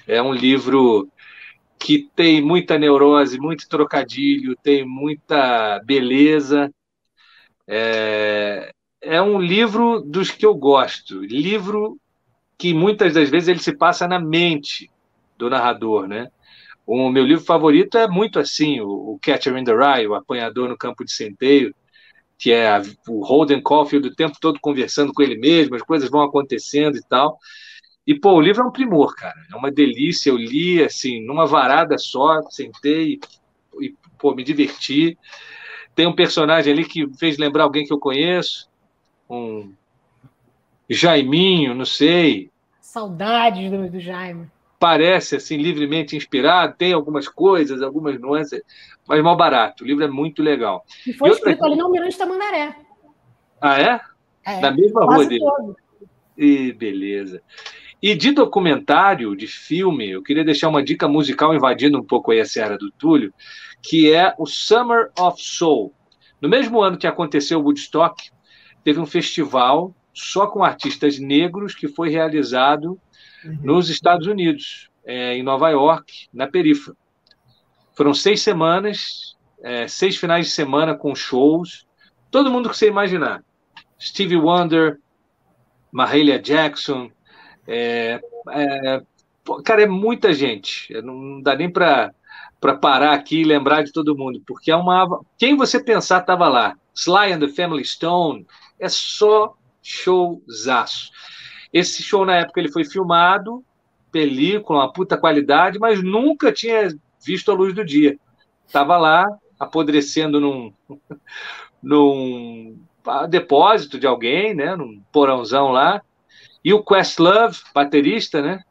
É 0.08 0.22
um 0.22 0.34
livro 0.34 1.10
que 1.80 2.10
tem 2.16 2.42
muita 2.42 2.78
neurose, 2.78 3.40
muito 3.40 3.68
trocadilho, 3.68 4.56
tem 4.62 4.86
muita 4.86 5.80
beleza. 5.86 6.74
É, 7.68 8.72
é 9.02 9.22
um 9.22 9.40
livro 9.40 10.02
dos 10.02 10.32
que 10.32 10.46
eu 10.46 10.56
gosto. 10.56 11.20
Livro 11.22 11.98
que 12.58 12.74
muitas 12.74 13.14
das 13.14 13.30
vezes 13.30 13.50
ele 13.50 13.60
se 13.60 13.76
passa 13.76 14.08
na 14.08 14.20
mente 14.20 14.90
do 15.38 15.50
narrador, 15.50 16.08
né? 16.08 16.32
O 16.86 17.10
meu 17.10 17.24
livro 17.24 17.46
favorito 17.46 17.98
é 17.98 18.08
muito 18.08 18.40
assim, 18.40 18.82
o, 18.82 19.18
Catcher 19.22 19.56
in 19.58 19.64
the 19.64 19.74
Rye, 19.74 20.08
o 20.08 20.16
apanhador 20.16 20.68
no 20.68 20.78
campo 20.78 21.06
de 21.06 21.14
centeio, 21.14 21.74
que 22.38 22.52
é 22.52 22.70
a, 22.70 22.82
o 23.08 23.26
Holden 23.26 23.62
Caulfield 23.64 24.10
o 24.10 24.16
tempo 24.16 24.38
todo 24.40 24.60
conversando 24.60 25.14
com 25.14 25.22
ele 25.22 25.38
mesmo, 25.38 25.76
as 25.76 25.82
coisas 25.82 26.10
vão 26.10 26.22
acontecendo 26.22 26.98
e 26.98 27.04
tal. 27.04 27.40
E, 28.06 28.14
pô, 28.14 28.34
o 28.34 28.42
livro 28.42 28.64
é 28.64 28.66
um 28.66 28.72
primor, 28.72 29.16
cara. 29.16 29.40
É 29.50 29.56
uma 29.56 29.72
delícia. 29.72 30.30
Eu 30.30 30.36
li, 30.36 30.84
assim, 30.84 31.26
numa 31.26 31.46
varada 31.46 31.98
só, 31.98 32.42
sentei 32.50 33.14
e, 33.80 33.86
e 33.86 33.96
pô, 34.20 34.36
me 34.36 34.44
diverti. 34.44 35.18
Tem 35.96 36.06
um 36.06 36.14
personagem 36.14 36.74
ali 36.74 36.84
que 36.84 37.08
fez 37.18 37.38
lembrar 37.38 37.64
alguém 37.64 37.86
que 37.86 37.94
eu 37.94 38.00
conheço, 38.00 38.68
um 39.30 39.74
Jaiminho, 40.90 41.74
não 41.74 41.86
sei. 41.86 42.52
Saudades 42.82 43.72
do, 43.72 43.90
do 43.90 44.00
Jaime 44.02 44.52
parece 44.84 45.38
assim 45.38 45.56
livremente 45.56 46.14
inspirado, 46.14 46.76
tem 46.78 46.92
algumas 46.92 47.26
coisas, 47.26 47.82
algumas 47.82 48.20
nuances, 48.20 48.62
mas 49.08 49.24
mal 49.24 49.38
barato. 49.38 49.82
O 49.82 49.88
livro 49.88 50.04
é 50.04 50.10
muito 50.10 50.44
legal. 50.44 50.84
E 51.08 51.14
foi 51.14 51.30
e 51.30 51.32
escrito 51.32 51.60
outra... 51.60 51.68
ali 51.68 51.78
no 51.78 51.86
Almirante 51.86 52.18
Tamandaré. 52.18 52.76
Ah, 53.62 53.82
é? 53.82 54.02
é 54.46 54.60
Na 54.60 54.72
mesma 54.72 55.06
rua 55.06 55.26
dele. 55.26 55.40
Todo. 55.40 55.78
E 56.38 56.74
beleza. 56.74 57.42
E 58.02 58.14
de 58.14 58.34
documentário, 58.34 59.34
de 59.38 59.48
filme, 59.48 60.12
eu 60.12 60.22
queria 60.22 60.44
deixar 60.44 60.68
uma 60.68 60.84
dica 60.84 61.08
musical 61.08 61.56
invadindo 61.56 61.98
um 61.98 62.04
pouco 62.04 62.32
aí 62.32 62.42
a 62.42 62.46
Serra 62.46 62.78
do 62.78 62.92
Túlio, 62.92 63.34
que 63.82 64.12
é 64.12 64.36
o 64.38 64.46
Summer 64.46 65.12
of 65.18 65.42
Soul. 65.42 65.94
No 66.42 66.50
mesmo 66.50 66.82
ano 66.82 66.98
que 66.98 67.08
aconteceu 67.08 67.62
o 67.62 67.64
Woodstock, 67.64 68.22
teve 68.84 69.00
um 69.00 69.06
festival 69.06 69.96
só 70.14 70.46
com 70.46 70.62
artistas 70.62 71.18
negros 71.20 71.74
que 71.74 71.88
foi 71.88 72.10
realizado 72.10 73.00
uhum. 73.44 73.60
nos 73.64 73.90
Estados 73.90 74.28
Unidos, 74.28 74.90
é, 75.06 75.36
em 75.36 75.44
Nova 75.44 75.70
York, 75.70 76.28
na 76.34 76.48
Perifa. 76.48 76.96
Foram 77.96 78.14
seis 78.14 78.42
semanas, 78.42 79.36
é, 79.62 79.88
seis 79.88 80.18
finais 80.18 80.48
de 80.48 80.52
semana 80.52 80.96
com 80.96 81.16
shows, 81.16 81.86
todo 82.32 82.52
mundo 82.52 82.70
que 82.70 82.78
você 82.78 82.88
imaginar. 82.88 83.44
Stevie 84.00 84.38
Wonder, 84.38 85.00
Mahalia 85.92 86.40
Jackson, 86.40 87.12
é, 87.68 88.20
é, 88.50 89.02
cara, 89.64 89.84
é 89.84 89.88
muita 89.88 90.34
gente. 90.34 90.94
Não 91.02 91.42
dá 91.42 91.56
nem 91.56 91.70
para 91.70 92.14
para 92.64 92.78
parar 92.78 93.12
aqui 93.12 93.42
e 93.42 93.44
lembrar 93.44 93.84
de 93.84 93.92
todo 93.92 94.16
mundo, 94.16 94.42
porque 94.48 94.72
é 94.72 94.76
uma. 94.76 95.20
Quem 95.38 95.58
você 95.58 95.84
pensar 95.84 96.22
estava 96.22 96.48
lá. 96.48 96.78
Sly 96.96 97.34
and 97.34 97.40
the 97.40 97.50
Family 97.50 97.84
Stone 97.84 98.48
é 98.80 98.88
só 98.88 99.54
showzaço. 99.82 101.12
Esse 101.74 102.04
show, 102.04 102.24
na 102.24 102.36
época, 102.36 102.60
ele 102.60 102.72
foi 102.72 102.86
filmado, 102.86 103.66
película, 104.12 104.80
uma 104.80 104.94
puta 104.94 105.18
qualidade, 105.18 105.80
mas 105.80 106.04
nunca 106.04 106.52
tinha 106.52 106.88
visto 107.26 107.52
a 107.52 107.56
luz 107.56 107.74
do 107.74 107.84
dia. 107.84 108.18
Estava 108.66 108.96
lá, 108.98 109.26
apodrecendo 109.60 110.40
num, 110.40 110.72
num 111.82 112.78
depósito 113.30 114.00
de 114.00 114.06
alguém, 114.06 114.54
né, 114.54 114.76
num 114.76 115.02
porãozão 115.12 115.72
lá. 115.72 116.02
E 116.64 116.72
o 116.74 116.84
Questlove, 116.84 117.60
baterista, 117.74 118.42
né, 118.42 118.64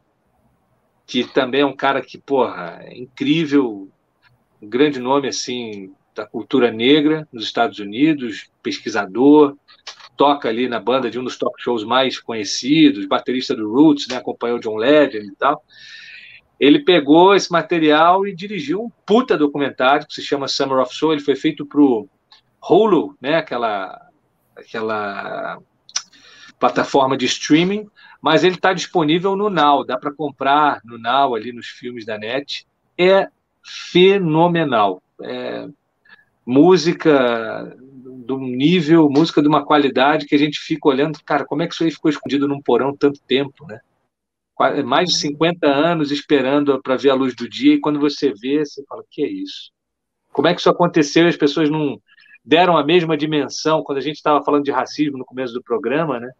que 1.06 1.24
também 1.24 1.62
é 1.62 1.66
um 1.66 1.76
cara 1.76 2.00
que, 2.00 2.16
porra, 2.18 2.78
é 2.82 2.96
incrível, 2.96 3.90
um 4.62 4.68
grande 4.68 5.00
nome, 5.00 5.28
assim, 5.28 5.92
da 6.14 6.26
cultura 6.26 6.70
negra 6.70 7.26
nos 7.32 7.44
Estados 7.44 7.78
Unidos, 7.78 8.50
pesquisador, 8.62 9.56
toca 10.22 10.48
ali 10.48 10.68
na 10.68 10.78
banda 10.78 11.10
de 11.10 11.18
um 11.18 11.24
dos 11.24 11.36
talk 11.36 11.60
shows 11.60 11.82
mais 11.82 12.16
conhecidos, 12.16 13.06
baterista 13.06 13.56
do 13.56 13.68
Roots, 13.68 14.06
né, 14.06 14.18
acompanhou 14.18 14.60
John 14.60 14.76
Legend 14.76 15.26
e 15.26 15.34
tal. 15.34 15.64
Ele 16.60 16.78
pegou 16.78 17.34
esse 17.34 17.50
material 17.50 18.24
e 18.24 18.32
dirigiu 18.32 18.84
um 18.84 18.90
puta 19.04 19.36
documentário 19.36 20.06
que 20.06 20.14
se 20.14 20.22
chama 20.22 20.46
Summer 20.46 20.78
of 20.78 20.94
Soul. 20.94 21.14
Ele 21.14 21.22
foi 21.22 21.34
feito 21.34 21.66
para 21.66 21.80
o 21.80 22.08
Hulu, 22.62 23.16
né, 23.20 23.34
aquela, 23.34 24.00
aquela 24.54 25.58
plataforma 26.56 27.16
de 27.16 27.26
streaming, 27.26 27.88
mas 28.20 28.44
ele 28.44 28.54
está 28.54 28.72
disponível 28.72 29.34
no 29.34 29.50
Now, 29.50 29.84
dá 29.84 29.98
para 29.98 30.14
comprar 30.14 30.80
no 30.84 30.98
Now, 30.98 31.34
ali 31.34 31.52
nos 31.52 31.66
filmes 31.66 32.06
da 32.06 32.16
net. 32.16 32.64
É 32.96 33.26
fenomenal. 33.60 35.02
É, 35.20 35.66
música 36.46 37.76
de 38.22 38.32
um 38.32 38.46
nível, 38.46 39.08
música 39.10 39.42
de 39.42 39.48
uma 39.48 39.64
qualidade 39.64 40.26
que 40.26 40.34
a 40.34 40.38
gente 40.38 40.58
fica 40.60 40.88
olhando, 40.88 41.18
cara, 41.24 41.44
como 41.44 41.62
é 41.62 41.66
que 41.66 41.74
isso 41.74 41.84
aí 41.84 41.90
ficou 41.90 42.10
escondido 42.10 42.46
num 42.48 42.60
porão 42.60 42.96
tanto 42.96 43.20
tempo, 43.22 43.66
né? 43.66 43.80
Mais 44.84 45.10
de 45.10 45.18
50 45.18 45.66
anos 45.66 46.12
esperando 46.12 46.80
para 46.80 46.96
ver 46.96 47.10
a 47.10 47.14
luz 47.14 47.34
do 47.34 47.48
dia, 47.48 47.74
e 47.74 47.80
quando 47.80 47.98
você 47.98 48.32
vê, 48.32 48.64
você 48.64 48.84
fala, 48.84 49.02
que 49.10 49.22
é 49.22 49.28
isso? 49.28 49.72
Como 50.32 50.46
é 50.46 50.54
que 50.54 50.60
isso 50.60 50.70
aconteceu 50.70 51.24
e 51.24 51.28
as 51.28 51.36
pessoas 51.36 51.68
não 51.68 52.00
deram 52.44 52.76
a 52.76 52.84
mesma 52.84 53.16
dimensão 53.16 53.82
quando 53.82 53.98
a 53.98 54.02
gente 54.02 54.16
estava 54.16 54.42
falando 54.44 54.64
de 54.64 54.70
racismo 54.70 55.18
no 55.18 55.24
começo 55.24 55.52
do 55.52 55.62
programa, 55.62 56.20
né? 56.20 56.30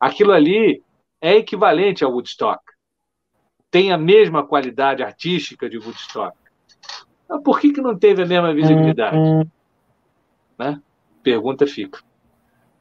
Aquilo 0.00 0.32
ali 0.32 0.82
é 1.20 1.36
equivalente 1.36 2.04
ao 2.04 2.12
Woodstock. 2.12 2.62
Tem 3.70 3.92
a 3.92 3.98
mesma 3.98 4.46
qualidade 4.46 5.02
artística 5.02 5.68
de 5.68 5.78
Woodstock. 5.78 6.36
Mas 7.28 7.42
por 7.42 7.60
que, 7.60 7.72
que 7.72 7.80
não 7.80 7.98
teve 7.98 8.22
a 8.22 8.26
mesma 8.26 8.54
visibilidade? 8.54 9.16
Né? 10.58 10.80
Pergunta 11.22 11.66
fica. 11.66 12.00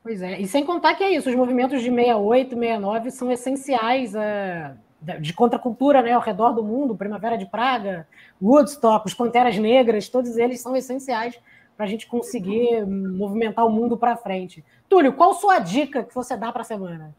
Pois 0.03 0.21
é, 0.21 0.39
e 0.39 0.47
sem 0.47 0.65
contar 0.65 0.95
que 0.95 1.03
é 1.03 1.11
isso, 1.11 1.29
os 1.29 1.35
movimentos 1.35 1.81
de 1.81 1.89
68, 1.89 2.51
69 2.51 3.11
são 3.11 3.29
essenciais 3.29 4.13
uh, 4.15 5.19
de 5.19 5.33
contracultura 5.33 6.01
né, 6.01 6.13
ao 6.13 6.21
redor 6.21 6.53
do 6.53 6.63
mundo, 6.63 6.95
Primavera 6.95 7.37
de 7.37 7.45
Praga, 7.45 8.07
Woodstock, 8.41 9.05
os 9.05 9.13
Panteras 9.13 9.57
Negras, 9.57 10.07
todos 10.07 10.37
eles 10.37 10.61
são 10.61 10.75
essenciais 10.75 11.37
para 11.75 11.85
a 11.85 11.89
gente 11.89 12.07
conseguir 12.07 12.85
movimentar 12.85 13.65
o 13.65 13.69
mundo 13.69 13.97
para 13.97 14.17
frente. 14.17 14.63
Túlio, 14.89 15.13
qual 15.13 15.33
sua 15.33 15.59
dica 15.59 16.03
que 16.03 16.15
você 16.15 16.35
dá 16.35 16.51
para 16.51 16.61
a 16.61 16.65
semana? 16.65 17.13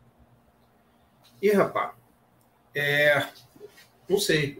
Ih, 1.41 1.53
rapaz, 1.53 1.93
é... 2.75 3.23
não 4.09 4.19
sei. 4.19 4.59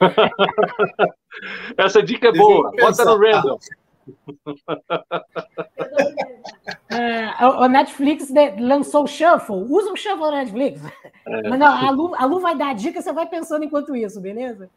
Essa 1.76 2.02
dica 2.02 2.28
é 2.28 2.32
boa, 2.32 2.72
bota 2.72 3.04
no 3.04 3.18
random. 3.18 3.58
É, 6.90 7.44
o 7.46 7.66
Netflix 7.66 8.28
lançou 8.58 9.04
o 9.04 9.06
Shuffle. 9.06 9.66
Usa 9.68 9.92
o 9.92 9.96
Shuffle 9.96 10.30
na 10.30 10.44
Netflix. 10.44 10.80
É. 11.26 11.48
Mas 11.48 11.58
não, 11.58 11.66
a 11.66 11.90
Lu, 11.90 12.14
a 12.14 12.24
Lu 12.24 12.40
vai 12.40 12.56
dar 12.56 12.68
a 12.68 12.74
dica, 12.74 13.02
você 13.02 13.12
vai 13.12 13.26
pensando 13.26 13.64
enquanto 13.64 13.96
isso, 13.96 14.20
beleza? 14.20 14.70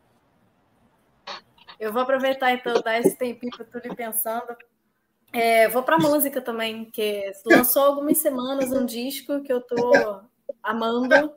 Eu 1.80 1.94
vou 1.94 2.02
aproveitar 2.02 2.52
então, 2.52 2.82
dar 2.82 2.99
esse 2.99 3.16
tempinho 3.16 3.56
para 3.56 3.66
tu 3.66 3.78
ir 3.88 3.95
pensando. 3.95 4.56
É, 5.32 5.68
vou 5.68 5.84
para 5.84 5.99
música 5.99 6.41
também, 6.41 6.86
que 6.86 7.32
lançou 7.45 7.84
algumas 7.84 8.18
semanas 8.18 8.72
um 8.72 8.86
disco 8.86 9.41
que 9.41 9.54
eu 9.54 9.62
tô 9.62 10.22
amando. 10.64 11.34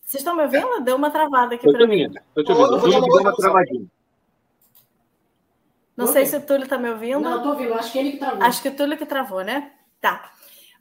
Vocês 0.00 0.20
estão 0.20 0.34
me 0.34 0.42
ouvindo? 0.42 0.80
Deu 0.82 0.96
uma 0.96 1.10
travada 1.10 1.54
aqui 1.54 1.70
para 1.70 1.86
mim. 1.86 2.10
Estou 2.36 2.44
te 2.44 2.52
ouvindo. 2.52 3.06
Deu 3.06 3.20
uma 3.20 3.36
travadinha. 3.36 3.86
Não 5.96 6.06
sei 6.06 6.26
se 6.26 6.36
o 6.36 6.40
Túlio 6.40 6.64
está 6.64 6.78
me 6.78 6.90
ouvindo. 6.90 7.20
Não, 7.20 7.36
estou 7.36 7.52
ouvindo. 7.52 7.74
Acho 7.74 7.92
que 7.92 7.98
ele 7.98 8.12
que 8.12 8.18
travou. 8.18 8.42
Acho 8.42 8.62
que 8.62 8.68
o 8.68 8.76
Túlio 8.76 8.98
que 8.98 9.06
travou, 9.06 9.44
né? 9.44 9.72
Tá. 10.00 10.32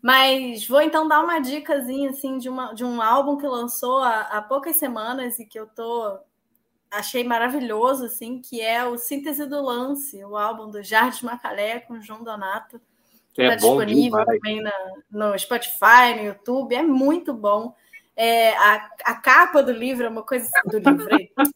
Mas 0.01 0.67
vou 0.67 0.81
então 0.81 1.07
dar 1.07 1.21
uma 1.21 1.39
dicasinha 1.39 2.09
assim 2.09 2.37
de, 2.37 2.49
uma, 2.49 2.73
de 2.73 2.83
um 2.83 3.01
álbum 3.01 3.37
que 3.37 3.45
lançou 3.45 3.99
há, 3.99 4.21
há 4.21 4.41
poucas 4.41 4.77
semanas 4.77 5.37
e 5.37 5.45
que 5.45 5.59
eu 5.59 5.67
tô 5.67 6.19
achei 6.91 7.23
maravilhoso, 7.23 8.05
assim, 8.05 8.41
que 8.41 8.59
é 8.59 8.85
o 8.85 8.97
Síntese 8.97 9.45
do 9.45 9.61
Lance, 9.61 10.23
o 10.25 10.35
álbum 10.35 10.69
do 10.69 10.83
Jardim 10.83 11.25
Macalé 11.25 11.79
com 11.79 12.01
João 12.01 12.21
Donato, 12.21 12.81
que 13.33 13.41
está 13.41 13.53
é 13.53 13.55
disponível 13.55 14.19
demais. 14.19 14.25
também 14.25 14.61
na, 14.61 14.73
no 15.09 15.39
Spotify, 15.39 16.15
no 16.17 16.23
YouTube, 16.25 16.75
é 16.75 16.83
muito 16.83 17.33
bom. 17.33 17.73
É, 18.23 18.55
a, 18.55 18.87
a 19.05 19.15
capa 19.15 19.63
do 19.63 19.71
livro 19.71 20.05
é 20.05 20.07
uma 20.07 20.21
coisa 20.21 20.47
do 20.65 20.77
livro, 20.77 21.09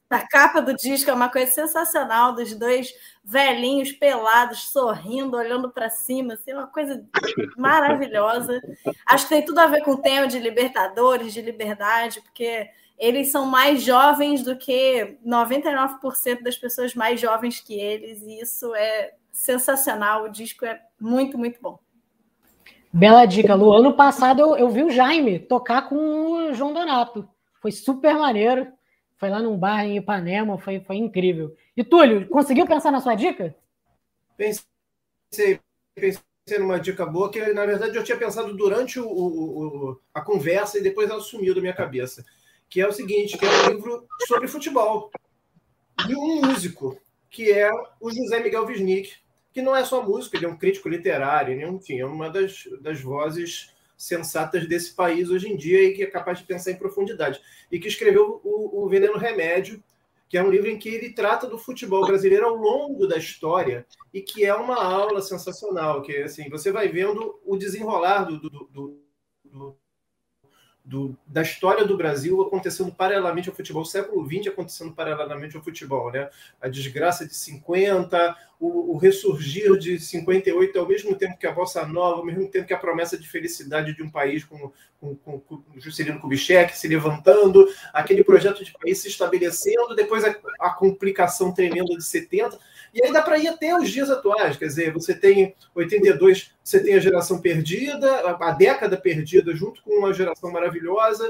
a 0.10 0.28
capa 0.28 0.60
do 0.64 0.74
disco 0.74 1.12
é 1.12 1.14
uma 1.14 1.30
coisa 1.30 1.52
sensacional 1.52 2.34
dos 2.34 2.56
dois 2.56 2.92
velhinhos 3.24 3.92
pelados 3.92 4.72
sorrindo, 4.72 5.38
olhando 5.38 5.70
para 5.70 5.92
cima, 5.92 6.34
assim, 6.34 6.54
uma 6.54 6.66
coisa 6.66 7.08
maravilhosa. 7.56 8.60
Acho 9.06 9.26
que 9.26 9.36
tem 9.36 9.46
tudo 9.46 9.60
a 9.60 9.68
ver 9.68 9.84
com 9.84 9.92
o 9.92 10.02
tema 10.02 10.26
de 10.26 10.40
Libertadores, 10.40 11.36
de 11.36 11.42
liberdade, 11.44 12.20
porque 12.22 12.68
eles 12.98 13.32
são 13.32 13.46
mais 13.46 13.84
jovens 13.84 14.42
do 14.42 14.58
que 14.58 15.20
99% 15.24 16.42
das 16.42 16.58
pessoas 16.58 16.96
mais 16.96 17.22
jovens 17.22 17.60
que 17.60 17.80
eles, 17.80 18.24
e 18.24 18.42
isso 18.42 18.74
é 18.74 19.14
sensacional. 19.32 20.24
O 20.24 20.32
disco 20.32 20.66
é 20.66 20.82
muito, 21.00 21.38
muito 21.38 21.62
bom. 21.62 21.85
Bela 22.96 23.26
dica, 23.26 23.54
Lu. 23.56 23.74
Ano 23.74 23.94
passado 23.94 24.40
eu, 24.42 24.56
eu 24.56 24.70
vi 24.70 24.84
o 24.84 24.90
Jaime 24.90 25.40
tocar 25.40 25.90
com 25.90 25.96
o 25.96 26.54
João 26.54 26.74
Donato. 26.74 27.28
Foi 27.62 27.72
super 27.72 28.16
maneiro. 28.16 28.68
Foi 29.18 29.30
lá 29.30 29.42
num 29.42 29.58
bar 29.58 29.86
em 29.86 29.98
Ipanema, 29.98 30.58
foi, 30.58 30.80
foi 30.80 30.98
incrível. 30.98 31.56
E 31.76 31.84
Túlio, 31.84 32.28
conseguiu 32.30 32.66
pensar 32.66 32.92
na 32.92 33.02
sua 33.02 33.16
dica? 33.16 33.56
Pensei, 34.36 35.60
pensei 35.96 36.60
numa 36.60 36.80
dica 36.80 37.06
boa, 37.06 37.32
que 37.32 37.40
na 37.54 37.66
verdade 37.66 37.96
eu 37.96 38.04
tinha 38.04 38.18
pensado 38.18 38.56
durante 38.56 39.00
o, 39.00 39.08
o, 39.08 39.90
o, 39.92 40.02
a 40.14 40.22
conversa 40.22 40.78
e 40.78 40.84
depois 40.84 41.10
ela 41.10 41.22
sumiu 41.22 41.56
da 41.56 41.62
minha 41.62 41.74
cabeça 41.74 42.26
que 42.70 42.82
é 42.82 42.88
o 42.88 42.92
seguinte, 42.92 43.38
que 43.38 43.46
é 43.46 43.50
um 43.50 43.70
livro 43.70 44.08
sobre 44.28 44.48
futebol. 44.48 45.12
De 46.06 46.16
um 46.16 46.42
músico, 46.42 47.00
que 47.30 47.52
é 47.52 47.72
o 48.00 48.12
José 48.12 48.40
Miguel 48.40 48.66
Wisnik, 48.66 49.14
que 49.56 49.62
não 49.62 49.74
é 49.74 49.86
só 49.86 50.04
músico, 50.04 50.36
ele 50.36 50.46
é 50.46 50.50
um 50.50 50.58
crítico 50.58 50.90
literário, 50.90 51.56
né? 51.56 51.66
enfim, 51.66 51.98
é 52.02 52.06
uma 52.06 52.30
das, 52.30 52.66
das 52.82 53.00
vozes 53.00 53.74
sensatas 53.96 54.68
desse 54.68 54.94
país 54.94 55.30
hoje 55.30 55.50
em 55.50 55.56
dia 55.56 55.82
e 55.82 55.94
que 55.94 56.04
é 56.04 56.08
capaz 56.08 56.40
de 56.40 56.44
pensar 56.44 56.72
em 56.72 56.78
profundidade. 56.78 57.40
E 57.72 57.80
que 57.80 57.88
escreveu 57.88 58.42
o, 58.44 58.84
o 58.84 58.90
Veneno 58.90 59.18
Remédio, 59.18 59.82
que 60.28 60.38
é 60.38 60.44
um 60.44 60.50
livro 60.50 60.70
em 60.70 60.78
que 60.78 60.90
ele 60.90 61.14
trata 61.14 61.48
do 61.48 61.58
futebol 61.58 62.06
brasileiro 62.06 62.48
ao 62.48 62.56
longo 62.56 63.08
da 63.08 63.16
história 63.16 63.86
e 64.14 64.22
que 64.22 64.44
é 64.44 64.54
uma 64.54 64.76
aula 64.76 65.22
sensacional, 65.22 66.02
que 66.02 66.18
assim, 66.18 66.50
você 66.50 66.70
vai 66.70 66.90
vendo 66.90 67.40
o 67.46 67.56
desenrolar 67.56 68.26
do, 68.26 68.38
do, 68.38 68.50
do, 68.50 69.00
do 69.46 69.78
do, 70.86 71.18
da 71.26 71.42
história 71.42 71.84
do 71.84 71.98
Brasil 71.98 72.40
acontecendo 72.44 72.92
paralelamente 72.92 73.50
ao 73.50 73.56
futebol, 73.56 73.82
o 73.82 73.86
século 73.86 74.24
XX 74.24 74.48
acontecendo 74.48 74.94
paralelamente 74.94 75.58
ao 75.58 75.64
futebol, 75.64 76.12
né? 76.12 76.30
A 76.62 76.68
desgraça 76.68 77.26
de 77.26 77.36
50, 77.36 78.38
o, 78.60 78.94
o, 78.94 78.98
ressurgir 78.98 79.78
de 79.80 80.00
58 80.00 80.80
ao 80.80 80.88
mesmo 80.88 81.16
tempo 81.16 81.40
que 81.40 81.48
a 81.48 81.52
Bossa 81.52 81.86
Nova, 81.88 82.20
ao 82.20 82.26
mesmo 82.26 82.48
tempo 82.48 82.68
que 82.68 82.74
a 82.74 82.78
promessa 82.78 83.18
de 83.18 83.28
felicidade 83.28 83.96
de 83.96 84.04
um 84.04 84.10
país 84.12 84.44
com, 84.44 84.72
com, 85.02 85.16
com, 85.16 85.40
com 85.40 85.64
Juscelino 85.76 86.20
Kubitschek 86.20 86.78
se 86.78 86.88
levantando, 86.88 87.68
aquele 87.92 88.24
projeto 88.24 88.64
de 88.64 88.72
país 88.72 89.00
se 89.00 89.08
estabelecendo, 89.08 89.96
depois 89.96 90.24
a, 90.24 90.36
a 90.60 90.70
complicação 90.70 91.52
tremenda 91.52 91.98
de 91.98 92.04
70, 92.04 92.60
e 92.96 93.04
aí 93.04 93.12
dá 93.12 93.22
para 93.22 93.38
ir 93.38 93.50
até 93.50 93.78
os 93.78 93.90
dias 93.90 94.10
atuais, 94.10 94.56
quer 94.56 94.68
dizer, 94.68 94.94
você 94.94 95.14
tem 95.14 95.54
82, 95.76 96.54
você 96.64 96.82
tem 96.82 96.94
a 96.94 97.00
geração 97.00 97.42
perdida, 97.42 98.22
a, 98.40 98.52
década 98.52 98.96
perdida, 98.96 99.54
junto 99.54 99.84
com 99.84 100.00
uma 100.00 100.14
geração 100.14 100.50
maravilhosa, 100.50 101.30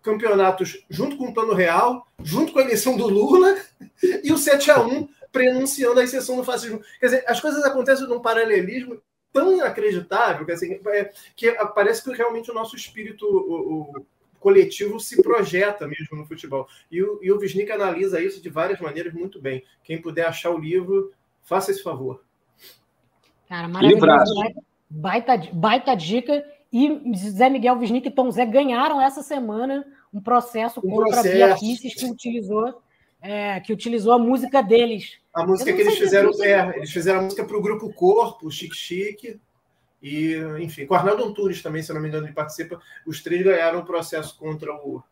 campeonatos 0.00 0.84
junto 0.88 1.16
com 1.16 1.24
o 1.24 1.34
Plano 1.34 1.54
Real, 1.54 2.06
junto 2.22 2.52
com 2.52 2.60
a 2.60 2.62
eleição 2.62 2.96
do 2.96 3.08
Lula, 3.08 3.56
e 4.22 4.32
o 4.32 4.38
7 4.38 4.70
a 4.70 4.80
1 4.80 5.08
prenunciando 5.32 5.98
a 5.98 6.04
exceção 6.04 6.36
do 6.36 6.44
fascismo. 6.44 6.80
Quer 7.00 7.06
dizer, 7.06 7.24
as 7.26 7.40
coisas 7.40 7.64
acontecem 7.64 8.06
num 8.06 8.22
paralelismo 8.22 9.02
tão 9.32 9.52
inacreditável 9.52 10.46
que, 10.46 10.52
assim, 10.52 10.80
é, 10.86 11.10
que 11.34 11.50
parece 11.74 12.02
que 12.02 12.12
realmente 12.12 12.48
o 12.50 12.54
nosso 12.54 12.76
espírito 12.76 13.26
o, 13.26 13.98
o 13.98 14.06
coletivo 14.40 14.98
se 14.98 15.22
projeta 15.22 15.86
mesmo 15.86 16.16
no 16.16 16.26
futebol. 16.26 16.66
E 16.90 17.00
o, 17.02 17.20
e 17.22 17.30
o 17.30 17.38
analisa 17.72 18.20
isso 18.20 18.42
de 18.42 18.48
várias 18.48 18.80
maneiras 18.80 19.12
muito 19.12 19.40
bem. 19.40 19.62
Quem 19.84 20.00
puder 20.00 20.26
achar 20.26 20.50
o 20.50 20.58
livro, 20.58 21.12
faça 21.42 21.70
esse 21.70 21.82
favor. 21.82 22.24
Cara, 23.48 23.68
maravilhoso. 23.68 24.34
Baita, 24.88 25.36
baita 25.52 25.94
dica. 25.94 26.44
E 26.72 27.12
Zé 27.16 27.48
Miguel 27.50 27.78
Wisnik 27.78 28.08
e 28.08 28.10
Tom 28.10 28.30
Zé 28.30 28.46
ganharam 28.46 29.00
essa 29.00 29.22
semana 29.22 29.84
um 30.14 30.20
processo 30.20 30.80
um 30.80 30.88
contra 30.88 31.22
processo. 31.22 31.60
Bia 31.60 31.78
que 31.80 32.06
utilizou, 32.06 32.80
é, 33.20 33.60
que 33.60 33.72
utilizou 33.72 34.12
a 34.12 34.18
música 34.18 34.62
deles. 34.62 35.18
A 35.34 35.44
música 35.44 35.72
que 35.72 35.80
eles 35.80 35.98
fizeram, 35.98 36.30
é, 36.42 36.76
eles 36.76 36.90
fizeram 36.90 37.20
a 37.20 37.22
música 37.24 37.44
para 37.44 37.56
o 37.56 37.62
grupo 37.62 37.92
Corpo, 37.92 38.50
Chique 38.50 38.74
Chique. 38.74 39.40
E, 40.02 40.34
enfim, 40.60 40.86
com 40.86 40.94
o 40.94 40.96
Arnaldo 40.96 41.24
Antunes 41.24 41.62
também, 41.62 41.82
se 41.82 41.92
não 41.92 42.00
me 42.00 42.08
engano, 42.08 42.26
ele 42.26 42.32
participa. 42.32 42.80
Os 43.06 43.22
três 43.22 43.42
ganharam 43.42 43.80
o 43.80 43.84
processo 43.84 44.36
contra 44.38 44.72
o. 44.74 45.02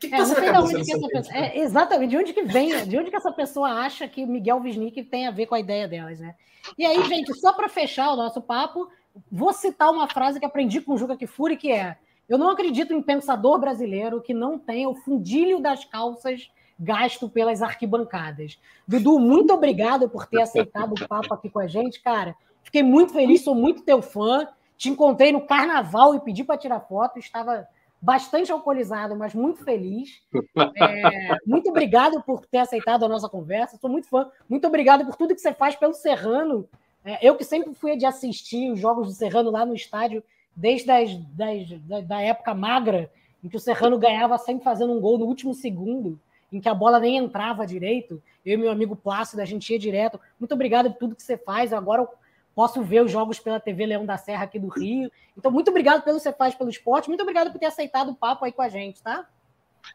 Que, 0.00 0.08
que 0.08 0.14
é, 0.14 0.18
pessoa... 0.18 1.22
é, 1.32 1.58
Exatamente, 1.60 2.10
de 2.10 2.16
onde 2.16 2.32
que 2.32 2.42
vem, 2.42 2.88
de 2.88 2.98
onde 2.98 3.10
que 3.10 3.16
essa 3.16 3.30
pessoa 3.30 3.68
acha 3.70 4.08
que 4.08 4.26
Miguel 4.26 4.58
Wisnik 4.58 5.04
tem 5.04 5.28
a 5.28 5.30
ver 5.30 5.46
com 5.46 5.54
a 5.54 5.60
ideia 5.60 5.86
delas, 5.86 6.18
né? 6.18 6.34
E 6.76 6.84
aí, 6.84 7.04
gente, 7.04 7.32
só 7.34 7.52
para 7.52 7.68
fechar 7.68 8.10
o 8.12 8.16
nosso 8.16 8.42
papo, 8.42 8.90
vou 9.30 9.52
citar 9.52 9.90
uma 9.90 10.08
frase 10.08 10.40
que 10.40 10.46
aprendi 10.46 10.80
com 10.80 10.94
o 10.94 10.98
Juca 10.98 11.16
Kifuri, 11.16 11.56
que 11.56 11.70
é 11.70 11.96
eu 12.28 12.38
não 12.38 12.50
acredito 12.50 12.92
em 12.92 13.02
pensador 13.02 13.58
brasileiro 13.58 14.22
que 14.22 14.32
não 14.32 14.58
tenha 14.58 14.88
o 14.88 14.94
fundilho 14.94 15.60
das 15.60 15.84
calças 15.84 16.50
gasto 16.78 17.28
pelas 17.28 17.62
arquibancadas. 17.62 18.58
Dudu, 18.88 19.18
muito 19.18 19.52
obrigado 19.52 20.08
por 20.08 20.26
ter 20.26 20.40
aceitado 20.40 20.92
o 20.92 21.08
papo 21.08 21.34
aqui 21.34 21.50
com 21.50 21.60
a 21.60 21.66
gente, 21.66 22.00
cara. 22.00 22.34
Fiquei 22.62 22.82
muito 22.82 23.12
feliz, 23.12 23.42
sou 23.42 23.54
muito 23.54 23.82
teu 23.82 24.00
fã. 24.00 24.48
Te 24.76 24.88
encontrei 24.88 25.32
no 25.32 25.46
carnaval 25.46 26.14
e 26.14 26.20
pedi 26.20 26.42
para 26.42 26.58
tirar 26.58 26.80
foto. 26.80 27.18
Estava 27.18 27.68
bastante 28.00 28.50
alcoolizado, 28.50 29.14
mas 29.14 29.32
muito 29.32 29.62
feliz. 29.62 30.20
É, 30.56 31.36
muito 31.46 31.70
obrigado 31.70 32.20
por 32.22 32.44
ter 32.46 32.58
aceitado 32.58 33.04
a 33.04 33.08
nossa 33.08 33.28
conversa. 33.28 33.78
Sou 33.80 33.88
muito 33.88 34.08
fã. 34.08 34.28
Muito 34.48 34.66
obrigado 34.66 35.06
por 35.06 35.14
tudo 35.14 35.34
que 35.34 35.40
você 35.40 35.54
faz 35.54 35.76
pelo 35.76 35.94
Serrano. 35.94 36.68
É, 37.04 37.26
eu 37.26 37.36
que 37.36 37.44
sempre 37.44 37.72
fui 37.74 37.96
de 37.96 38.04
assistir 38.04 38.72
os 38.72 38.80
jogos 38.80 39.06
do 39.06 39.12
Serrano 39.12 39.50
lá 39.50 39.64
no 39.64 39.74
estádio, 39.74 40.22
desde 40.54 40.90
as, 40.90 41.16
das, 41.16 41.70
da, 41.82 42.00
da 42.00 42.20
época 42.20 42.54
magra, 42.54 43.10
em 43.42 43.48
que 43.48 43.56
o 43.56 43.60
Serrano 43.60 43.98
ganhava 43.98 44.36
sempre 44.38 44.64
fazendo 44.64 44.92
um 44.92 45.00
gol 45.00 45.18
no 45.18 45.26
último 45.26 45.54
segundo, 45.54 46.18
em 46.52 46.60
que 46.60 46.68
a 46.68 46.74
bola 46.74 47.00
nem 47.00 47.16
entrava 47.16 47.66
direito. 47.66 48.22
Eu 48.44 48.54
e 48.54 48.56
meu 48.56 48.70
amigo 48.70 48.96
Plácido, 48.96 49.40
a 49.42 49.44
gente 49.44 49.72
ia 49.72 49.78
direto. 49.78 50.18
Muito 50.38 50.52
obrigado 50.52 50.90
por 50.90 50.98
tudo 50.98 51.16
que 51.16 51.22
você 51.22 51.36
faz. 51.36 51.72
Agora 51.72 52.06
posso 52.54 52.82
ver 52.82 53.04
os 53.04 53.10
jogos 53.10 53.38
pela 53.38 53.60
TV 53.60 53.86
Leão 53.86 54.04
da 54.04 54.16
Serra 54.16 54.44
aqui 54.44 54.58
do 54.58 54.68
Rio. 54.68 55.10
Então, 55.36 55.50
muito 55.50 55.70
obrigado 55.70 56.02
pelo 56.02 56.16
que 56.16 56.22
você 56.22 56.32
faz 56.32 56.54
pelo 56.54 56.70
esporte. 56.70 57.08
Muito 57.08 57.22
obrigado 57.22 57.50
por 57.50 57.58
ter 57.58 57.66
aceitado 57.66 58.10
o 58.10 58.14
papo 58.14 58.44
aí 58.44 58.52
com 58.52 58.62
a 58.62 58.68
gente, 58.68 59.02
tá? 59.02 59.26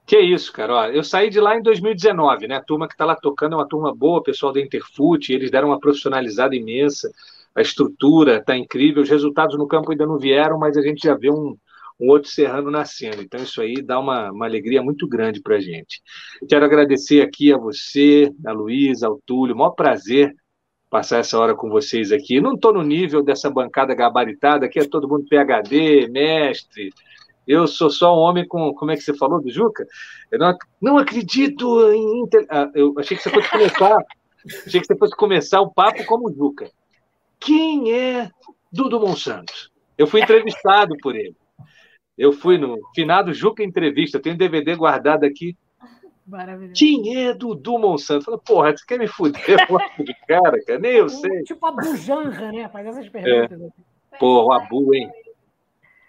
Que 0.05 0.19
isso, 0.19 0.51
cara. 0.51 0.73
Ó, 0.73 0.85
eu 0.87 1.03
saí 1.03 1.29
de 1.29 1.39
lá 1.39 1.57
em 1.57 1.61
2019, 1.61 2.47
né? 2.47 2.55
A 2.55 2.63
turma 2.63 2.87
que 2.87 2.93
está 2.93 3.05
lá 3.05 3.15
tocando 3.15 3.53
é 3.53 3.55
uma 3.57 3.67
turma 3.67 3.95
boa, 3.95 4.23
pessoal 4.23 4.51
da 4.51 4.59
Interfoot, 4.59 5.31
eles 5.31 5.51
deram 5.51 5.69
uma 5.69 5.79
profissionalizada 5.79 6.55
imensa, 6.55 7.11
a 7.55 7.61
estrutura 7.61 8.37
está 8.37 8.55
incrível, 8.55 9.01
os 9.01 9.09
resultados 9.09 9.57
no 9.57 9.67
campo 9.67 9.91
ainda 9.91 10.05
não 10.05 10.17
vieram, 10.17 10.57
mas 10.57 10.77
a 10.77 10.81
gente 10.81 11.07
já 11.07 11.15
vê 11.15 11.31
um, 11.31 11.57
um 11.99 12.09
outro 12.09 12.29
serrano 12.29 12.69
nascendo. 12.69 13.21
Então, 13.21 13.41
isso 13.41 13.61
aí 13.61 13.81
dá 13.81 13.99
uma, 13.99 14.31
uma 14.31 14.45
alegria 14.45 14.81
muito 14.81 15.07
grande 15.07 15.41
para 15.41 15.55
a 15.55 15.59
gente. 15.59 16.01
Quero 16.47 16.65
agradecer 16.65 17.21
aqui 17.21 17.51
a 17.51 17.57
você, 17.57 18.31
a 18.45 18.51
Luísa, 18.51 19.07
ao 19.07 19.21
Túlio, 19.25 19.55
maior 19.55 19.71
prazer 19.71 20.35
passar 20.89 21.19
essa 21.19 21.37
hora 21.37 21.55
com 21.55 21.69
vocês 21.69 22.11
aqui. 22.11 22.39
Não 22.39 22.53
estou 22.53 22.73
no 22.73 22.83
nível 22.83 23.23
dessa 23.23 23.49
bancada 23.49 23.93
gabaritada, 23.93 24.65
aqui 24.65 24.79
é 24.79 24.87
todo 24.87 25.07
mundo 25.07 25.27
PHD, 25.29 26.07
mestre. 26.09 26.91
Eu 27.47 27.65
sou 27.65 27.89
só 27.89 28.13
um 28.13 28.19
homem 28.19 28.45
com. 28.45 28.73
Como 28.73 28.91
é 28.91 28.95
que 28.95 29.01
você 29.01 29.15
falou 29.15 29.41
do 29.41 29.49
Juca? 29.49 29.85
Eu 30.31 30.39
não, 30.39 30.57
não 30.81 30.97
acredito 30.97 31.93
em. 31.93 32.27
Ah, 32.49 32.69
eu 32.75 32.93
achei 32.97 33.15
que 33.15 33.23
você 33.23 33.29
fosse 33.29 33.49
começar. 33.49 33.97
achei 34.67 34.81
que 34.81 34.87
você 34.87 34.97
fosse 34.97 35.15
começar 35.15 35.61
o 35.61 35.71
papo 35.71 36.05
como 36.05 36.33
Juca. 36.33 36.69
Quem 37.39 37.93
é 37.93 38.29
Dudu 38.71 38.99
Monsanto? 38.99 39.53
Eu 39.97 40.07
fui 40.07 40.21
entrevistado 40.21 40.95
por 41.01 41.15
ele. 41.15 41.35
Eu 42.17 42.33
fui 42.33 42.57
no 42.57 42.77
finado 42.93 43.33
Juca 43.33 43.63
Entrevista, 43.63 44.19
tenho 44.19 44.35
um 44.35 44.37
DVD 44.37 44.75
guardado 44.75 45.23
aqui. 45.23 45.55
Maravilhoso. 46.27 46.83
É 47.15 47.33
Dudu 47.33 47.79
Monsanto? 47.79 48.25
Falei, 48.25 48.39
porra, 48.45 48.75
você 48.75 48.85
quer 48.85 48.99
me 48.99 49.07
fuder 49.07 49.41
de 50.03 50.13
cara, 50.27 50.61
cara? 50.65 50.79
Nem 50.79 50.95
eu 50.95 51.07
sei. 51.07 51.43
Tipo 51.43 51.65
a 51.65 51.71
Bujanra, 51.71 52.51
né? 52.51 52.67
Faz 52.67 52.85
essas 52.87 53.07
perguntas. 53.07 53.61
É. 53.61 54.17
Pô, 54.19 54.47
o 54.47 54.51
Abu, 54.51 54.93
hein? 54.93 55.09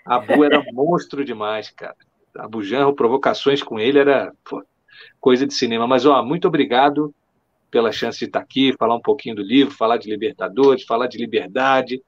Abu 0.05 0.43
era 0.45 0.65
monstro 0.73 1.25
demais, 1.25 1.71
cara. 1.71 1.95
A 2.37 2.49
Bujanra, 2.49 2.93
provocações 2.93 3.63
com 3.63 3.79
ele 3.79 3.99
era 3.99 4.33
pô, 4.45 4.65
coisa 5.21 5.47
de 5.47 5.55
cinema. 5.55 5.87
Mas, 5.87 6.05
ó, 6.05 6.21
muito 6.25 6.49
obrigado 6.49 7.15
pela 7.71 7.93
chance 7.93 8.19
de 8.19 8.25
estar 8.25 8.41
aqui, 8.41 8.75
falar 8.77 8.97
um 8.97 9.03
pouquinho 9.03 9.37
do 9.37 9.43
livro, 9.43 9.75
falar 9.75 9.99
de 9.99 10.11
Libertadores, 10.11 10.85
falar 10.85 11.07
de 11.07 11.19
liberdade, 11.19 12.03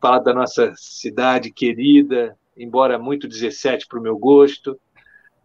falar 0.00 0.18
da 0.18 0.34
nossa 0.34 0.72
cidade 0.74 1.52
querida, 1.52 2.36
embora 2.56 2.98
muito 2.98 3.28
17 3.28 3.86
para 3.86 4.00
o 4.00 4.02
meu 4.02 4.18
gosto, 4.18 4.78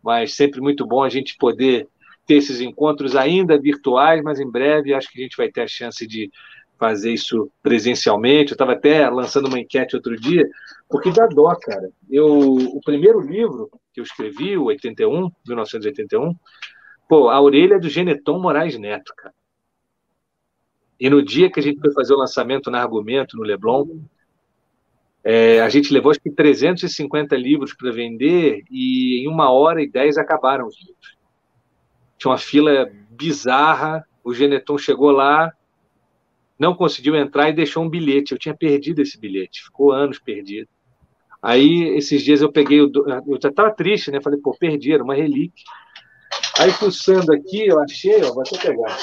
mas 0.01 0.35
sempre 0.35 0.61
muito 0.61 0.85
bom 0.85 1.03
a 1.03 1.09
gente 1.09 1.37
poder 1.37 1.87
ter 2.27 2.35
esses 2.35 2.59
encontros 2.59 3.15
ainda 3.15 3.59
virtuais, 3.59 4.21
mas 4.21 4.39
em 4.39 4.49
breve 4.49 4.93
acho 4.93 5.09
que 5.09 5.19
a 5.19 5.23
gente 5.23 5.37
vai 5.37 5.49
ter 5.49 5.61
a 5.61 5.67
chance 5.67 6.05
de 6.05 6.29
fazer 6.77 7.13
isso 7.13 7.49
presencialmente. 7.63 8.51
Eu 8.51 8.55
estava 8.55 8.73
até 8.73 9.09
lançando 9.09 9.47
uma 9.47 9.59
enquete 9.59 9.95
outro 9.95 10.15
dia, 10.19 10.47
porque 10.89 11.11
dá 11.11 11.25
dó, 11.25 11.55
cara. 11.55 11.89
Eu, 12.09 12.27
o 12.27 12.81
primeiro 12.81 13.21
livro 13.21 13.71
que 13.93 14.01
eu 14.01 14.03
escrevi, 14.03 14.57
o 14.57 14.65
81, 14.65 15.31
1981, 15.47 16.35
pô, 17.09 17.29
a 17.29 17.41
orelha 17.41 17.75
é 17.75 17.79
do 17.79 17.89
Geneton 17.89 18.39
Moraes 18.39 18.77
Neto, 18.77 19.13
cara. 19.15 19.33
E 20.99 21.09
no 21.09 21.23
dia 21.23 21.49
que 21.49 21.59
a 21.59 21.63
gente 21.63 21.79
foi 21.79 21.93
fazer 21.93 22.13
o 22.13 22.17
lançamento 22.17 22.69
na 22.69 22.81
Argumento, 22.81 23.37
no 23.37 23.43
Leblon, 23.43 23.85
é, 25.23 25.61
a 25.61 25.69
gente 25.69 25.93
levou 25.93 26.11
acho 26.11 26.19
que 26.19 26.31
350 26.31 27.35
livros 27.35 27.73
para 27.73 27.91
vender 27.91 28.63
e 28.71 29.23
em 29.23 29.27
uma 29.27 29.51
hora 29.51 29.81
e 29.81 29.89
dez 29.89 30.17
acabaram 30.17 30.67
os 30.67 30.77
livros. 30.79 31.16
Tinha 32.17 32.31
uma 32.31 32.37
fila 32.37 32.89
bizarra, 33.09 34.05
o 34.23 34.33
Geneton 34.33 34.77
chegou 34.77 35.11
lá, 35.11 35.51
não 36.59 36.75
conseguiu 36.75 37.15
entrar 37.15 37.49
e 37.49 37.53
deixou 37.53 37.83
um 37.83 37.89
bilhete. 37.89 38.31
Eu 38.31 38.39
tinha 38.39 38.55
perdido 38.55 39.01
esse 39.01 39.19
bilhete, 39.19 39.63
ficou 39.63 39.91
anos 39.91 40.19
perdido. 40.19 40.67
Aí, 41.41 41.95
esses 41.95 42.23
dias 42.23 42.41
eu 42.41 42.51
peguei, 42.51 42.81
o, 42.81 42.91
eu 43.27 43.39
já 43.41 43.49
estava 43.49 43.71
triste, 43.71 44.11
né? 44.11 44.19
Falei, 44.21 44.39
pô, 44.39 44.55
perdi, 44.57 44.91
era 44.91 45.03
uma 45.03 45.13
relíquia. 45.13 45.63
Aí, 46.59 46.73
pulsando 46.73 47.31
aqui, 47.31 47.67
eu 47.67 47.79
achei, 47.79 48.23
ó, 48.23 48.33
vou 48.33 48.41
até 48.41 48.57
pegar. 48.57 48.97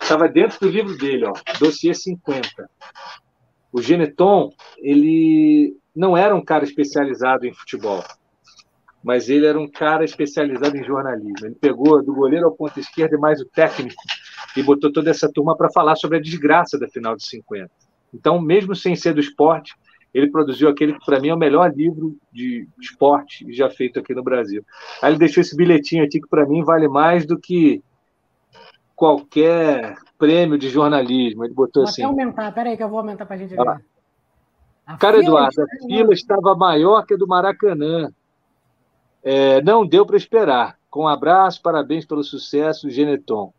Estava 0.00 0.28
dentro 0.28 0.60
do 0.60 0.68
livro 0.68 0.96
dele, 0.98 1.24
ó, 1.24 1.32
dossiê 1.58 1.94
50. 1.94 2.68
O 3.72 3.80
Geneton, 3.80 4.52
ele 4.78 5.76
não 5.94 6.16
era 6.16 6.34
um 6.34 6.44
cara 6.44 6.64
especializado 6.64 7.46
em 7.46 7.54
futebol, 7.54 8.04
mas 9.02 9.28
ele 9.28 9.46
era 9.46 9.58
um 9.58 9.68
cara 9.68 10.04
especializado 10.04 10.76
em 10.76 10.84
jornalismo. 10.84 11.46
Ele 11.46 11.54
pegou 11.54 12.02
do 12.02 12.14
goleiro 12.14 12.46
ao 12.46 12.52
ponto 12.52 12.78
esquerdo 12.78 13.14
e 13.14 13.18
mais 13.18 13.40
o 13.40 13.46
técnico 13.46 14.02
e 14.56 14.62
botou 14.62 14.92
toda 14.92 15.10
essa 15.10 15.30
turma 15.32 15.56
para 15.56 15.70
falar 15.70 15.96
sobre 15.96 16.18
a 16.18 16.20
desgraça 16.20 16.78
da 16.78 16.88
final 16.88 17.16
de 17.16 17.26
50. 17.26 17.70
Então, 18.12 18.40
mesmo 18.40 18.74
sem 18.74 18.94
ser 18.94 19.14
do 19.14 19.20
esporte, 19.20 19.74
ele 20.12 20.30
produziu 20.30 20.68
aquele 20.68 20.94
que, 20.94 21.04
para 21.06 21.20
mim, 21.20 21.28
é 21.28 21.34
o 21.34 21.38
melhor 21.38 21.72
livro 21.72 22.16
de 22.32 22.66
esporte 22.80 23.46
já 23.52 23.70
feito 23.70 24.00
aqui 24.00 24.14
no 24.14 24.22
Brasil. 24.22 24.64
Aí 25.00 25.12
ele 25.12 25.18
deixou 25.18 25.40
esse 25.40 25.56
bilhetinho 25.56 26.04
aqui 26.04 26.20
que, 26.20 26.28
para 26.28 26.46
mim, 26.46 26.64
vale 26.64 26.88
mais 26.88 27.24
do 27.24 27.38
que 27.38 27.82
qualquer 28.96 29.96
prêmio 30.18 30.58
de 30.58 30.68
jornalismo. 30.68 31.44
Ele 31.44 31.54
botou 31.54 31.84
vou 31.84 31.88
assim. 31.88 32.02
Vou 32.02 32.10
aumentar, 32.10 32.52
peraí 32.52 32.76
que 32.76 32.82
eu 32.82 32.88
vou 32.88 32.98
aumentar 32.98 33.24
para 33.24 33.36
a 33.36 33.38
gente 33.38 33.50
ver. 33.50 33.80
Cara, 34.98 35.18
Eduardo, 35.18 35.62
a 35.62 35.86
fila 35.86 36.12
estava 36.12 36.56
maior 36.56 37.06
que 37.06 37.14
a 37.14 37.16
do 37.16 37.26
Maracanã. 37.26 38.10
É, 39.22 39.60
não 39.62 39.86
deu 39.86 40.06
para 40.06 40.16
esperar. 40.16 40.78
Com 40.90 41.04
um 41.04 41.08
abraço, 41.08 41.62
parabéns 41.62 42.04
pelo 42.04 42.24
sucesso, 42.24 42.90
Geneton. 42.90 43.52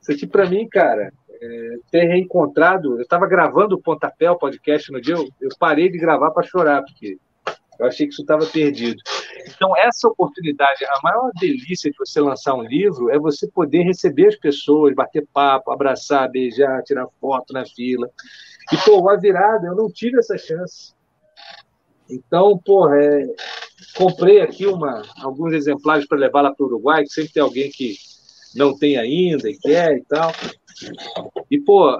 Isso 0.00 0.12
aqui, 0.12 0.26
para 0.26 0.48
mim, 0.48 0.68
cara, 0.68 1.12
é, 1.40 1.76
ter 1.90 2.04
reencontrado. 2.04 2.96
Eu 2.96 3.02
estava 3.02 3.26
gravando 3.26 3.74
o 3.74 3.80
Pontapé, 3.80 4.30
o 4.30 4.38
podcast 4.38 4.92
no 4.92 5.00
dia, 5.00 5.14
eu, 5.14 5.28
eu 5.40 5.48
parei 5.58 5.88
de 5.88 5.98
gravar 5.98 6.30
para 6.30 6.42
chorar, 6.42 6.82
porque 6.82 7.18
eu 7.78 7.86
achei 7.86 8.06
que 8.06 8.12
isso 8.12 8.22
estava 8.22 8.46
perdido. 8.46 9.02
Então, 9.46 9.76
essa 9.76 10.08
oportunidade, 10.08 10.84
a 10.84 11.00
maior 11.02 11.30
delícia 11.38 11.90
de 11.90 11.96
você 11.98 12.20
lançar 12.20 12.54
um 12.54 12.62
livro 12.62 13.10
é 13.10 13.18
você 13.18 13.48
poder 13.48 13.82
receber 13.82 14.28
as 14.28 14.36
pessoas, 14.36 14.94
bater 14.94 15.26
papo, 15.32 15.70
abraçar, 15.70 16.30
beijar, 16.30 16.82
tirar 16.82 17.06
foto 17.20 17.52
na 17.52 17.66
fila. 17.66 18.08
E, 18.72 18.76
pô, 18.78 19.08
a 19.08 19.16
virada, 19.16 19.66
eu 19.66 19.74
não 19.74 19.90
tive 19.90 20.18
essa 20.18 20.38
chance. 20.38 20.94
Então, 22.08 22.58
pô, 22.58 22.92
é, 22.92 23.26
comprei 23.94 24.40
aqui 24.40 24.66
uma, 24.66 25.02
alguns 25.20 25.52
exemplares 25.52 26.06
para 26.06 26.18
levar 26.18 26.42
lá 26.42 26.54
para 26.54 26.64
o 26.64 26.68
Uruguai, 26.68 27.04
que 27.04 27.12
sempre 27.12 27.32
tem 27.32 27.42
alguém 27.42 27.70
que 27.70 27.96
não 28.54 28.76
tem 28.76 28.96
ainda 28.96 29.48
e 29.48 29.58
quer 29.58 29.96
e 29.96 30.04
tal. 30.04 30.32
E, 31.50 31.60
pô, 31.60 31.98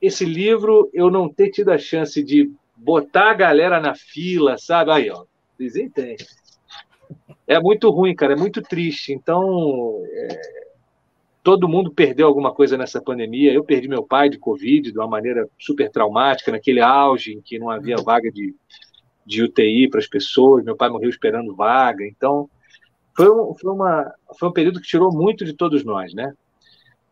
esse 0.00 0.24
livro 0.24 0.90
eu 0.92 1.10
não 1.10 1.28
ter 1.28 1.50
tido 1.50 1.70
a 1.70 1.78
chance 1.78 2.22
de 2.22 2.50
botar 2.76 3.30
a 3.30 3.34
galera 3.34 3.80
na 3.80 3.94
fila, 3.94 4.58
sabe? 4.58 4.90
Aí, 4.90 5.10
ó, 5.10 5.24
dizem 5.58 5.88
tem. 5.88 6.16
É 7.46 7.60
muito 7.60 7.90
ruim, 7.90 8.14
cara, 8.14 8.34
é 8.34 8.36
muito 8.36 8.60
triste. 8.60 9.12
Então, 9.12 10.02
é... 10.04 10.40
todo 11.42 11.68
mundo 11.68 11.92
perdeu 11.92 12.26
alguma 12.26 12.52
coisa 12.52 12.76
nessa 12.76 13.00
pandemia. 13.00 13.52
Eu 13.52 13.64
perdi 13.64 13.88
meu 13.88 14.02
pai 14.02 14.28
de 14.28 14.38
Covid 14.38 14.90
de 14.90 14.98
uma 14.98 15.06
maneira 15.06 15.48
super 15.58 15.90
traumática, 15.90 16.52
naquele 16.52 16.80
auge 16.80 17.32
em 17.32 17.40
que 17.40 17.58
não 17.58 17.70
havia 17.70 17.96
vaga 17.96 18.30
de, 18.30 18.54
de 19.26 19.42
UTI 19.42 19.90
para 19.90 20.00
as 20.00 20.06
pessoas. 20.06 20.64
Meu 20.64 20.76
pai 20.76 20.88
morreu 20.88 21.10
esperando 21.10 21.54
vaga. 21.54 22.06
Então, 22.06 22.48
foi 23.16 23.30
um, 23.30 23.54
foi, 23.54 23.72
uma, 23.72 24.14
foi 24.38 24.48
um 24.48 24.52
período 24.52 24.80
que 24.80 24.86
tirou 24.86 25.12
muito 25.12 25.44
de 25.44 25.54
todos 25.54 25.84
nós, 25.84 26.14
né? 26.14 26.32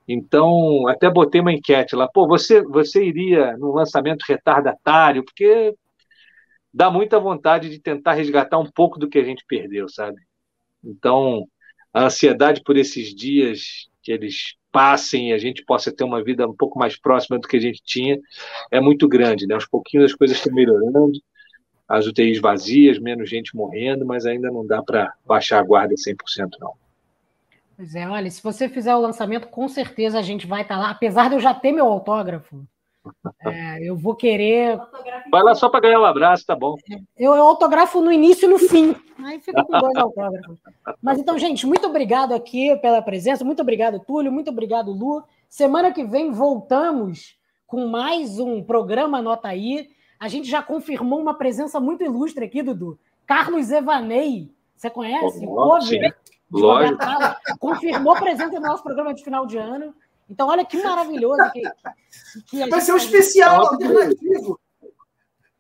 Então, 0.06 0.86
até 0.86 1.10
botei 1.10 1.40
uma 1.40 1.52
enquete 1.52 1.96
lá. 1.96 2.06
Pô, 2.06 2.26
você, 2.28 2.62
você 2.62 3.04
iria 3.04 3.56
no 3.56 3.72
lançamento 3.72 4.22
retardatário? 4.28 5.24
Porque 5.24 5.74
dá 6.72 6.90
muita 6.90 7.18
vontade 7.18 7.70
de 7.70 7.78
tentar 7.78 8.12
resgatar 8.12 8.58
um 8.58 8.70
pouco 8.70 8.98
do 8.98 9.08
que 9.08 9.18
a 9.18 9.24
gente 9.24 9.44
perdeu, 9.48 9.88
sabe? 9.88 10.20
Então, 10.84 11.46
a 11.92 12.04
ansiedade 12.04 12.62
por 12.62 12.76
esses 12.76 13.14
dias 13.14 13.88
que 14.02 14.12
eles 14.12 14.54
passem 14.70 15.30
e 15.30 15.32
a 15.32 15.38
gente 15.38 15.64
possa 15.64 15.90
ter 15.94 16.04
uma 16.04 16.22
vida 16.22 16.46
um 16.46 16.54
pouco 16.54 16.78
mais 16.78 16.98
próxima 17.00 17.38
do 17.38 17.48
que 17.48 17.56
a 17.56 17.60
gente 17.60 17.80
tinha 17.82 18.18
é 18.70 18.80
muito 18.80 19.08
grande, 19.08 19.46
né? 19.46 19.54
Aos 19.54 19.66
pouquinhos 19.66 20.10
as 20.10 20.14
coisas 20.14 20.36
estão 20.36 20.52
melhorando, 20.52 21.12
as 21.88 22.06
UTIs 22.06 22.40
vazias, 22.40 22.98
menos 22.98 23.28
gente 23.28 23.54
morrendo, 23.54 24.06
mas 24.06 24.26
ainda 24.26 24.50
não 24.50 24.66
dá 24.66 24.82
para 24.82 25.12
baixar 25.26 25.60
a 25.60 25.62
guarda 25.62 25.94
100% 25.94 26.50
não. 26.60 26.72
Pois 27.76 27.94
é, 27.94 28.08
olha, 28.08 28.30
se 28.30 28.42
você 28.42 28.68
fizer 28.68 28.94
o 28.94 29.00
lançamento, 29.00 29.48
com 29.48 29.68
certeza 29.68 30.18
a 30.18 30.22
gente 30.22 30.46
vai 30.46 30.62
estar 30.62 30.76
tá 30.76 30.80
lá. 30.80 30.90
Apesar 30.90 31.28
de 31.28 31.34
eu 31.34 31.40
já 31.40 31.52
ter 31.52 31.72
meu 31.72 31.86
autógrafo, 31.86 32.64
é, 33.44 33.82
eu 33.82 33.96
vou 33.96 34.14
querer. 34.14 34.78
Vai 35.30 35.42
lá 35.42 35.54
só 35.54 35.68
para 35.68 35.80
ganhar 35.80 36.00
um 36.00 36.04
abraço, 36.04 36.46
tá 36.46 36.54
bom. 36.54 36.76
Eu, 37.16 37.34
eu 37.34 37.42
autografo 37.42 38.00
no 38.00 38.12
início 38.12 38.46
e 38.46 38.52
no 38.52 38.58
fim. 38.58 38.94
Aí 39.24 39.40
fica 39.40 39.62
com 39.64 39.78
dois 39.78 39.96
autógrafos. 39.96 40.56
Mas 41.02 41.18
então, 41.18 41.38
gente, 41.38 41.66
muito 41.66 41.86
obrigado 41.86 42.32
aqui 42.32 42.76
pela 42.76 43.02
presença. 43.02 43.44
Muito 43.44 43.60
obrigado, 43.60 44.00
Túlio. 44.00 44.32
Muito 44.32 44.50
obrigado, 44.50 44.92
Lu. 44.92 45.22
Semana 45.48 45.92
que 45.92 46.04
vem 46.04 46.30
voltamos 46.30 47.36
com 47.66 47.86
mais 47.88 48.38
um 48.38 48.62
programa 48.62 49.20
Nota 49.20 49.48
aí. 49.48 49.88
A 50.24 50.28
gente 50.28 50.48
já 50.48 50.62
confirmou 50.62 51.20
uma 51.20 51.34
presença 51.34 51.78
muito 51.78 52.02
ilustre 52.02 52.46
aqui, 52.46 52.62
Dudu. 52.62 52.98
Carlos 53.26 53.70
Evanei. 53.70 54.50
Você 54.74 54.88
conhece? 54.88 55.46
Oh, 55.46 55.78
sim. 55.82 56.00
Lógico. 56.50 56.98
Confirmou 57.60 58.16
presença 58.16 58.58
no 58.58 58.66
nosso 58.66 58.82
programa 58.82 59.12
de 59.12 59.22
final 59.22 59.44
de 59.44 59.58
ano. 59.58 59.94
Então, 60.30 60.48
olha 60.48 60.64
que 60.64 60.82
maravilhoso 60.82 61.42
que, 61.52 61.62
que 62.46 62.66
Vai 62.70 62.80
ser 62.80 62.94
um 62.94 62.96
especial 62.96 63.66
alternativo. 63.66 64.58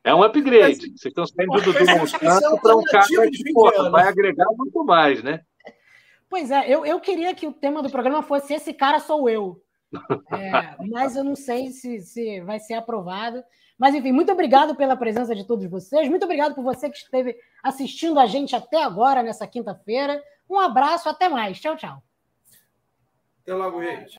É 0.02 0.14
um 0.14 0.22
upgrade. 0.22 0.76
Vocês 0.76 1.04
estão 1.04 1.26
saindo 1.26 1.52
do 1.52 1.60
Dudu 1.60 1.84
Monsanto 1.98 2.58
para 2.62 2.74
um 2.74 2.84
cara 2.84 3.30
que 3.30 3.52
pô, 3.52 3.90
vai 3.90 4.08
agregar 4.08 4.46
muito 4.56 4.82
mais, 4.82 5.22
né? 5.22 5.42
Pois 6.26 6.50
é, 6.50 6.74
eu, 6.74 6.86
eu 6.86 6.98
queria 7.00 7.34
que 7.34 7.46
o 7.46 7.52
tema 7.52 7.82
do 7.82 7.90
programa 7.90 8.22
fosse 8.22 8.54
Esse 8.54 8.72
Cara 8.72 8.98
Sou 8.98 9.28
Eu. 9.28 9.62
É, 10.32 10.74
mas 10.88 11.16
eu 11.16 11.22
não 11.22 11.36
sei 11.36 11.68
se, 11.68 12.00
se 12.00 12.40
vai 12.40 12.58
ser 12.58 12.74
aprovado. 12.74 13.44
Mas, 13.84 13.94
enfim, 13.94 14.12
muito 14.12 14.32
obrigado 14.32 14.74
pela 14.74 14.96
presença 14.96 15.34
de 15.34 15.44
todos 15.44 15.66
vocês. 15.66 16.08
Muito 16.08 16.24
obrigado 16.24 16.54
por 16.54 16.64
você 16.64 16.88
que 16.88 16.96
esteve 16.96 17.36
assistindo 17.62 18.18
a 18.18 18.24
gente 18.24 18.56
até 18.56 18.82
agora, 18.82 19.22
nessa 19.22 19.46
quinta-feira. 19.46 20.24
Um 20.48 20.58
abraço, 20.58 21.06
até 21.06 21.28
mais. 21.28 21.60
Tchau, 21.60 21.76
tchau. 21.76 22.02
Até 23.42 23.52
logo, 23.52 23.82
gente. 23.82 24.10